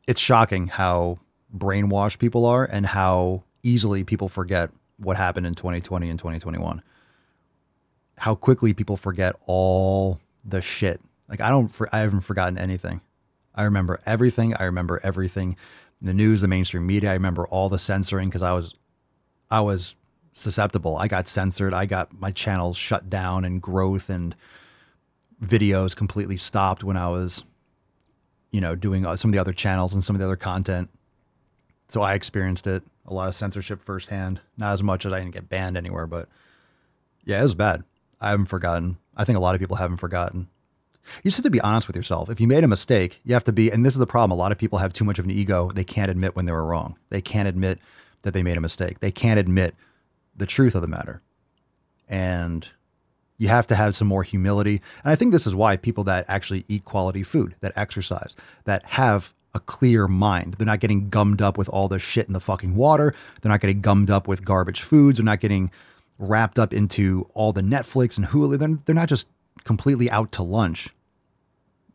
it's 0.06 0.20
shocking 0.20 0.68
how 0.68 1.18
brainwashed 1.56 2.18
people 2.18 2.44
are 2.44 2.64
and 2.64 2.86
how 2.86 3.42
easily 3.62 4.04
people 4.04 4.28
forget 4.28 4.70
what 4.98 5.16
happened 5.16 5.46
in 5.46 5.54
2020 5.54 6.10
and 6.10 6.18
2021 6.18 6.82
how 8.18 8.34
quickly 8.34 8.74
people 8.74 8.96
forget 8.96 9.34
all 9.46 10.20
the 10.44 10.60
shit. 10.60 11.00
Like 11.28 11.40
I 11.40 11.50
don't, 11.50 11.72
I 11.92 12.00
haven't 12.00 12.20
forgotten 12.20 12.58
anything. 12.58 13.00
I 13.58 13.64
remember 13.64 14.00
everything. 14.06 14.54
I 14.54 14.64
remember 14.64 15.00
everything 15.02 15.56
the 16.00 16.14
news, 16.14 16.42
the 16.42 16.48
mainstream 16.48 16.86
media. 16.86 17.10
I 17.10 17.14
remember 17.14 17.44
all 17.48 17.68
the 17.68 17.78
censoring 17.78 18.28
because 18.28 18.42
I 18.42 18.52
was, 18.52 18.72
I 19.50 19.60
was 19.60 19.96
susceptible. 20.32 20.96
I 20.96 21.08
got 21.08 21.26
censored. 21.26 21.74
I 21.74 21.84
got 21.84 22.18
my 22.18 22.30
channels 22.30 22.76
shut 22.76 23.10
down 23.10 23.44
and 23.44 23.60
growth 23.60 24.08
and 24.08 24.36
videos 25.44 25.96
completely 25.96 26.36
stopped 26.36 26.84
when 26.84 26.96
I 26.96 27.08
was, 27.08 27.42
you 28.52 28.60
know, 28.60 28.76
doing 28.76 29.04
uh, 29.04 29.16
some 29.16 29.30
of 29.30 29.32
the 29.32 29.40
other 29.40 29.52
channels 29.52 29.92
and 29.92 30.04
some 30.04 30.14
of 30.14 30.20
the 30.20 30.26
other 30.26 30.36
content. 30.36 30.88
So 31.88 32.00
I 32.00 32.14
experienced 32.14 32.68
it 32.68 32.84
a 33.06 33.12
lot 33.12 33.28
of 33.28 33.34
censorship 33.34 33.82
firsthand. 33.82 34.40
Not 34.56 34.74
as 34.74 34.84
much 34.84 35.04
as 35.04 35.12
I 35.12 35.18
didn't 35.18 35.34
get 35.34 35.48
banned 35.48 35.76
anywhere, 35.76 36.06
but 36.06 36.28
yeah, 37.24 37.40
it 37.40 37.42
was 37.42 37.56
bad. 37.56 37.82
I 38.20 38.30
haven't 38.30 38.46
forgotten. 38.46 38.98
I 39.16 39.24
think 39.24 39.36
a 39.36 39.40
lot 39.40 39.56
of 39.56 39.60
people 39.60 39.76
haven't 39.76 39.96
forgotten. 39.96 40.48
You 41.22 41.30
just 41.30 41.38
have 41.38 41.44
to 41.44 41.50
be 41.50 41.60
honest 41.60 41.86
with 41.86 41.96
yourself. 41.96 42.30
If 42.30 42.40
you 42.40 42.46
made 42.46 42.64
a 42.64 42.68
mistake, 42.68 43.20
you 43.24 43.34
have 43.34 43.44
to 43.44 43.52
be, 43.52 43.70
and 43.70 43.84
this 43.84 43.94
is 43.94 43.98
the 43.98 44.06
problem. 44.06 44.38
A 44.38 44.40
lot 44.40 44.52
of 44.52 44.58
people 44.58 44.78
have 44.78 44.92
too 44.92 45.04
much 45.04 45.18
of 45.18 45.24
an 45.24 45.30
ego. 45.30 45.70
They 45.74 45.84
can't 45.84 46.10
admit 46.10 46.36
when 46.36 46.46
they 46.46 46.52
were 46.52 46.64
wrong. 46.64 46.96
They 47.10 47.20
can't 47.20 47.48
admit 47.48 47.78
that 48.22 48.34
they 48.34 48.42
made 48.42 48.56
a 48.56 48.60
mistake. 48.60 49.00
They 49.00 49.12
can't 49.12 49.38
admit 49.38 49.74
the 50.36 50.46
truth 50.46 50.74
of 50.74 50.82
the 50.82 50.88
matter. 50.88 51.22
And 52.08 52.66
you 53.38 53.48
have 53.48 53.66
to 53.68 53.74
have 53.74 53.94
some 53.94 54.08
more 54.08 54.22
humility. 54.22 54.80
And 55.04 55.12
I 55.12 55.16
think 55.16 55.32
this 55.32 55.46
is 55.46 55.54
why 55.54 55.76
people 55.76 56.04
that 56.04 56.24
actually 56.28 56.64
eat 56.68 56.84
quality 56.84 57.22
food, 57.22 57.54
that 57.60 57.72
exercise, 57.76 58.34
that 58.64 58.84
have 58.84 59.32
a 59.54 59.60
clear 59.60 60.08
mind, 60.08 60.54
they're 60.54 60.66
not 60.66 60.80
getting 60.80 61.08
gummed 61.08 61.40
up 61.40 61.56
with 61.56 61.68
all 61.68 61.88
the 61.88 61.98
shit 61.98 62.26
in 62.26 62.32
the 62.32 62.40
fucking 62.40 62.74
water. 62.74 63.14
They're 63.40 63.50
not 63.50 63.60
getting 63.60 63.80
gummed 63.80 64.10
up 64.10 64.28
with 64.28 64.44
garbage 64.44 64.80
foods. 64.80 65.18
They're 65.18 65.24
not 65.24 65.40
getting 65.40 65.70
wrapped 66.18 66.58
up 66.58 66.72
into 66.72 67.28
all 67.34 67.52
the 67.52 67.62
Netflix 67.62 68.18
and 68.18 68.26
Hulu. 68.26 68.58
They're, 68.58 68.78
they're 68.84 68.94
not 68.94 69.08
just 69.08 69.28
completely 69.64 70.10
out 70.10 70.32
to 70.32 70.42
lunch. 70.42 70.90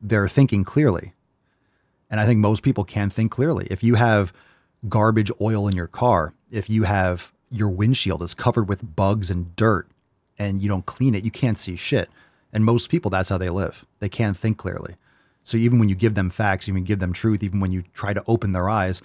They're 0.04 0.28
thinking 0.28 0.64
clearly. 0.64 1.14
And 2.12 2.20
I 2.20 2.28
think 2.28 2.40
most 2.40 2.62
people 2.62 2.84
can 2.84 3.10
think 3.10 3.32
clearly. 3.32 3.68
If 3.72 3.84
you 3.84 3.96
have 3.96 4.34
garbage 4.88 5.32
oil 5.42 5.68
in 5.68 5.76
your 5.76 5.88
car, 5.88 6.34
if 6.52 6.70
you 6.70 6.84
have 6.84 7.32
your 7.50 7.70
windshield 7.70 8.22
is 8.22 8.34
covered 8.34 8.68
with 8.68 8.96
bugs 8.96 9.32
and 9.32 9.56
dirt 9.56 9.88
and 10.38 10.62
you 10.62 10.68
don't 10.68 10.86
clean 10.86 11.16
it, 11.16 11.24
you 11.24 11.32
can't 11.32 11.58
see 11.58 11.76
shit. 11.76 12.10
And 12.52 12.66
most 12.66 12.90
people, 12.90 13.10
that's 13.10 13.30
how 13.30 13.38
they 13.38 13.50
live. 13.50 13.86
They 14.00 14.10
can't 14.10 14.38
think 14.38 14.58
clearly. 14.58 14.96
So 15.42 15.58
even 15.58 15.80
when 15.80 15.90
you 15.90 15.96
give 15.96 16.16
them 16.16 16.30
facts, 16.30 16.68
even 16.68 16.84
give 16.84 17.00
them 17.00 17.14
truth, 17.14 17.42
even 17.42 17.60
when 17.60 17.72
you 17.72 17.84
try 17.94 18.14
to 18.14 18.24
open 18.28 18.52
their 18.52 18.70
eyes, 18.70 19.02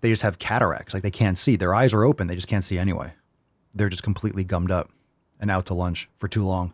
they 0.00 0.10
just 0.10 0.22
have 0.22 0.38
cataracts. 0.38 0.94
Like 0.94 1.02
they 1.02 1.10
can't 1.10 1.38
see. 1.38 1.56
Their 1.56 1.74
eyes 1.74 1.92
are 1.92 2.04
open. 2.04 2.26
They 2.26 2.34
just 2.34 2.48
can't 2.48 2.64
see 2.64 2.78
anyway. 2.78 3.12
They're 3.74 3.88
just 3.88 4.02
completely 4.02 4.44
gummed 4.44 4.70
up 4.70 4.90
and 5.38 5.50
out 5.50 5.66
to 5.66 5.74
lunch 5.74 6.08
for 6.16 6.28
too 6.28 6.44
long. 6.44 6.72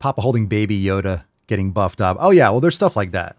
Papa 0.00 0.20
holding 0.20 0.46
baby 0.48 0.82
Yoda 0.82 1.22
getting 1.46 1.70
buffed 1.70 2.00
up. 2.00 2.16
Oh 2.18 2.30
yeah, 2.30 2.50
well 2.50 2.60
there's 2.60 2.74
stuff 2.74 2.96
like 2.96 3.12
that. 3.12 3.36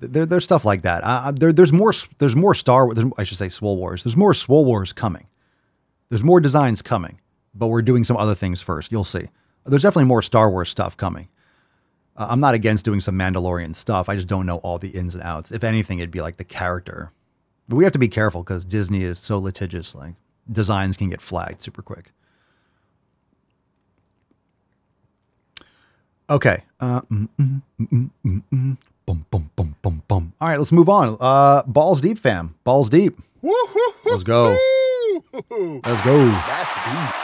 There, 0.00 0.26
there's 0.26 0.44
stuff 0.44 0.64
like 0.64 0.82
that. 0.82 1.02
Uh, 1.02 1.32
there, 1.32 1.52
there's 1.52 1.72
more. 1.72 1.92
There's 2.18 2.36
more 2.36 2.54
Star. 2.54 2.90
I 3.16 3.24
should 3.24 3.38
say 3.38 3.48
Swole 3.48 3.76
Wars. 3.76 4.04
There's 4.04 4.16
more 4.16 4.34
Swole 4.34 4.64
Wars 4.64 4.92
coming. 4.92 5.26
There's 6.08 6.22
more 6.22 6.40
designs 6.40 6.82
coming, 6.82 7.20
but 7.54 7.66
we're 7.66 7.82
doing 7.82 8.04
some 8.04 8.16
other 8.16 8.34
things 8.34 8.60
first. 8.60 8.92
You'll 8.92 9.04
see. 9.04 9.28
There's 9.66 9.82
definitely 9.82 10.04
more 10.04 10.22
Star 10.22 10.50
Wars 10.50 10.70
stuff 10.70 10.96
coming. 10.96 11.28
Uh, 12.16 12.28
I'm 12.30 12.40
not 12.40 12.54
against 12.54 12.84
doing 12.84 13.00
some 13.00 13.18
Mandalorian 13.18 13.74
stuff. 13.76 14.08
I 14.08 14.16
just 14.16 14.28
don't 14.28 14.46
know 14.46 14.58
all 14.58 14.78
the 14.78 14.90
ins 14.90 15.14
and 15.14 15.22
outs. 15.22 15.52
If 15.52 15.64
anything, 15.64 15.98
it'd 15.98 16.10
be 16.10 16.22
like 16.22 16.36
the 16.36 16.44
character. 16.44 17.12
But 17.68 17.76
we 17.76 17.84
have 17.84 17.92
to 17.92 17.98
be 17.98 18.08
careful 18.08 18.42
because 18.42 18.64
Disney 18.64 19.02
is 19.02 19.18
so 19.18 19.38
litigious. 19.38 19.94
Like 19.94 20.14
designs 20.50 20.96
can 20.96 21.10
get 21.10 21.20
flagged 21.20 21.62
super 21.62 21.82
quick. 21.82 22.12
Okay. 26.30 26.62
Uh, 26.78 27.00
mm, 27.02 27.28
mm, 27.40 27.62
mm, 27.80 28.10
mm, 28.26 28.42
mm. 28.52 28.76
Boom, 29.06 29.24
boom, 29.30 29.50
boom, 29.56 29.74
boom, 29.80 30.02
boom. 30.06 30.32
All 30.40 30.48
right, 30.48 30.58
let's 30.58 30.72
move 30.72 30.90
on. 30.90 31.16
Uh, 31.18 31.62
balls 31.62 32.02
deep, 32.02 32.18
fam. 32.18 32.54
Balls 32.64 32.90
deep. 32.90 33.18
Let's 33.42 34.22
go. 34.22 34.58
Let's 35.32 36.04
go. 36.04 36.26
That's 36.26 36.74
deep. 36.84 37.14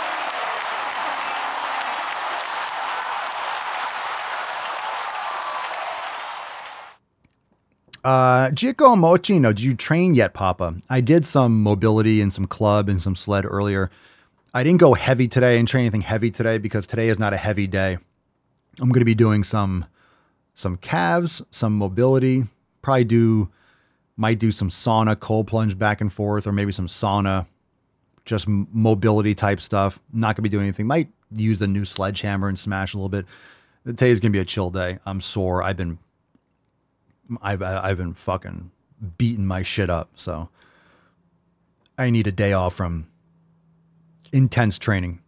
Uh, 8.03 8.51
Giacomo 8.51 9.17
Mochino, 9.17 9.49
did 9.49 9.61
you 9.61 9.75
train 9.75 10.15
yet, 10.15 10.35
Papa? 10.35 10.77
I 10.91 11.01
did 11.01 11.27
some 11.27 11.63
mobility 11.63 12.21
and 12.21 12.33
some 12.33 12.47
club 12.47 12.89
and 12.89 13.03
some 13.03 13.17
sled 13.17 13.45
earlier. 13.47 13.91
I 14.55 14.63
didn't 14.63 14.81
go 14.81 14.95
heavy 14.95 15.27
today 15.29 15.59
and 15.59 15.67
train 15.69 15.83
anything 15.83 16.03
heavy 16.03 16.31
today 16.31 16.59
because 16.59 16.87
today 16.87 17.09
is 17.09 17.19
not 17.19 17.33
a 17.33 17.39
heavy 17.39 17.67
day. 17.67 17.99
I'm 18.81 18.89
going 18.89 19.01
to 19.01 19.05
be 19.05 19.15
doing 19.15 19.45
some 19.45 19.87
some 20.55 20.77
calves, 20.77 21.43
some 21.51 21.77
mobility, 21.77 22.47
probably 22.83 23.05
do 23.05 23.51
might 24.17 24.39
do 24.39 24.53
some 24.53 24.69
sauna 24.69 25.19
cold 25.19 25.47
plunge 25.47 25.77
back 25.79 26.01
and 26.01 26.13
forth 26.13 26.47
or 26.47 26.53
maybe 26.53 26.71
some 26.71 26.87
sauna 26.87 27.47
just 28.25 28.47
mobility 28.49 29.35
type 29.35 29.61
stuff. 29.61 30.01
Not 30.13 30.29
going 30.29 30.37
to 30.37 30.43
be 30.43 30.49
doing 30.49 30.65
anything. 30.65 30.87
Might 30.87 31.09
use 31.33 31.61
a 31.63 31.67
new 31.67 31.85
sledgehammer 31.85 32.49
and 32.49 32.59
smash 32.59 32.95
a 32.95 32.97
little 32.97 33.09
bit. 33.09 33.27
Today's 33.85 34.21
going 34.21 34.33
to 34.33 34.37
be 34.37 34.41
a 34.41 34.45
chill 34.45 34.71
day. 34.71 34.99
I'm 35.05 35.21
sore. 35.21 35.63
I've 35.63 35.77
been 35.77 35.99
I've 37.43 37.63
I've 37.63 37.99
been 37.99 38.15
fucking 38.15 38.71
beating 39.19 39.47
my 39.47 39.63
shit 39.63 39.91
up, 39.91 40.11
so 40.15 40.49
I 41.99 42.11
need 42.11 42.27
a 42.27 42.33
day 42.33 42.53
off 42.53 42.75
from 42.75 43.09
intense 44.33 44.79
training. 44.79 45.21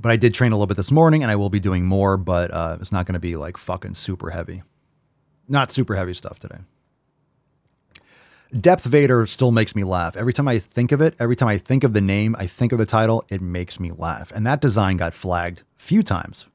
But 0.00 0.12
I 0.12 0.16
did 0.16 0.34
train 0.34 0.52
a 0.52 0.54
little 0.54 0.66
bit 0.66 0.76
this 0.76 0.92
morning, 0.92 1.22
and 1.22 1.30
I 1.30 1.36
will 1.36 1.50
be 1.50 1.60
doing 1.60 1.84
more. 1.84 2.16
But 2.16 2.52
uh, 2.52 2.78
it's 2.80 2.92
not 2.92 3.06
going 3.06 3.14
to 3.14 3.20
be 3.20 3.36
like 3.36 3.56
fucking 3.56 3.94
super 3.94 4.30
heavy. 4.30 4.62
Not 5.48 5.72
super 5.72 5.96
heavy 5.96 6.14
stuff 6.14 6.38
today. 6.38 6.58
Depth 8.58 8.84
Vader 8.84 9.26
still 9.26 9.50
makes 9.50 9.74
me 9.74 9.84
laugh. 9.84 10.16
Every 10.16 10.32
time 10.32 10.48
I 10.48 10.58
think 10.58 10.90
of 10.92 11.00
it, 11.00 11.14
every 11.18 11.36
time 11.36 11.48
I 11.48 11.58
think 11.58 11.84
of 11.84 11.92
the 11.92 12.00
name, 12.00 12.34
I 12.38 12.46
think 12.46 12.72
of 12.72 12.78
the 12.78 12.86
title, 12.86 13.24
it 13.28 13.42
makes 13.42 13.78
me 13.78 13.90
laugh. 13.90 14.32
And 14.34 14.46
that 14.46 14.60
design 14.60 14.96
got 14.96 15.12
flagged 15.12 15.62
a 15.78 15.82
few 15.82 16.02
times. 16.02 16.46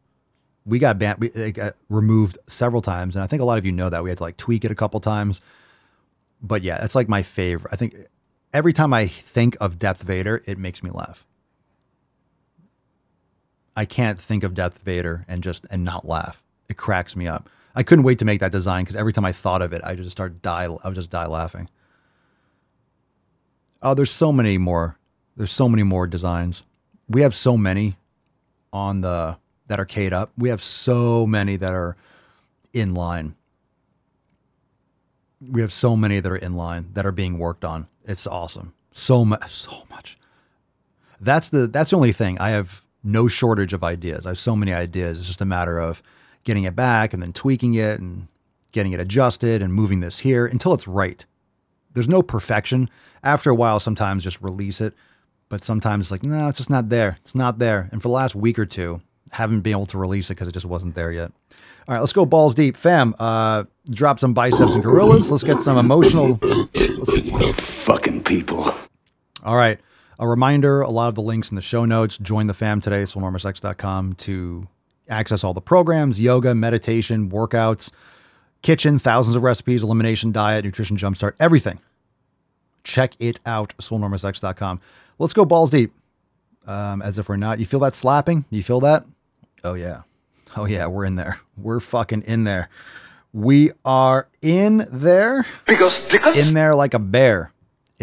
We 0.65 0.79
got 0.79 0.97
banned, 0.97 1.19
we, 1.19 1.29
it 1.29 1.51
got 1.51 1.75
removed 1.89 2.37
several 2.47 2.81
times, 2.81 3.15
and 3.15 3.23
I 3.23 3.27
think 3.27 3.41
a 3.41 3.45
lot 3.45 3.57
of 3.57 3.65
you 3.65 3.71
know 3.71 3.89
that 3.89 4.03
we 4.03 4.09
had 4.09 4.17
to 4.19 4.23
like 4.23 4.37
tweak 4.37 4.65
it 4.65 4.71
a 4.71 4.75
couple 4.75 4.99
times. 5.01 5.39
But 6.41 6.63
yeah, 6.63 6.83
it's 6.83 6.95
like 6.95 7.09
my 7.09 7.21
favorite. 7.21 7.71
I 7.71 7.75
think 7.75 7.95
every 8.53 8.73
time 8.73 8.93
I 8.93 9.07
think 9.07 9.55
of 9.61 9.77
Depth 9.77 10.01
Vader, 10.01 10.41
it 10.45 10.57
makes 10.57 10.81
me 10.81 10.89
laugh. 10.89 11.25
I 13.75 13.85
can't 13.85 14.19
think 14.19 14.43
of 14.43 14.53
Depth 14.53 14.79
Vader 14.79 15.25
and 15.27 15.43
just 15.43 15.65
and 15.69 15.83
not 15.83 16.05
laugh. 16.05 16.43
It 16.69 16.77
cracks 16.77 17.15
me 17.15 17.27
up. 17.27 17.49
I 17.75 17.83
couldn't 17.83 18.03
wait 18.03 18.19
to 18.19 18.25
make 18.25 18.39
that 18.39 18.51
design 18.51 18.83
because 18.83 18.95
every 18.95 19.13
time 19.13 19.25
I 19.25 19.31
thought 19.31 19.61
of 19.61 19.73
it, 19.73 19.81
I 19.83 19.95
just 19.95 20.11
start 20.11 20.41
die. 20.41 20.65
I 20.65 20.87
would 20.87 20.95
just 20.95 21.09
die 21.09 21.25
laughing. 21.25 21.69
Oh, 23.81 23.93
there's 23.93 24.11
so 24.11 24.31
many 24.31 24.57
more. 24.57 24.97
There's 25.35 25.51
so 25.51 25.67
many 25.67 25.83
more 25.83 26.05
designs. 26.05 26.63
We 27.09 27.21
have 27.21 27.33
so 27.33 27.57
many 27.57 27.97
on 28.71 29.01
the 29.01 29.37
that 29.67 29.79
are 29.79 29.85
K'd 29.85 30.13
up. 30.13 30.31
We 30.37 30.49
have 30.49 30.63
so 30.63 31.25
many 31.25 31.55
that 31.55 31.73
are 31.73 31.97
in 32.73 32.93
line. 32.93 33.35
We 35.41 35.61
have 35.61 35.73
so 35.73 35.95
many 35.95 36.19
that 36.19 36.31
are 36.31 36.37
in 36.37 36.53
line 36.53 36.89
that 36.93 37.05
are 37.05 37.11
being 37.11 37.39
worked 37.39 37.65
on. 37.65 37.87
It's 38.05 38.27
awesome. 38.27 38.73
So 38.91 39.25
much, 39.25 39.51
so 39.51 39.85
much. 39.89 40.17
That's 41.19 41.49
the 41.49 41.67
that's 41.67 41.89
the 41.89 41.95
only 41.95 42.11
thing 42.11 42.39
I 42.39 42.51
have 42.51 42.82
no 43.03 43.27
shortage 43.27 43.73
of 43.73 43.83
ideas. 43.83 44.25
I 44.25 44.29
have 44.29 44.39
so 44.39 44.55
many 44.55 44.73
ideas. 44.73 45.19
It's 45.19 45.27
just 45.27 45.41
a 45.41 45.45
matter 45.45 45.79
of 45.79 46.01
getting 46.43 46.63
it 46.63 46.75
back 46.75 47.13
and 47.13 47.21
then 47.21 47.33
tweaking 47.33 47.73
it 47.75 47.99
and 47.99 48.27
getting 48.71 48.91
it 48.91 48.99
adjusted 48.99 49.61
and 49.61 49.73
moving 49.73 49.99
this 49.99 50.19
here 50.19 50.45
until 50.45 50.73
it's 50.73 50.87
right. 50.87 51.25
There's 51.93 52.07
no 52.07 52.21
perfection. 52.21 52.89
After 53.23 53.49
a 53.49 53.55
while, 53.55 53.79
sometimes 53.79 54.23
just 54.23 54.41
release 54.41 54.81
it, 54.81 54.93
but 55.49 55.63
sometimes 55.63 56.05
it's 56.05 56.11
like, 56.11 56.23
no, 56.23 56.47
it's 56.49 56.57
just 56.57 56.69
not 56.69 56.89
there. 56.89 57.17
It's 57.21 57.35
not 57.35 57.59
there. 57.59 57.89
And 57.91 58.01
for 58.01 58.07
the 58.07 58.13
last 58.13 58.35
week 58.35 58.57
or 58.57 58.65
two, 58.65 59.01
haven't 59.31 59.61
been 59.61 59.71
able 59.71 59.85
to 59.87 59.97
release 59.97 60.29
it 60.29 60.35
because 60.35 60.47
it 60.47 60.53
just 60.53 60.65
wasn't 60.65 60.95
there 60.95 61.11
yet. 61.11 61.31
All 61.87 61.93
right, 61.93 61.99
let's 61.99 62.13
go 62.13 62.25
balls 62.25 62.55
deep, 62.55 62.77
fam. 62.77 63.13
Uh, 63.19 63.65
drop 63.89 64.19
some 64.19 64.33
biceps 64.33 64.73
and 64.73 64.83
gorillas. 64.83 65.29
Let's 65.29 65.43
get 65.43 65.59
some 65.59 65.77
emotional. 65.77 66.39
Fucking 67.55 68.23
people. 68.23 68.73
All 69.43 69.55
right. 69.55 69.79
A 70.23 70.25
reminder 70.25 70.79
a 70.79 70.89
lot 70.89 71.09
of 71.09 71.15
the 71.15 71.21
links 71.21 71.51
in 71.51 71.55
the 71.55 71.61
show 71.61 71.83
notes. 71.83 72.17
Join 72.17 72.47
the 72.47 72.53
fam 72.53 72.79
today, 72.79 73.03
swolenormousx.com 73.03 74.13
to 74.13 74.69
access 75.09 75.43
all 75.43 75.53
the 75.53 75.59
programs, 75.59 76.17
yoga, 76.17 76.55
meditation, 76.55 77.29
workouts, 77.29 77.91
kitchen, 78.61 78.99
thousands 78.99 79.35
of 79.35 79.43
recipes, 79.43 79.83
elimination 79.83 80.31
diet, 80.31 80.63
nutrition 80.63 80.95
jumpstart, 80.95 81.33
everything. 81.41 81.77
Check 82.85 83.15
it 83.19 83.41
out, 83.45 83.73
swolenormousx.com. 83.79 84.79
Let's 85.19 85.33
go 85.33 85.43
balls 85.43 85.71
deep. 85.71 85.91
Um, 86.65 87.01
as 87.01 87.19
if 87.19 87.27
we're 87.27 87.35
not. 87.35 87.59
You 87.59 87.65
feel 87.65 87.81
that 87.81 87.93
slapping? 87.93 88.45
You 88.49 88.63
feel 88.63 88.79
that? 88.79 89.03
Oh, 89.65 89.73
yeah. 89.73 90.03
Oh, 90.55 90.63
yeah, 90.63 90.87
we're 90.87 91.03
in 91.03 91.15
there. 91.15 91.41
We're 91.57 91.81
fucking 91.81 92.21
in 92.21 92.45
there. 92.45 92.69
We 93.33 93.71
are 93.83 94.29
in 94.41 94.87
there. 94.89 95.45
Because, 95.67 95.99
because 96.09 96.37
in 96.37 96.53
there 96.53 96.75
like 96.75 96.93
a 96.93 96.99
bear 96.99 97.52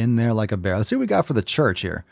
in 0.01 0.17
there 0.17 0.33
like 0.33 0.51
a 0.51 0.57
bear. 0.57 0.77
Let's 0.77 0.89
see 0.89 0.97
what 0.97 1.01
we 1.01 1.07
got 1.07 1.27
for 1.27 1.35
the 1.35 1.43
church 1.43 1.81
here. 1.81 2.05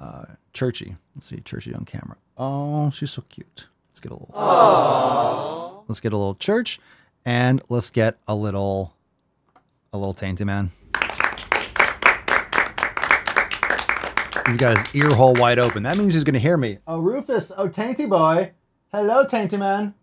Uh, 0.00 0.24
Churchy. 0.52 0.96
Let's 1.14 1.26
see 1.26 1.40
Churchy 1.40 1.74
on 1.74 1.84
camera. 1.84 2.16
Oh, 2.36 2.90
she's 2.90 3.10
so 3.10 3.22
cute. 3.28 3.68
Let's 3.90 4.00
get 4.00 4.10
a 4.10 4.14
little. 4.14 4.34
Aww. 4.34 5.84
Let's 5.88 6.00
get 6.00 6.12
a 6.12 6.16
little 6.16 6.34
church, 6.34 6.80
and 7.24 7.62
let's 7.68 7.90
get 7.90 8.16
a 8.26 8.34
little, 8.34 8.94
a 9.92 9.98
little 9.98 10.14
tainty 10.14 10.46
man. 10.46 10.70
He's 14.46 14.56
got 14.56 14.76
his 14.76 14.94
ear 14.94 15.10
hole 15.10 15.34
wide 15.34 15.58
open. 15.58 15.82
That 15.84 15.96
means 15.96 16.14
he's 16.14 16.24
going 16.24 16.34
to 16.34 16.40
hear 16.40 16.56
me. 16.56 16.78
Oh, 16.86 16.98
Rufus. 16.98 17.52
Oh, 17.56 17.68
Tainty 17.68 18.08
boy. 18.08 18.52
Hello, 18.90 19.24
Tainty 19.24 19.58
man. 19.58 19.94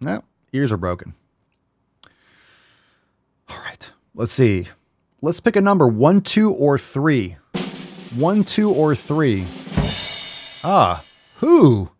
No, 0.00 0.22
ears 0.52 0.72
are 0.72 0.76
broken. 0.76 1.14
All 3.48 3.58
right. 3.58 3.90
Let's 4.14 4.32
see. 4.32 4.66
Let's 5.20 5.40
pick 5.40 5.56
a 5.56 5.60
number 5.60 5.88
one, 5.88 6.20
two, 6.20 6.52
or 6.52 6.78
three. 6.78 7.36
One, 8.14 8.44
two, 8.44 8.70
or 8.70 8.94
three. 8.94 9.46
Ah, 10.62 11.04
who? 11.38 11.90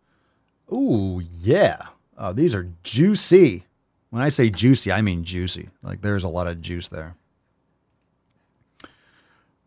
Ooh, 0.71 1.21
yeah. 1.41 1.87
Oh, 2.17 2.31
these 2.31 2.53
are 2.53 2.69
juicy. 2.83 3.65
When 4.09 4.21
I 4.21 4.29
say 4.29 4.49
juicy, 4.49 4.91
I 4.91 5.01
mean 5.01 5.25
juicy. 5.25 5.69
Like 5.83 6.01
there's 6.01 6.23
a 6.23 6.29
lot 6.29 6.47
of 6.47 6.61
juice 6.61 6.87
there. 6.87 7.15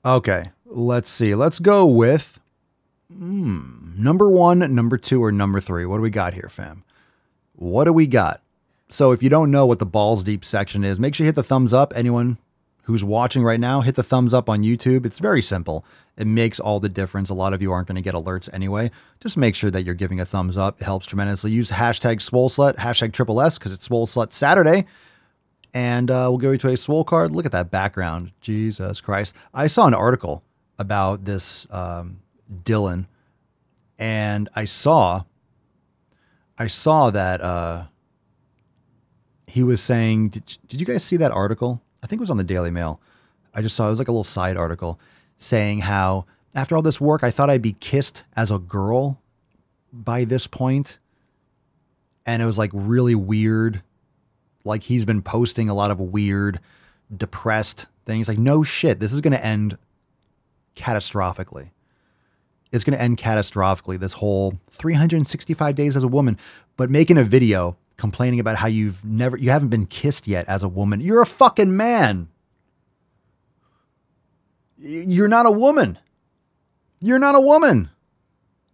Okay, 0.05 0.51
let's 0.65 1.11
see. 1.11 1.35
Let's 1.35 1.59
go 1.59 1.87
with 1.87 2.41
hmm, 3.13 3.93
number 3.97 4.31
one, 4.31 4.61
number 4.75 4.97
two, 4.97 5.23
or 5.23 5.31
number 5.31 5.61
three. 5.61 5.85
What 5.85 5.97
do 5.97 6.03
we 6.03 6.11
got 6.11 6.35
here, 6.35 6.49
fam? 6.49 6.85
What 7.55 7.85
do 7.85 7.93
we 7.93 8.07
got? 8.07 8.41
So 8.89 9.13
if 9.13 9.23
you 9.23 9.29
don't 9.29 9.51
know 9.51 9.67
what 9.67 9.79
the 9.79 9.87
balls 9.87 10.25
deep 10.25 10.45
section 10.45 10.85
is, 10.85 10.99
make 10.99 11.15
sure 11.15 11.25
you 11.25 11.29
hit 11.29 11.35
the 11.35 11.43
thumbs 11.43 11.73
up. 11.73 11.93
Anyone 11.95 12.39
who's 12.83 13.05
watching 13.05 13.43
right 13.45 13.61
now, 13.61 13.81
hit 13.81 13.95
the 13.95 14.03
thumbs 14.03 14.35
up 14.35 14.49
on 14.49 14.63
YouTube. 14.63 15.07
It's 15.07 15.19
very 15.19 15.43
simple. 15.43 15.85
It 16.17 16.27
makes 16.27 16.61
all 16.61 16.81
the 16.81 16.89
difference. 16.89 17.31
A 17.31 17.35
lot 17.35 17.55
of 17.55 17.63
you 17.63 17.73
aren't 17.73 17.89
going 17.89 17.97
to 17.97 18.03
get 18.03 18.15
alerts 18.15 18.53
anyway. 18.53 18.91
Just 19.21 19.37
make 19.37 19.55
sure 19.55 19.71
that 19.71 19.83
you're 19.83 19.95
giving 19.95 20.21
a 20.21 20.27
thumbs 20.27 20.57
up. 20.57 20.81
It 20.81 20.85
helps 20.85 21.07
tremendously. 21.07 21.53
Use 21.53 21.71
hashtag 21.71 22.17
SwoleSlut, 22.17 22.77
hashtag 22.77 23.13
triple 23.13 23.41
S, 23.41 23.59
because 23.59 23.73
it's 23.73 23.85
Swole 23.85 24.07
Slut 24.07 24.33
Saturday. 24.33 24.87
And 25.73 26.11
uh, 26.11 26.27
we'll 26.29 26.39
go 26.39 26.57
to 26.57 26.69
a 26.69 26.77
Swole 26.77 27.05
card. 27.05 27.33
Look 27.33 27.47
at 27.47 27.53
that 27.53 27.71
background. 27.71 28.33
Jesus 28.41 29.01
Christ. 29.01 29.35
I 29.55 29.69
saw 29.69 29.87
an 29.87 29.95
article 29.95 30.45
about 30.79 31.25
this 31.25 31.67
um, 31.71 32.21
Dylan, 32.53 33.07
and 33.99 34.49
I 34.55 34.65
saw, 34.65 35.25
I 36.59 36.67
saw 36.67 37.11
that 37.11 37.41
uh, 37.41 37.85
he 39.47 39.63
was 39.63 39.81
saying, 39.81 40.29
did, 40.29 40.59
did 40.67 40.81
you 40.81 40.87
guys 40.87 41.05
see 41.05 41.17
that 41.19 41.31
article? 41.31 41.82
I 42.03 42.07
think 42.07 42.21
it 42.21 42.23
was 42.23 42.31
on 42.31 42.37
the 42.37 42.45
Daily 42.45 42.71
Mail. 42.71 43.01
I 43.55 43.63
just 43.63 43.77
saw 43.77 43.87
it 43.87 43.91
was 43.91 43.99
like 43.99 44.09
a 44.09 44.13
little 44.13 44.25
side 44.25 44.57
article 44.57 44.99
saying 45.39 45.81
how 45.81 46.27
after 46.55 46.77
all 46.77 46.83
this 46.83 47.01
work, 47.01 47.23
I 47.23 47.31
thought 47.31 47.51
I'd 47.51 47.63
be 47.63 47.75
kissed 47.75 48.25
as 48.37 48.51
a 48.51 48.59
girl 48.59 49.21
by 49.93 50.25
this 50.25 50.47
point. 50.47 50.99
And 52.27 52.43
it 52.43 52.47
was 52.47 52.59
like 52.59 52.71
really 52.73 53.15
weird. 53.15 53.83
Like 54.65 54.85
he's 54.85 55.05
been 55.05 55.23
posting 55.23 55.69
a 55.69 55.75
lot 55.75 55.91
of 55.91 56.01
weird, 56.01 56.61
depressed 57.15 57.87
things. 58.07 58.29
Like, 58.29 58.39
no 58.39 58.63
shit, 58.63 59.01
this 59.01 59.13
is 59.13 59.21
going 59.21 59.33
to 59.33 59.45
end 59.45 59.77
catastrophically. 60.77 61.71
It's 62.71 62.85
going 62.85 62.97
to 62.97 63.03
end 63.03 63.19
catastrophically, 63.19 63.99
this 63.99 64.15
whole 64.15 64.59
365 64.71 65.75
days 65.75 65.97
as 65.97 66.05
a 66.05 66.09
woman. 66.09 66.39
But 66.77 66.91
making 66.91 67.19
a 67.19 67.25
video 67.25 67.77
complaining 68.03 68.41
about 68.41 68.57
how 68.57 68.67
you've 68.67 69.05
never, 69.05 69.37
you 69.37 69.51
haven't 69.51 69.69
been 69.69 69.87
kissed 69.87 70.27
yet 70.27 70.45
as 70.49 70.65
a 70.65 70.69
woman. 70.69 71.01
You're 71.01 71.23
a 71.23 71.25
fucking 71.25 71.77
man. 71.77 72.27
You're 74.77 75.29
not 75.29 75.47
a 75.47 75.53
woman. 75.53 76.01
You're 77.01 77.21
not 77.21 77.37
a 77.37 77.41
woman. 77.41 77.91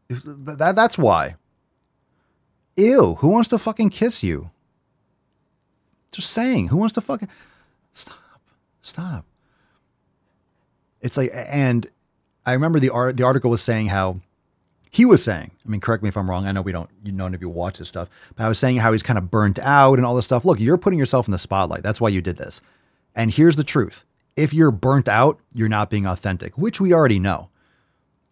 That, 0.09 0.75
that's 0.75 0.97
why. 0.97 1.37
Ew, 2.79 3.17
who 3.17 3.29
wants 3.29 3.51
to 3.51 3.59
fucking 3.59 3.91
kiss 3.91 4.23
you? 4.23 4.49
Just 6.11 6.31
saying, 6.31 6.69
who 6.69 6.79
wants 6.79 6.95
to 6.95 7.03
fucking 7.03 7.29
stop? 7.93 8.41
Stop. 8.81 9.27
It's 11.03 11.19
like, 11.19 11.31
and 11.35 11.87
I 12.47 12.55
remember 12.55 12.81
the 12.81 12.89
art. 12.89 13.19
The 13.19 13.25
article 13.25 13.51
was 13.51 13.61
saying 13.61 13.89
how 13.89 14.21
he 14.91 15.05
was 15.05 15.23
saying. 15.23 15.51
I 15.65 15.69
mean, 15.69 15.81
correct 15.81 16.03
me 16.03 16.09
if 16.09 16.17
I'm 16.17 16.29
wrong. 16.29 16.47
I 16.47 16.53
know 16.53 16.63
we 16.63 16.73
don't. 16.73 16.91
You 17.05 17.13
none 17.13 17.35
of 17.35 17.43
you 17.43 17.49
watch 17.49 17.79
this 17.79 17.89
stuff, 17.89 18.09
but 18.37 18.45
I 18.45 18.49
was 18.49 18.59
saying 18.59 18.77
how 18.77 18.93
he's 18.93 19.03
kind 19.03 19.19
of 19.19 19.31
burnt 19.31 19.59
out 19.59 19.99
and 19.99 20.07
all 20.07 20.15
this 20.15 20.25
stuff. 20.25 20.45
Look, 20.45 20.61
you're 20.61 20.79
putting 20.79 20.99
yourself 20.99 21.29
in 21.29 21.33
the 21.33 21.39
spotlight. 21.39 21.83
That's 21.83 22.01
why 22.01 22.09
you 22.09 22.21
did 22.21 22.37
this. 22.37 22.61
And 23.15 23.33
here's 23.33 23.57
the 23.57 23.65
truth: 23.65 24.05
if 24.37 24.55
you're 24.55 24.71
burnt 24.71 25.09
out, 25.09 25.41
you're 25.53 25.69
not 25.69 25.91
being 25.91 26.07
authentic, 26.07 26.57
which 26.57 26.81
we 26.81 26.93
already 26.93 27.19
know. 27.19 27.51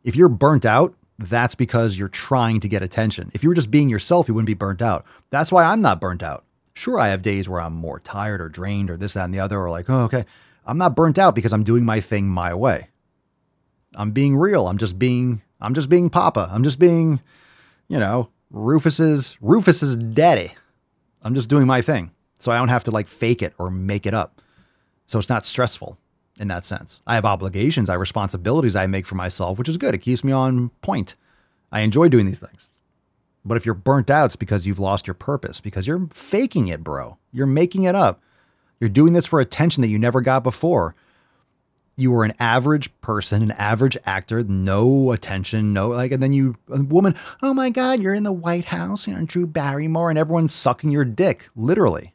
If 0.04 0.14
you're 0.16 0.28
burnt 0.28 0.64
out, 0.64 0.94
that's 1.18 1.54
because 1.54 1.98
you're 1.98 2.08
trying 2.08 2.60
to 2.60 2.68
get 2.68 2.82
attention. 2.82 3.30
If 3.34 3.42
you 3.42 3.48
were 3.48 3.54
just 3.54 3.70
being 3.70 3.88
yourself, 3.88 4.28
you 4.28 4.34
wouldn't 4.34 4.46
be 4.46 4.54
burnt 4.54 4.82
out. 4.82 5.04
That's 5.30 5.50
why 5.50 5.64
I'm 5.64 5.80
not 5.80 6.00
burnt 6.00 6.22
out. 6.22 6.44
Sure, 6.74 7.00
I 7.00 7.08
have 7.08 7.22
days 7.22 7.48
where 7.48 7.60
I'm 7.60 7.72
more 7.72 8.00
tired 8.00 8.40
or 8.40 8.48
drained 8.48 8.90
or 8.90 8.96
this, 8.96 9.14
that, 9.14 9.24
and 9.24 9.34
the 9.34 9.40
other, 9.40 9.58
or 9.58 9.70
like, 9.70 9.88
oh, 9.88 10.02
okay. 10.02 10.26
I'm 10.66 10.78
not 10.78 10.94
burnt 10.94 11.18
out 11.18 11.34
because 11.34 11.52
I'm 11.52 11.64
doing 11.64 11.84
my 11.84 12.00
thing 12.00 12.28
my 12.28 12.52
way. 12.52 12.88
I'm 13.96 14.12
being 14.12 14.36
real. 14.36 14.68
I'm 14.68 14.78
just 14.78 14.98
being, 14.98 15.42
I'm 15.60 15.74
just 15.74 15.88
being 15.88 16.10
Papa. 16.10 16.48
I'm 16.52 16.62
just 16.62 16.78
being, 16.78 17.20
you 17.88 17.98
know, 17.98 18.28
Rufus's, 18.50 19.36
Rufus's 19.40 19.96
daddy. 19.96 20.52
I'm 21.22 21.34
just 21.34 21.50
doing 21.50 21.66
my 21.66 21.82
thing. 21.82 22.12
So 22.38 22.52
I 22.52 22.58
don't 22.58 22.68
have 22.68 22.84
to 22.84 22.90
like 22.90 23.08
fake 23.08 23.42
it 23.42 23.54
or 23.58 23.70
make 23.70 24.06
it 24.06 24.14
up. 24.14 24.40
So 25.06 25.18
it's 25.18 25.28
not 25.28 25.46
stressful 25.46 25.98
in 26.38 26.48
that 26.48 26.64
sense. 26.64 27.00
I 27.06 27.14
have 27.14 27.24
obligations, 27.24 27.88
I 27.88 27.94
have 27.94 28.00
responsibilities 28.00 28.76
I 28.76 28.86
make 28.86 29.06
for 29.06 29.14
myself, 29.14 29.58
which 29.58 29.68
is 29.68 29.78
good. 29.78 29.94
It 29.94 29.98
keeps 29.98 30.22
me 30.22 30.32
on 30.32 30.68
point. 30.82 31.14
I 31.72 31.80
enjoy 31.80 32.08
doing 32.08 32.26
these 32.26 32.38
things. 32.38 32.68
But 33.44 33.56
if 33.56 33.64
you're 33.64 33.74
burnt 33.74 34.10
out, 34.10 34.26
it's 34.26 34.36
because 34.36 34.66
you've 34.66 34.78
lost 34.78 35.06
your 35.06 35.14
purpose, 35.14 35.60
because 35.60 35.86
you're 35.86 36.08
faking 36.12 36.68
it, 36.68 36.82
bro. 36.82 37.16
You're 37.32 37.46
making 37.46 37.84
it 37.84 37.94
up. 37.94 38.20
You're 38.80 38.90
doing 38.90 39.12
this 39.12 39.26
for 39.26 39.40
attention 39.40 39.80
that 39.82 39.88
you 39.88 39.98
never 39.98 40.20
got 40.20 40.42
before. 40.42 40.94
You 41.98 42.10
were 42.10 42.24
an 42.24 42.34
average 42.38 42.90
person, 43.00 43.42
an 43.42 43.52
average 43.52 43.96
actor, 44.04 44.44
no 44.44 45.12
attention, 45.12 45.72
no 45.72 45.88
like, 45.88 46.12
and 46.12 46.22
then 46.22 46.34
you, 46.34 46.56
a 46.68 46.82
woman, 46.82 47.14
oh 47.42 47.54
my 47.54 47.70
God, 47.70 48.02
you're 48.02 48.12
in 48.12 48.22
the 48.24 48.34
White 48.34 48.66
House, 48.66 49.06
you 49.06 49.14
know, 49.14 49.24
Drew 49.24 49.46
Barrymore, 49.46 50.10
and 50.10 50.18
everyone's 50.18 50.54
sucking 50.54 50.90
your 50.90 51.06
dick, 51.06 51.48
literally. 51.56 52.12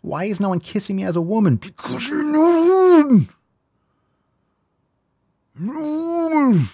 Why 0.00 0.24
is 0.24 0.40
no 0.40 0.48
one 0.48 0.58
kissing 0.58 0.96
me 0.96 1.04
as 1.04 1.14
a 1.14 1.20
woman? 1.20 1.56
Because 1.56 2.08
you're 2.08 2.24
not 2.24 2.58
a 2.58 3.04
woman. 3.04 3.28
No. 5.54 6.64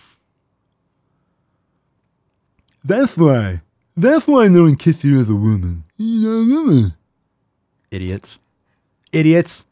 That's 2.83 3.19
why. 3.19 3.61
That's 3.95 4.27
why 4.27 4.49
no 4.49 4.63
one 4.63 4.77
kisses 4.77 5.05
you 5.05 5.21
as 5.21 5.29
a 5.29 5.35
woman. 5.35 5.85
You're 5.99 6.33
not 6.33 6.41
a 6.41 6.55
woman. 6.55 6.95
Idiots. 7.91 8.39
Idiots. 9.13 9.67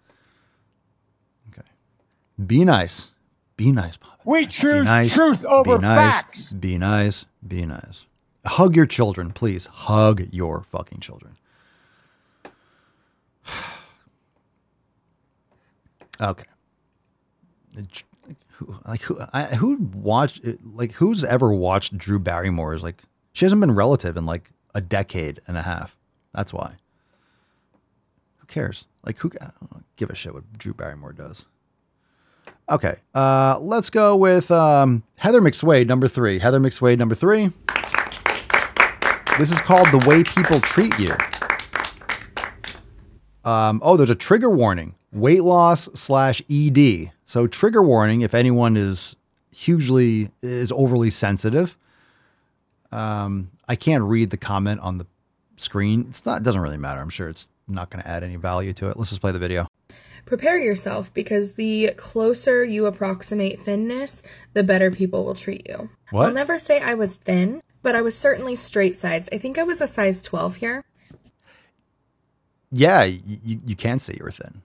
Be 2.45 2.65
nice. 2.65 3.13
Be 3.57 3.73
nice, 3.73 3.97
Papa. 3.97 4.17
We 4.25 4.47
choose 4.47 4.85
nice. 4.85 5.15
truth 5.15 5.45
over 5.45 5.79
be 5.79 5.83
nice. 5.83 5.97
facts. 5.97 6.53
Be 6.53 6.77
nice. 6.77 7.25
Be 7.47 7.65
nice. 7.65 8.07
Hug 8.45 8.77
your 8.77 8.87
children, 8.87 9.33
please. 9.33 9.67
Hug 9.67 10.29
your 10.33 10.63
fucking 10.71 11.01
children. 11.01 11.37
Okay. 16.19 16.47
Like 18.87 19.03
who? 19.03 19.19
I, 19.35 19.45
who 19.57 19.77
watched? 19.77 20.41
Like 20.65 20.93
who's 20.93 21.23
ever 21.23 21.53
watched 21.53 21.99
Drew 21.99 22.19
Barrymore? 22.19 22.73
Is 22.73 22.83
Like 22.83 23.03
she 23.35 23.45
hasn't 23.45 23.61
been 23.61 23.75
relative 23.75 24.17
in 24.17 24.25
like 24.25 24.51
a 24.75 24.81
decade 24.81 25.43
and 25.47 25.59
a 25.59 25.63
half. 25.63 25.99
That's 26.35 26.55
why. 26.55 26.77
Who 28.39 28.47
cares? 28.47 28.87
Like 29.05 29.19
who? 29.19 29.31
I 29.43 29.51
don't 29.71 29.85
give 29.97 30.09
a 30.09 30.15
shit 30.15 30.33
what 30.33 30.51
Drew 30.57 30.73
Barrymore 30.73 31.13
does. 31.13 31.45
Okay. 32.69 32.97
Uh, 33.15 33.59
let's 33.61 33.91
go 33.91 34.17
with 34.17 34.51
um, 34.51 35.05
Heather 35.17 35.41
McSwade, 35.41 35.87
number 35.87 36.09
three. 36.09 36.39
Heather 36.39 36.59
McSwade, 36.59 36.99
number 36.99 37.15
three. 37.15 37.53
This 39.39 39.53
is 39.53 39.61
called 39.61 39.87
The 39.93 40.05
Way 40.07 40.25
People 40.25 40.61
Treat 40.61 40.99
You. 40.99 41.15
Um, 43.45 43.81
oh, 43.85 43.97
there's 43.97 44.11
a 44.11 44.17
trigger 44.17 44.51
warning 44.51 44.95
weight 45.13 45.45
loss 45.45 45.89
slash 45.95 46.43
ED. 46.51 47.13
So 47.25 47.47
trigger 47.47 47.83
warning 47.83 48.23
if 48.23 48.35
anyone 48.35 48.77
is 48.77 49.15
hugely 49.53 50.31
is 50.43 50.73
overly 50.73 51.11
sensitive. 51.11 51.77
Um, 52.91 53.51
I 53.69 53.77
can't 53.77 54.03
read 54.05 54.31
the 54.31 54.37
comment 54.37 54.81
on 54.81 54.99
the 54.99 55.07
screen. 55.57 56.07
It's 56.11 56.25
not. 56.27 56.41
It 56.41 56.45
doesn't 56.45 56.61
really 56.61 56.77
matter. 56.77 57.01
I'm 57.01 57.11
sure 57.11 57.29
it's 57.29 57.49
not 57.69 57.91
going 57.91 58.03
to 58.03 58.09
add 58.09 58.25
any 58.25 58.37
value 58.37 58.73
to 58.75 58.89
it. 58.89 58.97
Let's 58.97 59.11
just 59.11 59.21
play 59.21 59.33
the 59.33 59.39
video. 59.39 59.67
Prepare 60.27 60.59
yourself 60.59 61.15
because 61.15 61.55
the 61.55 61.93
closer 61.97 62.65
you 62.65 62.87
approximate 62.87 63.63
thinness, 63.63 64.23
the 64.55 64.65
better 64.65 64.91
people 64.91 65.25
will 65.25 65.35
treat 65.37 65.67
you. 65.69 65.89
What? 66.11 66.27
I'll 66.27 66.35
never 66.35 66.59
say 66.59 66.81
I 66.81 66.95
was 66.95 67.15
thin, 67.15 67.63
but 67.83 67.95
I 67.95 68.03
was 68.03 68.19
certainly 68.19 68.57
straight 68.57 68.97
sized. 68.97 69.29
I 69.33 69.39
think 69.39 69.57
I 69.57 69.63
was 69.63 69.81
a 69.81 69.87
size 69.89 70.21
12 70.23 70.57
here. 70.57 70.85
Yeah, 72.73 73.05
you, 73.05 73.61
you 73.65 73.77
can 73.77 74.01
say 74.01 74.17
you're 74.19 74.33
thin. 74.33 74.63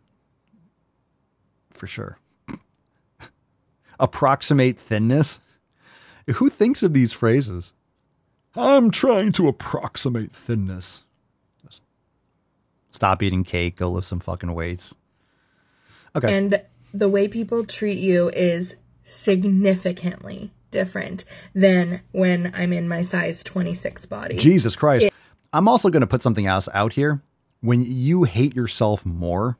for 1.69 1.85
sure. 1.87 2.17
Approximate 3.99 4.79
thinness. 4.79 5.39
Who 6.35 6.49
thinks 6.49 6.81
of 6.81 6.93
these 6.93 7.13
phrases? 7.13 7.73
I'm 8.55 8.89
trying 8.91 9.31
to 9.33 9.47
approximate 9.47 10.31
thinness. 10.31 11.01
Stop 12.89 13.23
eating 13.23 13.43
cake, 13.43 13.77
go 13.77 13.89
lift 13.89 14.07
some 14.07 14.19
fucking 14.19 14.53
weights. 14.53 14.95
Okay. 16.15 16.35
And 16.37 16.61
the 16.93 17.09
way 17.09 17.27
people 17.27 17.65
treat 17.65 17.99
you 17.99 18.29
is 18.29 18.75
significantly 19.03 20.51
different 20.71 21.25
than 21.53 22.01
when 22.11 22.51
I'm 22.55 22.73
in 22.73 22.87
my 22.87 23.01
size 23.01 23.43
26 23.43 24.05
body. 24.05 24.37
Jesus 24.37 24.75
Christ. 24.75 25.05
It- 25.05 25.13
I'm 25.53 25.67
also 25.67 25.89
going 25.89 26.01
to 26.01 26.07
put 26.07 26.21
something 26.21 26.45
else 26.45 26.69
out 26.73 26.93
here. 26.93 27.21
When 27.59 27.83
you 27.85 28.23
hate 28.23 28.55
yourself 28.55 29.05
more, 29.05 29.57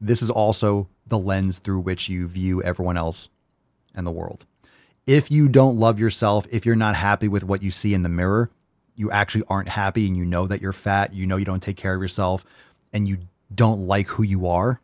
this 0.00 0.22
is 0.22 0.30
also 0.30 0.88
the 1.06 1.18
lens 1.18 1.58
through 1.58 1.80
which 1.80 2.08
you 2.08 2.26
view 2.26 2.62
everyone 2.62 2.96
else 2.96 3.28
and 3.94 4.06
the 4.06 4.10
world. 4.10 4.46
If 5.06 5.30
you 5.30 5.48
don't 5.48 5.76
love 5.78 6.00
yourself, 6.00 6.46
if 6.50 6.64
you're 6.66 6.74
not 6.76 6.96
happy 6.96 7.28
with 7.28 7.44
what 7.44 7.62
you 7.62 7.70
see 7.70 7.92
in 7.94 8.02
the 8.02 8.08
mirror, 8.08 8.50
you 8.94 9.10
actually 9.10 9.44
aren't 9.48 9.68
happy 9.68 10.06
and 10.06 10.16
you 10.16 10.24
know 10.24 10.46
that 10.46 10.60
you're 10.62 10.72
fat, 10.72 11.12
you 11.14 11.26
know 11.26 11.36
you 11.36 11.44
don't 11.44 11.62
take 11.62 11.76
care 11.76 11.94
of 11.94 12.00
yourself, 12.00 12.44
and 12.92 13.06
you 13.06 13.18
don't 13.54 13.86
like 13.86 14.08
who 14.08 14.22
you 14.22 14.46
are, 14.46 14.80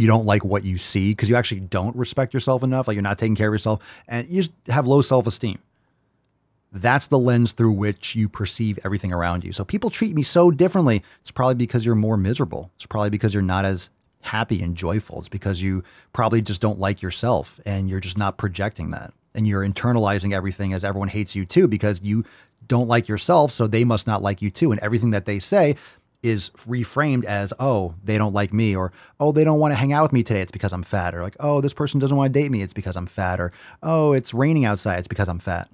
you 0.00 0.06
don't 0.06 0.26
like 0.26 0.44
what 0.44 0.64
you 0.64 0.78
see 0.78 1.10
because 1.10 1.28
you 1.28 1.36
actually 1.36 1.60
don't 1.60 1.94
respect 1.96 2.32
yourself 2.32 2.62
enough, 2.62 2.88
like 2.88 2.94
you're 2.94 3.02
not 3.02 3.18
taking 3.18 3.34
care 3.34 3.48
of 3.48 3.54
yourself, 3.54 3.80
and 4.06 4.28
you 4.28 4.42
just 4.42 4.52
have 4.68 4.86
low 4.86 5.00
self 5.02 5.26
esteem. 5.26 5.58
That's 6.70 7.06
the 7.06 7.18
lens 7.18 7.52
through 7.52 7.72
which 7.72 8.14
you 8.14 8.28
perceive 8.28 8.78
everything 8.84 9.12
around 9.12 9.42
you. 9.42 9.52
So 9.52 9.64
people 9.64 9.88
treat 9.88 10.14
me 10.14 10.22
so 10.22 10.50
differently. 10.50 11.02
It's 11.20 11.30
probably 11.30 11.54
because 11.54 11.84
you're 11.84 11.94
more 11.94 12.16
miserable. 12.18 12.70
It's 12.76 12.86
probably 12.86 13.10
because 13.10 13.32
you're 13.32 13.42
not 13.42 13.64
as 13.64 13.88
happy 14.20 14.62
and 14.62 14.76
joyful. 14.76 15.18
It's 15.18 15.28
because 15.28 15.62
you 15.62 15.82
probably 16.12 16.42
just 16.42 16.60
don't 16.60 16.78
like 16.78 17.00
yourself 17.00 17.58
and 17.64 17.88
you're 17.88 18.00
just 18.00 18.18
not 18.18 18.36
projecting 18.36 18.90
that. 18.90 19.14
And 19.34 19.48
you're 19.48 19.66
internalizing 19.66 20.34
everything 20.34 20.74
as 20.74 20.84
everyone 20.84 21.08
hates 21.08 21.34
you 21.34 21.46
too 21.46 21.68
because 21.68 22.02
you 22.02 22.24
don't 22.66 22.88
like 22.88 23.08
yourself. 23.08 23.50
So 23.52 23.66
they 23.66 23.84
must 23.84 24.06
not 24.06 24.22
like 24.22 24.42
you 24.42 24.50
too. 24.50 24.70
And 24.70 24.80
everything 24.80 25.10
that 25.10 25.24
they 25.24 25.38
say 25.38 25.76
is 26.22 26.50
reframed 26.66 27.24
as, 27.24 27.52
oh, 27.60 27.94
they 28.02 28.18
don't 28.18 28.32
like 28.32 28.52
me, 28.52 28.74
or 28.74 28.92
oh, 29.20 29.32
they 29.32 29.44
don't 29.44 29.60
want 29.60 29.72
to 29.72 29.76
hang 29.76 29.92
out 29.92 30.02
with 30.02 30.12
me 30.12 30.22
today. 30.22 30.40
It's 30.40 30.52
because 30.52 30.72
I'm 30.72 30.82
fat. 30.82 31.14
Or 31.14 31.22
like, 31.22 31.36
oh, 31.40 31.60
this 31.60 31.74
person 31.74 32.00
doesn't 32.00 32.16
want 32.16 32.32
to 32.32 32.38
date 32.38 32.50
me. 32.50 32.62
It's 32.62 32.72
because 32.72 32.96
I'm 32.96 33.06
fat. 33.06 33.40
Or 33.40 33.52
oh, 33.82 34.12
it's 34.12 34.34
raining 34.34 34.64
outside. 34.64 34.98
It's 34.98 35.08
because 35.08 35.28
I'm 35.28 35.38
fat. 35.38 35.68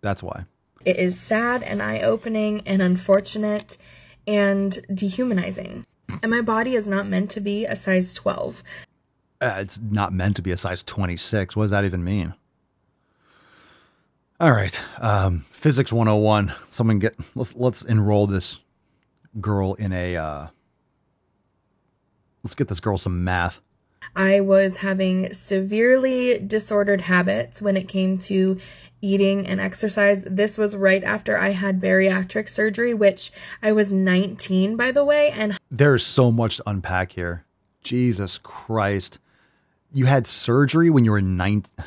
That's 0.00 0.22
why. 0.22 0.44
It 0.84 0.96
is 0.96 1.18
sad 1.20 1.62
and 1.62 1.82
eye 1.82 2.00
opening 2.00 2.62
and 2.66 2.82
unfortunate 2.82 3.78
and 4.26 4.84
dehumanizing. 4.92 5.86
And 6.22 6.30
my 6.30 6.42
body 6.42 6.74
is 6.74 6.86
not 6.86 7.06
meant 7.06 7.30
to 7.32 7.40
be 7.40 7.64
a 7.64 7.76
size 7.76 8.12
12. 8.14 8.62
Uh, 9.40 9.56
it's 9.58 9.80
not 9.80 10.12
meant 10.12 10.36
to 10.36 10.42
be 10.42 10.52
a 10.52 10.56
size 10.56 10.82
26. 10.82 11.56
What 11.56 11.64
does 11.64 11.70
that 11.70 11.84
even 11.84 12.04
mean? 12.04 12.34
All 14.42 14.50
right. 14.50 14.80
Um, 14.98 15.44
physics 15.52 15.92
101. 15.92 16.52
Someone 16.68 16.98
get 16.98 17.14
let's 17.36 17.54
let's 17.54 17.84
enroll 17.84 18.26
this 18.26 18.58
girl 19.40 19.74
in 19.74 19.92
a 19.92 20.16
uh 20.16 20.46
let's 22.42 22.56
get 22.56 22.66
this 22.66 22.80
girl 22.80 22.98
some 22.98 23.22
math. 23.22 23.60
I 24.16 24.40
was 24.40 24.78
having 24.78 25.32
severely 25.32 26.40
disordered 26.40 27.02
habits 27.02 27.62
when 27.62 27.76
it 27.76 27.86
came 27.86 28.18
to 28.18 28.58
eating 29.00 29.46
and 29.46 29.60
exercise. 29.60 30.24
This 30.24 30.58
was 30.58 30.74
right 30.74 31.04
after 31.04 31.38
I 31.38 31.50
had 31.50 31.80
bariatric 31.80 32.48
surgery, 32.48 32.94
which 32.94 33.30
I 33.62 33.70
was 33.70 33.92
19, 33.92 34.76
by 34.76 34.90
the 34.90 35.04
way. 35.04 35.30
And 35.30 35.56
there's 35.70 36.04
so 36.04 36.32
much 36.32 36.56
to 36.56 36.68
unpack 36.68 37.12
here. 37.12 37.44
Jesus 37.84 38.38
Christ. 38.38 39.20
You 39.92 40.06
had 40.06 40.26
surgery 40.26 40.90
when 40.90 41.04
you 41.04 41.12
were 41.12 41.22
19. 41.22 41.84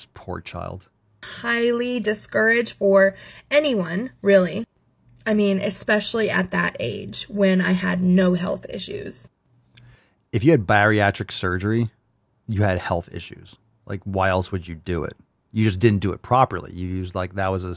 This 0.00 0.08
poor 0.14 0.40
child. 0.40 0.88
Highly 1.22 2.00
discouraged 2.00 2.72
for 2.72 3.14
anyone, 3.50 4.10
really. 4.22 4.66
I 5.26 5.34
mean, 5.34 5.58
especially 5.58 6.30
at 6.30 6.50
that 6.50 6.76
age 6.80 7.24
when 7.28 7.60
I 7.60 7.72
had 7.72 8.02
no 8.02 8.34
health 8.34 8.64
issues 8.68 9.28
if 10.32 10.44
you 10.44 10.50
had 10.52 10.66
bariatric 10.66 11.32
surgery, 11.32 11.90
you 12.46 12.62
had 12.62 12.78
health 12.78 13.08
issues. 13.12 13.56
Like, 13.86 14.00
why 14.04 14.28
else 14.28 14.52
would 14.52 14.68
you 14.68 14.76
do 14.76 15.04
it? 15.04 15.14
You 15.52 15.64
just 15.64 15.80
didn't 15.80 16.00
do 16.00 16.12
it 16.12 16.22
properly. 16.22 16.72
You 16.72 16.86
used 16.86 17.14
like 17.14 17.34
that 17.34 17.48
was 17.48 17.64
a, 17.64 17.74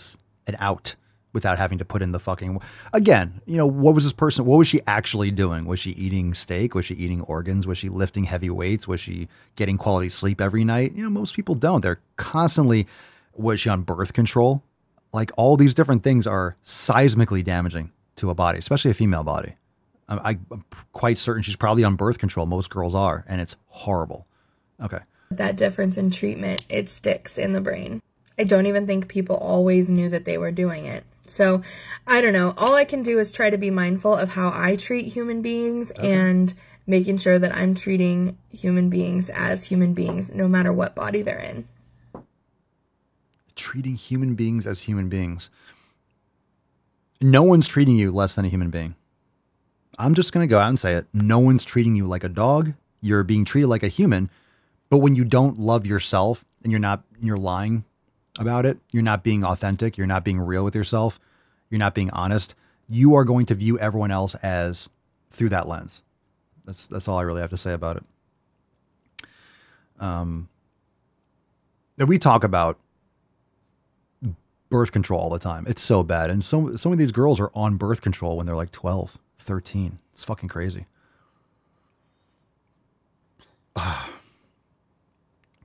an 0.49 0.57
out 0.59 0.95
without 1.34 1.57
having 1.57 1.80
to 1.80 1.85
put 1.85 2.01
in 2.01 2.11
the 2.11 2.19
fucking. 2.19 2.60
Again, 2.93 3.41
you 3.45 3.57
know, 3.57 3.65
what 3.68 3.95
was 3.95 4.03
this 4.03 4.14
person? 4.14 4.45
What 4.45 4.57
was 4.57 4.68
she 4.68 4.81
actually 4.88 5.31
doing? 5.31 5.65
Was 5.65 5.80
she 5.80 5.91
eating 5.91 6.34
steak? 6.34 6.76
Was 6.76 6.85
she 6.85 6.93
eating 6.95 7.22
organs? 7.22 7.68
Was 7.68 7.77
she 7.77 7.89
lifting 7.89 8.23
heavy 8.23 8.49
weights? 8.49 8.88
Was 8.88 8.99
she 8.99 9.27
getting 9.55 9.77
quality 9.77 10.10
sleep 10.10 10.39
every 10.39 10.64
night? 10.64 10.93
You 10.95 11.03
know, 11.03 11.10
most 11.10 11.35
people 11.35 11.55
don't. 11.55 11.81
They're 11.81 12.01
constantly. 12.15 12.88
Was 13.35 13.60
she 13.60 13.69
on 13.69 13.81
birth 13.81 14.14
control? 14.14 14.64
Like 15.11 15.31
all 15.38 15.57
these 15.57 15.73
different 15.73 16.03
things 16.03 16.26
are 16.26 16.55
seismically 16.64 17.43
damaging 17.43 17.91
to 18.18 18.30
a 18.30 18.35
body, 18.35 18.60
especially 18.60 18.91
a 18.91 18.95
female 18.95 19.23
body. 19.23 19.55
I, 20.07 20.38
am 20.51 20.65
quite 20.91 21.18
certain 21.18 21.41
she's 21.41 21.55
probably 21.55 21.84
on 21.84 21.95
birth 21.95 22.19
control. 22.19 22.45
Most 22.45 22.69
girls 22.69 22.93
are, 22.93 23.23
and 23.27 23.41
it's 23.41 23.55
horrible. 23.68 24.27
Okay. 24.81 24.99
That 25.31 25.55
difference 25.55 25.97
in 25.97 26.11
treatment, 26.11 26.64
it 26.69 26.89
sticks 26.89 27.38
in 27.38 27.53
the 27.53 27.61
brain. 27.61 28.01
I 28.38 28.43
don't 28.43 28.65
even 28.65 28.85
think 28.85 29.07
people 29.07 29.35
always 29.38 29.89
knew 29.89 30.10
that 30.10 30.26
they 30.26 30.38
were 30.38 30.51
doing 30.51 30.85
it. 30.85 31.05
So, 31.25 31.61
I 32.05 32.21
don't 32.21 32.33
know. 32.33 32.53
All 32.57 32.75
I 32.75 32.85
can 32.85 33.01
do 33.01 33.19
is 33.19 33.31
try 33.31 33.49
to 33.49 33.57
be 33.57 33.69
mindful 33.69 34.13
of 34.13 34.29
how 34.29 34.51
I 34.53 34.75
treat 34.75 35.13
human 35.13 35.41
beings 35.41 35.91
okay. 35.91 36.11
and 36.11 36.53
making 36.85 37.17
sure 37.17 37.39
that 37.39 37.55
I'm 37.55 37.75
treating 37.75 38.37
human 38.49 38.89
beings 38.89 39.29
as 39.29 39.65
human 39.65 39.93
beings, 39.93 40.33
no 40.33 40.47
matter 40.47 40.73
what 40.73 40.95
body 40.95 41.21
they're 41.21 41.39
in. 41.39 41.67
Treating 43.55 43.95
human 43.95 44.35
beings 44.35 44.67
as 44.67 44.81
human 44.81 45.09
beings. 45.09 45.49
No 47.21 47.43
one's 47.43 47.67
treating 47.67 47.95
you 47.95 48.11
less 48.11 48.35
than 48.35 48.45
a 48.45 48.49
human 48.49 48.69
being. 48.69 48.95
I'm 49.97 50.13
just 50.15 50.33
going 50.33 50.45
to 50.45 50.51
go 50.51 50.59
out 50.59 50.69
and 50.69 50.79
say 50.79 50.95
it. 50.95 51.05
No 51.13 51.39
one's 51.39 51.63
treating 51.63 51.95
you 51.95 52.05
like 52.05 52.23
a 52.23 52.29
dog. 52.29 52.73
You're 52.99 53.23
being 53.23 53.45
treated 53.45 53.67
like 53.67 53.83
a 53.83 53.87
human. 53.87 54.29
But 54.89 54.97
when 54.97 55.15
you 55.15 55.23
don't 55.23 55.59
love 55.59 55.85
yourself 55.85 56.43
and 56.63 56.71
you're 56.71 56.79
not, 56.79 57.03
you're 57.21 57.37
lying 57.37 57.85
about 58.39 58.65
it, 58.65 58.80
you're 58.91 59.03
not 59.03 59.23
being 59.23 59.43
authentic, 59.43 59.97
you're 59.97 60.07
not 60.07 60.23
being 60.23 60.39
real 60.39 60.64
with 60.64 60.76
yourself, 60.76 61.19
you're 61.69 61.80
not 61.80 61.95
being 61.95 62.10
honest, 62.11 62.55
you 62.89 63.14
are 63.15 63.23
going 63.23 63.45
to 63.47 63.55
view 63.55 63.77
everyone 63.80 64.11
else 64.11 64.35
as 64.35 64.89
through 65.31 65.49
that 65.49 65.68
lens. 65.68 66.01
That's 66.65 66.88
that's 66.88 67.07
all 67.07 67.18
I 67.18 67.23
really 67.23 67.41
have 67.41 67.49
to 67.49 67.57
say 67.57 67.73
about 67.73 67.97
it. 67.97 68.03
Um, 69.99 70.49
we 71.97 72.18
talk 72.18 72.43
about 72.43 72.80
birth 74.69 74.91
control 74.91 75.19
all 75.19 75.30
the 75.30 75.39
time. 75.39 75.65
It's 75.68 75.81
so 75.81 76.03
bad, 76.03 76.30
and 76.30 76.43
so 76.43 76.76
some 76.76 76.91
of 76.91 76.97
these 76.97 77.11
girls 77.11 77.39
are 77.39 77.51
on 77.53 77.77
birth 77.77 78.01
control 78.01 78.38
when 78.38 78.45
they're 78.45 78.55
like 78.55 78.72
twelve. 78.72 79.18
13. 79.39 79.99
It's 80.14 80.23
fucking 80.23 80.47
crazy. 80.47 80.85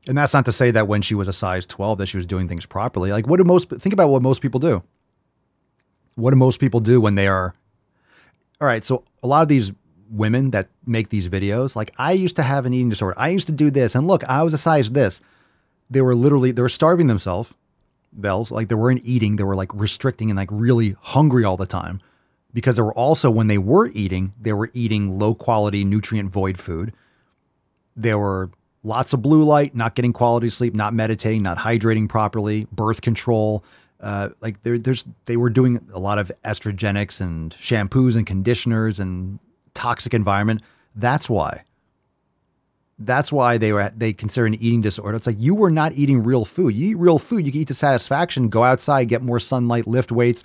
And 0.09 0.17
that's 0.17 0.33
not 0.33 0.47
to 0.47 0.53
say 0.53 0.71
that 0.71 0.89
when 0.89 1.03
she 1.03 1.15
was 1.15 1.29
a 1.29 1.35
size 1.35 1.67
12 1.67 1.99
that 1.99 2.07
she 2.07 2.17
was 2.17 2.25
doing 2.25 2.49
things 2.49 2.65
properly. 2.65 3.13
Like 3.13 3.27
what 3.27 3.37
do 3.37 3.45
most 3.45 3.69
think 3.69 3.93
about 3.93 4.09
what 4.09 4.23
most 4.23 4.41
people 4.41 4.59
do? 4.59 4.83
What 6.15 6.31
do 6.31 6.37
most 6.37 6.59
people 6.59 6.81
do 6.81 7.01
when 7.01 7.15
they 7.15 7.29
are 7.29 7.55
All 8.61 8.67
right, 8.67 8.85
so 8.85 9.05
a 9.23 9.27
lot 9.27 9.43
of 9.43 9.49
these 9.49 9.71
women 10.11 10.51
that 10.53 10.69
make 10.87 11.11
these 11.11 11.29
videos, 11.29 11.77
like 11.77 11.95
I 11.99 12.13
used 12.13 12.37
to 12.37 12.43
have 12.43 12.65
an 12.65 12.73
eating 12.73 12.89
disorder. 12.89 13.15
I 13.19 13.29
used 13.29 13.47
to 13.49 13.53
do 13.53 13.71
this 13.71 13.95
and 13.95 14.09
look, 14.09 14.25
I 14.25 14.43
was 14.43 14.55
a 14.55 14.59
size 14.59 14.91
this. 14.91 15.21
They 15.91 16.01
were 16.01 16.15
literally 16.15 16.53
they 16.53 16.63
were 16.63 16.71
starving 16.71 17.07
themselves. 17.07 17.53
Bells, 18.11 18.51
like 18.51 18.69
they 18.69 18.75
weren't 18.75 19.03
eating, 19.05 19.37
they 19.37 19.45
were 19.45 19.55
like 19.55 19.73
restricting 19.75 20.31
and 20.31 20.39
like 20.39 20.49
really 20.51 20.97
hungry 20.99 21.45
all 21.45 21.59
the 21.59 21.67
time 21.67 22.01
because 22.55 22.77
they 22.77 22.83
were 22.83 22.95
also 22.95 23.31
when 23.31 23.49
they 23.49 23.59
were 23.59 23.89
eating, 23.89 24.33
they 24.41 24.55
were 24.55 24.71
eating 24.73 25.19
low 25.19 25.35
quality 25.35 25.85
nutrient 25.85 26.31
void 26.31 26.59
food. 26.59 26.95
They 27.95 28.15
were 28.15 28.51
lots 28.83 29.13
of 29.13 29.23
blue 29.23 29.43
light, 29.43 29.75
not 29.75 29.95
getting 29.95 30.13
quality 30.13 30.49
sleep, 30.51 30.75
not 30.75 30.95
meditating, 30.95 31.43
not 31.43 31.59
hydrating 31.59 32.09
properly, 32.09 32.67
birth 32.73 33.01
control. 33.01 33.65
Uh, 34.01 34.31
like 34.41 34.63
there, 34.63 34.79
there's 34.79 35.07
they 35.25 35.37
were 35.37 35.51
doing 35.51 35.85
a 35.93 35.99
lot 35.99 36.19
of 36.19 36.31
estrogenics 36.45 37.21
and 37.21 37.55
shampoos 37.57 38.17
and 38.17 38.27
conditioners 38.27 39.01
and 39.01 39.39
toxic 39.75 40.15
environment. 40.15 40.63
That's 40.95 41.29
why. 41.29 41.65
That's 43.01 43.33
why 43.33 43.59
they 43.59 43.73
were 43.73 43.93
they 43.97 44.13
consider 44.13 44.47
an 44.47 44.55
eating 44.55 44.81
disorder. 44.81 45.17
It's 45.17 45.27
like 45.27 45.37
you 45.39 45.55
were 45.55 45.71
not 45.71 45.93
eating 45.93 46.23
real 46.23 46.45
food. 46.45 46.75
You 46.75 46.91
eat 46.91 46.99
real 46.99 47.19
food, 47.19 47.47
you 47.47 47.53
can 47.53 47.61
eat 47.63 47.69
to 47.69 47.75
satisfaction, 47.75 48.49
go 48.49 48.65
outside, 48.65 49.05
get 49.09 49.23
more 49.23 49.39
sunlight, 49.39 49.87
lift 49.87 50.11
weights, 50.11 50.43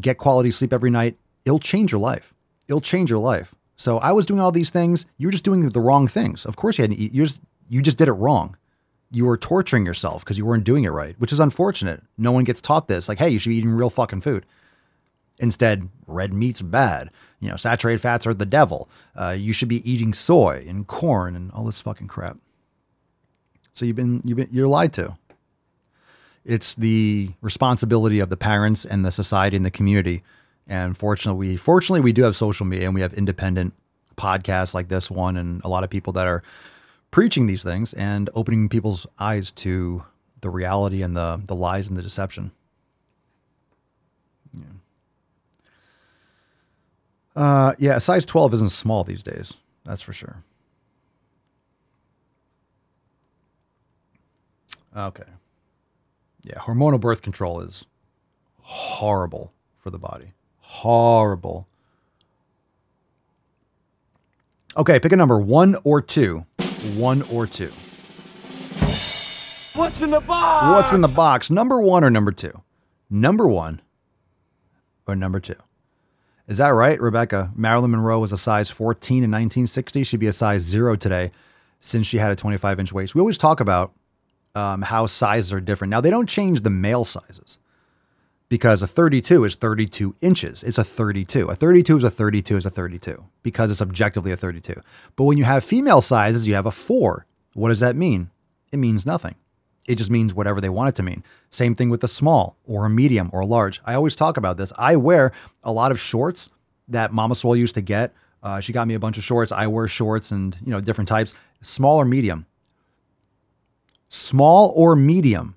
get 0.00 0.18
quality 0.18 0.50
sleep 0.50 0.72
every 0.72 0.90
night, 0.90 1.16
it'll 1.44 1.58
change 1.58 1.92
your 1.92 2.00
life. 2.00 2.34
It'll 2.68 2.80
change 2.80 3.10
your 3.10 3.18
life. 3.18 3.54
So 3.82 3.98
I 3.98 4.12
was 4.12 4.26
doing 4.26 4.38
all 4.38 4.52
these 4.52 4.70
things. 4.70 5.06
You 5.18 5.26
were 5.26 5.32
just 5.32 5.44
doing 5.44 5.68
the 5.68 5.80
wrong 5.80 6.06
things. 6.06 6.46
Of 6.46 6.54
course, 6.54 6.78
you 6.78 6.82
hadn't. 6.82 7.00
You 7.00 7.24
just 7.24 7.40
you 7.68 7.82
just 7.82 7.98
did 7.98 8.06
it 8.06 8.12
wrong. 8.12 8.56
You 9.10 9.24
were 9.24 9.36
torturing 9.36 9.84
yourself 9.84 10.22
because 10.22 10.38
you 10.38 10.46
weren't 10.46 10.62
doing 10.62 10.84
it 10.84 10.90
right, 10.90 11.16
which 11.18 11.32
is 11.32 11.40
unfortunate. 11.40 12.00
No 12.16 12.30
one 12.30 12.44
gets 12.44 12.60
taught 12.60 12.86
this. 12.86 13.08
Like, 13.08 13.18
hey, 13.18 13.30
you 13.30 13.40
should 13.40 13.48
be 13.48 13.56
eating 13.56 13.72
real 13.72 13.90
fucking 13.90 14.20
food. 14.20 14.46
Instead, 15.40 15.88
red 16.06 16.32
meat's 16.32 16.62
bad. 16.62 17.10
You 17.40 17.48
know, 17.48 17.56
saturated 17.56 18.00
fats 18.00 18.24
are 18.24 18.32
the 18.32 18.46
devil. 18.46 18.88
Uh, 19.16 19.34
you 19.36 19.52
should 19.52 19.68
be 19.68 19.90
eating 19.90 20.14
soy 20.14 20.64
and 20.68 20.86
corn 20.86 21.34
and 21.34 21.50
all 21.50 21.64
this 21.64 21.80
fucking 21.80 22.06
crap. 22.06 22.36
So 23.72 23.84
you've 23.84 23.96
been 23.96 24.22
you've 24.24 24.36
been 24.36 24.48
you're 24.52 24.68
lied 24.68 24.92
to. 24.92 25.18
It's 26.44 26.76
the 26.76 27.30
responsibility 27.40 28.20
of 28.20 28.30
the 28.30 28.36
parents 28.36 28.84
and 28.84 29.04
the 29.04 29.10
society 29.10 29.56
and 29.56 29.66
the 29.66 29.72
community. 29.72 30.22
And 30.68 30.96
fortunately, 30.96 31.48
we 31.48 31.56
fortunately 31.56 32.00
we 32.00 32.12
do 32.12 32.22
have 32.22 32.36
social 32.36 32.66
media 32.66 32.86
and 32.86 32.94
we 32.94 33.00
have 33.00 33.12
independent 33.14 33.74
podcasts 34.16 34.74
like 34.74 34.88
this 34.88 35.10
one 35.10 35.36
and 35.36 35.60
a 35.64 35.68
lot 35.68 35.84
of 35.84 35.90
people 35.90 36.12
that 36.14 36.26
are 36.26 36.42
preaching 37.10 37.46
these 37.46 37.62
things 37.62 37.92
and 37.94 38.30
opening 38.34 38.68
people's 38.68 39.06
eyes 39.18 39.50
to 39.50 40.04
the 40.40 40.50
reality 40.50 41.02
and 41.02 41.16
the 41.16 41.40
the 41.44 41.54
lies 41.54 41.88
and 41.88 41.96
the 41.96 42.02
deception. 42.02 42.52
Yeah. 44.54 44.64
Uh, 47.34 47.74
yeah, 47.78 47.98
size 47.98 48.26
12 48.26 48.54
isn't 48.54 48.70
small 48.70 49.04
these 49.04 49.22
days. 49.22 49.54
That's 49.84 50.02
for 50.02 50.12
sure. 50.12 50.44
Okay. 54.94 55.24
Yeah, 56.42 56.58
hormonal 56.58 57.00
birth 57.00 57.22
control 57.22 57.60
is 57.60 57.86
horrible 58.60 59.52
for 59.78 59.90
the 59.90 59.98
body. 59.98 60.32
Horrible. 60.72 61.68
Okay, 64.74 64.98
pick 64.98 65.12
a 65.12 65.16
number 65.16 65.38
one 65.38 65.76
or 65.84 66.00
two. 66.00 66.46
One 66.96 67.20
or 67.30 67.46
two. 67.46 67.70
What's 69.74 70.00
in 70.00 70.10
the 70.10 70.20
box? 70.26 70.74
What's 70.74 70.92
in 70.94 71.02
the 71.02 71.08
box? 71.08 71.50
Number 71.50 71.80
one 71.80 72.02
or 72.02 72.10
number 72.10 72.32
two? 72.32 72.62
Number 73.10 73.46
one 73.46 73.82
or 75.06 75.14
number 75.14 75.40
two? 75.40 75.54
Is 76.48 76.56
that 76.56 76.70
right, 76.70 76.98
Rebecca? 77.00 77.52
Marilyn 77.54 77.90
Monroe 77.90 78.18
was 78.18 78.32
a 78.32 78.38
size 78.38 78.70
14 78.70 79.18
in 79.18 79.30
1960. 79.30 80.04
She'd 80.04 80.20
be 80.20 80.26
a 80.26 80.32
size 80.32 80.62
zero 80.62 80.96
today 80.96 81.32
since 81.80 82.06
she 82.06 82.16
had 82.16 82.32
a 82.32 82.36
25 82.36 82.80
inch 82.80 82.92
waist. 82.94 83.14
We 83.14 83.20
always 83.20 83.38
talk 83.38 83.60
about 83.60 83.92
um, 84.54 84.80
how 84.80 85.04
sizes 85.04 85.52
are 85.52 85.60
different. 85.60 85.90
Now, 85.90 86.00
they 86.00 86.10
don't 86.10 86.28
change 86.28 86.62
the 86.62 86.70
male 86.70 87.04
sizes 87.04 87.58
because 88.52 88.82
a 88.82 88.86
32 88.86 89.46
is 89.46 89.54
32 89.54 90.14
inches. 90.20 90.62
It's 90.62 90.76
a 90.76 90.84
32. 90.84 91.48
A 91.48 91.54
32 91.54 91.96
is 91.96 92.04
a 92.04 92.10
32 92.10 92.58
is 92.58 92.66
a 92.66 92.70
32 92.70 93.24
because 93.42 93.70
it's 93.70 93.80
objectively 93.80 94.30
a 94.30 94.36
32. 94.36 94.78
But 95.16 95.24
when 95.24 95.38
you 95.38 95.44
have 95.44 95.64
female 95.64 96.02
sizes, 96.02 96.46
you 96.46 96.52
have 96.52 96.66
a 96.66 96.70
four. 96.70 97.24
What 97.54 97.70
does 97.70 97.80
that 97.80 97.96
mean? 97.96 98.28
It 98.70 98.76
means 98.76 99.06
nothing. 99.06 99.36
It 99.86 99.94
just 99.94 100.10
means 100.10 100.34
whatever 100.34 100.60
they 100.60 100.68
want 100.68 100.90
it 100.90 100.96
to 100.96 101.02
mean. 101.02 101.24
Same 101.48 101.74
thing 101.74 101.88
with 101.88 102.04
a 102.04 102.08
small 102.08 102.58
or 102.66 102.84
a 102.84 102.90
medium 102.90 103.30
or 103.32 103.40
a 103.40 103.46
large. 103.46 103.80
I 103.86 103.94
always 103.94 104.14
talk 104.14 104.36
about 104.36 104.58
this. 104.58 104.70
I 104.76 104.96
wear 104.96 105.32
a 105.64 105.72
lot 105.72 105.90
of 105.90 105.98
shorts 105.98 106.50
that 106.88 107.10
Mama 107.10 107.36
Swole 107.36 107.56
used 107.56 107.76
to 107.76 107.80
get. 107.80 108.12
Uh, 108.42 108.60
she 108.60 108.74
got 108.74 108.86
me 108.86 108.92
a 108.92 109.00
bunch 109.00 109.16
of 109.16 109.24
shorts. 109.24 109.50
I 109.50 109.66
wear 109.66 109.88
shorts 109.88 110.30
and 110.30 110.58
you 110.62 110.72
know 110.72 110.82
different 110.82 111.08
types, 111.08 111.32
small 111.62 111.96
or 111.96 112.04
medium. 112.04 112.44
Small 114.10 114.74
or 114.76 114.94
medium. 114.94 115.56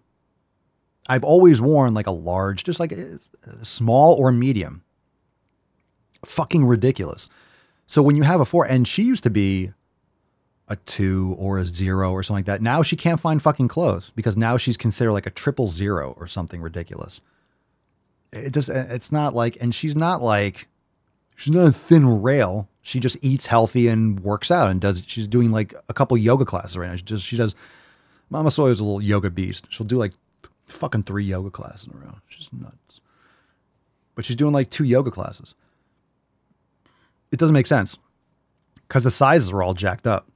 I've 1.08 1.24
always 1.24 1.62
worn 1.62 1.94
like 1.94 2.08
a 2.08 2.12
large, 2.12 2.64
just 2.64 2.80
like 2.80 2.92
a 2.92 3.20
small 3.64 4.16
or 4.16 4.32
medium. 4.32 4.84
Fucking 6.26 6.66
ridiculous. 6.66 7.30
So 7.86 8.02
when 8.02 8.16
you 8.16 8.24
have 8.24 8.42
a 8.42 8.46
four, 8.46 8.66
and 8.66 8.88
she 8.88 9.04
used 9.04 9.24
to 9.24 9.30
be 9.30 9.72
a 10.68 10.76
two 10.78 11.36
or 11.38 11.60
a 11.60 11.66
zero 11.66 12.12
or 12.12 12.24
something 12.24 12.40
like 12.40 12.46
that. 12.46 12.62
Now 12.62 12.82
she 12.82 12.96
can't 12.96 13.20
find 13.20 13.42
fucking 13.42 13.68
clothes 13.68 14.12
because 14.16 14.36
now 14.36 14.58
she's 14.58 14.78
considered 14.78 15.14
like 15.14 15.28
a 15.28 15.32
triple 15.32 15.68
zero 15.68 16.16
or 16.18 16.28
something 16.28 16.62
ridiculous. 16.62 17.22
It 18.34 18.54
just, 18.54 18.70
eh, 18.70 18.88
it's 18.90 19.12
not 19.12 19.36
like, 19.36 19.58
and 19.62 19.74
she's 19.74 19.96
not 19.96 20.22
like, 20.22 20.68
she's 21.36 21.54
not 21.54 21.68
a 21.68 21.72
thin 21.72 22.22
rail. 22.22 22.68
She 22.82 23.00
just 23.00 23.18
eats 23.22 23.46
healthy 23.46 23.88
and 23.88 24.20
works 24.20 24.52
out 24.52 24.72
and 24.72 24.82
does, 24.82 25.04
she's 25.06 25.28
doing 25.28 25.52
like 25.52 25.74
a 25.88 25.94
couple 25.94 26.18
yoga 26.18 26.46
classes 26.46 26.78
right 26.78 26.90
now. 26.90 26.96
She 26.96 27.04
just, 27.04 27.24
she 27.24 27.38
does, 27.38 27.56
Mama 28.30 28.50
Swole 28.50 28.68
is 28.68 28.80
a 28.80 28.84
little 28.84 29.02
yoga 29.02 29.30
beast. 29.30 29.68
She'll 29.70 29.88
do 29.88 29.98
like 29.98 30.14
fucking 30.66 31.04
three 31.04 31.26
yoga 31.26 31.50
classes 31.50 31.88
in 31.88 31.94
a 31.94 32.06
row. 32.06 32.16
She's 32.28 32.52
nuts. 32.52 33.02
But 34.16 34.26
she's 34.26 34.36
doing 34.36 34.54
like 34.54 34.70
two 34.70 34.84
yoga 34.84 35.12
classes. 35.12 35.56
It 37.32 37.40
doesn't 37.40 37.54
make 37.54 37.68
sense 37.68 37.98
because 38.88 39.04
the 39.04 39.12
sizes 39.12 39.52
are 39.52 39.62
all 39.62 39.74
jacked 39.74 40.08
up 40.08 40.28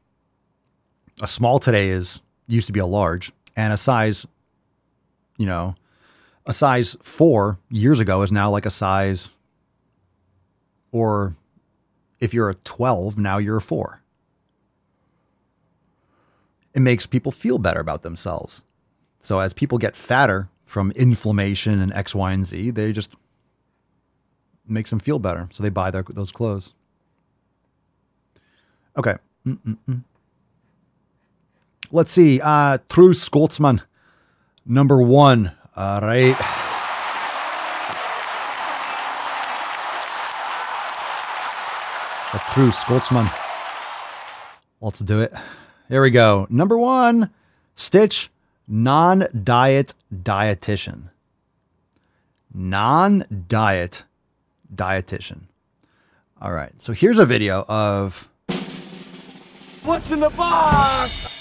a 1.22 1.28
small 1.28 1.60
today 1.60 1.90
is 1.90 2.22
used 2.48 2.68
to 2.68 2.74
be 2.74 2.80
a 2.80 2.86
large, 2.86 3.32
and 3.56 3.74
a 3.74 3.78
size, 3.78 4.26
you 5.38 5.46
know, 5.46 5.76
a 6.46 6.54
size 6.54 6.98
four 7.04 7.60
years 7.70 8.00
ago 8.00 8.22
is 8.22 8.32
now 8.32 8.50
like 8.50 8.66
a 8.66 8.72
size, 8.72 9.32
or 10.92 11.36
if 12.20 12.34
you're 12.34 12.50
a 12.50 12.56
12, 12.56 13.18
now 13.18 13.38
you're 13.38 13.58
a 13.58 13.62
four. 13.62 14.02
It 16.74 16.82
makes 16.82 17.06
people 17.06 17.32
feel 17.32 17.58
better 17.58 17.80
about 17.80 18.02
themselves. 18.02 18.64
So 19.20 19.40
as 19.40 19.54
people 19.54 19.78
get 19.78 19.96
fatter 19.96 20.50
from 20.66 20.92
inflammation 20.92 21.80
and 21.80 21.94
X, 21.94 22.16
Y, 22.16 22.32
and 22.32 22.46
Z, 22.46 22.72
they 22.72 22.92
just 22.92 23.12
makes 24.68 24.90
them 24.90 25.00
feel 25.00 25.20
better. 25.20 25.48
So 25.52 25.64
they 25.64 25.70
buy 25.70 25.92
their, 25.92 26.04
those 26.04 26.32
clothes. 26.32 26.74
Okay. 28.98 29.16
Mm-mm-mm. 29.46 30.04
Let's 31.92 32.12
see. 32.12 32.40
Uh, 32.40 32.78
True 32.88 33.14
Scotsman, 33.14 33.82
number 34.66 35.02
one. 35.02 35.52
All 35.76 36.02
right. 36.02 36.36
A 42.32 42.40
true 42.54 42.72
Scotsman. 42.72 43.28
Let's 44.82 45.00
do 45.00 45.20
it. 45.20 45.34
Here 45.88 46.04
we 46.04 46.12
go. 46.12 46.46
Number 46.52 46.78
one, 46.78 47.32
Stitch, 47.76 48.30
non 48.70 49.28
diet 49.44 49.94
dietitian. 50.14 51.10
Non 52.54 53.26
diet 53.48 54.04
dietitian. 54.74 55.42
All 56.42 56.54
right. 56.54 56.72
So 56.82 56.94
here's 56.94 57.20
a 57.20 57.26
video 57.26 57.66
of. 57.68 58.30
What's 59.84 60.12
in 60.12 60.20
the 60.20 60.30
box? 60.30 61.36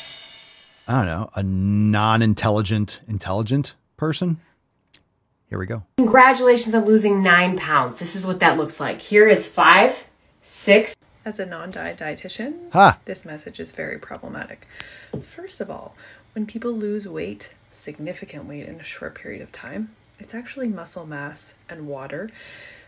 I 0.89 0.93
don't 0.93 1.07
know, 1.07 1.31
a 1.35 1.43
non 1.43 2.23
intelligent, 2.23 3.03
intelligent 3.07 3.75
person. 3.99 4.41
Here 5.51 5.59
we 5.59 5.67
go. 5.67 5.83
Congratulations 5.99 6.75
on 6.75 6.87
losing 6.87 7.23
nine 7.23 7.59
pounds. 7.59 7.99
This 7.99 8.17
is 8.17 8.25
what 8.25 8.41
that 8.41 8.57
looks 8.57 8.81
like. 8.81 9.01
Here 9.01 9.29
is 9.29 9.47
five, 9.47 9.97
six. 10.41 10.95
As 11.25 11.39
a 11.39 11.45
non 11.45 11.71
diet 11.71 11.99
dietitian, 11.99 12.73
ha. 12.73 12.99
this 13.05 13.27
message 13.27 13.61
is 13.61 13.71
very 13.71 13.99
problematic. 13.99 14.67
First 15.21 15.61
of 15.61 15.71
all, 15.71 15.95
when 16.35 16.47
people 16.47 16.73
lose 16.73 17.09
weight, 17.09 17.55
significant 17.71 18.47
weight 18.47 18.67
in 18.67 18.77
a 18.77 18.85
short 18.85 19.15
period 19.15 19.43
of 19.43 19.53
time, 19.53 19.95
it's 20.19 20.35
actually 20.35 20.69
muscle 20.69 21.07
mass 21.07 21.55
and 21.69 21.87
water 21.87 22.31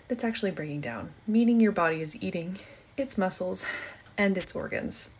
that's 0.09 0.25
actually 0.25 0.51
breaking 0.51 0.81
down, 0.81 1.11
meaning 1.27 1.61
your 1.61 1.73
body 1.73 2.01
is 2.01 2.21
eating 2.23 2.59
its 2.97 3.17
muscles 3.17 3.65
and 4.19 4.37
its 4.37 4.55
organs. 4.55 5.11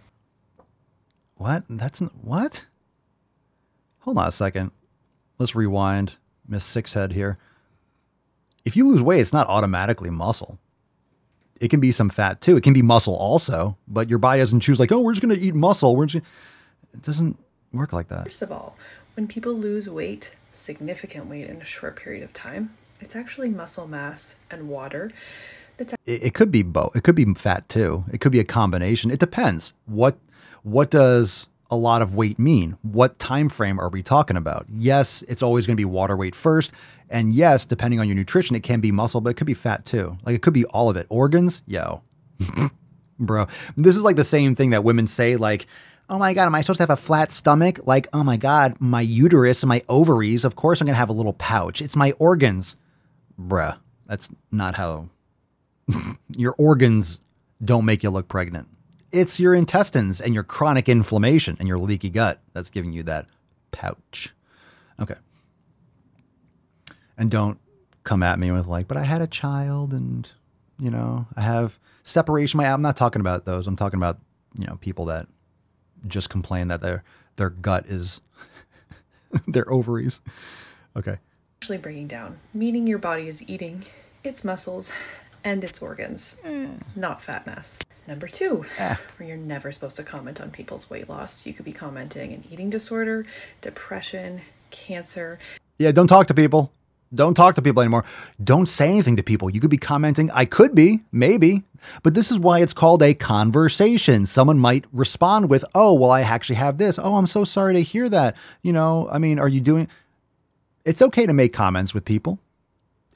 What? 1.37 1.65
That's 1.71 2.01
what? 2.01 2.67
Hold 4.01 4.19
on 4.19 4.29
a 4.29 4.33
second. 4.33 4.73
Let's 5.39 5.55
rewind. 5.55 6.15
Miss 6.47 6.67
Sixhead 6.67 7.13
here. 7.13 7.39
If 8.65 8.77
you 8.77 8.87
lose 8.87 9.01
weight, 9.01 9.21
it's 9.21 9.33
not 9.33 9.47
automatically 9.47 10.11
muscle. 10.11 10.59
It 11.61 11.69
can 11.69 11.81
be 11.81 11.93
some 11.93 12.11
fat 12.11 12.41
too. 12.41 12.57
It 12.57 12.63
can 12.63 12.73
be 12.73 12.83
muscle 12.83 13.15
also, 13.15 13.77
but 13.87 14.11
your 14.11 14.19
body 14.19 14.41
doesn't 14.41 14.61
choose 14.61 14.81
like, 14.81 14.91
oh, 14.91 15.01
we're 15.01 15.13
just 15.13 15.27
to 15.27 15.39
eat 15.39 15.55
muscle. 15.55 15.95
We're 15.95 16.07
just. 16.07 16.25
It 16.93 17.03
doesn't 17.03 17.39
work 17.73 17.93
like 17.93 18.09
that. 18.09 18.25
First 18.25 18.43
of 18.43 18.53
all, 18.53 18.77
when 19.17 19.27
people 19.27 19.53
lose 19.53 19.89
weight, 19.89 20.35
significant 20.53 21.27
weight 21.27 21.49
in 21.49 21.57
a 21.57 21.65
short 21.65 21.97
period 21.97 22.23
of 22.23 22.33
time, 22.33 22.75
it's 23.01 23.17
actually 23.17 23.51
muscle 23.51 23.87
mass 23.87 24.37
and 24.51 24.69
water. 24.69 25.11
That's 25.77 25.95
it, 26.07 26.25
it 26.25 26.35
could 26.35 26.53
be 26.53 26.63
both. 26.63 26.95
It 26.95 27.05
could 27.05 27.15
be 27.15 27.25
fat 27.35 27.69
too. 27.69 28.05
It 28.13 28.21
could 28.21 28.33
be 28.33 28.41
a 28.41 28.45
combination. 28.45 29.11
It 29.11 29.21
depends. 29.21 29.73
What 29.87 30.19
what 30.63 30.91
does 30.91 31.49
a 31.71 31.77
lot 31.77 32.03
of 32.03 32.15
weight 32.15 32.39
mean? 32.39 32.77
What 32.83 33.19
time 33.19 33.49
frame 33.49 33.79
are 33.79 33.89
we 33.89 34.03
talking 34.03 34.37
about? 34.37 34.67
Yes, 34.69 35.23
it's 35.29 35.43
always 35.43 35.67
going 35.67 35.77
to 35.77 35.81
be 35.81 35.87
water 35.87 36.17
weight 36.17 36.35
first, 36.35 36.73
and 37.09 37.33
yes, 37.33 37.65
depending 37.65 38.01
on 38.01 38.09
your 38.09 38.17
nutrition, 38.17 38.57
it 38.57 38.63
can 38.63 38.81
be 38.81 38.93
muscle, 38.93 39.21
but 39.21 39.31
it 39.31 39.35
could 39.35 39.47
be 39.47 39.55
fat 39.55 39.87
too. 39.87 40.19
Like 40.25 40.35
it 40.35 40.43
could 40.43 40.55
be 40.55 40.65
all 40.67 40.91
of 40.91 40.97
it. 40.97 41.07
Organs, 41.09 41.63
yo, 41.67 42.03
bro. 43.19 43.47
This 43.77 43.97
is 43.97 44.03
like 44.03 44.17
the 44.17 44.25
same 44.25 44.55
thing 44.55 44.71
that 44.71 44.85
women 44.85 45.07
say, 45.07 45.37
like, 45.37 45.67
"Oh 46.11 46.19
my 46.19 46.35
god, 46.35 46.47
am 46.47 46.55
I 46.55 46.63
supposed 46.63 46.79
to 46.79 46.83
have 46.83 46.91
a 46.91 46.97
flat 46.97 47.33
stomach?" 47.33 47.87
Like, 47.87 48.09
"Oh 48.13 48.25
my 48.25 48.37
god, 48.37 48.77
my 48.81 49.01
uterus 49.01 49.63
and 49.63 49.69
my 49.69 49.83
ovaries. 49.89 50.45
Of 50.45 50.57
course, 50.57 50.81
I'm 50.81 50.87
going 50.87 50.95
to 50.95 50.99
have 50.99 51.09
a 51.09 51.15
little 51.15 51.33
pouch. 51.33 51.81
It's 51.81 51.97
my 51.97 52.13
organs, 52.19 52.77
bruh. 53.41 53.79
That's 54.07 54.29
not 54.51 54.75
how 54.75 55.09
your 56.37 56.55
organs 56.59 57.21
don't 57.65 57.85
make 57.85 58.03
you 58.03 58.11
look 58.11 58.29
pregnant." 58.29 58.69
It's 59.13 59.41
your 59.41 59.55
intestines 59.55 60.21
and 60.21 60.35
your 60.35 60.45
chronic 60.45 60.89
inflammation 60.89 61.57
and 61.59 61.67
your 61.67 61.79
leaky 61.79 62.11
gut 62.11 62.41
that's 62.53 62.71
giving 62.71 62.93
you 62.93 63.03
that 63.05 63.27
pouch. 63.73 64.33
Okay. 65.01 65.17
And 67.19 67.29
don't 67.29 67.59
come 68.05 68.23
at 68.23 68.39
me 68.39 68.53
with 68.53 68.67
like, 68.67 68.87
but 68.87 68.97
I 68.97 69.03
had 69.03 69.21
a 69.21 69.27
child 69.27 69.93
and 69.93 70.29
you 70.79 70.91
know, 70.91 71.27
I 71.37 71.43
have 71.43 71.79
separation. 72.03 72.59
My 72.59 72.73
I'm 72.73 72.83
not 72.83 72.97
talking 72.97 73.21
about 73.21 73.45
those. 73.45 73.67
I'm 73.67 73.77
talking 73.77 73.99
about, 73.99 74.19
you 74.59 74.67
know, 74.67 74.77
people 74.81 75.07
that 75.07 75.29
just 76.07 76.31
complain 76.31 76.69
that 76.69 76.81
their 76.81 77.05
their 77.37 77.51
gut 77.51 77.87
is 77.87 78.21
their 79.47 79.71
ovaries. 79.71 80.21
Okay. 80.97 81.19
Actually 81.61 81.79
breaking 81.79 82.09
down, 82.09 82.39
meaning 82.55 82.87
your 82.87 82.99
body 82.99 83.29
is 83.29 83.49
eating 83.49 83.85
its 84.25 84.45
muscles 84.45 84.93
and 85.45 85.65
its 85.65 85.81
organs, 85.81 86.37
mm. 86.45 86.83
not 86.97 87.23
fat 87.23 87.47
mass. 87.47 87.79
Number 88.07 88.27
two, 88.27 88.65
ah. 88.79 89.01
where 89.17 89.29
you're 89.29 89.37
never 89.37 89.71
supposed 89.71 89.97
to 89.97 90.03
comment 90.03 90.41
on 90.41 90.51
people's 90.51 90.91
weight 90.91 91.09
loss. 91.09 91.47
You 91.47 91.53
could 91.53 91.65
be 91.65 91.73
commenting 91.73 92.33
an 92.33 92.45
eating 92.51 92.71
disorder, 92.71 93.27
depression, 93.61 94.41
cancer. 94.71 95.39
Yeah, 95.79 95.93
don't 95.93 96.09
talk 96.09 96.27
to 96.29 96.35
people. 96.35 96.73
Don't 97.13 97.35
talk 97.35 97.57
to 97.57 97.63
people 97.63 97.83
anymore. 97.83 98.05
Don't 98.43 98.69
say 98.69 98.89
anything 98.89 99.17
to 99.17 99.23
people. 99.23 99.51
You 99.51 99.61
could 99.61 99.71
be 99.71 99.79
commenting, 99.79 100.31
I 100.31 100.45
could 100.45 100.75
be, 100.75 101.03
maybe, 101.11 101.65
but 102.03 102.15
this 102.15 102.31
is 102.31 102.39
why 102.39 102.61
it's 102.61 102.73
called 102.73 103.03
a 103.03 103.15
conversation. 103.15 104.27
Someone 104.27 104.59
might 104.59 104.85
respond 104.93 105.51
with, 105.51 105.65
Oh, 105.75 105.93
well, 105.95 106.11
I 106.11 106.21
actually 106.21 106.57
have 106.57 106.79
this. 106.79 106.99
Oh, 106.99 107.17
I'm 107.17 107.27
so 107.27 107.43
sorry 107.45 107.75
to 107.75 107.83
hear 107.83 108.09
that. 108.09 108.37
You 108.63 108.73
know, 108.73 109.09
I 109.11 109.19
mean, 109.19 109.39
are 109.39 109.49
you 109.49 109.61
doing 109.61 109.89
it's 110.85 111.03
okay 111.03 111.27
to 111.27 111.33
make 111.33 111.53
comments 111.53 111.95
with 111.95 112.05
people. 112.05 112.39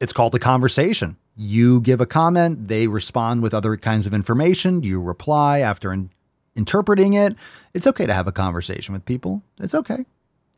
It's 0.01 0.13
called 0.13 0.35
a 0.35 0.39
conversation. 0.39 1.17
You 1.37 1.81
give 1.81 2.01
a 2.01 2.07
comment, 2.07 2.69
they 2.69 2.87
respond 2.87 3.43
with 3.43 3.55
other 3.55 3.77
kinds 3.77 4.07
of 4.07 4.15
information, 4.15 4.83
you 4.83 5.01
reply 5.01 5.61
after 5.61 5.93
in- 5.93 6.11
interpreting 6.55 7.15
it. 7.15 7.35
It's 7.73 7.87
okay 7.87 8.07
to 8.07 8.15
have 8.15 8.29
a 8.29 8.33
conversation 8.33 8.93
with 8.93 9.05
people. 9.05 9.43
It's 9.59 9.75
okay. 9.75 10.05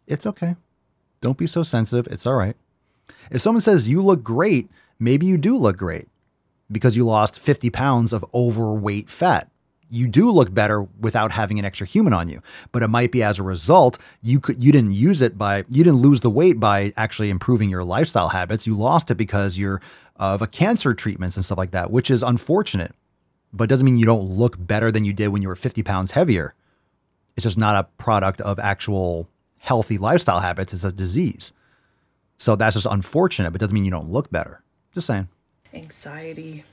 It's 0.07 0.27
okay. 0.27 0.57
Don't 1.21 1.39
be 1.39 1.47
so 1.47 1.63
sensitive. 1.63 2.07
It's 2.13 2.27
all 2.27 2.35
right. 2.35 2.57
If 3.31 3.41
someone 3.41 3.62
says 3.62 3.89
you 3.89 4.03
look 4.03 4.23
great, 4.23 4.70
maybe 4.99 5.27
you 5.27 5.37
do 5.37 5.57
look 5.57 5.77
great 5.77 6.09
because 6.70 6.97
you 6.97 7.05
lost 7.05 7.39
50 7.39 7.70
pounds 7.70 8.12
of 8.12 8.24
overweight 8.35 9.09
fat. 9.09 9.51
You 9.89 10.09
do 10.09 10.33
look 10.33 10.53
better 10.53 10.83
without 10.83 11.31
having 11.31 11.61
an 11.61 11.65
extra 11.65 11.87
human 11.87 12.12
on 12.12 12.28
you, 12.28 12.43
but 12.73 12.83
it 12.83 12.89
might 12.89 13.12
be 13.12 13.23
as 13.23 13.39
a 13.39 13.45
result 13.45 13.99
you 14.20 14.41
could 14.41 14.62
you 14.62 14.73
didn't 14.73 14.95
use 14.95 15.23
it 15.23 15.39
by 15.39 15.59
you 15.69 15.85
didn't 15.85 16.01
lose 16.01 16.23
the 16.23 16.31
weight 16.31 16.59
by 16.59 16.93
actually 16.97 17.31
improving 17.31 17.70
your 17.70 17.85
lifestyle 17.85 18.31
habits. 18.31 18.66
You 18.66 18.74
lost 18.77 19.12
it 19.12 19.15
because 19.15 19.57
you're 19.57 19.81
of 20.16 20.43
a 20.43 20.49
cancer 20.49 20.93
treatments 20.93 21.37
and 21.37 21.45
stuff 21.45 21.59
like 21.59 21.70
that, 21.70 21.93
which 21.93 22.11
is 22.11 22.24
unfortunate, 22.24 22.97
but 23.53 23.69
doesn't 23.69 23.85
mean 23.85 23.99
you 23.99 24.07
don't 24.07 24.28
look 24.28 24.57
better 24.59 24.91
than 24.91 25.05
you 25.05 25.12
did 25.12 25.28
when 25.28 25.43
you 25.43 25.49
were 25.49 25.55
50 25.55 25.85
pounds 25.85 26.11
heavier. 26.11 26.55
It's 27.37 27.45
just 27.45 27.59
not 27.59 27.77
a 27.77 28.03
product 28.03 28.41
of 28.41 28.59
actual 28.59 29.28
healthy 29.59 29.99
lifestyle 29.99 30.41
habits. 30.41 30.74
It's 30.74 30.85
a 30.85 30.91
disease. 30.91 31.53
So 32.39 32.57
that's 32.57 32.75
just 32.75 32.87
unfortunate, 32.87 33.51
but 33.51 33.61
doesn't 33.61 33.75
mean 33.75 33.85
you 33.85 33.91
don't 33.91 34.11
look 34.11 34.31
better. 34.31 34.63
Just 34.93 35.07
saying. 35.07 35.29
anxiety, 35.75 36.65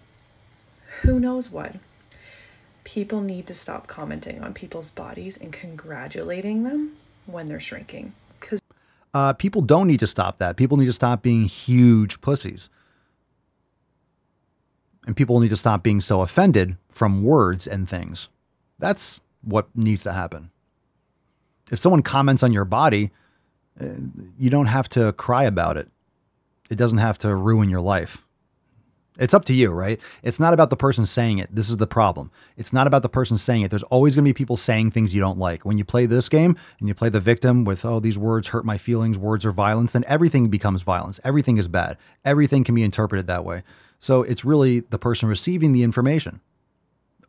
who 1.01 1.19
knows 1.19 1.49
what. 1.49 1.75
People 2.83 3.21
need 3.21 3.47
to 3.47 3.53
stop 3.53 3.87
commenting 3.87 4.43
on 4.43 4.53
people's 4.53 4.89
bodies 4.89 5.37
and 5.37 5.51
congratulating 5.53 6.63
them 6.63 6.93
when 7.25 7.45
they're 7.45 7.59
shrinking. 7.59 8.13
Because 8.39 8.61
Uh, 9.13 9.33
people 9.33 9.61
don't 9.61 9.87
need 9.87 9.99
to 9.99 10.07
stop 10.07 10.37
that. 10.37 10.57
People 10.57 10.77
need 10.77 10.85
to 10.87 10.93
stop 10.93 11.21
being 11.21 11.45
huge 11.45 12.19
pussies. 12.21 12.69
And 15.05 15.15
people 15.15 15.39
need 15.39 15.49
to 15.49 15.57
stop 15.57 15.83
being 15.83 16.01
so 16.01 16.21
offended 16.21 16.77
from 16.89 17.23
words 17.23 17.67
and 17.67 17.89
things. 17.89 18.29
That's 18.79 19.19
what 19.41 19.67
needs 19.75 20.03
to 20.03 20.13
happen. 20.13 20.49
If 21.71 21.79
someone 21.79 22.03
comments 22.03 22.43
on 22.43 22.53
your 22.53 22.65
body, 22.65 23.11
you 23.79 24.49
don't 24.49 24.67
have 24.67 24.89
to 24.89 25.13
cry 25.13 25.43
about 25.43 25.77
it. 25.77 25.89
It 26.69 26.75
doesn't 26.75 26.99
have 26.99 27.17
to 27.19 27.35
ruin 27.35 27.69
your 27.69 27.81
life. 27.81 28.23
It's 29.19 29.33
up 29.35 29.45
to 29.45 29.53
you, 29.53 29.69
right? 29.71 29.99
It's 30.23 30.39
not 30.39 30.53
about 30.53 30.71
the 30.71 30.75
person 30.75 31.05
saying 31.05 31.37
it. 31.37 31.53
This 31.53 31.69
is 31.69 31.77
the 31.77 31.85
problem. 31.85 32.31
It's 32.57 32.73
not 32.73 32.87
about 32.87 33.03
the 33.03 33.09
person 33.09 33.37
saying 33.37 33.61
it. 33.61 33.69
There's 33.69 33.83
always 33.83 34.15
going 34.15 34.25
to 34.25 34.29
be 34.29 34.33
people 34.33 34.57
saying 34.57 34.89
things 34.89 35.13
you 35.13 35.21
don't 35.21 35.37
like. 35.37 35.65
When 35.65 35.77
you 35.77 35.85
play 35.85 36.07
this 36.07 36.29
game 36.29 36.57
and 36.79 36.87
you 36.87 36.95
play 36.95 37.09
the 37.09 37.19
victim 37.19 37.63
with, 37.63 37.85
oh, 37.85 37.99
these 37.99 38.17
words 38.17 38.47
hurt 38.47 38.65
my 38.65 38.79
feelings, 38.79 39.17
words 39.17 39.45
are 39.45 39.51
violence, 39.51 39.93
then 39.93 40.03
everything 40.07 40.49
becomes 40.49 40.81
violence. 40.81 41.19
Everything 41.23 41.57
is 41.57 41.67
bad. 41.67 41.97
Everything 42.25 42.63
can 42.63 42.73
be 42.73 42.81
interpreted 42.81 43.27
that 43.27 43.45
way. 43.45 43.61
So 43.99 44.23
it's 44.23 44.43
really 44.43 44.79
the 44.79 44.97
person 44.97 45.29
receiving 45.29 45.73
the 45.73 45.83
information. 45.83 46.41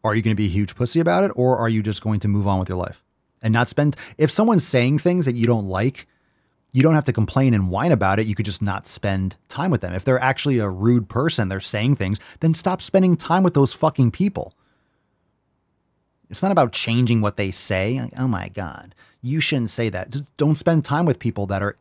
Are 0.02 0.14
you 0.14 0.22
going 0.22 0.34
to 0.34 0.42
be 0.42 0.46
a 0.46 0.50
huge 0.50 0.74
pussy 0.74 1.00
about 1.00 1.24
it 1.24 1.32
or 1.36 1.58
are 1.58 1.68
you 1.68 1.82
just 1.82 2.02
going 2.02 2.20
to 2.20 2.28
move 2.28 2.46
on 2.46 2.58
with 2.58 2.70
your 2.70 2.78
life 2.78 3.02
and 3.42 3.52
not 3.52 3.68
spend? 3.68 3.94
If 4.16 4.30
someone's 4.30 4.66
saying 4.66 5.00
things 5.00 5.26
that 5.26 5.34
you 5.34 5.46
don't 5.46 5.68
like, 5.68 6.06
you 6.74 6.82
don't 6.82 6.96
have 6.96 7.04
to 7.04 7.12
complain 7.12 7.54
and 7.54 7.70
whine 7.70 7.92
about 7.92 8.18
it. 8.18 8.26
You 8.26 8.34
could 8.34 8.44
just 8.44 8.60
not 8.60 8.88
spend 8.88 9.36
time 9.48 9.70
with 9.70 9.80
them. 9.80 9.94
If 9.94 10.04
they're 10.04 10.18
actually 10.18 10.58
a 10.58 10.68
rude 10.68 11.08
person, 11.08 11.46
they're 11.46 11.60
saying 11.60 11.94
things, 11.94 12.18
then 12.40 12.52
stop 12.52 12.82
spending 12.82 13.16
time 13.16 13.44
with 13.44 13.54
those 13.54 13.72
fucking 13.72 14.10
people. 14.10 14.54
It's 16.28 16.42
not 16.42 16.50
about 16.50 16.72
changing 16.72 17.20
what 17.20 17.36
they 17.36 17.52
say. 17.52 18.00
Like, 18.00 18.12
oh 18.18 18.26
my 18.26 18.48
God, 18.48 18.92
you 19.22 19.38
shouldn't 19.38 19.70
say 19.70 19.88
that. 19.88 20.10
Just 20.10 20.36
don't 20.36 20.56
spend 20.56 20.84
time 20.84 21.06
with 21.06 21.20
people 21.20 21.46
that 21.46 21.62
are 21.62 21.76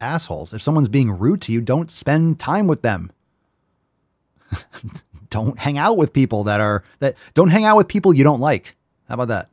assholes. 0.00 0.54
If 0.54 0.62
someone's 0.62 0.88
being 0.88 1.10
rude 1.10 1.42
to 1.42 1.52
you, 1.52 1.60
don't 1.60 1.90
spend 1.90 2.38
time 2.38 2.68
with 2.68 2.82
them. 2.82 3.10
don't 5.30 5.58
hang 5.58 5.76
out 5.76 5.96
with 5.96 6.12
people 6.12 6.44
that 6.44 6.60
are 6.60 6.84
that 7.00 7.16
don't 7.34 7.50
hang 7.50 7.64
out 7.64 7.76
with 7.76 7.88
people 7.88 8.14
you 8.14 8.22
don't 8.22 8.40
like. 8.40 8.76
How 9.08 9.14
about 9.14 9.26
that? 9.26 9.48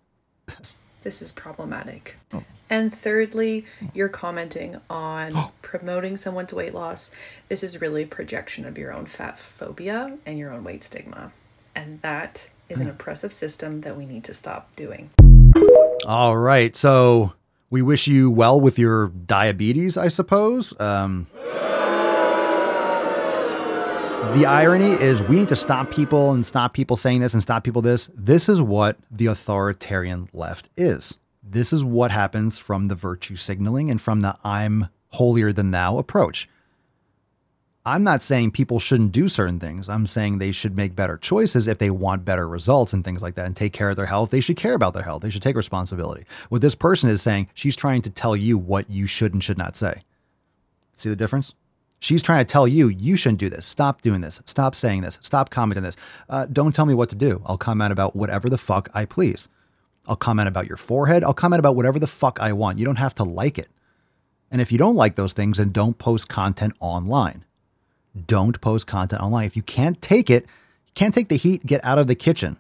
this 1.01 1.23
is 1.23 1.31
problematic. 1.31 2.19
Oh. 2.31 2.43
And 2.69 2.93
thirdly, 2.93 3.65
you're 3.93 4.09
commenting 4.09 4.79
on 4.89 5.51
promoting 5.61 6.17
someone's 6.17 6.53
weight 6.53 6.73
loss. 6.73 7.11
This 7.49 7.63
is 7.63 7.81
really 7.81 8.05
projection 8.05 8.65
of 8.65 8.77
your 8.77 8.93
own 8.93 9.05
fat 9.05 9.39
phobia 9.39 10.17
and 10.25 10.37
your 10.37 10.51
own 10.51 10.63
weight 10.63 10.83
stigma. 10.83 11.31
And 11.75 12.01
that 12.01 12.49
is 12.69 12.81
an 12.81 12.89
oppressive 12.89 13.31
system 13.31 13.81
that 13.81 13.95
we 13.95 14.05
need 14.05 14.23
to 14.25 14.33
stop 14.33 14.75
doing. 14.75 15.09
All 16.05 16.37
right. 16.37 16.75
So 16.75 17.33
we 17.69 17.81
wish 17.81 18.07
you 18.07 18.31
well 18.31 18.59
with 18.59 18.77
your 18.79 19.09
diabetes, 19.09 19.97
I 19.97 20.07
suppose. 20.07 20.77
Um, 20.79 21.27
the 24.33 24.45
irony 24.45 24.91
is 24.91 25.21
we 25.21 25.37
need 25.37 25.49
to 25.49 25.55
stop 25.55 25.89
people 25.91 26.31
and 26.31 26.45
stop 26.45 26.73
people 26.73 26.97
saying 26.97 27.21
this 27.21 27.33
and 27.33 27.41
stop 27.41 27.63
people 27.63 27.81
this. 27.81 28.09
This 28.13 28.49
is 28.49 28.59
what 28.59 28.97
the 29.09 29.27
authoritarian 29.27 30.29
left 30.33 30.69
is. 30.75 31.17
This 31.49 31.71
is 31.71 31.83
what 31.83 32.11
happens 32.11 32.57
from 32.59 32.87
the 32.87 32.95
virtue 32.95 33.37
signaling 33.37 33.89
and 33.89 34.01
from 34.01 34.19
the 34.19 34.37
I'm 34.43 34.89
holier 35.09 35.53
than 35.53 35.71
thou 35.71 35.97
approach. 35.97 36.49
I'm 37.85 38.03
not 38.03 38.21
saying 38.21 38.51
people 38.51 38.79
shouldn't 38.79 39.13
do 39.13 39.29
certain 39.29 39.61
things. 39.61 39.87
I'm 39.87 40.07
saying 40.07 40.39
they 40.39 40.51
should 40.51 40.75
make 40.75 40.93
better 40.93 41.15
choices 41.15 41.67
if 41.67 41.77
they 41.77 41.89
want 41.89 42.25
better 42.25 42.45
results 42.45 42.91
and 42.91 43.01
things 43.05 43.21
like 43.21 43.35
that 43.35 43.45
and 43.45 43.55
take 43.55 43.71
care 43.71 43.89
of 43.89 43.95
their 43.95 44.07
health. 44.07 44.29
They 44.29 44.41
should 44.41 44.57
care 44.57 44.73
about 44.73 44.93
their 44.93 45.03
health. 45.03 45.21
They 45.21 45.29
should 45.29 45.41
take 45.41 45.55
responsibility. 45.55 46.25
What 46.49 46.61
this 46.61 46.75
person 46.75 47.09
is 47.09 47.21
saying, 47.21 47.47
she's 47.53 47.77
trying 47.77 48.01
to 48.01 48.09
tell 48.09 48.35
you 48.35 48.57
what 48.57 48.89
you 48.89 49.07
should 49.07 49.31
and 49.31 49.41
should 49.41 49.57
not 49.57 49.77
say. 49.77 50.03
See 50.97 51.07
the 51.07 51.15
difference? 51.15 51.53
She's 51.99 52.21
trying 52.21 52.45
to 52.45 52.51
tell 52.51 52.67
you, 52.67 52.89
you 52.89 53.15
shouldn't 53.15 53.39
do 53.39 53.49
this. 53.49 53.65
Stop 53.65 54.01
doing 54.01 54.19
this. 54.19 54.41
Stop 54.43 54.75
saying 54.75 55.01
this. 55.01 55.17
Stop 55.21 55.49
commenting 55.49 55.83
this. 55.83 55.95
Uh, 56.27 56.45
don't 56.45 56.75
tell 56.75 56.85
me 56.85 56.93
what 56.93 57.09
to 57.09 57.15
do. 57.15 57.41
I'll 57.45 57.57
comment 57.57 57.93
about 57.93 58.17
whatever 58.17 58.49
the 58.49 58.57
fuck 58.57 58.89
I 58.93 59.05
please. 59.05 59.47
I'll 60.07 60.15
comment 60.15 60.47
about 60.47 60.67
your 60.67 60.77
forehead. 60.77 61.23
I'll 61.23 61.33
comment 61.33 61.59
about 61.59 61.75
whatever 61.75 61.99
the 61.99 62.07
fuck 62.07 62.39
I 62.39 62.53
want. 62.53 62.79
You 62.79 62.85
don't 62.85 62.95
have 62.95 63.15
to 63.15 63.23
like 63.23 63.59
it. 63.59 63.69
And 64.49 64.61
if 64.61 64.71
you 64.71 64.77
don't 64.77 64.95
like 64.95 65.15
those 65.15 65.33
things, 65.33 65.57
then 65.57 65.71
don't 65.71 65.97
post 65.97 66.29
content 66.29 66.73
online. 66.79 67.43
Don't 68.25 68.59
post 68.61 68.87
content 68.87 69.21
online. 69.21 69.45
If 69.45 69.55
you 69.55 69.61
can't 69.61 70.01
take 70.01 70.29
it, 70.29 70.45
can't 70.95 71.13
take 71.13 71.27
the 71.27 71.35
heat, 71.35 71.65
get 71.65 71.83
out 71.83 71.99
of 71.99 72.07
the 72.07 72.15
kitchen. 72.15 72.57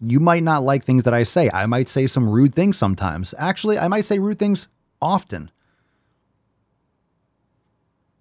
You 0.00 0.20
might 0.20 0.42
not 0.42 0.62
like 0.62 0.84
things 0.84 1.04
that 1.04 1.14
I 1.14 1.22
say. 1.22 1.48
I 1.52 1.66
might 1.66 1.88
say 1.88 2.06
some 2.06 2.28
rude 2.28 2.54
things 2.54 2.76
sometimes. 2.76 3.34
Actually, 3.38 3.78
I 3.78 3.88
might 3.88 4.04
say 4.04 4.18
rude 4.18 4.38
things 4.38 4.68
often. 5.00 5.50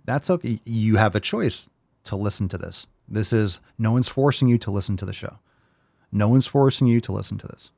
That's 0.05 0.30
okay. 0.30 0.61
You 0.64 0.95
have 0.95 1.15
a 1.15 1.19
choice 1.19 1.69
to 2.05 2.15
listen 2.15 2.47
to 2.49 2.57
this. 2.57 2.88
This 3.07 3.34
is 3.34 3.59
no 3.77 3.91
one's 3.91 4.07
forcing 4.07 4.47
you 4.47 4.57
to 4.59 4.72
listen 4.72 4.95
to 4.97 5.05
the 5.05 5.14
show. 5.14 5.39
No 6.11 6.30
one's 6.30 6.47
forcing 6.47 6.88
you 6.88 7.01
to 7.01 7.11
listen 7.11 7.38
to 7.39 7.47
this. 7.47 7.72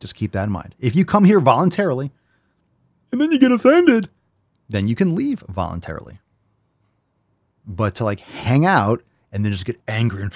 Just 0.00 0.14
keep 0.14 0.32
that 0.32 0.44
in 0.44 0.50
mind. 0.50 0.74
If 0.78 0.94
you 0.94 1.04
come 1.04 1.24
here 1.24 1.40
voluntarily 1.40 2.12
and 3.10 3.20
then 3.20 3.32
you 3.32 3.38
get 3.38 3.52
offended, 3.52 4.08
then 4.68 4.88
you 4.88 4.94
can 4.94 5.14
leave 5.14 5.42
voluntarily. 5.48 6.18
But 7.66 7.94
to 7.96 8.04
like 8.04 8.20
hang 8.20 8.64
out 8.64 9.02
and 9.32 9.44
then 9.44 9.52
just 9.52 9.64
get 9.64 9.80
angry 9.88 10.22
and 10.22 10.32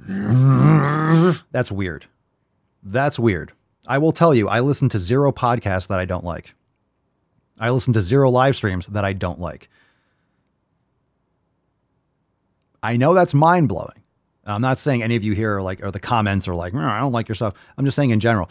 that's 1.52 1.72
weird. 1.72 2.06
That's 2.82 3.18
weird. 3.18 3.52
I 3.86 3.98
will 3.98 4.12
tell 4.12 4.34
you, 4.34 4.48
I 4.48 4.60
listen 4.60 4.88
to 4.90 4.98
zero 4.98 5.32
podcasts 5.32 5.88
that 5.88 5.98
I 5.98 6.04
don't 6.04 6.24
like. 6.24 6.54
I 7.58 7.70
listen 7.70 7.92
to 7.94 8.00
zero 8.00 8.30
live 8.30 8.56
streams 8.56 8.86
that 8.86 9.04
I 9.04 9.12
don't 9.12 9.38
like. 9.38 9.68
I 12.82 12.96
know 12.96 13.12
that's 13.12 13.34
mind 13.34 13.68
blowing. 13.68 14.02
I'm 14.46 14.62
not 14.62 14.78
saying 14.78 15.02
any 15.02 15.16
of 15.16 15.22
you 15.22 15.34
here 15.34 15.56
are 15.56 15.62
like, 15.62 15.82
or 15.82 15.90
the 15.90 16.00
comments 16.00 16.48
are 16.48 16.54
like, 16.54 16.72
"Mm, 16.72 16.82
I 16.82 16.98
don't 16.98 17.12
like 17.12 17.28
your 17.28 17.34
stuff. 17.34 17.54
I'm 17.76 17.84
just 17.84 17.94
saying 17.94 18.10
in 18.10 18.20
general, 18.20 18.48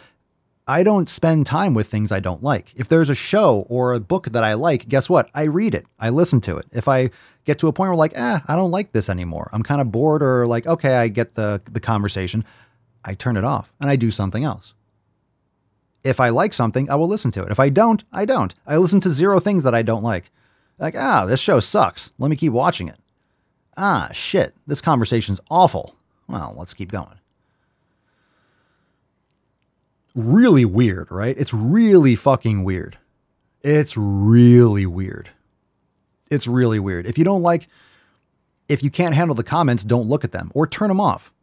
I 0.69 0.83
don't 0.83 1.09
spend 1.09 1.47
time 1.47 1.73
with 1.73 1.87
things 1.87 2.11
I 2.11 2.19
don't 2.19 2.43
like. 2.43 2.73
If 2.75 2.87
there's 2.89 3.09
a 3.09 3.15
show 3.15 3.65
or 3.69 3.93
a 3.93 3.99
book 3.99 4.27
that 4.27 4.43
I 4.43 4.53
like, 4.53 4.87
guess 4.87 5.09
what? 5.09 5.27
I 5.33 5.45
read 5.45 5.73
it. 5.73 5.87
I 5.99 6.11
listen 6.11 6.41
to 6.41 6.57
it. 6.57 6.67
If 6.71 6.87
I 6.87 7.09
get 7.43 7.57
to 7.59 7.67
a 7.67 7.73
point 7.73 7.89
where 7.89 7.95
like, 7.95 8.15
eh, 8.15 8.39
I 8.47 8.55
don't 8.55 8.69
like 8.69 8.91
this 8.91 9.09
anymore. 9.09 9.49
I'm 9.51 9.63
kind 9.63 9.81
of 9.81 9.91
bored 9.91 10.21
or 10.21 10.45
like, 10.45 10.67
okay, 10.67 10.97
I 10.97 11.07
get 11.07 11.33
the 11.33 11.59
the 11.71 11.79
conversation. 11.79 12.45
I 13.03 13.15
turn 13.15 13.35
it 13.35 13.43
off 13.43 13.73
and 13.81 13.89
I 13.89 13.95
do 13.95 14.11
something 14.11 14.43
else. 14.43 14.75
If 16.03 16.19
I 16.19 16.29
like 16.29 16.53
something, 16.53 16.87
I 16.87 16.95
will 16.95 17.07
listen 17.07 17.31
to 17.31 17.41
it. 17.41 17.51
If 17.51 17.59
I 17.59 17.69
don't, 17.69 18.03
I 18.13 18.25
don't. 18.25 18.53
I 18.67 18.77
listen 18.77 18.99
to 19.01 19.09
zero 19.09 19.39
things 19.39 19.63
that 19.63 19.73
I 19.73 19.81
don't 19.81 20.03
like. 20.03 20.29
Like, 20.77 20.95
ah, 20.95 21.25
this 21.25 21.39
show 21.39 21.59
sucks. 21.59 22.11
Let 22.19 22.29
me 22.29 22.35
keep 22.35 22.53
watching 22.53 22.87
it. 22.87 22.99
Ah, 23.75 24.09
shit, 24.11 24.53
this 24.67 24.81
conversation's 24.81 25.39
awful. 25.49 25.95
Well, 26.27 26.53
let's 26.55 26.75
keep 26.75 26.91
going. 26.91 27.18
Really 30.15 30.65
weird, 30.65 31.11
right? 31.11 31.36
It's 31.38 31.53
really 31.53 32.15
fucking 32.15 32.64
weird. 32.64 32.98
It's 33.61 33.95
really 33.98 34.86
weird. 34.86 35.30
It's 36.31 36.48
really 36.48 36.80
weird. 36.80 37.06
If 37.06 37.18
you 37.18 37.23
don't 37.23 37.41
like, 37.41 37.68
if 38.68 38.84
you 38.84 38.90
can't 38.90 39.15
handle 39.15 39.36
the 39.36 39.44
comments, 39.44 39.84
don't 39.84 40.07
look 40.07 40.23
at 40.23 40.31
them 40.31 40.52
or 40.53 40.68
turn 40.68 40.90
them 40.90 41.02
off. 41.02 41.34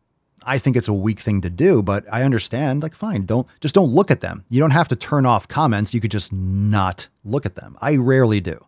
I 0.49 0.59
think 0.59 0.77
it's 0.77 0.89
a 0.89 0.93
weak 0.93 1.19
thing 1.19 1.41
to 1.41 1.51
do, 1.51 1.83
but 1.83 2.05
I 2.11 2.23
understand. 2.23 2.83
Like, 2.83 2.95
fine, 2.95 3.27
don't 3.27 3.49
just 3.61 3.75
don't 3.75 3.93
look 3.93 4.11
at 4.11 4.21
them. 4.21 4.45
You 4.49 4.61
don't 4.61 4.71
have 4.71 4.89
to 4.89 4.97
turn 4.97 5.27
off 5.27 5.49
comments. 5.49 5.93
You 5.93 6.01
could 6.01 6.13
just 6.13 6.33
not 6.33 7.09
look 7.25 7.47
at 7.47 7.57
them. 7.57 7.77
I 7.81 7.97
rarely 7.97 8.41
do. 8.41 8.65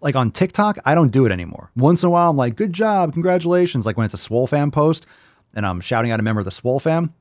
Like 0.00 0.14
on 0.14 0.30
TikTok, 0.30 0.78
I 0.84 0.94
don't 0.94 1.10
do 1.10 1.26
it 1.26 1.32
anymore. 1.32 1.70
Once 1.74 2.02
in 2.02 2.06
a 2.06 2.10
while, 2.10 2.30
I'm 2.30 2.36
like, 2.36 2.54
good 2.54 2.72
job, 2.72 3.14
congratulations. 3.14 3.84
Like 3.84 3.96
when 3.96 4.04
it's 4.04 4.14
a 4.14 4.18
Swole 4.18 4.46
fam 4.46 4.70
post 4.70 5.06
and 5.54 5.66
I'm 5.66 5.80
shouting 5.80 6.12
out 6.12 6.20
a 6.20 6.22
member 6.22 6.40
of 6.40 6.44
the 6.44 6.50
Swole 6.52 6.78
fam, 6.78 7.14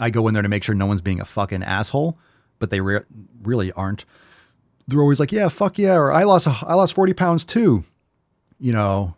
I 0.00 0.10
go 0.10 0.26
in 0.28 0.34
there 0.34 0.42
to 0.42 0.48
make 0.48 0.62
sure 0.64 0.74
no 0.74 0.86
one's 0.86 1.00
being 1.00 1.20
a 1.20 1.24
fucking 1.24 1.62
asshole, 1.62 2.18
but 2.58 2.70
they 2.70 2.80
re- 2.80 3.04
really 3.42 3.72
aren't. 3.72 4.04
They're 4.88 5.00
always 5.00 5.20
like, 5.20 5.32
yeah, 5.32 5.48
fuck 5.48 5.78
yeah, 5.78 5.94
or 5.94 6.12
I 6.12 6.24
lost, 6.24 6.46
I 6.48 6.74
lost 6.74 6.94
40 6.94 7.14
pounds 7.14 7.44
too. 7.44 7.84
You 8.58 8.72
know, 8.72 9.14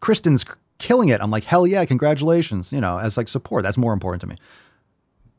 Kristen's 0.00 0.44
killing 0.78 1.08
it. 1.08 1.20
I'm 1.20 1.30
like, 1.30 1.44
hell 1.44 1.66
yeah, 1.66 1.84
congratulations. 1.84 2.72
You 2.72 2.80
know, 2.80 2.98
as 2.98 3.16
like 3.16 3.28
support, 3.28 3.62
that's 3.62 3.78
more 3.78 3.92
important 3.92 4.20
to 4.22 4.26
me. 4.26 4.36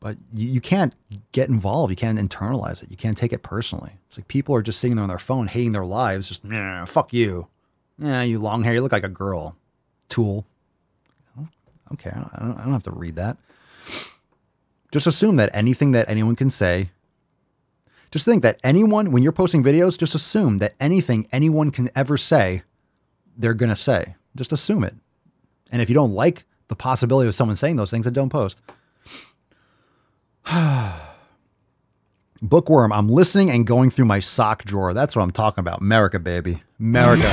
But 0.00 0.16
you, 0.34 0.48
you 0.48 0.60
can't 0.60 0.94
get 1.32 1.48
involved. 1.48 1.90
You 1.90 1.96
can't 1.96 2.18
internalize 2.18 2.82
it. 2.82 2.90
You 2.90 2.96
can't 2.96 3.16
take 3.16 3.32
it 3.32 3.42
personally. 3.42 3.92
It's 4.06 4.16
like 4.18 4.28
people 4.28 4.54
are 4.54 4.62
just 4.62 4.80
sitting 4.80 4.96
there 4.96 5.02
on 5.02 5.08
their 5.08 5.18
phone, 5.18 5.46
hating 5.46 5.72
their 5.72 5.84
lives. 5.84 6.28
Just, 6.28 6.42
fuck 6.88 7.12
you. 7.12 7.48
Yeah, 7.98 8.22
you 8.22 8.38
long 8.38 8.64
hair. 8.64 8.74
You 8.74 8.80
look 8.80 8.92
like 8.92 9.04
a 9.04 9.08
girl. 9.08 9.56
Tool. 10.08 10.46
Okay, 11.92 12.10
I 12.10 12.38
don't, 12.38 12.58
I 12.58 12.62
don't 12.62 12.72
have 12.72 12.84
to 12.84 12.92
read 12.92 13.16
that. 13.16 13.36
Just 14.90 15.06
assume 15.06 15.36
that 15.36 15.50
anything 15.52 15.92
that 15.92 16.08
anyone 16.08 16.36
can 16.36 16.50
say, 16.50 16.90
just 18.10 18.24
think 18.24 18.42
that 18.42 18.58
anyone, 18.64 19.12
when 19.12 19.22
you're 19.22 19.30
posting 19.32 19.62
videos, 19.62 19.96
just 19.96 20.14
assume 20.14 20.58
that 20.58 20.74
anything 20.80 21.28
anyone 21.30 21.70
can 21.70 21.90
ever 21.94 22.16
say, 22.16 22.62
they're 23.36 23.54
going 23.54 23.68
to 23.70 23.76
say. 23.76 24.16
Just 24.36 24.52
assume 24.52 24.82
it. 24.84 24.94
And 25.70 25.80
if 25.80 25.88
you 25.88 25.94
don't 25.94 26.12
like 26.12 26.44
the 26.68 26.74
possibility 26.74 27.28
of 27.28 27.34
someone 27.34 27.56
saying 27.56 27.76
those 27.76 27.90
things, 27.90 28.04
then 28.04 28.12
don't 28.12 28.30
post. 28.30 28.60
Bookworm, 32.42 32.92
I'm 32.92 33.08
listening 33.08 33.50
and 33.50 33.66
going 33.66 33.90
through 33.90 34.06
my 34.06 34.18
sock 34.18 34.64
drawer. 34.64 34.92
That's 34.92 35.14
what 35.14 35.22
I'm 35.22 35.30
talking 35.30 35.60
about. 35.60 35.80
America, 35.80 36.18
baby. 36.18 36.62
America. 36.80 37.28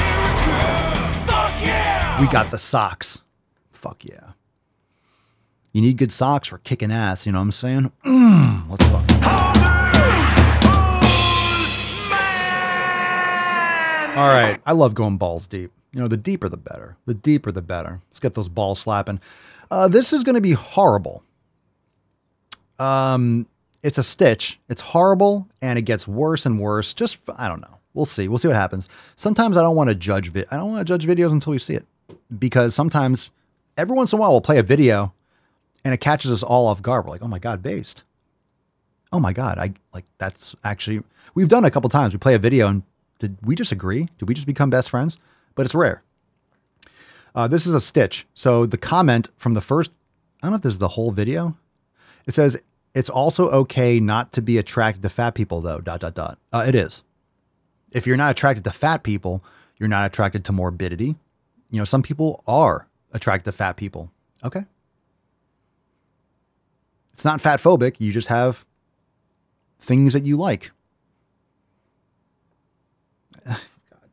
yeah! 1.61 2.21
We 2.21 2.27
got 2.27 2.51
the 2.51 2.59
socks. 2.59 3.21
Fuck 3.71 4.05
yeah. 4.05 4.33
You 5.77 5.83
need 5.83 5.97
good 5.97 6.11
socks 6.11 6.47
for 6.47 6.57
kicking 6.57 6.91
ass, 6.91 7.27
you 7.27 7.31
know 7.31 7.37
what 7.37 7.43
I'm 7.43 7.51
saying? 7.51 7.91
Mm, 8.03 8.67
let's 8.71 8.83
fuck. 8.85 9.07
All 14.17 14.27
right. 14.27 14.59
I 14.65 14.71
love 14.71 14.95
going 14.95 15.17
balls 15.17 15.45
deep. 15.45 15.71
You 15.93 15.99
know, 15.99 16.07
the 16.07 16.17
deeper 16.17 16.49
the 16.49 16.57
better. 16.57 16.97
The 17.05 17.13
deeper 17.13 17.51
the 17.51 17.61
better. 17.61 18.01
Let's 18.09 18.19
get 18.19 18.33
those 18.33 18.49
balls 18.49 18.79
slapping. 18.79 19.19
Uh, 19.69 19.87
this 19.87 20.13
is 20.13 20.23
going 20.23 20.33
to 20.33 20.41
be 20.41 20.53
horrible. 20.53 21.21
Um, 22.79 23.45
it's 23.83 23.99
a 23.99 24.03
stitch. 24.03 24.59
It's 24.69 24.81
horrible, 24.81 25.47
and 25.61 25.77
it 25.77 25.83
gets 25.83 26.07
worse 26.07 26.47
and 26.47 26.59
worse. 26.59 26.95
Just 26.95 27.19
I 27.37 27.47
don't 27.47 27.61
know. 27.61 27.77
We'll 27.93 28.07
see. 28.07 28.27
We'll 28.27 28.39
see 28.39 28.47
what 28.47 28.57
happens. 28.57 28.89
Sometimes 29.15 29.55
I 29.55 29.61
don't 29.61 29.75
want 29.75 29.89
to 29.89 29.95
judge. 29.95 30.31
Vi- 30.31 30.45
I 30.49 30.57
don't 30.57 30.71
want 30.71 30.87
to 30.87 30.91
judge 30.91 31.05
videos 31.05 31.33
until 31.33 31.51
we 31.51 31.59
see 31.59 31.75
it, 31.75 31.85
because 32.39 32.73
sometimes, 32.73 33.29
every 33.77 33.95
once 33.95 34.11
in 34.11 34.17
a 34.17 34.19
while, 34.19 34.31
we'll 34.31 34.41
play 34.41 34.57
a 34.57 34.63
video, 34.63 35.13
and 35.87 35.93
it 35.93 36.01
catches 36.01 36.31
us 36.31 36.43
all 36.43 36.67
off 36.67 36.81
guard. 36.81 37.05
We're 37.05 37.11
like, 37.11 37.23
oh 37.23 37.27
my 37.27 37.39
god, 37.39 37.63
based. 37.63 38.03
Oh 39.13 39.21
my 39.21 39.31
god, 39.31 39.57
I 39.57 39.73
like 39.93 40.03
that's 40.17 40.53
actually 40.65 41.01
we've 41.33 41.47
done 41.47 41.63
a 41.63 41.71
couple 41.71 41.89
times. 41.89 42.13
We 42.13 42.19
play 42.19 42.33
a 42.33 42.39
video, 42.39 42.67
and 42.67 42.83
did 43.19 43.37
we 43.41 43.55
just 43.55 43.71
agree? 43.71 44.09
Did 44.17 44.27
we 44.27 44.33
just 44.33 44.47
become 44.47 44.69
best 44.69 44.89
friends? 44.89 45.17
But 45.55 45.65
it's 45.65 45.73
rare. 45.73 46.03
Uh, 47.33 47.47
this 47.47 47.65
is 47.65 47.73
a 47.73 47.79
stitch. 47.79 48.27
So 48.33 48.65
the 48.65 48.77
comment 48.77 49.29
from 49.37 49.53
the 49.53 49.61
first, 49.61 49.91
I 50.41 50.47
don't 50.47 50.51
know 50.51 50.57
if 50.57 50.63
this 50.63 50.73
is 50.73 50.79
the 50.79 50.89
whole 50.89 51.11
video. 51.11 51.55
It 52.25 52.33
says 52.33 52.57
it's 52.93 53.09
also 53.09 53.49
okay 53.49 53.99
not 54.01 54.33
to 54.33 54.41
be 54.41 54.57
attracted 54.57 55.03
to 55.03 55.09
fat 55.09 55.35
people, 55.35 55.61
though. 55.61 55.79
Dot 55.79 56.01
dot 56.01 56.15
dot. 56.15 56.37
Uh, 56.51 56.65
it 56.67 56.75
is. 56.75 57.03
If 57.91 58.05
you're 58.05 58.17
not 58.17 58.31
attracted 58.31 58.65
to 58.65 58.71
fat 58.71 59.03
people, 59.03 59.43
you're 59.77 59.87
not 59.87 60.05
attracted 60.05 60.43
to 60.45 60.51
morbidity. 60.51 61.15
You 61.71 61.79
know, 61.79 61.85
some 61.85 62.03
people 62.03 62.43
are 62.45 62.87
attracted 63.13 63.45
to 63.51 63.55
fat 63.55 63.77
people. 63.77 64.11
Okay. 64.43 64.65
It's 67.17 67.25
not 67.25 67.41
fat 67.41 67.59
phobic. 67.59 67.95
You 67.97 68.11
just 68.11 68.27
have 68.27 68.63
things 69.79 70.13
that 70.13 70.23
you 70.23 70.37
like. 70.37 70.69
God 73.43 73.57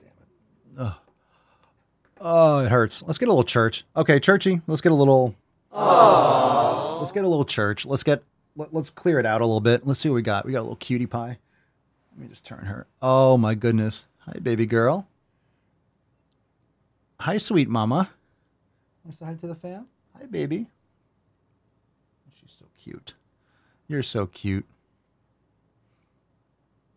damn 0.01 0.09
it. 0.09 0.79
Ugh. 0.79 0.95
Oh, 2.19 2.59
it 2.61 2.71
hurts. 2.71 3.03
Let's 3.03 3.19
get 3.19 3.29
a 3.29 3.31
little 3.31 3.45
church. 3.45 3.85
Okay, 3.95 4.19
churchy. 4.19 4.63
Let's 4.67 4.81
get 4.81 4.91
a 4.91 4.95
little. 4.95 5.35
Aww. 5.71 6.99
Let's 7.01 7.13
get 7.13 7.27
a 7.27 7.29
little 7.29 7.45
church. 7.45 7.85
Let's 7.85 8.03
get. 8.03 8.23
Let, 8.57 8.73
let's 8.73 8.89
clear 8.89 9.21
it 9.21 9.27
out 9.27 9.43
a 9.43 9.45
little 9.45 9.61
bit. 9.61 9.87
Let's 9.87 10.01
see 10.01 10.09
what 10.09 10.15
we 10.15 10.23
got. 10.23 10.47
We 10.47 10.53
got 10.53 10.61
a 10.61 10.63
little 10.63 10.77
cutie 10.77 11.05
pie. 11.05 11.37
Let 12.13 12.23
me 12.23 12.29
just 12.29 12.47
turn 12.47 12.65
her. 12.65 12.87
Oh 13.03 13.37
my 13.37 13.55
goodness. 13.55 14.07
Hi, 14.21 14.39
baby 14.43 14.65
girl. 14.65 15.07
Hi, 17.21 17.37
sweet 17.37 17.69
mama. 17.69 18.09
Say 19.11 19.27
hi 19.27 19.35
to 19.35 19.47
the 19.47 19.55
fam? 19.55 19.89
Hi, 20.19 20.25
baby. 20.25 20.69
Cute. 22.85 23.15
You're 23.89 24.03
so 24.03 24.27
cute. 24.27 24.67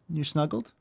You 0.10 0.26
snuggled? 0.26 0.74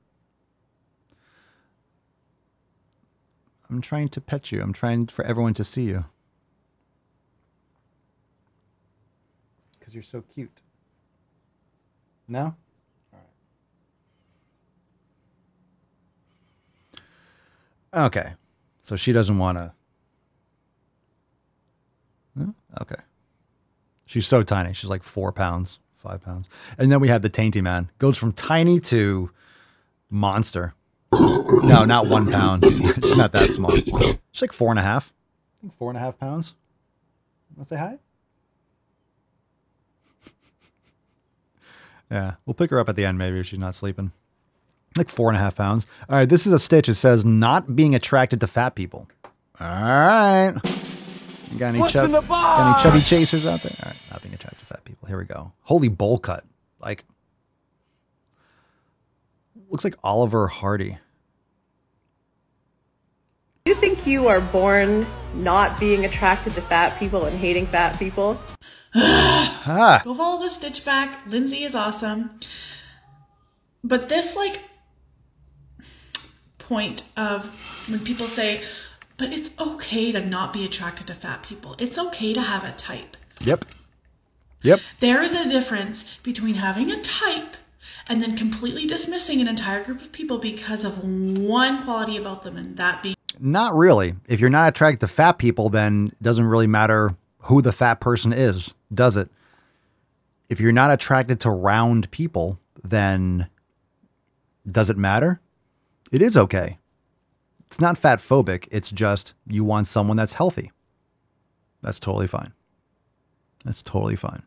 I'm 3.71 3.81
trying 3.81 4.09
to 4.09 4.21
pet 4.21 4.51
you. 4.51 4.61
I'm 4.61 4.73
trying 4.73 5.07
for 5.07 5.25
everyone 5.25 5.55
to 5.55 5.63
see 5.63 5.83
you. 5.83 6.07
Because 9.79 9.95
you're 9.95 10.03
so 10.03 10.23
cute. 10.23 10.61
No? 12.27 12.57
Okay. 17.95 18.33
So 18.83 18.97
she 18.97 19.13
doesn't 19.13 19.39
want 19.39 19.59
to. 19.59 19.73
Hmm? 22.37 22.51
Okay. 22.81 23.06
She's 24.07 24.27
so 24.27 24.43
tiny. 24.43 24.73
She's 24.73 24.89
like 24.89 25.03
four 25.03 25.33
pounds, 25.33 25.81
five 25.97 26.23
pounds. 26.25 26.49
And 26.79 26.91
then 26.91 27.01
we 27.01 27.09
have 27.09 27.23
the 27.23 27.31
Tainty 27.31 27.61
Man. 27.63 27.91
Goes 27.99 28.17
from 28.17 28.33
tiny 28.33 28.81
to 28.81 29.31
monster. 30.09 30.75
No, 31.13 31.85
not 31.85 32.09
one 32.09 32.31
pound. 32.31 32.65
She's 32.71 33.17
not 33.17 33.33
that 33.33 33.51
small. 33.51 33.71
She's 33.71 34.43
like 34.43 34.53
four 34.53 34.71
and 34.71 34.79
a 34.79 34.83
half. 34.83 35.13
I 35.59 35.61
think 35.63 35.77
four 35.77 35.91
and 35.91 35.97
a 35.97 36.01
half 36.01 36.19
pounds. 36.19 36.55
Want 37.57 37.69
to 37.69 37.75
say 37.75 37.79
hi? 37.79 37.99
yeah, 42.11 42.35
we'll 42.45 42.55
pick 42.55 42.71
her 42.71 42.79
up 42.79 42.89
at 42.89 42.97
the 42.97 43.05
end 43.05 43.19
maybe 43.19 43.41
if 43.41 43.47
she's 43.47 43.59
not 43.59 43.75
sleeping. 43.75 44.13
Like 44.97 45.09
four 45.09 45.31
and 45.31 45.37
a 45.37 45.41
half 45.41 45.55
pounds. 45.55 45.87
All 46.09 46.17
right, 46.17 46.29
this 46.29 46.47
is 46.47 46.53
a 46.53 46.59
stitch. 46.59 46.89
It 46.89 46.95
says 46.97 47.25
not 47.25 47.75
being 47.75 47.95
attracted 47.95 48.41
to 48.41 48.47
fat 48.47 48.75
people. 48.75 49.09
All 49.59 49.67
right. 49.69 50.55
You 51.53 51.59
got 51.59 51.69
any, 51.69 51.79
What's 51.79 51.93
chub- 51.93 52.07
in 52.07 52.13
the 52.13 52.21
got 52.21 52.75
any 52.77 52.83
chubby 52.83 53.01
chasers 53.01 53.47
out 53.47 53.61
there? 53.61 53.73
All 53.85 53.91
right, 53.91 54.03
not 54.11 54.23
being 54.23 54.35
attracted 54.35 54.59
to 54.61 54.67
fat 54.67 54.85
people. 54.85 55.09
Here 55.09 55.19
we 55.19 55.25
go. 55.25 55.53
Holy 55.63 55.89
bowl 55.89 56.19
cut. 56.19 56.45
Like, 56.81 57.05
looks 59.71 59.85
like 59.85 59.95
Oliver 60.03 60.49
Hardy. 60.49 60.99
Do 63.65 63.73
you 63.73 63.81
think 63.81 64.07
you 64.07 64.29
are 64.29 64.41
born 64.41 65.07
not 65.35 65.81
being 65.81 66.05
attracted 66.05 66.55
to 66.55 66.63
fat 66.63 66.99
people 66.99 67.25
and 67.25 67.37
hating 67.37 67.67
fat 67.67 67.99
people? 67.99 68.39
Ah. 69.69 70.01
Go 70.05 70.15
follow 70.15 70.41
the 70.41 70.49
Stitch 70.49 70.85
back. 70.85 71.27
Lindsay 71.27 71.65
is 71.65 71.75
awesome. 71.75 72.39
But 73.83 74.09
this 74.09 74.37
like 74.37 74.61
point 76.59 77.03
of 77.17 77.47
when 77.89 78.01
people 78.05 78.29
say, 78.29 78.63
but 79.17 79.33
it's 79.33 79.51
okay 79.59 80.13
to 80.13 80.25
not 80.25 80.53
be 80.53 80.65
attracted 80.65 81.07
to 81.07 81.15
fat 81.15 81.43
people. 81.43 81.75
It's 81.79 81.99
okay 81.99 82.33
to 82.33 82.41
have 82.41 82.65
a 82.65 82.73
type. 82.73 83.17
Yep. 83.41 83.65
Yep. 84.63 84.81
There 85.01 85.23
is 85.23 85.35
a 85.35 85.49
difference 85.49 86.05
between 86.23 86.55
having 86.55 86.91
a 86.91 87.01
type 87.03 87.57
and 88.09 88.23
then 88.23 88.37
completely 88.37 88.87
dismissing 88.87 89.41
an 89.41 89.49
entire 89.49 89.83
group 89.85 90.01
of 90.01 90.13
people 90.13 90.39
because 90.39 90.85
of 90.85 91.03
one 91.05 91.85
quality 91.85 92.17
about 92.17 92.43
them 92.43 92.57
and 92.57 92.77
that 92.77 93.03
being 93.03 93.17
Not 93.39 93.75
really. 93.75 94.15
If 94.29 94.41
you're 94.41 94.51
not 94.51 94.69
attracted 94.69 95.01
to 95.01 95.09
fat 95.09 95.39
people, 95.39 95.69
then 95.69 96.09
it 96.13 96.23
doesn't 96.23 96.45
really 96.45 96.67
matter 96.67 97.17
who 97.41 97.63
the 97.63 97.73
fat 97.73 98.01
person 98.01 98.33
is, 98.33 98.75
does 98.93 99.17
it? 99.17 99.31
If 100.49 100.61
you're 100.61 100.73
not 100.73 100.91
attracted 100.91 101.41
to 101.41 101.51
round 101.51 102.11
people, 102.11 102.59
then 102.83 103.49
does 104.71 104.91
it 104.91 104.97
matter? 104.97 105.41
It 106.13 106.23
is 106.23 106.37
okay. 106.37 106.79
It's 107.67 107.81
not 107.81 107.99
fat 107.99 108.19
phobic. 108.21 108.69
It's 108.71 108.91
just 108.91 109.35
you 109.47 109.65
want 109.65 109.87
someone 109.87 110.17
that's 110.17 110.35
healthy. 110.35 110.71
That's 111.83 112.01
totally 112.01 112.27
fine. 112.27 112.53
That's 113.65 113.83
totally 113.83 114.17
fine. 114.17 114.43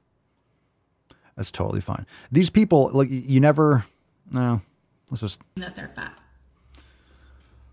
That's 1.36 1.52
totally 1.52 1.82
fine. 1.82 2.06
These 2.32 2.50
people, 2.50 2.90
like, 2.94 3.10
you 3.10 3.40
never, 3.40 3.86
no, 4.32 4.62
let's 5.10 5.22
just, 5.22 5.42
that 5.56 5.76
they're 5.76 5.92
fat. 5.96 6.18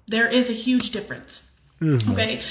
There 0.06 0.28
is 0.28 0.51
a 0.51 0.52
huge 0.52 0.90
difference. 0.90 1.48
Mhm. 1.81 2.12
Okay. 2.12 2.43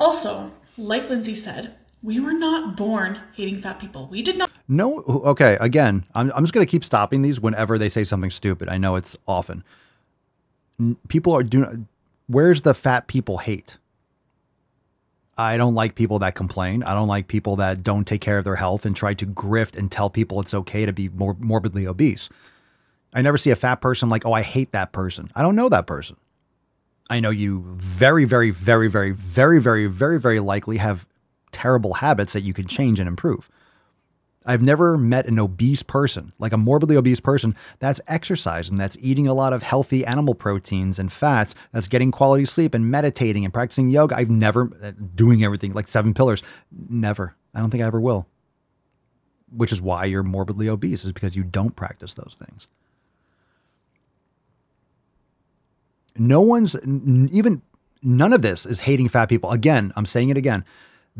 Also, 0.00 0.50
like 0.76 1.08
Lindsay 1.08 1.36
said, 1.36 1.76
we 2.02 2.20
were 2.20 2.32
not 2.32 2.76
born 2.76 3.20
hating 3.34 3.60
fat 3.60 3.78
people. 3.78 4.08
We 4.10 4.22
did 4.22 4.36
not 4.36 4.50
No, 4.66 5.02
okay. 5.06 5.56
Again, 5.60 6.04
I'm, 6.14 6.32
I'm 6.34 6.42
just 6.42 6.52
going 6.52 6.66
to 6.66 6.70
keep 6.70 6.84
stopping 6.84 7.22
these 7.22 7.40
whenever 7.40 7.78
they 7.78 7.88
say 7.88 8.04
something 8.04 8.30
stupid. 8.30 8.68
I 8.68 8.76
know 8.76 8.96
it's 8.96 9.16
often. 9.26 9.64
People 11.08 11.34
are 11.34 11.42
doing. 11.42 11.88
Where's 12.26 12.62
the 12.62 12.74
fat 12.74 13.06
people 13.06 13.38
hate? 13.38 13.78
I 15.36 15.56
don't 15.56 15.74
like 15.74 15.94
people 15.94 16.18
that 16.18 16.34
complain. 16.34 16.82
I 16.82 16.94
don't 16.94 17.06
like 17.06 17.28
people 17.28 17.56
that 17.56 17.84
don't 17.84 18.04
take 18.04 18.20
care 18.20 18.38
of 18.38 18.44
their 18.44 18.56
health 18.56 18.84
and 18.84 18.94
try 18.94 19.14
to 19.14 19.26
grift 19.26 19.76
and 19.76 19.90
tell 19.90 20.10
people 20.10 20.40
it's 20.40 20.52
okay 20.52 20.84
to 20.84 20.92
be 20.92 21.08
more 21.08 21.36
morbidly 21.38 21.86
obese. 21.86 22.28
I 23.14 23.22
never 23.22 23.38
see 23.38 23.50
a 23.50 23.56
fat 23.56 23.76
person 23.76 24.08
like, 24.08 24.26
oh, 24.26 24.32
I 24.32 24.42
hate 24.42 24.72
that 24.72 24.92
person. 24.92 25.30
I 25.36 25.42
don't 25.42 25.54
know 25.56 25.68
that 25.68 25.86
person. 25.86 26.16
I 27.08 27.20
know 27.20 27.30
you 27.30 27.64
very, 27.76 28.24
very, 28.24 28.50
very, 28.50 28.88
very, 28.88 29.12
very, 29.12 29.58
very, 29.58 29.86
very, 29.86 30.20
very 30.20 30.40
likely 30.40 30.76
have 30.76 31.06
terrible 31.52 31.94
habits 31.94 32.32
that 32.34 32.42
you 32.42 32.52
can 32.52 32.66
change 32.66 32.98
and 32.98 33.08
improve. 33.08 33.48
I've 34.48 34.62
never 34.62 34.96
met 34.96 35.26
an 35.26 35.38
obese 35.38 35.82
person, 35.82 36.32
like 36.38 36.54
a 36.54 36.56
morbidly 36.56 36.96
obese 36.96 37.20
person, 37.20 37.54
that's 37.80 38.00
exercising, 38.08 38.76
that's 38.76 38.96
eating 38.98 39.28
a 39.28 39.34
lot 39.34 39.52
of 39.52 39.62
healthy 39.62 40.06
animal 40.06 40.34
proteins 40.34 40.98
and 40.98 41.12
fats, 41.12 41.54
that's 41.70 41.86
getting 41.86 42.10
quality 42.10 42.46
sleep 42.46 42.72
and 42.72 42.90
meditating 42.90 43.44
and 43.44 43.52
practicing 43.52 43.90
yoga. 43.90 44.16
I've 44.16 44.30
never 44.30 44.70
uh, 44.82 44.92
doing 45.14 45.44
everything 45.44 45.74
like 45.74 45.86
seven 45.86 46.14
pillars. 46.14 46.42
Never. 46.72 47.36
I 47.54 47.60
don't 47.60 47.68
think 47.68 47.82
I 47.82 47.86
ever 47.86 48.00
will. 48.00 48.26
Which 49.54 49.70
is 49.70 49.82
why 49.82 50.06
you're 50.06 50.22
morbidly 50.22 50.68
obese, 50.68 51.04
is 51.04 51.12
because 51.12 51.36
you 51.36 51.44
don't 51.44 51.76
practice 51.76 52.14
those 52.14 52.38
things. 52.42 52.66
No 56.16 56.40
one's 56.40 56.74
even 56.84 57.60
none 58.02 58.32
of 58.32 58.40
this 58.40 58.64
is 58.64 58.80
hating 58.80 59.08
fat 59.08 59.28
people. 59.28 59.50
Again, 59.50 59.92
I'm 59.94 60.06
saying 60.06 60.30
it 60.30 60.38
again. 60.38 60.64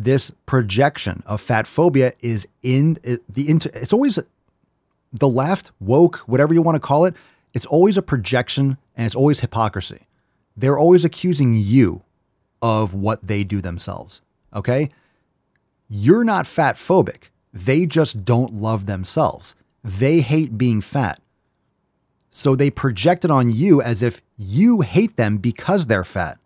This 0.00 0.30
projection 0.46 1.24
of 1.26 1.40
fat 1.40 1.66
phobia 1.66 2.12
is 2.20 2.46
in 2.62 2.98
the 3.02 3.48
into 3.48 3.68
it's 3.76 3.92
always 3.92 4.16
the 5.12 5.28
left, 5.28 5.72
woke, 5.80 6.18
whatever 6.18 6.54
you 6.54 6.62
want 6.62 6.76
to 6.76 6.80
call 6.80 7.04
it, 7.04 7.16
it's 7.52 7.66
always 7.66 7.96
a 7.96 8.02
projection 8.02 8.78
and 8.96 9.06
it's 9.06 9.16
always 9.16 9.40
hypocrisy. 9.40 10.06
They're 10.56 10.78
always 10.78 11.04
accusing 11.04 11.56
you 11.56 12.02
of 12.62 12.94
what 12.94 13.26
they 13.26 13.42
do 13.42 13.60
themselves. 13.60 14.20
Okay? 14.54 14.88
You're 15.88 16.24
not 16.24 16.46
fat 16.46 16.76
phobic. 16.76 17.30
They 17.52 17.84
just 17.84 18.24
don't 18.24 18.54
love 18.54 18.86
themselves. 18.86 19.56
They 19.82 20.20
hate 20.20 20.56
being 20.56 20.80
fat. 20.80 21.20
So 22.30 22.54
they 22.54 22.70
project 22.70 23.24
it 23.24 23.30
on 23.30 23.50
you 23.50 23.80
as 23.80 24.02
if 24.02 24.20
you 24.36 24.82
hate 24.82 25.16
them 25.16 25.38
because 25.38 25.86
they're 25.86 26.04
fat. 26.04 26.38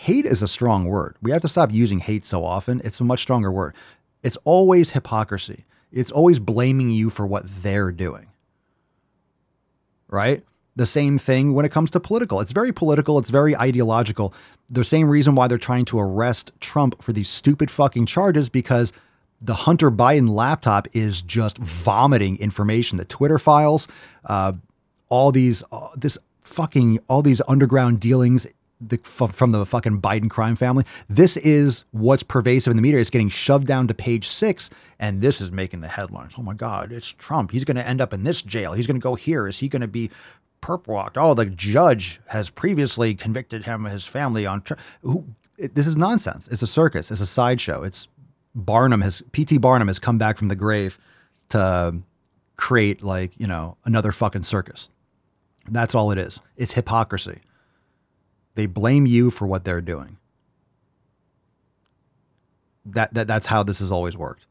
Hate 0.00 0.24
is 0.24 0.40
a 0.40 0.48
strong 0.48 0.86
word. 0.86 1.16
We 1.20 1.30
have 1.30 1.42
to 1.42 1.48
stop 1.48 1.70
using 1.70 1.98
hate 1.98 2.24
so 2.24 2.42
often. 2.42 2.80
It's 2.84 3.02
a 3.02 3.04
much 3.04 3.20
stronger 3.20 3.52
word. 3.52 3.74
It's 4.22 4.38
always 4.44 4.92
hypocrisy. 4.92 5.66
It's 5.92 6.10
always 6.10 6.38
blaming 6.38 6.88
you 6.88 7.10
for 7.10 7.26
what 7.26 7.44
they're 7.62 7.92
doing. 7.92 8.28
Right? 10.08 10.42
The 10.74 10.86
same 10.86 11.18
thing 11.18 11.52
when 11.52 11.66
it 11.66 11.70
comes 11.70 11.90
to 11.90 12.00
political. 12.00 12.40
It's 12.40 12.52
very 12.52 12.72
political, 12.72 13.18
it's 13.18 13.28
very 13.28 13.54
ideological. 13.54 14.32
The 14.70 14.84
same 14.84 15.06
reason 15.06 15.34
why 15.34 15.48
they're 15.48 15.58
trying 15.58 15.84
to 15.86 16.00
arrest 16.00 16.52
Trump 16.60 17.02
for 17.02 17.12
these 17.12 17.28
stupid 17.28 17.70
fucking 17.70 18.06
charges 18.06 18.48
because 18.48 18.94
the 19.42 19.52
Hunter 19.54 19.90
Biden 19.90 20.30
laptop 20.30 20.88
is 20.94 21.20
just 21.20 21.58
vomiting 21.58 22.38
information. 22.38 22.96
The 22.96 23.04
Twitter 23.04 23.38
files, 23.38 23.86
uh, 24.24 24.54
all 25.10 25.30
these, 25.30 25.62
uh, 25.70 25.88
this 25.94 26.16
fucking, 26.40 27.00
all 27.06 27.20
these 27.20 27.42
underground 27.46 28.00
dealings 28.00 28.46
the, 28.80 28.98
from 28.98 29.52
the 29.52 29.64
fucking 29.66 30.00
Biden 30.00 30.30
crime 30.30 30.56
family. 30.56 30.84
This 31.08 31.36
is 31.38 31.84
what's 31.90 32.22
pervasive 32.22 32.70
in 32.70 32.76
the 32.76 32.82
media. 32.82 33.00
It's 33.00 33.10
getting 33.10 33.28
shoved 33.28 33.66
down 33.66 33.88
to 33.88 33.94
page 33.94 34.28
six, 34.28 34.70
and 34.98 35.20
this 35.20 35.40
is 35.40 35.52
making 35.52 35.80
the 35.80 35.88
headlines. 35.88 36.34
Oh 36.38 36.42
my 36.42 36.54
God, 36.54 36.92
it's 36.92 37.08
Trump. 37.08 37.50
He's 37.50 37.64
going 37.64 37.76
to 37.76 37.86
end 37.86 38.00
up 38.00 38.12
in 38.12 38.24
this 38.24 38.42
jail. 38.42 38.72
He's 38.72 38.86
going 38.86 38.98
to 38.98 39.02
go 39.02 39.14
here. 39.14 39.46
Is 39.46 39.58
he 39.58 39.68
going 39.68 39.82
to 39.82 39.88
be 39.88 40.10
perp 40.62 40.86
walked? 40.86 41.18
Oh, 41.18 41.34
the 41.34 41.46
judge 41.46 42.20
has 42.28 42.50
previously 42.50 43.14
convicted 43.14 43.66
him 43.66 43.84
and 43.84 43.92
his 43.92 44.06
family 44.06 44.46
on. 44.46 44.62
Who, 45.02 45.26
it, 45.58 45.74
this 45.74 45.86
is 45.86 45.96
nonsense. 45.96 46.48
It's 46.48 46.62
a 46.62 46.66
circus. 46.66 47.10
It's 47.10 47.20
a 47.20 47.26
sideshow. 47.26 47.82
It's 47.82 48.08
Barnum 48.54 49.02
has 49.02 49.22
P.T. 49.32 49.58
Barnum 49.58 49.88
has 49.88 49.98
come 49.98 50.18
back 50.18 50.38
from 50.38 50.48
the 50.48 50.56
grave 50.56 50.98
to 51.50 51.98
create 52.56 53.02
like 53.02 53.32
you 53.38 53.46
know 53.46 53.76
another 53.84 54.12
fucking 54.12 54.42
circus. 54.42 54.88
That's 55.68 55.94
all 55.94 56.10
it 56.10 56.18
is. 56.18 56.40
It's 56.56 56.72
hypocrisy. 56.72 57.40
They 58.60 58.66
blame 58.66 59.06
you 59.06 59.30
for 59.30 59.46
what 59.46 59.64
they're 59.64 59.80
doing. 59.80 60.18
That, 62.84 63.14
that 63.14 63.26
that's 63.26 63.46
how 63.46 63.62
this 63.62 63.78
has 63.78 63.90
always 63.90 64.18
worked. 64.18 64.44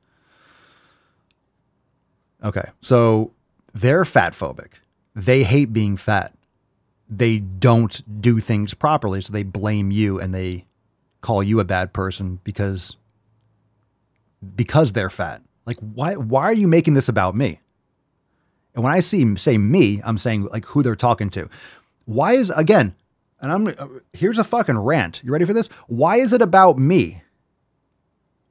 Okay, 2.44 2.64
so 2.82 3.34
they're 3.72 4.06
fat 4.06 4.34
phobic. 4.34 4.70
They 5.14 5.44
hate 5.44 5.72
being 5.74 5.96
fat. 5.96 6.34
They 7.08 7.38
don't 7.38 8.20
do 8.20 8.40
things 8.40 8.74
properly, 8.74 9.22
so 9.22 9.32
they 9.32 9.44
blame 9.44 9.92
you 9.92 10.20
and 10.20 10.34
they 10.34 10.66
call 11.22 11.44
you 11.44 11.60
a 11.60 11.64
bad 11.64 11.94
person 11.94 12.40
because 12.44 12.98
because 14.56 14.94
they're 14.94 15.12
fat. 15.12 15.44
Like 15.68 15.78
why 15.78 16.16
why 16.16 16.46
are 16.46 16.54
you 16.54 16.68
making 16.68 16.96
this 16.96 17.10
about 17.10 17.36
me? 17.36 17.60
And 18.74 18.84
when 18.84 18.92
I 18.92 19.02
see 19.02 19.36
say 19.36 19.60
me, 19.60 20.02
I'm 20.04 20.18
saying 20.18 20.46
like 20.46 20.66
who 20.66 20.82
they're 20.82 20.96
talking 20.96 21.30
to. 21.30 21.48
Why 22.06 22.34
is 22.34 22.50
again, 22.50 22.96
and 23.42 23.52
I'm 23.52 23.68
uh, 23.68 24.00
here's 24.14 24.40
a 24.40 24.44
fucking 24.44 24.78
rant. 24.78 25.22
You 25.24 25.32
ready 25.32 25.46
for 25.46 25.54
this? 25.54 25.68
Why 25.88 26.18
is 26.18 26.34
it 26.34 26.42
about 26.42 26.78
me? 26.78 27.24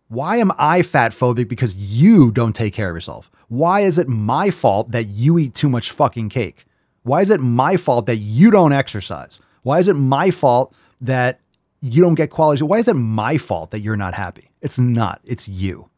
Why 0.08 0.38
am 0.38 0.52
I 0.56 0.82
fat 0.82 1.12
phobic 1.12 1.48
because 1.48 1.74
you 1.74 2.30
don't 2.30 2.54
take 2.56 2.72
care 2.72 2.88
of 2.88 2.96
yourself? 2.96 3.30
Why 3.48 3.80
is 3.80 3.98
it 3.98 4.08
my 4.08 4.50
fault 4.50 4.90
that 4.92 5.04
you 5.04 5.38
eat 5.38 5.54
too 5.54 5.68
much 5.68 5.90
fucking 5.90 6.30
cake? 6.30 6.64
Why 7.02 7.20
is 7.20 7.30
it 7.30 7.40
my 7.40 7.76
fault 7.76 8.06
that 8.06 8.16
you 8.16 8.50
don't 8.50 8.72
exercise? 8.72 9.38
Why 9.62 9.78
is 9.80 9.88
it 9.88 9.94
my 9.94 10.30
fault 10.30 10.74
that 11.00 11.40
you 11.80 12.02
don't 12.02 12.14
get 12.14 12.30
quality? 12.30 12.64
Why 12.64 12.78
is 12.78 12.88
it 12.88 12.94
my 12.94 13.36
fault 13.36 13.70
that 13.70 13.80
you're 13.80 13.96
not 13.96 14.14
happy? 14.14 14.50
It's 14.62 14.78
not. 14.78 15.20
It's 15.24 15.46
you. 15.46 15.90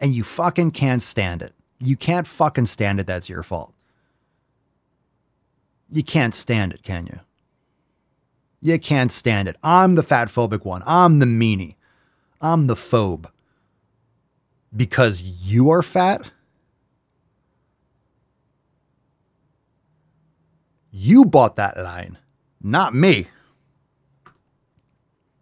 And 0.00 0.14
you 0.14 0.22
fucking 0.22 0.70
can't 0.70 1.02
stand 1.02 1.42
it. 1.42 1.52
You 1.80 1.96
can't 1.96 2.26
fucking 2.26 2.66
stand 2.66 3.00
it. 3.00 3.06
That's 3.06 3.28
your 3.28 3.42
fault. 3.42 3.74
You 5.90 6.04
can't 6.04 6.34
stand 6.34 6.72
it, 6.72 6.82
can 6.84 7.06
you? 7.06 7.18
You 8.60 8.78
can't 8.78 9.10
stand 9.10 9.48
it. 9.48 9.56
I'm 9.62 9.94
the 9.94 10.02
fat 10.02 10.28
phobic 10.28 10.64
one. 10.64 10.82
I'm 10.86 11.18
the 11.18 11.26
meanie. 11.26 11.76
I'm 12.40 12.66
the 12.66 12.74
phobe. 12.74 13.26
Because 14.74 15.22
you 15.22 15.70
are 15.70 15.82
fat? 15.82 16.30
You 20.92 21.24
bought 21.24 21.56
that 21.56 21.76
line, 21.76 22.18
not 22.62 22.94
me. 22.94 23.28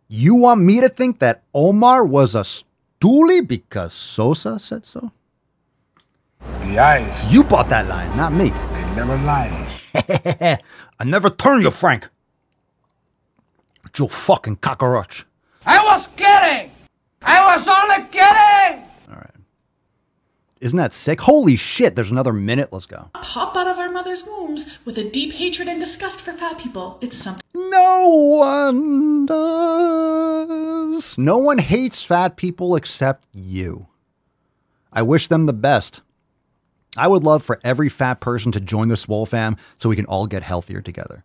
You 0.07 0.35
want 0.35 0.61
me 0.61 0.81
to 0.81 0.89
think 0.89 1.19
that 1.19 1.43
Omar 1.55 2.05
was 2.05 2.35
a 2.35 2.43
stoolie 2.43 3.47
because 3.47 3.93
Sosa 3.93 4.59
said 4.59 4.87
so? 4.87 5.11
The 6.63 6.79
eyes. 6.79 7.27
You 7.33 7.45
bought 7.45 7.69
that 7.71 7.89
line, 7.89 8.15
not 8.17 8.33
me. 8.33 8.51
They 8.51 8.95
never 8.95 9.17
lie. 9.19 9.69
I 10.99 11.05
never 11.05 11.31
turn 11.31 11.63
you, 11.63 11.71
Frank. 11.71 12.09
You 13.99 14.07
fucking 14.07 14.57
cockroach. 14.57 15.27
I 15.67 15.85
was 15.85 16.07
kidding! 16.15 16.71
I 17.21 17.57
was 17.57 17.67
only 17.67 18.09
kidding! 18.11 18.85
All 19.11 19.17
right. 19.17 19.35
Isn't 20.61 20.77
that 20.77 20.93
sick? 20.93 21.21
Holy 21.21 21.57
shit, 21.57 21.97
there's 21.97 22.11
another 22.11 22.33
minute. 22.33 22.73
Let's 22.73 22.87
go. 22.87 23.11
pop 23.15 23.57
out 23.57 23.67
of 23.67 23.79
our 23.79 23.89
mother's 23.89 24.25
wombs 24.25 24.67
with 24.85 24.99
a 24.99 25.11
deep 25.11 25.33
hatred 25.33 25.67
and 25.67 25.81
disgust 25.81 26.21
for 26.21 26.33
fat 26.33 26.59
people. 26.59 26.99
It's 27.01 27.19
something. 27.19 27.43
No 27.55 28.09
one 28.09 29.27
does. 29.27 31.19
No 31.19 31.39
one 31.39 31.59
hates 31.59 32.05
fat 32.05 32.37
people 32.37 32.77
except 32.77 33.27
you. 33.33 33.89
I 34.93 35.03
wish 35.03 35.27
them 35.27 35.47
the 35.47 35.53
best. 35.53 36.03
I 36.97 37.09
would 37.09 37.25
love 37.25 37.43
for 37.43 37.61
every 37.65 37.89
fat 37.89 38.21
person 38.21 38.53
to 38.53 38.61
join 38.61 38.89
the 38.89 38.97
Swole 38.97 39.27
fam 39.27 39.57
so 39.77 39.89
we 39.89 39.97
can 39.97 40.07
all 40.07 40.27
get 40.27 40.43
healthier 40.43 40.81
together. 40.81 41.25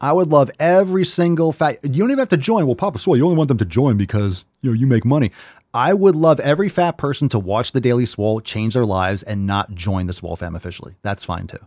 I 0.00 0.12
would 0.12 0.28
love 0.28 0.50
every 0.60 1.04
single 1.04 1.52
fat. 1.52 1.78
You 1.82 2.00
don't 2.02 2.10
even 2.10 2.18
have 2.20 2.28
to 2.28 2.36
join. 2.36 2.66
Well, 2.66 2.76
Papa 2.76 2.98
Swole, 2.98 3.16
you 3.16 3.24
only 3.24 3.36
want 3.36 3.48
them 3.48 3.58
to 3.58 3.64
join 3.64 3.96
because 3.96 4.44
you 4.62 4.70
know 4.70 4.74
you 4.74 4.86
make 4.86 5.04
money. 5.04 5.32
I 5.74 5.92
would 5.92 6.14
love 6.16 6.40
every 6.40 6.68
fat 6.68 6.96
person 6.96 7.28
to 7.30 7.38
watch 7.38 7.72
the 7.72 7.80
Daily 7.80 8.06
Swole, 8.06 8.40
change 8.40 8.74
their 8.74 8.86
lives, 8.86 9.22
and 9.22 9.46
not 9.46 9.74
join 9.74 10.06
the 10.06 10.14
Swole 10.14 10.36
fam 10.36 10.54
officially. 10.54 10.94
That's 11.02 11.24
fine 11.24 11.46
too. 11.46 11.58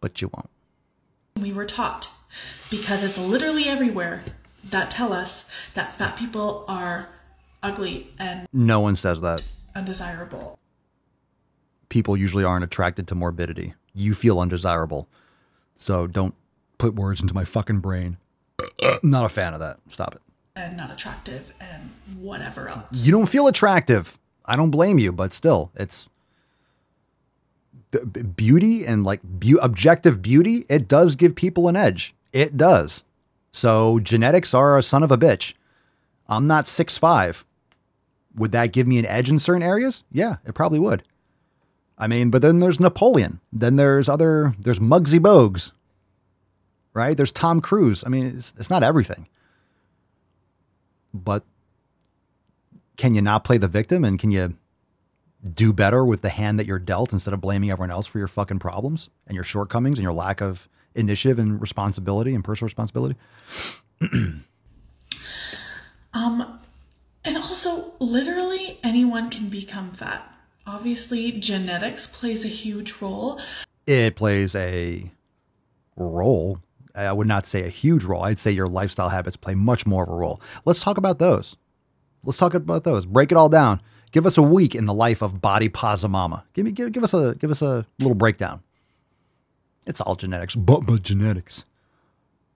But 0.00 0.20
you 0.22 0.30
won't. 0.32 0.50
We 1.40 1.52
were 1.52 1.66
taught 1.66 2.08
because 2.70 3.02
it's 3.02 3.18
literally 3.18 3.68
everywhere 3.68 4.22
that 4.70 4.90
tell 4.90 5.12
us 5.12 5.44
that 5.74 5.96
fat 5.98 6.16
people 6.16 6.64
are 6.68 7.08
ugly 7.62 8.12
and 8.18 8.46
No 8.52 8.80
one 8.80 8.96
says 8.96 9.20
that. 9.20 9.46
undesirable. 9.74 10.58
People 11.88 12.16
usually 12.16 12.44
aren't 12.44 12.64
attracted 12.64 13.06
to 13.08 13.14
morbidity. 13.14 13.74
You 13.94 14.14
feel 14.14 14.40
undesirable. 14.40 15.08
So 15.76 16.06
don't 16.06 16.34
put 16.78 16.94
words 16.94 17.20
into 17.20 17.34
my 17.34 17.44
fucking 17.44 17.80
brain. 17.80 18.16
Not 19.02 19.24
a 19.24 19.28
fan 19.28 19.54
of 19.54 19.60
that. 19.60 19.78
Stop 19.88 20.14
it. 20.14 20.20
and 20.54 20.76
not 20.76 20.90
attractive 20.90 21.52
and 21.60 21.90
whatever 22.18 22.68
else. 22.68 22.84
You 22.92 23.10
don't 23.12 23.28
feel 23.28 23.46
attractive. 23.48 24.18
I 24.44 24.56
don't 24.56 24.70
blame 24.70 24.98
you, 24.98 25.12
but 25.12 25.32
still, 25.32 25.70
it's 25.76 26.08
beauty 28.36 28.84
and 28.86 29.04
like 29.04 29.20
beau- 29.22 29.58
objective 29.62 30.22
beauty. 30.22 30.64
It 30.68 30.88
does 30.88 31.14
give 31.16 31.34
people 31.34 31.68
an 31.68 31.76
edge. 31.76 32.14
It 32.32 32.56
does. 32.56 33.02
So 33.52 33.98
genetics 34.00 34.54
are 34.54 34.78
a 34.78 34.82
son 34.82 35.02
of 35.02 35.10
a 35.10 35.18
bitch. 35.18 35.54
I'm 36.28 36.46
not 36.46 36.66
six 36.68 36.96
five. 36.96 37.44
Would 38.36 38.52
that 38.52 38.72
give 38.72 38.86
me 38.86 38.98
an 38.98 39.04
edge 39.06 39.28
in 39.28 39.38
certain 39.38 39.62
areas? 39.62 40.04
Yeah, 40.10 40.36
it 40.46 40.54
probably 40.54 40.78
would. 40.78 41.02
I 42.02 42.08
mean, 42.08 42.30
but 42.30 42.42
then 42.42 42.58
there's 42.58 42.80
Napoleon. 42.80 43.38
Then 43.52 43.76
there's 43.76 44.08
other. 44.08 44.56
There's 44.58 44.80
Muggsy 44.80 45.20
Bogues. 45.20 45.70
Right? 46.94 47.16
There's 47.16 47.30
Tom 47.30 47.60
Cruise. 47.60 48.02
I 48.04 48.08
mean, 48.08 48.26
it's, 48.36 48.52
it's 48.58 48.68
not 48.68 48.82
everything. 48.82 49.28
But 51.14 51.44
can 52.96 53.14
you 53.14 53.22
not 53.22 53.44
play 53.44 53.56
the 53.56 53.68
victim 53.68 54.04
and 54.04 54.18
can 54.18 54.32
you 54.32 54.56
do 55.54 55.72
better 55.72 56.04
with 56.04 56.22
the 56.22 56.28
hand 56.28 56.58
that 56.58 56.66
you're 56.66 56.80
dealt 56.80 57.12
instead 57.12 57.32
of 57.32 57.40
blaming 57.40 57.70
everyone 57.70 57.90
else 57.92 58.06
for 58.08 58.18
your 58.18 58.28
fucking 58.28 58.58
problems 58.58 59.08
and 59.28 59.34
your 59.36 59.44
shortcomings 59.44 59.98
and 59.98 60.02
your 60.02 60.12
lack 60.12 60.40
of 60.40 60.68
initiative 60.96 61.38
and 61.38 61.60
responsibility 61.60 62.34
and 62.34 62.42
personal 62.42 62.66
responsibility? 62.66 63.16
Um, 66.14 66.58
and 67.24 67.38
also, 67.38 67.92
literally 68.00 68.78
anyone 68.82 69.30
can 69.30 69.48
become 69.48 69.92
fat. 69.92 70.31
Obviously, 70.66 71.32
genetics 71.32 72.06
plays 72.06 72.44
a 72.44 72.48
huge 72.48 72.94
role. 73.00 73.40
It 73.86 74.16
plays 74.16 74.54
a 74.54 75.10
role. 75.96 76.58
I 76.94 77.12
would 77.12 77.26
not 77.26 77.46
say 77.46 77.64
a 77.64 77.68
huge 77.68 78.04
role. 78.04 78.22
I'd 78.22 78.38
say 78.38 78.50
your 78.50 78.66
lifestyle 78.66 79.08
habits 79.08 79.36
play 79.36 79.54
much 79.54 79.86
more 79.86 80.04
of 80.04 80.08
a 80.08 80.14
role. 80.14 80.40
Let's 80.64 80.82
talk 80.82 80.98
about 80.98 81.18
those. 81.18 81.56
Let's 82.22 82.38
talk 82.38 82.54
about 82.54 82.84
those. 82.84 83.06
Break 83.06 83.32
it 83.32 83.38
all 83.38 83.48
down. 83.48 83.80
Give 84.12 84.26
us 84.26 84.36
a 84.36 84.42
week 84.42 84.74
in 84.74 84.84
the 84.84 84.94
life 84.94 85.22
of 85.22 85.40
Body 85.40 85.68
Pasa 85.68 86.06
Mama. 86.06 86.44
Give 86.52 86.66
me 86.66 86.72
give, 86.72 86.92
give 86.92 87.02
us 87.02 87.14
a 87.14 87.34
give 87.34 87.50
us 87.50 87.62
a 87.62 87.86
little 87.98 88.14
breakdown. 88.14 88.62
It's 89.86 90.00
all 90.00 90.14
genetics, 90.14 90.54
but 90.54 90.86
my 90.86 90.98
genetics. 90.98 91.64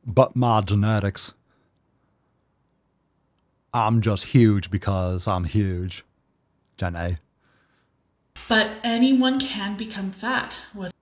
But 0.05 0.37
my 0.37 0.61
genetics. 0.61 1.33
I'm 3.75 4.01
just 4.01 4.27
huge 4.27 4.71
because 4.71 5.27
I'm 5.27 5.45
huge. 5.45 6.05
Jenny. 6.77 7.17
But 8.49 8.71
anyone 8.85 9.41
can 9.41 9.77
become 9.77 10.13
fat 10.13 10.57
with 10.75 10.93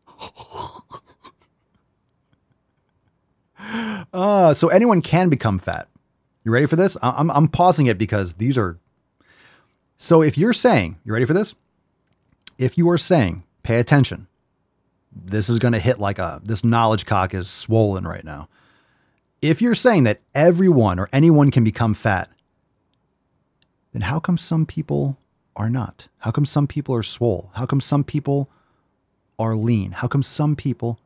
Uh, 4.13 4.55
so 4.55 4.69
anyone 4.69 5.03
can 5.03 5.29
become 5.29 5.59
fat. 5.59 5.89
You 6.45 6.53
ready 6.53 6.67
for 6.67 6.77
this? 6.77 6.97
I'm, 7.03 7.31
I'm 7.31 7.49
pausing 7.49 7.87
it 7.87 7.99
because 7.99 8.35
these 8.35 8.57
are. 8.59 8.79
So 9.97 10.23
if 10.23 10.37
you're 10.37 10.53
saying, 10.53 10.99
you 11.05 11.13
ready 11.13 11.25
for 11.25 11.33
this? 11.33 11.55
If 12.59 12.77
you 12.77 12.89
are 12.91 12.99
saying, 12.99 13.45
pay 13.63 13.79
attention, 13.79 14.27
this 15.15 15.49
is 15.49 15.59
going 15.59 15.73
to 15.73 15.79
hit 15.79 15.99
like 15.99 16.19
a, 16.19 16.41
this 16.45 16.65
knowledge 16.65 17.07
cock 17.07 17.35
is 17.35 17.49
swollen 17.49 18.07
right 18.07 18.25
now. 18.25 18.49
If 19.41 19.61
you're 19.61 19.75
saying 19.75 20.05
that 20.05 20.21
everyone 20.35 20.99
or 20.99 21.09
anyone 21.13 21.51
can 21.51 21.65
become 21.65 21.95
fat, 21.95 22.31
then 23.93 24.03
how 24.03 24.19
come 24.19 24.37
some 24.39 24.67
people 24.67 25.19
are 25.57 25.71
not? 25.71 26.09
How 26.19 26.31
come 26.31 26.45
some 26.45 26.67
people 26.67 26.95
are 26.95 27.03
swole? 27.03 27.51
How 27.55 27.67
come 27.67 27.81
some 27.81 28.05
people 28.05 28.49
are 29.39 29.57
lean? 29.57 29.93
How 29.93 30.09
come 30.09 30.23
some 30.23 30.57
people 30.57 30.99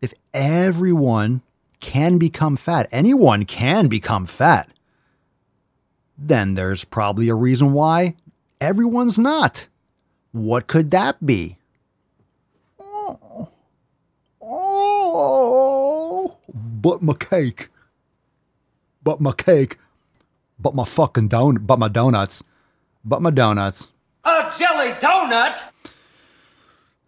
if 0.00 0.14
everyone 0.34 1.42
can 1.80 2.18
become 2.18 2.56
fat, 2.56 2.88
anyone 2.92 3.44
can 3.44 3.88
become 3.88 4.26
fat, 4.26 4.68
then 6.16 6.54
there's 6.54 6.84
probably 6.84 7.28
a 7.28 7.34
reason 7.34 7.72
why 7.72 8.14
everyone's 8.60 9.18
not. 9.18 9.68
What 10.32 10.66
could 10.66 10.90
that 10.92 11.24
be? 11.24 11.58
Oh, 12.78 13.48
oh, 14.40 16.36
but 16.54 17.02
my 17.02 17.14
cake, 17.14 17.68
but 19.02 19.20
my 19.20 19.32
cake, 19.32 19.78
but 20.58 20.74
my 20.74 20.84
fucking 20.84 21.28
don, 21.28 21.56
but 21.56 21.78
my 21.78 21.88
donuts, 21.88 22.42
but 23.04 23.22
my 23.22 23.30
donuts. 23.30 23.88
A 24.24 24.52
jelly 24.58 24.92
donut? 24.92 25.72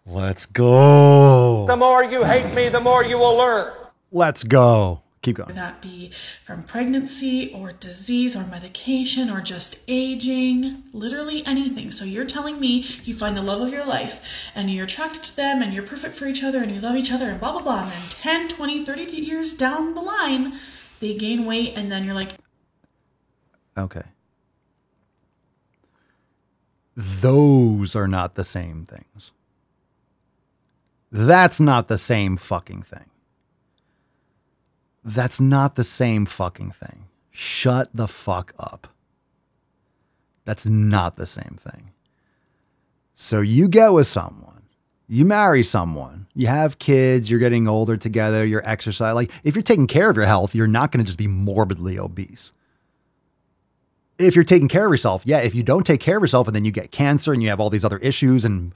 Let's 0.05 0.45
go. 0.45 1.65
The 1.67 1.77
more 1.77 2.03
you 2.03 2.23
hate 2.23 2.53
me, 2.55 2.69
the 2.69 2.79
more 2.79 3.03
you 3.03 3.17
will 3.17 3.37
learn. 3.37 3.73
Let's 4.11 4.43
go. 4.43 5.01
Keep 5.21 5.35
going. 5.35 5.53
That 5.53 5.81
be 5.81 6.11
from 6.45 6.63
pregnancy 6.63 7.51
or 7.53 7.73
disease 7.73 8.37
or 8.37 8.45
medication 8.45 9.29
or 9.29 9.41
just 9.41 9.79
aging, 9.87 10.83
literally 10.93 11.45
anything. 11.45 11.91
So 11.91 12.05
you're 12.05 12.25
telling 12.25 12.59
me 12.59 12.87
you 13.03 13.17
find 13.17 13.35
the 13.35 13.41
love 13.41 13.61
of 13.61 13.73
your 13.73 13.85
life 13.85 14.21
and 14.55 14.71
you're 14.71 14.85
attracted 14.85 15.23
to 15.23 15.35
them 15.35 15.61
and 15.61 15.73
you're 15.73 15.83
perfect 15.83 16.15
for 16.15 16.25
each 16.25 16.41
other 16.41 16.63
and 16.63 16.73
you 16.73 16.79
love 16.79 16.95
each 16.95 17.11
other 17.11 17.29
and 17.29 17.39
blah, 17.39 17.51
blah, 17.51 17.61
blah. 17.61 17.83
And 17.83 17.91
then 17.91 18.09
10, 18.09 18.47
20, 18.47 18.85
30 18.85 19.03
years 19.17 19.53
down 19.53 19.93
the 19.93 20.01
line, 20.01 20.57
they 21.01 21.13
gain 21.13 21.45
weight 21.45 21.73
and 21.75 21.91
then 21.91 22.05
you're 22.05 22.15
like, 22.15 22.31
Okay. 23.79 24.03
Those 26.95 27.95
are 27.95 28.07
not 28.07 28.35
the 28.35 28.43
same 28.43 28.85
things. 28.85 29.31
That's 31.11 31.59
not 31.59 31.87
the 31.87 31.97
same 31.97 32.35
fucking 32.35 32.83
thing. 32.83 33.09
That's 35.03 35.39
not 35.39 35.75
the 35.75 35.85
same 35.85 36.25
fucking 36.25 36.71
thing. 36.71 37.05
Shut 37.31 37.89
the 37.93 38.07
fuck 38.07 38.53
up. 38.59 38.89
That's 40.43 40.65
not 40.65 41.15
the 41.15 41.25
same 41.25 41.57
thing. 41.59 41.91
So 43.13 43.39
you 43.39 43.69
get 43.69 43.93
with 43.93 44.07
someone, 44.07 44.63
you 45.07 45.23
marry 45.23 45.63
someone, 45.63 46.27
you 46.35 46.47
have 46.47 46.79
kids, 46.79 47.29
you're 47.31 47.39
getting 47.39 47.67
older 47.67 47.95
together, 47.97 48.45
you're 48.45 48.67
exercising. 48.69 49.15
Like 49.15 49.31
if 49.43 49.55
you're 49.55 49.63
taking 49.63 49.87
care 49.87 50.09
of 50.09 50.17
your 50.17 50.25
health, 50.25 50.53
you're 50.53 50.67
not 50.67 50.91
going 50.91 51.03
to 51.03 51.07
just 51.07 51.17
be 51.17 51.27
morbidly 51.27 51.97
obese 51.97 52.51
if 54.19 54.35
you're 54.35 54.43
taking 54.43 54.67
care 54.67 54.85
of 54.85 54.91
yourself, 54.91 55.23
yeah, 55.25 55.39
if 55.39 55.55
you 55.55 55.63
don't 55.63 55.85
take 55.85 56.01
care 56.01 56.17
of 56.17 56.21
yourself 56.21 56.45
and 56.45 56.55
then 56.55 56.65
you 56.65 56.71
get 56.71 56.91
cancer 56.91 57.33
and 57.33 57.41
you 57.41 57.49
have 57.49 57.59
all 57.59 57.69
these 57.69 57.85
other 57.85 57.97
issues 57.99 58.43
and 58.43 58.73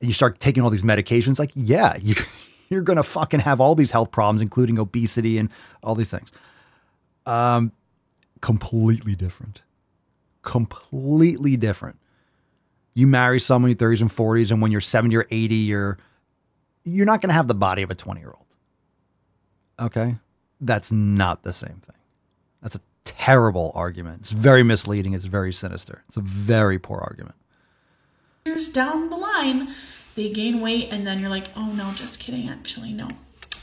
you 0.00 0.14
start 0.14 0.40
taking 0.40 0.62
all 0.62 0.70
these 0.70 0.82
medications, 0.82 1.38
like, 1.38 1.52
yeah, 1.54 1.96
you, 2.00 2.14
you're 2.70 2.82
going 2.82 2.96
to 2.96 3.02
fucking 3.02 3.40
have 3.40 3.60
all 3.60 3.74
these 3.74 3.90
health 3.90 4.10
problems, 4.10 4.40
including 4.40 4.78
obesity 4.78 5.36
and 5.36 5.50
all 5.82 5.94
these 5.94 6.10
things. 6.10 6.32
Um, 7.26 7.72
completely 8.40 9.14
different. 9.14 9.60
Completely 10.42 11.56
different. 11.58 11.98
You 12.94 13.06
marry 13.06 13.38
someone 13.38 13.70
in 13.70 13.76
your 13.78 13.90
30s 13.90 14.00
and 14.00 14.10
40s, 14.10 14.50
and 14.50 14.62
when 14.62 14.72
you're 14.72 14.80
70 14.80 15.14
or 15.14 15.26
80, 15.30 15.54
you're 15.54 15.98
you're 16.84 17.06
not 17.06 17.20
going 17.20 17.28
to 17.28 17.34
have 17.34 17.48
the 17.48 17.54
body 17.54 17.82
of 17.82 17.90
a 17.90 17.94
20 17.94 18.18
year 18.18 18.34
old. 18.34 18.46
Okay, 19.78 20.16
that's 20.60 20.90
not 20.90 21.42
the 21.42 21.52
same 21.52 21.82
thing. 21.86 21.97
That's 23.08 23.20
a 23.20 23.24
terrible 23.24 23.72
argument. 23.74 24.20
It's 24.20 24.30
very 24.30 24.62
misleading. 24.62 25.14
It's 25.14 25.24
very 25.24 25.52
sinister. 25.52 26.04
It's 26.08 26.16
a 26.16 26.20
very 26.22 26.78
poor 26.78 26.98
argument. 26.98 27.34
years 28.44 28.68
down 28.68 29.10
the 29.10 29.16
line, 29.16 29.74
they 30.14 30.30
gain 30.30 30.60
weight 30.60 30.88
and 30.90 31.06
then 31.06 31.20
you're 31.20 31.28
like, 31.28 31.48
oh 31.56 31.66
no, 31.72 31.92
just 31.92 32.18
kidding. 32.18 32.48
Actually, 32.48 32.92
no, 32.92 33.06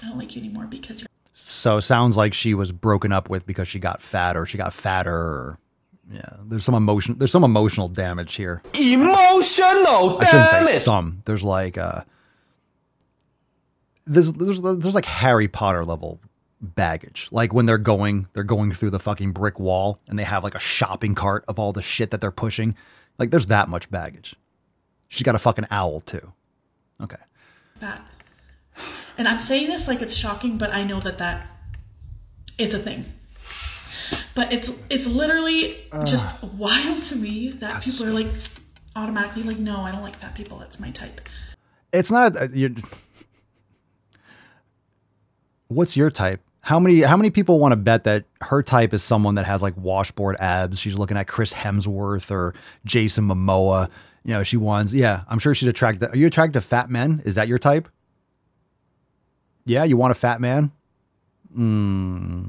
I 0.04 0.08
don't 0.10 0.18
like 0.18 0.36
you 0.36 0.42
anymore 0.42 0.66
because 0.66 1.02
you're. 1.02 1.08
So 1.34 1.78
it 1.78 1.82
sounds 1.82 2.16
like 2.18 2.34
she 2.34 2.54
was 2.54 2.72
broken 2.72 3.12
up 3.12 3.30
with 3.30 3.46
because 3.46 3.68
she 3.68 3.80
got 3.80 4.02
fat 4.02 4.38
or 4.38 4.46
she 4.46 4.58
got 4.58 4.74
fatter 4.74 5.14
or 5.16 5.60
yeah, 6.12 6.22
there's 6.44 6.64
some 6.64 6.76
emotion 6.76 7.18
there's 7.18 7.32
some 7.32 7.44
emotional 7.44 7.88
damage 7.88 8.36
here. 8.36 8.62
Emotional 8.80 10.20
I 10.22 10.26
shouldn't 10.30 10.50
say 10.50 10.60
damage. 10.66 10.82
some. 10.82 11.22
There's 11.26 11.44
like 11.44 11.78
uh 11.78 12.02
there's 14.06 14.32
there's 14.34 14.62
there's 14.62 14.96
like 14.96 15.06
Harry 15.06 15.48
Potter 15.48 15.84
level 15.84 16.20
baggage. 16.62 17.28
Like 17.32 17.54
when 17.54 17.66
they're 17.66 17.78
going, 17.78 18.28
they're 18.34 18.44
going 18.44 18.72
through 18.72 18.92
the 18.92 19.00
fucking 19.00 19.32
brick 19.32 19.60
wall 19.60 20.00
and 20.08 20.18
they 20.18 20.24
have 20.24 20.44
like 20.44 20.56
a 20.56 20.60
shopping 20.60 21.16
cart 21.16 21.46
of 21.48 21.60
all 21.60 21.74
the 21.74 21.82
shit 21.82 22.12
that 22.12 22.22
they're 22.22 22.32
pushing. 22.32 22.76
Like 23.18 23.32
there's 23.32 23.48
that 23.48 23.70
much 23.70 23.90
baggage. 23.90 24.36
She's 25.08 25.24
got 25.24 25.36
a 25.36 25.40
fucking 25.40 25.68
owl 25.72 26.02
too. 26.02 26.34
Okay. 27.04 27.22
That. 27.80 28.06
And 29.18 29.28
I'm 29.28 29.40
saying 29.40 29.70
this 29.70 29.88
like 29.88 30.02
it's 30.02 30.16
shocking, 30.16 30.58
but 30.58 30.72
I 30.72 30.84
know 30.84 31.00
that 31.00 31.18
that 31.20 31.48
is 32.58 32.74
a 32.74 32.80
thing. 32.80 33.06
But 34.34 34.52
it's 34.52 34.70
it's 34.90 35.08
literally 35.08 35.88
just 36.06 36.44
wild 36.44 37.04
to 37.06 37.16
me 37.16 37.52
that 37.60 37.82
people 37.82 38.06
are 38.06 38.12
like 38.12 38.28
automatically 38.96 39.44
like, 39.44 39.58
no, 39.58 39.82
I 39.82 39.92
don't 39.92 40.04
like 40.04 40.18
fat 40.18 40.36
people. 40.36 40.60
That's 40.60 40.80
my 40.80 40.92
type. 40.92 41.22
It's 41.94 42.12
not 42.12 42.36
uh, 42.36 42.48
you 42.52 42.76
What's 45.68 45.98
your 45.98 46.12
type? 46.12 46.42
How 46.66 46.80
many 46.80 47.02
how 47.02 47.16
many 47.16 47.30
people 47.30 47.60
want 47.60 47.74
to 47.74 47.76
bet 47.76 48.06
that 48.06 48.26
her 48.42 48.64
type 48.64 48.92
is 48.92 49.04
someone 49.04 49.36
that 49.36 49.46
has 49.46 49.62
like 49.62 49.78
washboard 49.78 50.36
abs? 50.40 50.80
She's 50.80 50.98
looking 50.98 51.16
at 51.16 51.28
Chris 51.28 51.54
Hemsworth 51.54 52.32
or 52.32 52.56
Jason 52.86 53.28
Momoa. 53.28 53.88
You 54.24 54.34
know, 54.34 54.42
she 54.42 54.58
wants. 54.58 54.92
Yeah, 54.92 55.22
I'm 55.28 55.38
sure 55.38 55.54
she's 55.54 55.70
attracted. 55.70 56.10
Are 56.10 56.18
you 56.18 56.26
attracted 56.26 56.54
to 56.54 56.62
fat 56.62 56.90
men? 56.90 57.22
Is 57.24 57.36
that 57.36 57.48
your 57.48 57.60
type? 57.60 57.88
Yeah, 59.66 59.84
you 59.84 59.96
want 59.96 60.10
a 60.10 60.16
fat 60.16 60.42
man? 60.42 60.72
Hmm. 61.54 62.46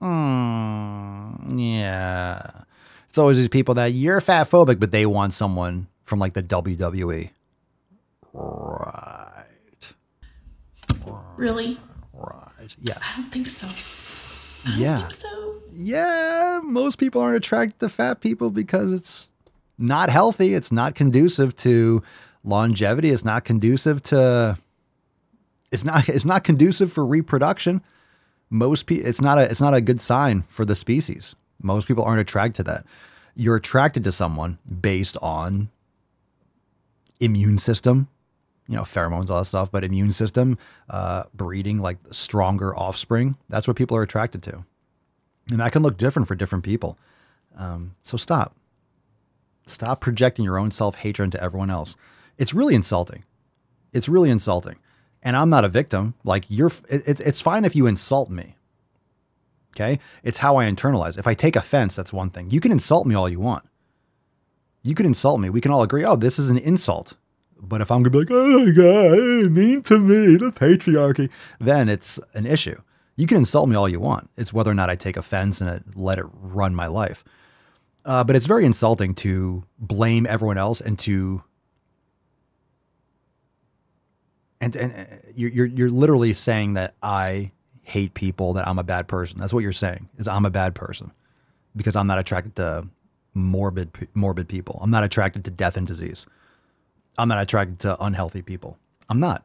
Hmm. 0.00 1.58
Yeah. 1.58 2.50
It's 3.10 3.18
always 3.18 3.36
these 3.36 3.48
people 3.48 3.74
that 3.74 3.88
you're 3.92 4.22
fat 4.22 4.48
phobic, 4.48 4.80
but 4.80 4.90
they 4.90 5.04
want 5.04 5.34
someone 5.34 5.86
from 6.04 6.18
like 6.18 6.32
the 6.32 6.42
WWE. 6.42 7.28
Right. 8.32 9.44
Really? 11.36 11.78
Right. 12.14 12.53
Yeah. 12.80 12.98
I 13.00 13.20
don't 13.20 13.30
think 13.30 13.48
so. 13.48 13.68
Yeah. 14.76 15.08
So 15.18 15.56
Yeah. 15.72 16.60
Most 16.62 16.96
people 16.98 17.20
aren't 17.20 17.36
attracted 17.36 17.78
to 17.80 17.88
fat 17.88 18.20
people 18.20 18.50
because 18.50 18.92
it's 18.92 19.28
not 19.78 20.08
healthy. 20.08 20.54
It's 20.54 20.72
not 20.72 20.94
conducive 20.94 21.54
to 21.56 22.02
longevity. 22.44 23.10
It's 23.10 23.24
not 23.24 23.44
conducive 23.44 24.02
to 24.04 24.58
it's 25.70 25.84
not 25.84 26.08
it's 26.08 26.24
not 26.24 26.44
conducive 26.44 26.92
for 26.92 27.04
reproduction. 27.04 27.82
Most 28.50 28.86
people 28.86 29.08
it's 29.08 29.20
not 29.20 29.38
a 29.38 29.42
it's 29.50 29.60
not 29.60 29.74
a 29.74 29.80
good 29.80 30.00
sign 30.00 30.44
for 30.48 30.64
the 30.64 30.74
species. 30.74 31.34
Most 31.62 31.88
people 31.88 32.04
aren't 32.04 32.20
attracted 32.20 32.64
to 32.64 32.72
that. 32.72 32.86
You're 33.34 33.56
attracted 33.56 34.04
to 34.04 34.12
someone 34.12 34.58
based 34.80 35.16
on 35.20 35.70
immune 37.20 37.58
system, 37.58 38.08
you 38.66 38.76
know, 38.76 38.82
pheromones, 38.82 39.30
all 39.30 39.38
that 39.38 39.44
stuff, 39.44 39.70
but 39.70 39.84
immune 39.84 40.12
system, 40.12 40.58
uh, 40.88 41.24
breeding 41.34 41.78
like 41.78 41.98
stronger 42.10 42.76
offspring. 42.76 43.36
That's 43.48 43.68
what 43.68 43.76
people 43.76 43.96
are 43.96 44.02
attracted 44.02 44.42
to. 44.44 44.64
And 45.50 45.60
that 45.60 45.72
can 45.72 45.82
look 45.82 45.98
different 45.98 46.28
for 46.28 46.34
different 46.34 46.64
people. 46.64 46.98
Um, 47.56 47.94
so 48.02 48.16
stop. 48.16 48.56
Stop 49.66 50.00
projecting 50.00 50.44
your 50.44 50.58
own 50.58 50.70
self 50.70 50.96
hatred 50.96 51.26
into 51.26 51.42
everyone 51.42 51.70
else. 51.70 51.96
It's 52.38 52.54
really 52.54 52.74
insulting. 52.74 53.24
It's 53.92 54.08
really 54.08 54.30
insulting. 54.30 54.76
And 55.22 55.36
I'm 55.36 55.50
not 55.50 55.64
a 55.64 55.68
victim. 55.68 56.14
Like 56.24 56.44
you're, 56.48 56.72
it, 56.88 57.20
it's 57.20 57.40
fine 57.40 57.64
if 57.64 57.76
you 57.76 57.86
insult 57.86 58.30
me. 58.30 58.56
Okay, 59.74 59.98
it's 60.22 60.38
how 60.38 60.56
I 60.56 60.66
internalize. 60.66 61.18
If 61.18 61.26
I 61.26 61.34
take 61.34 61.56
offense, 61.56 61.96
that's 61.96 62.12
one 62.12 62.30
thing. 62.30 62.50
You 62.50 62.60
can 62.60 62.70
insult 62.70 63.08
me 63.08 63.16
all 63.16 63.28
you 63.28 63.40
want. 63.40 63.64
You 64.82 64.94
can 64.94 65.04
insult 65.04 65.40
me. 65.40 65.50
We 65.50 65.60
can 65.60 65.72
all 65.72 65.82
agree. 65.82 66.04
Oh, 66.04 66.14
this 66.14 66.38
is 66.38 66.48
an 66.48 66.58
insult. 66.58 67.16
But 67.68 67.80
if 67.80 67.90
I'm 67.90 68.02
gonna 68.02 68.10
be 68.10 68.18
like, 68.18 68.28
oh 68.30 68.66
my 68.66 68.70
god, 68.72 69.52
mean 69.52 69.82
to 69.82 69.98
me, 69.98 70.36
the 70.36 70.52
patriarchy, 70.52 71.30
then 71.60 71.88
it's 71.88 72.20
an 72.34 72.46
issue. 72.46 72.80
You 73.16 73.26
can 73.26 73.38
insult 73.38 73.68
me 73.68 73.76
all 73.76 73.88
you 73.88 74.00
want. 74.00 74.30
It's 74.36 74.52
whether 74.52 74.70
or 74.70 74.74
not 74.74 74.90
I 74.90 74.96
take 74.96 75.16
offense 75.16 75.60
and 75.60 75.70
it, 75.70 75.82
let 75.94 76.18
it 76.18 76.26
run 76.32 76.74
my 76.74 76.86
life. 76.86 77.24
Uh, 78.04 78.24
but 78.24 78.36
it's 78.36 78.46
very 78.46 78.66
insulting 78.66 79.14
to 79.14 79.64
blame 79.78 80.26
everyone 80.26 80.58
else 80.58 80.80
and 80.80 80.98
to 81.00 81.42
and 84.60 84.76
and 84.76 84.92
uh, 84.92 85.16
you're 85.34 85.50
you're 85.50 85.66
you're 85.66 85.90
literally 85.90 86.32
saying 86.32 86.74
that 86.74 86.94
I 87.02 87.52
hate 87.82 88.14
people, 88.14 88.54
that 88.54 88.66
I'm 88.66 88.78
a 88.78 88.84
bad 88.84 89.08
person. 89.08 89.38
That's 89.38 89.52
what 89.52 89.62
you're 89.62 89.72
saying. 89.72 90.08
Is 90.18 90.26
I'm 90.26 90.44
a 90.44 90.50
bad 90.50 90.74
person 90.74 91.12
because 91.76 91.96
I'm 91.96 92.06
not 92.06 92.18
attracted 92.18 92.56
to 92.56 92.88
morbid 93.34 94.08
morbid 94.14 94.48
people. 94.48 94.78
I'm 94.82 94.90
not 94.90 95.04
attracted 95.04 95.44
to 95.44 95.50
death 95.50 95.76
and 95.76 95.86
disease. 95.86 96.26
I'm 97.18 97.28
not 97.28 97.42
attracted 97.42 97.80
to 97.80 98.02
unhealthy 98.02 98.42
people. 98.42 98.78
I'm 99.08 99.20
not. 99.20 99.44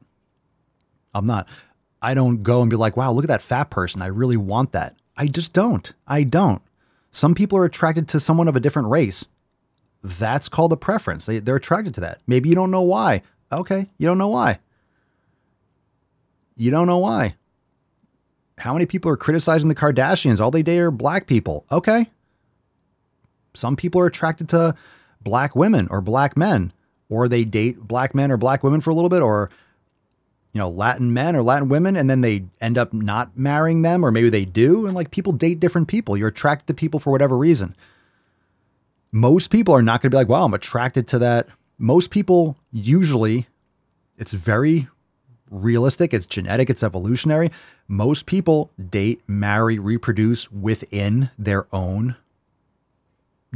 I'm 1.13 1.25
not. 1.25 1.47
I 2.01 2.13
don't 2.13 2.43
go 2.43 2.61
and 2.61 2.69
be 2.69 2.75
like, 2.75 2.95
wow, 2.95 3.11
look 3.11 3.25
at 3.25 3.29
that 3.29 3.41
fat 3.41 3.69
person. 3.69 4.01
I 4.01 4.07
really 4.07 4.37
want 4.37 4.71
that. 4.71 4.95
I 5.17 5.27
just 5.27 5.53
don't. 5.53 5.91
I 6.07 6.23
don't. 6.23 6.61
Some 7.11 7.35
people 7.35 7.57
are 7.57 7.65
attracted 7.65 8.07
to 8.09 8.19
someone 8.19 8.47
of 8.47 8.55
a 8.55 8.59
different 8.59 8.87
race. 8.87 9.25
That's 10.01 10.47
called 10.47 10.71
a 10.71 10.77
preference. 10.77 11.25
They, 11.25 11.39
they're 11.39 11.57
attracted 11.57 11.93
to 11.95 12.01
that. 12.01 12.21
Maybe 12.25 12.49
you 12.49 12.55
don't 12.55 12.71
know 12.71 12.81
why. 12.81 13.21
Okay, 13.51 13.87
you 13.97 14.07
don't 14.07 14.17
know 14.17 14.27
why. 14.29 14.59
You 16.55 16.71
don't 16.71 16.87
know 16.87 16.97
why. 16.97 17.35
How 18.59 18.73
many 18.73 18.85
people 18.85 19.11
are 19.11 19.17
criticizing 19.17 19.69
the 19.69 19.75
Kardashians? 19.75 20.39
All 20.39 20.51
they 20.51 20.63
date 20.63 20.79
are 20.79 20.91
black 20.91 21.25
people. 21.25 21.65
Okay. 21.71 22.09
Some 23.53 23.75
people 23.75 24.01
are 24.01 24.05
attracted 24.05 24.49
to 24.49 24.75
black 25.21 25.55
women 25.55 25.87
or 25.89 26.01
black 26.01 26.37
men, 26.37 26.71
or 27.09 27.27
they 27.27 27.43
date 27.43 27.79
black 27.79 28.15
men 28.15 28.31
or 28.31 28.37
black 28.37 28.63
women 28.63 28.81
for 28.81 28.91
a 28.91 28.95
little 28.95 29.09
bit, 29.09 29.21
or 29.21 29.49
you 30.53 30.59
know, 30.59 30.69
Latin 30.69 31.13
men 31.13 31.35
or 31.35 31.43
Latin 31.43 31.69
women, 31.69 31.95
and 31.95 32.09
then 32.09 32.21
they 32.21 32.45
end 32.59 32.77
up 32.77 32.91
not 32.93 33.37
marrying 33.37 33.81
them, 33.81 34.03
or 34.03 34.11
maybe 34.11 34.29
they 34.29 34.45
do. 34.45 34.85
And 34.85 34.95
like 34.95 35.11
people 35.11 35.33
date 35.33 35.59
different 35.59 35.87
people. 35.87 36.17
You're 36.17 36.29
attracted 36.29 36.67
to 36.67 36.73
people 36.73 36.99
for 36.99 37.11
whatever 37.11 37.37
reason. 37.37 37.75
Most 39.11 39.49
people 39.49 39.75
are 39.75 39.81
not 39.81 40.01
going 40.01 40.11
to 40.11 40.15
be 40.15 40.17
like, 40.17 40.29
wow, 40.29 40.45
I'm 40.45 40.53
attracted 40.53 41.07
to 41.09 41.19
that. 41.19 41.47
Most 41.77 42.09
people 42.09 42.57
usually, 42.71 43.47
it's 44.17 44.33
very 44.33 44.87
realistic, 45.49 46.13
it's 46.13 46.25
genetic, 46.25 46.69
it's 46.69 46.83
evolutionary. 46.83 47.51
Most 47.87 48.25
people 48.25 48.71
date, 48.89 49.21
marry, 49.27 49.79
reproduce 49.79 50.51
within 50.51 51.31
their 51.39 51.67
own 51.73 52.15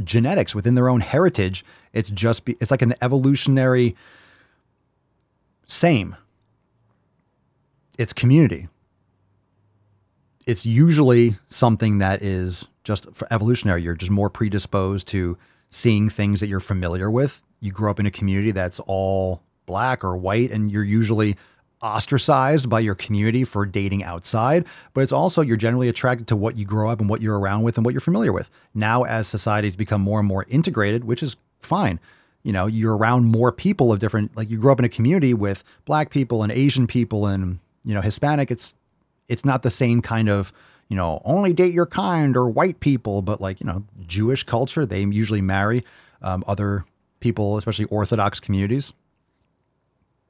genetics, 0.02 0.54
within 0.54 0.74
their 0.74 0.88
own 0.88 1.00
heritage. 1.00 1.64
It's 1.92 2.10
just, 2.10 2.44
be, 2.44 2.56
it's 2.60 2.70
like 2.70 2.82
an 2.82 2.94
evolutionary 3.00 3.94
same 5.66 6.16
it's 7.98 8.12
community. 8.12 8.68
It's 10.46 10.66
usually 10.66 11.36
something 11.48 11.98
that 11.98 12.22
is 12.22 12.68
just 12.82 13.06
evolutionary. 13.30 13.82
You're 13.82 13.94
just 13.94 14.10
more 14.10 14.28
predisposed 14.28 15.08
to 15.08 15.38
seeing 15.70 16.10
things 16.10 16.40
that 16.40 16.48
you're 16.48 16.60
familiar 16.60 17.10
with. 17.10 17.42
You 17.60 17.72
grow 17.72 17.90
up 17.90 18.00
in 18.00 18.06
a 18.06 18.10
community 18.10 18.50
that's 18.50 18.80
all 18.80 19.42
black 19.66 20.04
or 20.04 20.16
white, 20.16 20.50
and 20.50 20.70
you're 20.70 20.84
usually 20.84 21.36
ostracized 21.84 22.68
by 22.68 22.80
your 22.80 22.94
community 22.94 23.44
for 23.44 23.66
dating 23.66 24.02
outside. 24.02 24.64
But 24.94 25.02
it's 25.02 25.12
also 25.12 25.42
you're 25.42 25.56
generally 25.56 25.88
attracted 25.88 26.26
to 26.28 26.36
what 26.36 26.56
you 26.56 26.64
grow 26.64 26.88
up 26.88 27.00
and 27.00 27.08
what 27.08 27.20
you're 27.20 27.38
around 27.38 27.62
with 27.62 27.76
and 27.76 27.84
what 27.84 27.92
you're 27.92 28.00
familiar 28.00 28.32
with. 28.32 28.50
Now, 28.74 29.04
as 29.04 29.28
societies 29.28 29.76
become 29.76 30.00
more 30.00 30.18
and 30.18 30.26
more 30.26 30.46
integrated, 30.48 31.04
which 31.04 31.22
is 31.22 31.36
fine, 31.60 32.00
you 32.42 32.52
know, 32.52 32.66
you're 32.66 32.96
around 32.96 33.26
more 33.26 33.52
people 33.52 33.92
of 33.92 34.00
different, 34.00 34.36
like 34.36 34.50
you 34.50 34.58
grow 34.58 34.72
up 34.72 34.78
in 34.78 34.84
a 34.84 34.88
community 34.88 35.34
with 35.34 35.62
black 35.84 36.10
people 36.10 36.42
and 36.42 36.50
Asian 36.50 36.86
people 36.86 37.26
and 37.26 37.58
you 37.84 37.94
know 37.94 38.00
hispanic 38.00 38.50
it's 38.50 38.74
it's 39.28 39.44
not 39.44 39.62
the 39.62 39.70
same 39.70 40.02
kind 40.02 40.28
of 40.28 40.52
you 40.88 40.96
know 40.96 41.20
only 41.24 41.52
date 41.52 41.72
your 41.72 41.86
kind 41.86 42.36
or 42.36 42.48
white 42.48 42.80
people 42.80 43.22
but 43.22 43.40
like 43.40 43.60
you 43.60 43.66
know 43.66 43.84
jewish 44.06 44.42
culture 44.42 44.84
they 44.84 45.00
usually 45.00 45.40
marry 45.40 45.84
um, 46.22 46.42
other 46.46 46.84
people 47.20 47.56
especially 47.56 47.84
orthodox 47.86 48.40
communities 48.40 48.92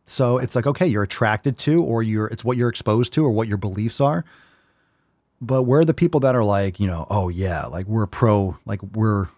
so 0.06 0.38
it's 0.38 0.54
like 0.54 0.66
okay 0.66 0.86
you're 0.86 1.02
attracted 1.02 1.58
to 1.58 1.82
or 1.82 2.02
you're 2.02 2.26
it's 2.28 2.44
what 2.44 2.56
you're 2.56 2.68
exposed 2.68 3.12
to 3.12 3.24
or 3.24 3.30
what 3.30 3.48
your 3.48 3.56
beliefs 3.56 4.00
are 4.00 4.24
but 5.40 5.62
we're 5.62 5.84
the 5.84 5.94
people 5.94 6.20
that 6.20 6.34
are 6.34 6.44
like 6.44 6.78
you 6.78 6.86
know 6.86 7.06
oh 7.10 7.28
yeah 7.28 7.66
like 7.66 7.86
we're 7.86 8.06
pro 8.06 8.56
like 8.66 8.82
we're 8.82 9.28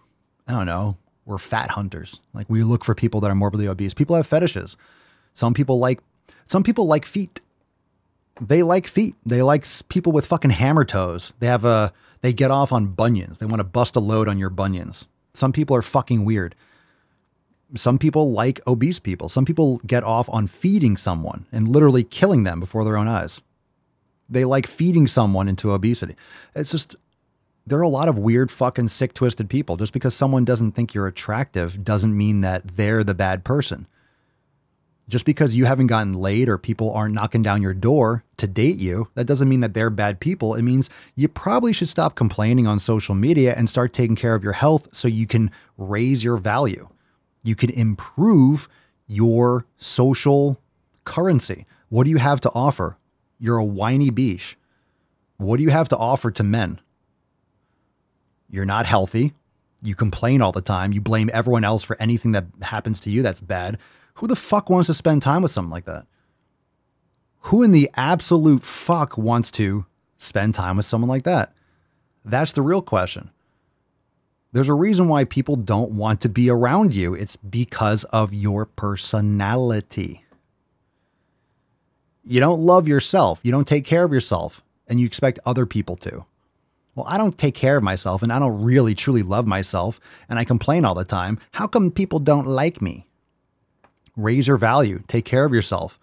i 0.47 0.53
don't 0.53 0.65
know 0.65 0.97
we're 1.25 1.37
fat 1.37 1.71
hunters 1.71 2.19
like 2.33 2.49
we 2.49 2.63
look 2.63 2.83
for 2.83 2.95
people 2.95 3.19
that 3.21 3.31
are 3.31 3.35
morbidly 3.35 3.67
obese 3.67 3.93
people 3.93 4.15
have 4.15 4.27
fetishes 4.27 4.77
some 5.33 5.53
people 5.53 5.79
like 5.79 5.99
some 6.45 6.63
people 6.63 6.87
like 6.87 7.05
feet 7.05 7.41
they 8.41 8.63
like 8.63 8.87
feet. 8.87 9.15
They 9.25 9.41
like 9.41 9.65
people 9.89 10.11
with 10.11 10.25
fucking 10.25 10.51
hammer 10.51 10.85
toes. 10.85 11.33
They 11.39 11.47
have 11.47 11.65
a 11.65 11.93
they 12.21 12.33
get 12.33 12.51
off 12.51 12.71
on 12.71 12.87
bunions. 12.87 13.39
They 13.39 13.45
want 13.45 13.59
to 13.59 13.65
bust 13.65 13.95
a 13.95 13.99
load 13.99 14.27
on 14.27 14.37
your 14.37 14.49
bunions. 14.49 15.07
Some 15.33 15.51
people 15.51 15.75
are 15.75 15.81
fucking 15.81 16.25
weird. 16.25 16.55
Some 17.75 17.97
people 17.99 18.31
like 18.31 18.61
obese 18.67 18.99
people. 18.99 19.29
Some 19.29 19.45
people 19.45 19.77
get 19.85 20.03
off 20.03 20.29
on 20.29 20.47
feeding 20.47 20.97
someone 20.97 21.45
and 21.51 21.67
literally 21.67 22.03
killing 22.03 22.43
them 22.43 22.59
before 22.59 22.83
their 22.85 22.97
own 22.97 23.07
eyes. 23.07 23.41
They 24.29 24.45
like 24.45 24.67
feeding 24.67 25.07
someone 25.07 25.47
into 25.49 25.71
obesity. 25.71 26.15
It's 26.55 26.71
just 26.71 26.95
there 27.65 27.79
are 27.79 27.83
a 27.83 27.89
lot 27.89 28.07
of 28.07 28.17
weird 28.17 28.51
fucking 28.51 28.87
sick 28.89 29.13
twisted 29.13 29.49
people. 29.49 29.77
Just 29.77 29.93
because 29.93 30.15
someone 30.15 30.45
doesn't 30.45 30.73
think 30.73 30.93
you're 30.93 31.07
attractive 31.07 31.83
doesn't 31.83 32.15
mean 32.17 32.41
that 32.41 32.75
they're 32.77 33.03
the 33.03 33.13
bad 33.13 33.43
person 33.43 33.87
Just 35.09 35.25
because 35.25 35.55
you 35.55 35.65
haven't 35.65 35.87
gotten 35.87 36.13
laid 36.13 36.49
or 36.49 36.57
people 36.57 36.91
aren't 36.93 37.13
knocking 37.13 37.43
down 37.43 37.61
your 37.61 37.73
door 37.73 38.23
to 38.37 38.47
date 38.47 38.77
you, 38.77 39.09
that 39.15 39.25
doesn't 39.25 39.49
mean 39.49 39.61
that 39.61 39.73
they're 39.73 39.89
bad 39.89 40.19
people. 40.19 40.55
It 40.55 40.63
means 40.63 40.89
you 41.15 41.27
probably 41.29 41.73
should 41.73 41.89
stop 41.89 42.15
complaining 42.15 42.67
on 42.67 42.79
social 42.79 43.15
media 43.15 43.53
and 43.57 43.69
start 43.69 43.93
taking 43.93 44.15
care 44.17 44.35
of 44.35 44.43
your 44.43 44.53
health 44.53 44.89
so 44.93 45.07
you 45.07 45.27
can 45.27 45.51
raise 45.77 46.23
your 46.23 46.37
value. 46.37 46.89
You 47.47 47.55
can 47.55 47.69
improve 47.69 48.67
your 49.07 49.65
social 49.77 50.59
currency. 51.05 51.65
What 51.87 52.03
do 52.03 52.09
you 52.09 52.17
have 52.17 52.41
to 52.41 52.51
offer? 52.53 52.97
You're 53.39 53.55
a 53.55 53.63
whiny 53.63 54.09
beach. 54.09 54.57
What 55.37 55.55
do 55.55 55.63
you 55.63 55.69
have 55.69 55.87
to 55.87 55.97
offer 55.97 56.29
to 56.29 56.43
men? 56.43 56.81
You're 58.49 58.65
not 58.65 58.85
healthy. 58.85 59.33
You 59.81 59.95
complain 59.95 60.41
all 60.41 60.51
the 60.51 60.59
time. 60.59 60.91
You 60.91 60.99
blame 60.99 61.29
everyone 61.31 61.63
else 61.63 61.85
for 61.85 61.95
anything 62.01 62.33
that 62.33 62.47
happens 62.63 62.99
to 63.01 63.09
you 63.09 63.23
that's 63.23 63.39
bad. 63.39 63.77
Who 64.15 64.27
the 64.27 64.35
fuck 64.35 64.69
wants 64.69 64.87
to 64.87 64.93
spend 64.93 65.21
time 65.21 65.41
with 65.41 65.51
someone 65.51 65.71
like 65.71 65.85
that? 65.85 66.05
Who 67.43 67.63
in 67.63 67.71
the 67.71 67.89
absolute 67.95 68.65
fuck 68.65 69.17
wants 69.17 69.51
to 69.51 69.85
spend 70.17 70.53
time 70.53 70.75
with 70.75 70.85
someone 70.85 71.07
like 71.07 71.23
that? 71.23 71.53
That's 72.25 72.51
the 72.51 72.61
real 72.61 72.81
question. 72.81 73.31
There's 74.51 74.69
a 74.69 74.73
reason 74.73 75.07
why 75.07 75.25
people 75.25 75.55
don't 75.55 75.91
want 75.91 76.21
to 76.21 76.29
be 76.29 76.49
around 76.49 76.95
you. 76.95 77.13
It's 77.13 77.35
because 77.35 78.03
of 78.05 78.33
your 78.33 78.65
personality. 78.65 80.23
You 82.23 82.39
don't 82.39 82.61
love 82.61 82.87
yourself. 82.87 83.39
You 83.43 83.51
don't 83.51 83.67
take 83.67 83.85
care 83.85 84.03
of 84.03 84.13
yourself, 84.13 84.63
and 84.87 84.99
you 84.99 85.05
expect 85.05 85.39
other 85.45 85.65
people 85.65 85.95
to. 85.97 86.25
Well, 86.95 87.05
I 87.07 87.17
don't 87.17 87.37
take 87.37 87.53
care 87.53 87.77
of 87.77 87.83
myself, 87.83 88.23
and 88.23 88.31
I 88.31 88.39
don't 88.39 88.63
really 88.63 88.95
truly 88.95 89.21
love 89.21 89.45
myself, 89.45 89.99
and 90.27 90.39
I 90.39 90.43
complain 90.43 90.83
all 90.83 90.95
the 90.95 91.05
time. 91.05 91.39
How 91.51 91.67
come 91.67 91.91
people 91.91 92.19
don't 92.19 92.47
like 92.47 92.81
me? 92.81 93.05
Raise 94.15 94.47
your 94.47 94.57
value, 94.57 95.03
take 95.07 95.23
care 95.23 95.45
of 95.45 95.53
yourself, 95.53 95.99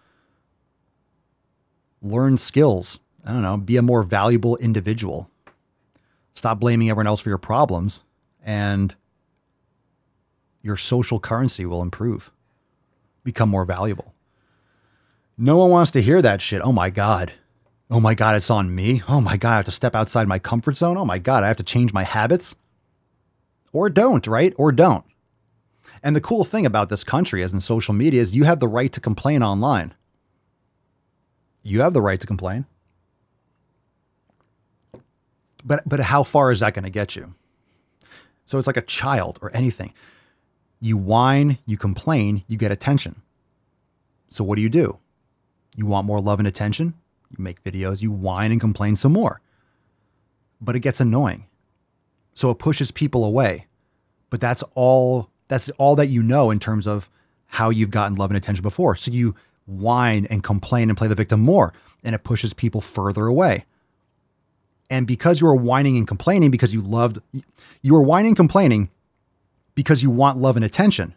learn 2.01 2.39
skills. 2.39 3.01
I 3.25 3.33
don't 3.33 3.43
know, 3.43 3.57
be 3.57 3.77
a 3.77 3.83
more 3.83 4.05
valuable 4.05 4.57
individual. 4.59 5.29
Stop 6.33 6.61
blaming 6.61 6.91
everyone 6.91 7.09
else 7.09 7.21
for 7.21 7.29
your 7.29 7.39
problems, 7.39 8.01
and 8.45 8.95
your 10.63 10.77
social 10.77 11.19
currency 11.19 11.67
will 11.67 11.83
improve, 11.83 12.31
become 13.25 13.49
more 13.49 13.65
valuable. 13.65 14.15
No 15.37 15.57
one 15.57 15.71
wants 15.71 15.91
to 15.93 16.03
hear 16.03 16.23
that 16.23 16.41
shit. 16.41 16.63
Oh 16.63 16.73
my 16.73 16.91
God. 16.91 17.33
Oh 17.91 18.01
my 18.01 18.15
God, 18.15 18.37
it's 18.37 18.51
on 18.51 18.75
me. 18.75 19.03
Oh 19.09 19.21
my 19.21 19.37
God, 19.37 19.53
I 19.53 19.57
have 19.57 19.65
to 19.65 19.73
step 19.73 19.95
outside 19.95 20.29
my 20.29 20.39
comfort 20.39 20.77
zone. 20.77 20.97
Oh 20.97 21.05
my 21.05 21.19
God, 21.19 21.43
I 21.43 21.49
have 21.49 21.57
to 21.57 21.65
change 21.65 21.93
my 21.93 22.05
habits. 22.05 22.55
Or 23.73 23.91
don't, 23.91 24.27
right? 24.27 24.55
Or 24.57 24.71
don't. 24.71 25.05
And 26.03 26.15
the 26.15 26.21
cool 26.21 26.45
thing 26.45 26.67
about 26.67 26.91
this 26.91 27.03
country, 27.03 27.43
as 27.43 27.53
in 27.53 27.61
social 27.61 27.95
media, 27.95 28.21
is 28.21 28.35
you 28.35 28.45
have 28.45 28.61
the 28.61 28.69
right 28.69 28.93
to 28.93 29.01
complain 29.01 29.43
online. 29.43 29.95
You 31.63 31.81
have 31.81 31.95
the 31.95 32.03
right 32.03 32.21
to 32.21 32.27
complain. 32.27 32.67
But 35.65 35.89
but 35.89 36.01
how 36.01 36.23
far 36.25 36.53
is 36.53 36.61
that 36.61 36.75
going 36.75 36.85
to 36.85 36.91
get 36.91 37.17
you? 37.17 37.35
So 38.45 38.59
it's 38.59 38.67
like 38.67 38.77
a 38.77 38.83
child 38.83 39.39
or 39.43 39.51
anything. 39.55 39.93
You 40.81 40.97
whine, 40.97 41.59
you 41.67 41.77
complain, 41.77 42.45
you 42.47 42.59
get 42.59 42.73
attention. 42.73 43.23
So 44.29 44.45
what 44.45 44.57
do 44.57 44.63
you 44.63 44.69
do? 44.69 44.99
You 45.77 45.87
want 45.87 46.07
more 46.07 46.21
love 46.21 46.39
and 46.39 46.49
attention? 46.49 46.95
You 47.31 47.43
make 47.43 47.65
videos, 47.65 48.03
you 48.03 48.11
whine 48.11 48.53
and 48.53 48.61
complain 48.61 48.97
some 48.97 49.13
more. 49.13 49.41
But 50.61 50.77
it 50.77 50.81
gets 50.81 51.01
annoying. 51.01 51.47
So 52.35 52.51
it 52.51 52.59
pushes 52.59 52.91
people 52.91 53.25
away. 53.25 53.67
But 54.31 54.41
that's 54.41 54.65
all 54.75 55.31
that's 55.49 55.69
all 55.71 55.97
that 55.97 56.07
you 56.07 56.23
know 56.23 56.51
in 56.51 56.59
terms 56.59 56.87
of 56.87 57.09
how 57.47 57.71
you've 57.71 57.91
gotten 57.91 58.17
love 58.17 58.31
and 58.31 58.37
attention 58.37 58.63
before. 58.63 58.97
So 58.97 59.11
you 59.11 59.35
whine 59.67 60.27
and 60.27 60.43
complain 60.43 60.89
and 60.89 60.99
play 60.99 61.09
the 61.09 61.15
victim 61.15 61.41
more, 61.41 61.73
and 62.03 62.15
it 62.15 62.25
pushes 62.25 62.53
people 62.53 62.81
further 62.81 63.27
away. 63.27 63.65
And 64.91 65.07
because 65.07 65.41
you 65.41 65.47
are 65.47 65.55
whining 65.55 65.97
and 65.97 66.07
complaining 66.07 66.51
because 66.51 66.73
you 66.73 66.81
loved, 66.81 67.19
you 67.83 67.97
are 67.97 68.03
whining 68.03 68.31
and 68.31 68.37
complaining 68.37 68.91
because 69.75 70.03
you 70.03 70.11
want 70.11 70.39
love 70.39 70.57
and 70.57 70.65
attention, 70.65 71.15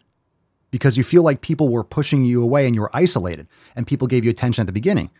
because 0.70 0.96
you 0.96 1.04
feel 1.04 1.22
like 1.22 1.40
people 1.40 1.68
were 1.68 1.84
pushing 1.84 2.24
you 2.24 2.42
away 2.42 2.66
and 2.66 2.74
you 2.74 2.80
were 2.80 2.90
isolated 2.94 3.46
and 3.76 3.86
people 3.86 4.08
gave 4.08 4.24
you 4.24 4.30
attention 4.30 4.62
at 4.62 4.66
the 4.66 4.72
beginning. 4.72 5.10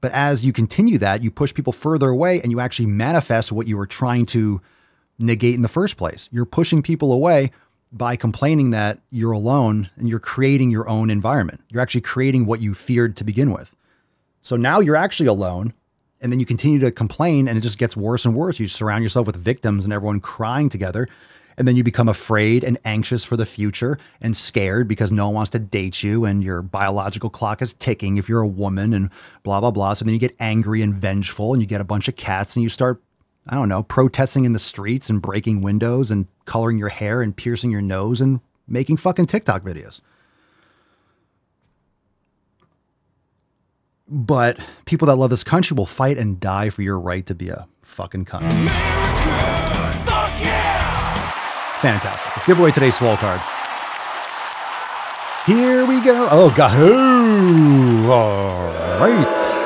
But 0.00 0.12
as 0.12 0.44
you 0.44 0.52
continue 0.52 0.98
that, 0.98 1.22
you 1.22 1.30
push 1.30 1.54
people 1.54 1.72
further 1.72 2.10
away 2.10 2.40
and 2.42 2.52
you 2.52 2.60
actually 2.60 2.86
manifest 2.86 3.50
what 3.50 3.66
you 3.66 3.76
were 3.76 3.86
trying 3.86 4.26
to 4.26 4.60
negate 5.18 5.54
in 5.54 5.62
the 5.62 5.68
first 5.68 5.96
place. 5.96 6.28
You're 6.30 6.44
pushing 6.44 6.82
people 6.82 7.12
away 7.12 7.52
by 7.90 8.16
complaining 8.16 8.70
that 8.70 8.98
you're 9.10 9.32
alone 9.32 9.88
and 9.96 10.08
you're 10.08 10.18
creating 10.18 10.70
your 10.70 10.88
own 10.88 11.10
environment. 11.10 11.62
You're 11.70 11.80
actually 11.80 12.02
creating 12.02 12.44
what 12.44 12.60
you 12.60 12.74
feared 12.74 13.16
to 13.16 13.24
begin 13.24 13.50
with. 13.50 13.74
So 14.42 14.56
now 14.56 14.80
you're 14.80 14.96
actually 14.96 15.28
alone 15.28 15.72
and 16.24 16.32
then 16.32 16.40
you 16.40 16.46
continue 16.46 16.78
to 16.78 16.90
complain 16.90 17.46
and 17.46 17.58
it 17.58 17.60
just 17.60 17.76
gets 17.76 17.98
worse 17.98 18.24
and 18.24 18.34
worse. 18.34 18.58
You 18.58 18.66
surround 18.66 19.04
yourself 19.04 19.26
with 19.26 19.36
victims 19.36 19.84
and 19.84 19.92
everyone 19.92 20.20
crying 20.20 20.70
together. 20.70 21.06
And 21.58 21.68
then 21.68 21.76
you 21.76 21.84
become 21.84 22.08
afraid 22.08 22.64
and 22.64 22.78
anxious 22.86 23.22
for 23.22 23.36
the 23.36 23.44
future 23.44 23.98
and 24.22 24.34
scared 24.34 24.88
because 24.88 25.12
no 25.12 25.26
one 25.26 25.34
wants 25.34 25.50
to 25.50 25.58
date 25.58 26.02
you 26.02 26.24
and 26.24 26.42
your 26.42 26.62
biological 26.62 27.28
clock 27.28 27.60
is 27.60 27.74
ticking 27.74 28.16
if 28.16 28.26
you're 28.26 28.40
a 28.40 28.48
woman 28.48 28.94
and 28.94 29.10
blah, 29.42 29.60
blah, 29.60 29.70
blah. 29.70 29.92
So 29.92 30.06
then 30.06 30.14
you 30.14 30.18
get 30.18 30.34
angry 30.40 30.80
and 30.80 30.94
vengeful 30.94 31.52
and 31.52 31.60
you 31.60 31.68
get 31.68 31.82
a 31.82 31.84
bunch 31.84 32.08
of 32.08 32.16
cats 32.16 32.56
and 32.56 32.62
you 32.62 32.70
start, 32.70 33.02
I 33.46 33.54
don't 33.54 33.68
know, 33.68 33.82
protesting 33.82 34.46
in 34.46 34.54
the 34.54 34.58
streets 34.58 35.10
and 35.10 35.20
breaking 35.20 35.60
windows 35.60 36.10
and 36.10 36.26
coloring 36.46 36.78
your 36.78 36.88
hair 36.88 37.20
and 37.20 37.36
piercing 37.36 37.70
your 37.70 37.82
nose 37.82 38.22
and 38.22 38.40
making 38.66 38.96
fucking 38.96 39.26
TikTok 39.26 39.62
videos. 39.62 40.00
But 44.08 44.58
people 44.84 45.06
that 45.06 45.16
love 45.16 45.30
this 45.30 45.44
country 45.44 45.74
will 45.74 45.86
fight 45.86 46.18
and 46.18 46.38
die 46.38 46.68
for 46.70 46.82
your 46.82 46.98
right 46.98 47.24
to 47.26 47.34
be 47.34 47.48
a 47.48 47.66
fucking 47.82 48.26
cunt. 48.26 48.42
Fantastic. 51.80 52.36
Let's 52.36 52.46
give 52.46 52.58
away 52.60 52.70
today's 52.70 52.96
swole 52.96 53.16
card. 53.16 53.40
Here 55.46 55.86
we 55.86 56.00
go. 56.02 56.28
Oh, 56.30 56.52
God. 56.54 56.78
Ooh, 56.80 58.10
all 58.10 58.68
right. 58.98 59.60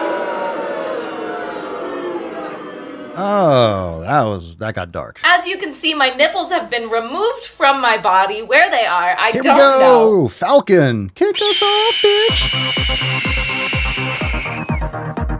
Oh, 3.20 4.00
that 4.02 4.22
was 4.22 4.56
that 4.58 4.74
got 4.76 4.92
dark. 4.92 5.20
As 5.24 5.44
you 5.48 5.58
can 5.58 5.72
see, 5.72 5.92
my 5.94 6.10
nipples 6.10 6.50
have 6.52 6.70
been 6.70 6.88
removed 6.88 7.44
from 7.44 7.80
my 7.80 7.98
body. 7.98 8.42
Where 8.42 8.70
they 8.70 8.86
are, 8.86 9.16
I 9.18 9.32
Here 9.32 9.42
don't 9.42 9.54
we 9.56 9.60
go. 9.60 9.78
know. 9.80 10.28
Falcon, 10.28 11.10
kick 11.10 11.34
us 11.34 11.62
off, 11.62 11.94
bitch. 12.02 12.54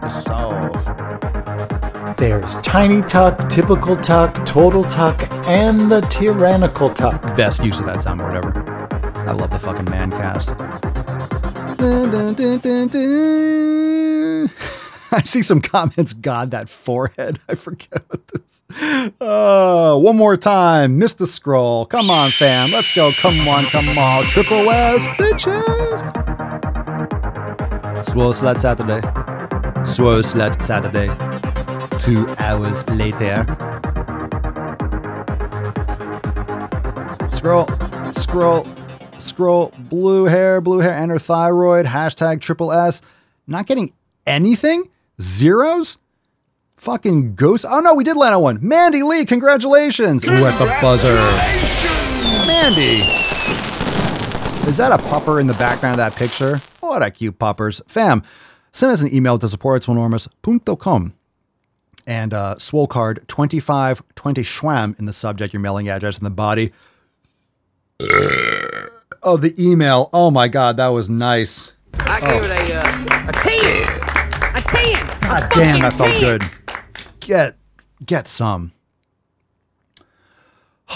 Us. 0.09 0.25
There's 2.17 2.59
Tiny 2.61 3.01
Tuck, 3.03 3.47
Typical 3.49 3.95
Tuck, 3.95 4.43
Total 4.45 4.83
Tuck, 4.83 5.31
and 5.47 5.91
the 5.91 6.01
Tyrannical 6.09 6.89
Tuck. 6.89 7.21
Best 7.37 7.63
use 7.63 7.77
of 7.79 7.85
that 7.85 8.01
sound, 8.01 8.21
or 8.21 8.27
whatever. 8.27 8.87
I 9.27 9.33
love 9.33 9.51
the 9.51 9.59
fucking 9.59 9.85
man 9.85 10.09
cast. 10.11 10.47
Dun, 11.77 12.09
dun, 12.35 12.89
dun. 12.89 14.51
I 15.11 15.21
see 15.21 15.43
some 15.43 15.61
comments. 15.61 16.13
God, 16.13 16.51
that 16.51 16.69
forehead. 16.69 17.39
I 17.49 17.55
forget 17.55 18.03
what 18.07 18.27
this. 18.27 18.61
Uh, 19.21 19.97
one 19.97 20.17
more 20.17 20.37
time. 20.37 20.97
Missed 20.97 21.19
the 21.19 21.27
scroll. 21.27 21.85
Come 21.85 22.09
on, 22.09 22.31
fam. 22.31 22.71
Let's 22.71 22.95
go. 22.95 23.11
Come 23.11 23.47
on, 23.47 23.65
come 23.65 23.97
on. 23.97 24.23
Triple 24.25 24.69
S, 24.69 25.05
bitches. 25.17 25.99
Swole 28.03 28.33
Slut 28.33 28.59
Saturday. 28.59 29.01
Swole 29.85 30.21
Slut 30.21 30.61
Saturday. 30.61 31.07
Two 31.99 32.27
hours 32.37 32.87
later. 32.89 33.45
Scroll, 37.31 37.67
scroll, 38.11 38.67
scroll. 39.17 39.73
Blue 39.77 40.25
hair, 40.25 40.61
blue 40.61 40.79
hair, 40.79 40.93
and 40.93 41.11
her 41.11 41.19
thyroid. 41.19 41.85
Hashtag 41.85 42.41
triple 42.41 42.71
S. 42.71 43.01
Not 43.47 43.65
getting 43.65 43.93
anything? 44.27 44.89
Zeros? 45.21 45.97
Fucking 46.77 47.35
ghost. 47.35 47.65
Oh 47.67 47.79
no, 47.79 47.93
we 47.93 48.03
did 48.03 48.17
land 48.17 48.35
on 48.35 48.41
one. 48.41 48.59
Mandy 48.61 49.03
Lee, 49.03 49.25
congratulations. 49.25 50.25
Ooh, 50.25 50.45
at 50.45 50.57
the 50.59 50.65
buzzer. 50.81 51.15
Mandy. 52.47 53.03
Is 54.69 54.77
that 54.77 54.91
a 54.91 54.97
pupper 54.97 55.41
in 55.41 55.47
the 55.47 55.53
background 55.53 55.93
of 55.93 55.97
that 55.97 56.15
picture? 56.15 56.59
What 56.79 57.01
a 57.01 57.11
cute 57.11 57.39
puppers. 57.39 57.81
Fam, 57.87 58.23
send 58.71 58.91
us 58.91 59.01
an 59.01 59.13
email 59.13 59.37
to 59.39 59.47
supportswolenormous.com 59.47 61.13
and 62.07 62.33
uh, 62.33 62.57
swole 62.57 62.87
card 62.87 63.23
2520 63.27 64.41
schwam 64.43 64.97
in 64.99 65.05
the 65.05 65.13
subject, 65.13 65.53
your 65.53 65.59
mailing 65.61 65.89
address 65.89 66.17
in 66.17 66.23
the 66.23 66.29
body. 66.29 66.71
of 69.21 69.41
the 69.41 69.53
email. 69.57 70.09
Oh 70.13 70.31
my 70.31 70.47
God, 70.47 70.77
that 70.77 70.87
was 70.87 71.09
nice. 71.09 71.71
I 71.99 72.19
gave 72.21 72.43
it 72.43 72.51
a, 72.51 72.73
uh, 72.75 73.29
a 73.29 73.33
10. 73.33 74.55
A 74.55 74.61
10. 74.61 75.19
God 75.21 75.43
A 75.43 75.55
damn, 75.55 75.81
that 75.81 75.93
felt 75.93 76.19
good. 76.19 76.43
Get 77.19 77.55
get 78.05 78.27
some. 78.27 78.71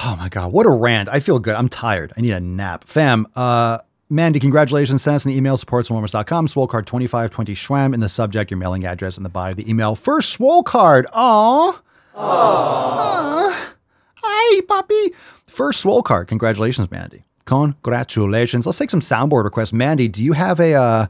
Oh 0.05 0.15
my 0.17 0.29
god, 0.29 0.51
what 0.51 0.65
a 0.65 0.71
rant. 0.71 1.09
I 1.09 1.19
feel 1.19 1.37
good. 1.39 1.55
I'm 1.55 1.69
tired. 1.69 2.13
I 2.17 2.21
need 2.21 2.31
a 2.31 2.39
nap. 2.39 2.85
Fam, 2.85 3.27
uh 3.35 3.79
Mandy, 4.13 4.39
congratulations. 4.39 5.01
Send 5.01 5.15
us 5.15 5.25
an 5.25 5.31
email, 5.31 5.57
supportswolenormous.com, 5.57 6.45
swolecard 6.45 6.85
2520 6.85 7.55
Schwam 7.55 7.95
in 7.95 7.99
the 7.99 8.07
subject, 8.07 8.51
your 8.51 8.59
mailing 8.59 8.85
address 8.85 9.17
in 9.17 9.23
the 9.23 9.29
body 9.29 9.51
of 9.51 9.57
the 9.57 9.67
email. 9.67 9.95
First 9.95 10.29
swole 10.29 10.61
card. 10.61 11.07
Aw. 11.13 11.81
Aw. 12.15 13.73
Hi, 14.13 14.61
puppy. 14.67 15.15
First 15.47 15.81
swole 15.81 16.03
card. 16.03 16.27
Congratulations, 16.27 16.91
Mandy. 16.91 17.23
Congratulations. 17.45 18.67
Let's 18.67 18.77
take 18.77 18.91
some 18.91 18.99
soundboard 18.99 19.45
requests. 19.45 19.73
Mandy, 19.73 20.07
do 20.07 20.21
you 20.21 20.33
have 20.33 20.59
a, 20.59 20.75
uh, 20.75 21.07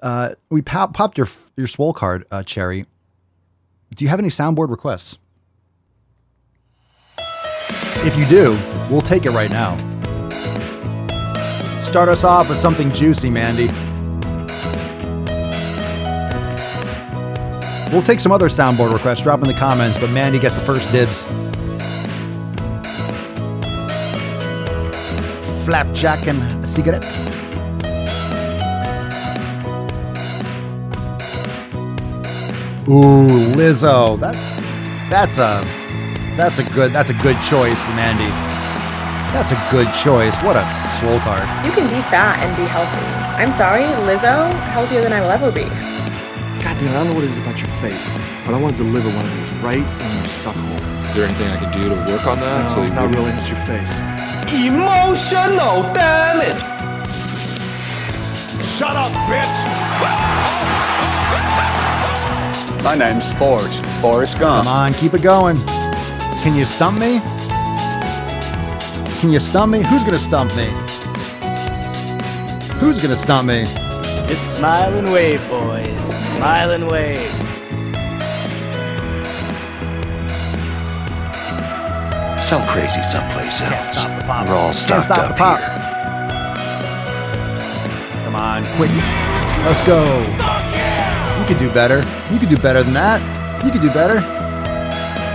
uh, 0.00 0.34
we 0.48 0.62
pop, 0.62 0.94
popped 0.94 1.18
your, 1.18 1.26
your 1.56 1.66
swole 1.66 1.92
card, 1.92 2.24
uh, 2.30 2.44
Cherry. 2.44 2.86
Do 3.96 4.04
you 4.04 4.08
have 4.08 4.20
any 4.20 4.28
soundboard 4.28 4.70
requests? 4.70 5.18
If 7.18 8.16
you 8.16 8.26
do, 8.26 8.56
we'll 8.88 9.02
take 9.02 9.26
it 9.26 9.30
right 9.30 9.50
now. 9.50 9.76
Start 11.82 12.08
us 12.08 12.24
off 12.24 12.48
with 12.48 12.58
something 12.58 12.90
juicy, 12.92 13.28
Mandy. 13.28 13.66
We'll 17.92 18.02
take 18.02 18.20
some 18.20 18.32
other 18.32 18.48
soundboard 18.48 18.94
requests, 18.94 19.20
drop 19.22 19.42
in 19.42 19.48
the 19.48 19.54
comments, 19.54 20.00
but 20.00 20.10
Mandy 20.10 20.38
gets 20.38 20.54
the 20.54 20.62
first 20.62 20.90
dibs. 20.90 21.22
Flapjack 25.66 26.26
and 26.26 26.40
a 26.64 26.66
cigarette. 26.66 27.04
Ooh, 32.88 33.54
Lizzo. 33.54 34.18
That 34.18 34.34
that's 35.10 35.36
a 35.36 35.62
that's 36.36 36.58
a 36.58 36.64
good 36.64 36.94
that's 36.94 37.10
a 37.10 37.14
good 37.14 37.36
choice, 37.42 37.86
Mandy. 37.88 38.51
That's 39.32 39.50
a 39.50 39.58
good 39.70 39.88
choice. 39.94 40.36
What 40.44 40.56
a 40.56 40.64
swole 41.00 41.18
card. 41.20 41.42
You 41.64 41.72
can 41.72 41.88
be 41.88 42.00
fat 42.12 42.36
and 42.44 42.52
be 42.56 42.64
healthy. 42.68 43.00
I'm 43.40 43.50
sorry, 43.50 43.82
Lizzo, 44.04 44.52
healthier 44.76 45.00
than 45.00 45.12
I 45.12 45.20
will 45.22 45.30
ever 45.32 45.50
be. 45.50 45.64
God 46.62 46.76
damn, 46.78 46.90
I 46.92 47.00
don't 47.00 47.06
know 47.08 47.14
what 47.14 47.24
it 47.24 47.30
is 47.30 47.38
about 47.38 47.58
your 47.58 47.72
face, 47.80 47.98
but 48.44 48.54
I 48.54 48.58
want 48.60 48.76
to 48.76 48.84
deliver 48.84 49.08
one 49.16 49.24
of 49.24 49.32
these 49.34 49.50
right 49.64 49.80
in 49.80 50.10
your 50.20 50.28
suck 50.44 50.54
hole. 50.54 50.76
Is 51.08 51.14
there 51.16 51.24
anything 51.26 51.48
I 51.48 51.56
can 51.56 51.72
do 51.72 51.88
to 51.88 51.96
work 52.12 52.26
on 52.26 52.38
that? 52.40 52.68
No, 52.68 52.74
so 52.76 52.86
not 52.92 53.08
wouldn't- 53.08 53.16
really. 53.16 53.32
It's 53.32 53.48
your 53.48 53.58
face. 53.64 53.92
Emotional 54.52 55.82
damage. 55.96 56.60
Shut 58.62 58.94
up, 58.94 59.10
bitch. 59.32 59.56
My 62.84 62.94
name's 62.96 63.32
Forrest. 63.34 63.84
Forrest 64.02 64.38
Gump. 64.38 64.64
Come 64.66 64.74
on, 64.76 64.92
keep 64.94 65.14
it 65.14 65.22
going. 65.22 65.56
Can 66.44 66.54
you 66.54 66.64
stump 66.66 66.98
me? 66.98 67.20
Can 69.22 69.32
you 69.32 69.38
stump 69.38 69.70
me? 69.70 69.84
Who's 69.84 70.02
gonna 70.02 70.18
stump 70.18 70.50
me? 70.56 70.66
Who's 72.80 73.00
gonna 73.00 73.16
stump 73.16 73.46
me? 73.46 73.62
Just 74.26 74.56
smile 74.56 74.92
and 74.94 75.12
wave, 75.12 75.40
boys. 75.48 76.04
Smile 76.32 76.72
and 76.72 76.90
wave. 76.90 77.20
Some 82.42 82.66
crazy 82.66 83.00
someplace 83.04 83.62
else. 83.62 83.98
stop 83.98 84.18
the 84.18 84.24
pop. 84.26 84.48
We're 84.48 84.54
all 84.56 84.72
Can't 84.72 85.04
stop 85.04 85.18
up 85.18 85.28
the 85.28 85.34
pop. 85.34 85.60
here. 85.60 85.68
Come 88.24 88.34
on, 88.34 88.64
quick. 88.74 88.90
Let's 89.64 89.86
go. 89.86 90.02
You 91.38 91.46
could 91.46 91.58
do 91.58 91.70
better. 91.72 92.04
You 92.32 92.40
could 92.40 92.48
do 92.48 92.56
better 92.56 92.82
than 92.82 92.94
that. 92.94 93.22
You 93.64 93.70
could 93.70 93.82
do 93.82 93.92
better. 93.92 94.16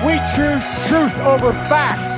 We 0.06 0.20
choose 0.36 0.66
truth 0.90 1.18
over 1.20 1.54
facts. 1.70 2.17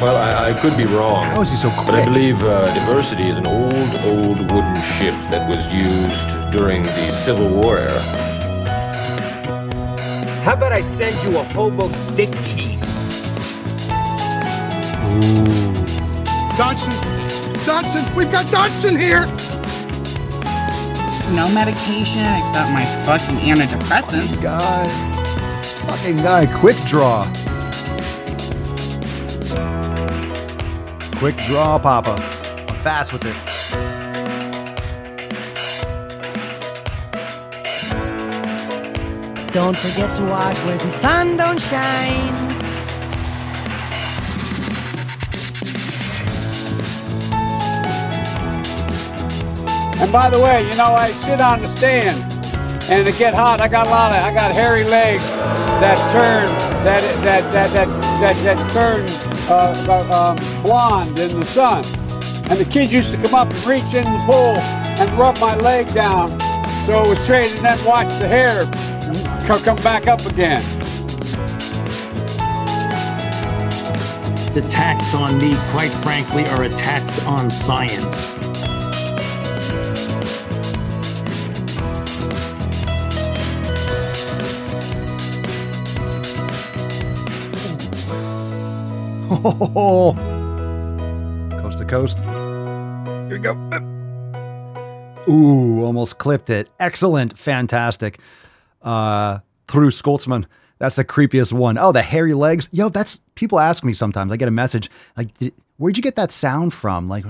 Well, 0.00 0.16
I, 0.16 0.50
I 0.50 0.52
could 0.52 0.76
be 0.76 0.84
wrong. 0.84 1.24
How 1.24 1.40
is 1.40 1.50
he 1.50 1.56
so 1.56 1.70
quick? 1.70 1.86
But 1.86 1.94
I 1.94 2.04
believe 2.04 2.42
uh, 2.42 2.66
diversity 2.74 3.28
is 3.30 3.38
an 3.38 3.46
old, 3.46 3.72
old 4.04 4.38
wooden 4.52 4.74
ship 4.98 5.14
that 5.30 5.48
was 5.48 5.72
used 5.72 6.52
during 6.52 6.82
the 6.82 7.12
Civil 7.12 7.48
War 7.48 7.78
era. 7.78 8.00
How 10.44 10.52
about 10.52 10.72
I 10.72 10.82
send 10.82 11.16
you 11.24 11.38
a 11.38 11.44
hobo's 11.44 11.96
dick 12.10 12.30
cheese? 12.44 12.82
Ooh. 15.16 15.72
Dodgson! 16.58 16.92
Dodgson! 17.64 18.14
We've 18.14 18.30
got 18.30 18.50
Dodgson 18.52 19.00
here! 19.00 19.24
No 21.34 21.48
medication 21.54 22.22
except 22.36 22.70
my 22.70 22.84
fucking 23.06 23.36
antidepressants. 23.38 24.42
Guy. 24.42 24.86
Fucking 25.88 26.16
guy, 26.16 26.46
quick 26.60 26.76
draw. 26.84 27.24
Quick 31.18 31.36
draw, 31.46 31.78
Papa. 31.78 32.12
I'm 32.68 32.76
fast 32.82 33.10
with 33.14 33.24
it. 33.24 33.34
Don't 39.50 39.78
forget 39.78 40.14
to 40.16 40.24
watch 40.24 40.54
where 40.66 40.76
the 40.76 40.90
sun 40.90 41.38
don't 41.38 41.58
shine. 41.58 42.12
And 49.98 50.12
by 50.12 50.28
the 50.28 50.38
way, 50.38 50.68
you 50.68 50.76
know, 50.76 50.92
I 50.92 51.12
sit 51.12 51.40
on 51.40 51.62
the 51.62 51.68
stand, 51.68 52.20
and 52.90 53.08
it 53.08 53.16
get 53.16 53.32
hot. 53.32 53.62
I 53.62 53.68
got 53.68 53.86
a 53.86 53.90
lot 53.90 54.12
of, 54.12 54.22
I 54.22 54.34
got 54.34 54.52
hairy 54.52 54.84
legs 54.84 55.24
that 55.80 55.96
turn, 56.12 56.46
that 56.84 57.00
that 57.24 57.50
that 57.54 57.72
that 57.72 57.88
that, 58.20 58.36
that 58.44 58.70
turn 58.70 59.25
uh, 59.48 59.74
uh, 59.88 60.62
blonde 60.62 61.18
in 61.18 61.40
the 61.40 61.46
sun. 61.46 61.84
And 62.48 62.58
the 62.58 62.64
kids 62.64 62.92
used 62.92 63.12
to 63.12 63.22
come 63.22 63.34
up 63.34 63.50
and 63.50 63.66
reach 63.66 63.94
in 63.94 64.04
the 64.04 64.22
pool 64.26 64.56
and 64.56 65.18
rub 65.18 65.38
my 65.40 65.56
leg 65.56 65.92
down, 65.92 66.28
so 66.86 67.02
it 67.02 67.08
was 67.08 67.18
straight 67.20 67.52
and 67.56 67.64
then 67.64 67.84
watch 67.84 68.08
the 68.18 68.28
hair 68.28 68.64
come 69.46 69.76
back 69.76 70.08
up 70.08 70.24
again. 70.26 70.62
The 74.54 74.64
attacks 74.66 75.14
on 75.14 75.38
me, 75.38 75.56
quite 75.70 75.92
frankly, 75.92 76.46
are 76.48 76.64
attacks 76.64 77.24
on 77.26 77.50
science. 77.50 78.35
coast 91.60 91.78
to 91.78 91.84
coast. 91.84 92.18
Here 92.18 93.28
we 93.30 93.38
go. 93.38 93.54
Ooh, 95.28 95.84
almost 95.84 96.18
clipped 96.18 96.50
it. 96.50 96.68
Excellent. 96.78 97.38
Fantastic. 97.38 98.20
Uh, 98.82 99.38
through 99.68 99.90
Skoltzman. 99.90 100.46
That's 100.78 100.96
the 100.96 101.04
creepiest 101.04 101.52
one. 101.52 101.78
Oh, 101.78 101.92
the 101.92 102.02
hairy 102.02 102.34
legs. 102.34 102.68
Yo, 102.70 102.88
that's 102.88 103.20
people 103.34 103.58
ask 103.58 103.82
me 103.82 103.94
sometimes. 103.94 104.30
I 104.30 104.36
get 104.36 104.48
a 104.48 104.52
message 104.52 104.90
like, 105.16 105.30
where'd 105.76 105.96
you 105.96 106.02
get 106.02 106.16
that 106.16 106.32
sound 106.32 106.74
from? 106.74 107.08
Like, 107.08 107.24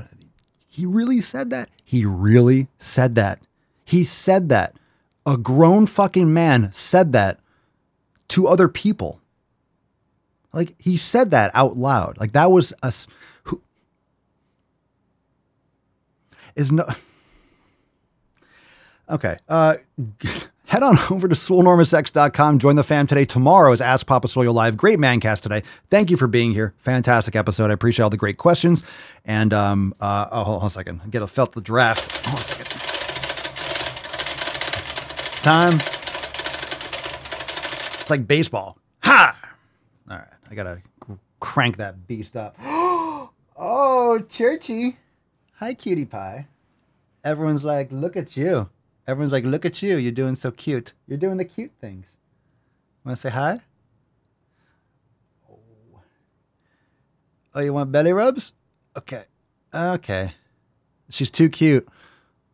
he 0.67 0.85
really 0.85 1.21
said 1.21 1.51
that? 1.51 1.69
He 1.85 2.05
really 2.05 2.69
said 2.79 3.15
that. 3.15 3.41
He 3.85 4.05
said 4.05 4.49
that. 4.49 4.75
A 5.25 5.37
grown 5.37 5.87
fucking 5.87 6.33
man 6.33 6.71
said 6.73 7.13
that 7.13 7.41
to 8.29 8.47
other 8.47 8.69
people. 8.69 9.21
Like, 10.57 10.75
he 10.79 10.97
said 10.97 11.33
that 11.33 11.51
out 11.53 11.77
loud. 11.77 12.17
Like, 12.19 12.33
that 12.33 12.51
was 12.51 12.73
us. 12.83 13.07
Who 13.45 13.61
is 16.57 16.73
no. 16.73 16.87
Okay. 19.11 19.37
Uh, 19.51 19.77
head 20.65 20.83
on 20.83 20.99
over 21.11 21.29
to 21.29 21.35
swolenormousx.com. 21.35 22.59
Join 22.59 22.77
the 22.77 22.83
fam 22.83 23.07
today. 23.07 23.27
Tomorrow 23.27 23.71
is 23.73 23.83
Ask 23.83 24.07
Papa 24.07 24.29
Swole 24.29 24.51
Live. 24.51 24.79
Great 24.79 24.99
mancast 24.99 25.43
today. 25.43 25.63
Thank 25.91 26.11
you 26.11 26.17
for 26.17 26.27
being 26.27 26.53
here. 26.53 26.73
Fantastic 26.79 27.37
episode. 27.37 27.71
I 27.71 27.75
appreciate 27.75 28.05
all 28.05 28.11
the 28.11 28.17
great 28.17 28.39
questions. 28.39 28.83
And 29.27 29.53
um, 29.53 29.95
uh, 30.01 30.29
oh, 30.33 30.45
hold 30.45 30.61
on 30.63 30.67
a 30.69 30.71
second. 30.71 31.03
I 31.05 31.09
get 31.09 31.21
a 31.21 31.27
felt 31.27 31.53
the 31.53 31.61
draft. 31.61 32.27
Hold 32.27 32.37
on 32.37 32.43
a 32.43 32.45
second. 32.45 32.67
Time. 35.43 35.75
It's 38.01 38.11
like 38.11 38.27
baseball. 38.27 38.79
Ha! 39.03 39.39
I 40.51 40.55
gotta 40.55 40.83
crank 41.41 41.77
that 41.79 42.07
beast 42.07 42.37
up. 42.37 42.57
oh, 42.61 44.25
Churchy. 44.29 44.99
Hi, 45.55 45.75
cutie 45.75 46.05
pie. 46.05 46.47
Everyone's 47.25 47.65
like, 47.65 47.91
look 47.91 48.17
at 48.17 48.37
you. 48.37 48.69
Everyone's 49.07 49.33
like, 49.33 49.45
look 49.45 49.65
at 49.65 49.83
you. 49.83 49.97
You're 49.97 50.13
doing 50.13 50.37
so 50.37 50.51
cute. 50.51 50.93
You're 51.07 51.19
doing 51.19 51.37
the 51.37 51.45
cute 51.45 51.73
things. 51.81 52.17
Want 53.05 53.17
to 53.17 53.21
say 53.21 53.31
hi? 53.31 53.61
Oh. 55.51 55.59
Oh, 57.55 57.61
you 57.61 57.73
want 57.73 57.93
belly 57.93 58.13
rubs? 58.13 58.53
Okay. 58.97 59.25
Okay. 59.73 60.35
She's 61.09 61.31
too 61.31 61.49
cute. 61.49 61.89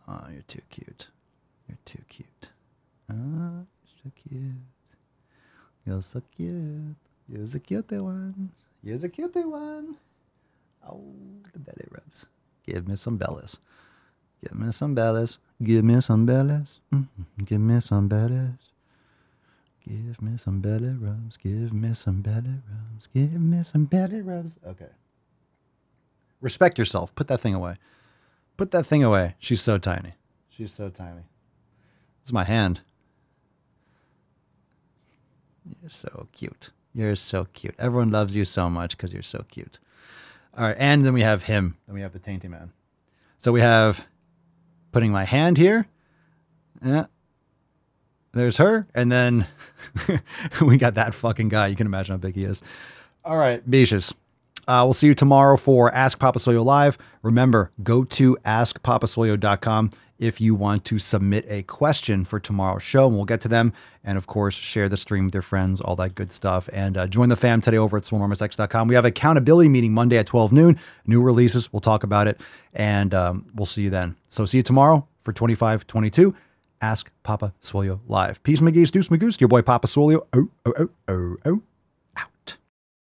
Oh, 0.06 0.26
you're 0.32 0.42
too 0.42 0.62
cute. 0.70 1.08
You're 1.68 1.78
too 1.84 2.02
cute. 2.08 2.48
Oh, 3.10 3.66
so 3.84 4.10
cute. 4.14 4.52
You're 5.86 6.02
so 6.02 6.22
cute. 6.36 6.96
You're 7.32 7.46
the 7.46 7.60
cute 7.60 7.90
one. 7.90 8.50
You're 8.82 8.98
the 8.98 9.08
cute 9.08 9.34
one. 9.34 9.96
Oh, 10.86 11.02
the 11.52 11.58
belly 11.58 11.86
rubs. 11.90 12.26
Give 12.66 12.86
me 12.86 12.96
some 12.96 13.18
bellas. 13.18 13.56
Give 14.42 14.54
me 14.58 14.70
some 14.72 14.94
bellas. 14.94 15.38
Give 15.62 15.84
me 15.84 16.00
some 16.00 16.26
bellas. 16.26 16.78
Mm, 16.92 17.08
Give 17.44 17.60
me 17.60 17.80
some 17.80 18.08
bellas. 18.08 18.58
Give 19.88 20.20
me 20.20 20.36
some 20.36 20.60
belly 20.60 20.90
rubs. 20.90 21.36
Give 21.38 21.72
me 21.72 21.94
some 21.94 22.20
belly 22.20 22.60
rubs. 22.68 23.06
Give 23.14 23.32
me 23.40 23.62
some 23.62 23.86
belly 23.86 24.20
rubs. 24.20 24.58
Okay. 24.66 24.90
Respect 26.40 26.78
yourself. 26.78 27.14
Put 27.14 27.28
that 27.28 27.40
thing 27.40 27.54
away. 27.54 27.76
Put 28.56 28.72
that 28.72 28.84
thing 28.86 29.02
away. 29.02 29.36
She's 29.38 29.62
so 29.62 29.78
tiny. 29.78 30.14
She's 30.50 30.72
so 30.72 30.90
tiny. 30.90 31.22
Is 32.24 32.32
my 32.32 32.44
hand. 32.44 32.80
You're 35.80 35.90
so 35.90 36.28
cute. 36.32 36.70
You're 36.94 37.16
so 37.16 37.46
cute. 37.52 37.74
Everyone 37.78 38.10
loves 38.10 38.36
you 38.36 38.44
so 38.44 38.68
much 38.68 38.96
because 38.96 39.12
you're 39.12 39.22
so 39.22 39.44
cute. 39.48 39.78
All 40.56 40.64
right, 40.66 40.76
and 40.78 41.04
then 41.04 41.14
we 41.14 41.22
have 41.22 41.44
him. 41.44 41.76
Then 41.86 41.94
we 41.94 42.02
have 42.02 42.12
the 42.12 42.18
Tainty 42.18 42.48
Man. 42.48 42.72
So 43.38 43.52
we 43.52 43.60
have 43.60 44.04
putting 44.92 45.10
my 45.10 45.24
hand 45.24 45.56
here. 45.56 45.86
Yeah. 46.84 47.06
There's 48.34 48.56
her, 48.56 48.86
and 48.94 49.12
then 49.12 49.46
we 50.62 50.78
got 50.78 50.94
that 50.94 51.14
fucking 51.14 51.48
guy. 51.48 51.66
You 51.66 51.76
can 51.76 51.86
imagine 51.86 52.14
how 52.14 52.18
big 52.18 52.34
he 52.34 52.44
is. 52.44 52.62
All 53.24 53.36
right, 53.36 53.68
Beaches. 53.68 54.12
Uh, 54.66 54.82
we'll 54.84 54.94
see 54.94 55.08
you 55.08 55.14
tomorrow 55.14 55.56
for 55.56 55.92
Ask 55.92 56.18
Papa 56.18 56.38
Swolio 56.38 56.64
Live. 56.64 56.96
Remember, 57.22 57.72
go 57.82 58.04
to 58.04 58.38
askpapaswolio.com 58.46 59.90
if 60.22 60.40
you 60.40 60.54
want 60.54 60.84
to 60.86 60.98
submit 60.98 61.44
a 61.48 61.64
question 61.64 62.24
for 62.24 62.38
tomorrow's 62.38 62.82
show, 62.82 63.08
and 63.08 63.16
we'll 63.16 63.24
get 63.24 63.40
to 63.42 63.48
them. 63.48 63.72
And 64.04 64.16
of 64.16 64.26
course, 64.26 64.54
share 64.54 64.88
the 64.88 64.96
stream 64.96 65.24
with 65.24 65.34
your 65.34 65.42
friends, 65.42 65.80
all 65.80 65.96
that 65.96 66.14
good 66.14 66.32
stuff. 66.32 66.68
And 66.72 66.96
uh, 66.96 67.06
join 67.08 67.28
the 67.28 67.36
fam 67.36 67.60
today 67.60 67.76
over 67.76 67.96
at 67.96 68.04
swolenormousx.com. 68.04 68.88
We 68.88 68.94
have 68.94 69.04
accountability 69.04 69.68
meeting 69.68 69.92
Monday 69.92 70.18
at 70.18 70.26
12 70.26 70.52
noon. 70.52 70.78
New 71.06 71.20
releases, 71.20 71.72
we'll 71.72 71.80
talk 71.80 72.04
about 72.04 72.28
it, 72.28 72.40
and 72.72 73.12
um, 73.12 73.46
we'll 73.54 73.66
see 73.66 73.82
you 73.82 73.90
then. 73.90 74.16
So 74.28 74.46
see 74.46 74.58
you 74.58 74.62
tomorrow 74.62 75.06
for 75.22 75.32
2522. 75.32 76.34
Ask 76.80 77.10
Papa 77.22 77.52
Swolio 77.60 78.00
Live. 78.06 78.42
Peace, 78.42 78.60
McGee's, 78.60 78.90
Deuce 78.90 79.08
McGoose, 79.08 79.40
your 79.40 79.48
boy 79.48 79.62
Papa 79.62 79.86
Swolio. 79.86 80.26
Oh, 80.32 80.48
oh, 80.66 80.72
oh, 80.76 80.88
oh, 81.08 81.36
oh. 81.44 81.62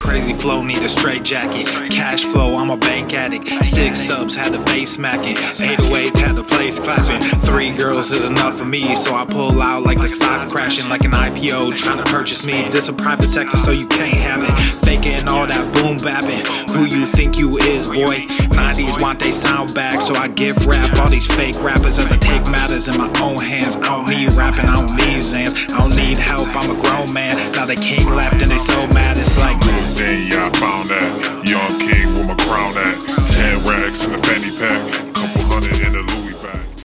Crazy 0.07 0.31
flow, 0.31 0.63
need 0.63 0.81
a 0.83 0.87
straight 0.87 1.23
jacket. 1.23 1.67
Cash 1.91 2.23
flow, 2.23 2.55
I'm 2.55 2.69
a 2.69 2.77
bank 2.77 3.13
addict. 3.13 3.49
Six 3.65 3.99
subs, 4.07 4.35
had 4.35 4.53
the 4.53 4.59
bass 4.59 4.93
smacking. 4.93 5.37
808, 5.37 6.17
had 6.17 6.37
the 6.37 6.45
place 6.45 6.79
clapping. 6.79 7.21
Three 7.41 7.73
girls 7.73 8.09
is 8.11 8.23
enough 8.23 8.57
for 8.57 8.63
me, 8.63 8.95
so 8.95 9.13
I 9.13 9.25
pull 9.25 9.61
out 9.61 9.83
like 9.83 9.99
the 9.99 10.07
stock 10.07 10.47
crashing, 10.47 10.87
like 10.87 11.03
an 11.03 11.11
IPO 11.11 11.75
trying 11.75 12.01
to 12.01 12.09
purchase 12.09 12.45
me. 12.45 12.69
This 12.69 12.87
a 12.87 12.93
private 12.93 13.27
sector, 13.27 13.57
so 13.57 13.71
you 13.71 13.85
can't 13.85 14.13
have 14.13 14.43
it. 14.43 14.85
Faking 14.85 15.27
all 15.27 15.45
that 15.45 15.73
boom 15.73 15.97
bapping. 15.97 16.47
Who 16.69 16.85
you 16.85 17.05
think 17.05 17.37
you 17.37 17.57
is, 17.57 17.85
boy? 17.85 18.27
90s 18.55 19.01
want 19.01 19.19
they 19.19 19.33
sound 19.33 19.73
back, 19.73 19.99
so 19.99 20.15
I 20.15 20.29
give 20.29 20.65
rap 20.65 20.97
all 20.99 21.09
these 21.09 21.27
fake 21.27 21.61
rappers 21.61 21.99
as 21.99 22.13
I 22.13 22.17
take 22.17 22.47
matters 22.47 22.87
in 22.87 22.97
my 22.97 23.09
own 23.21 23.39
hands. 23.43 23.75
I 23.75 23.81
don't 23.81 24.07
need 24.07 24.31
rapping, 24.33 24.67
I 24.67 24.75
don't 24.77 24.95
need 24.95 25.21
Zans. 25.21 25.69
I 25.69 25.79
don't 25.79 25.95
need 25.97 26.17
help, 26.17 26.47
I'm 26.55 26.71
a 26.71 26.81
grown 26.81 27.11
man. 27.11 27.51
Now 27.51 27.65
they 27.65 27.75
king 27.75 28.07
left 28.07 28.41
and 28.41 28.49
they 28.49 28.57
so 28.57 28.87
mad, 28.93 29.17
it's 29.17 29.37
like. 29.37 29.66
Then 29.97 30.31
I 30.33 30.49
found 30.59 30.91
that 30.91 31.43
young 31.43 31.79
king 31.79 32.13
with 32.13 32.27
my 32.27 32.35
crown 32.35 32.77
at 32.77 33.27
ten 33.27 33.63
racks 33.65 34.03
in 34.03 34.11
the 34.11 34.17
fanny 34.19 34.55
pack. 34.55 35.06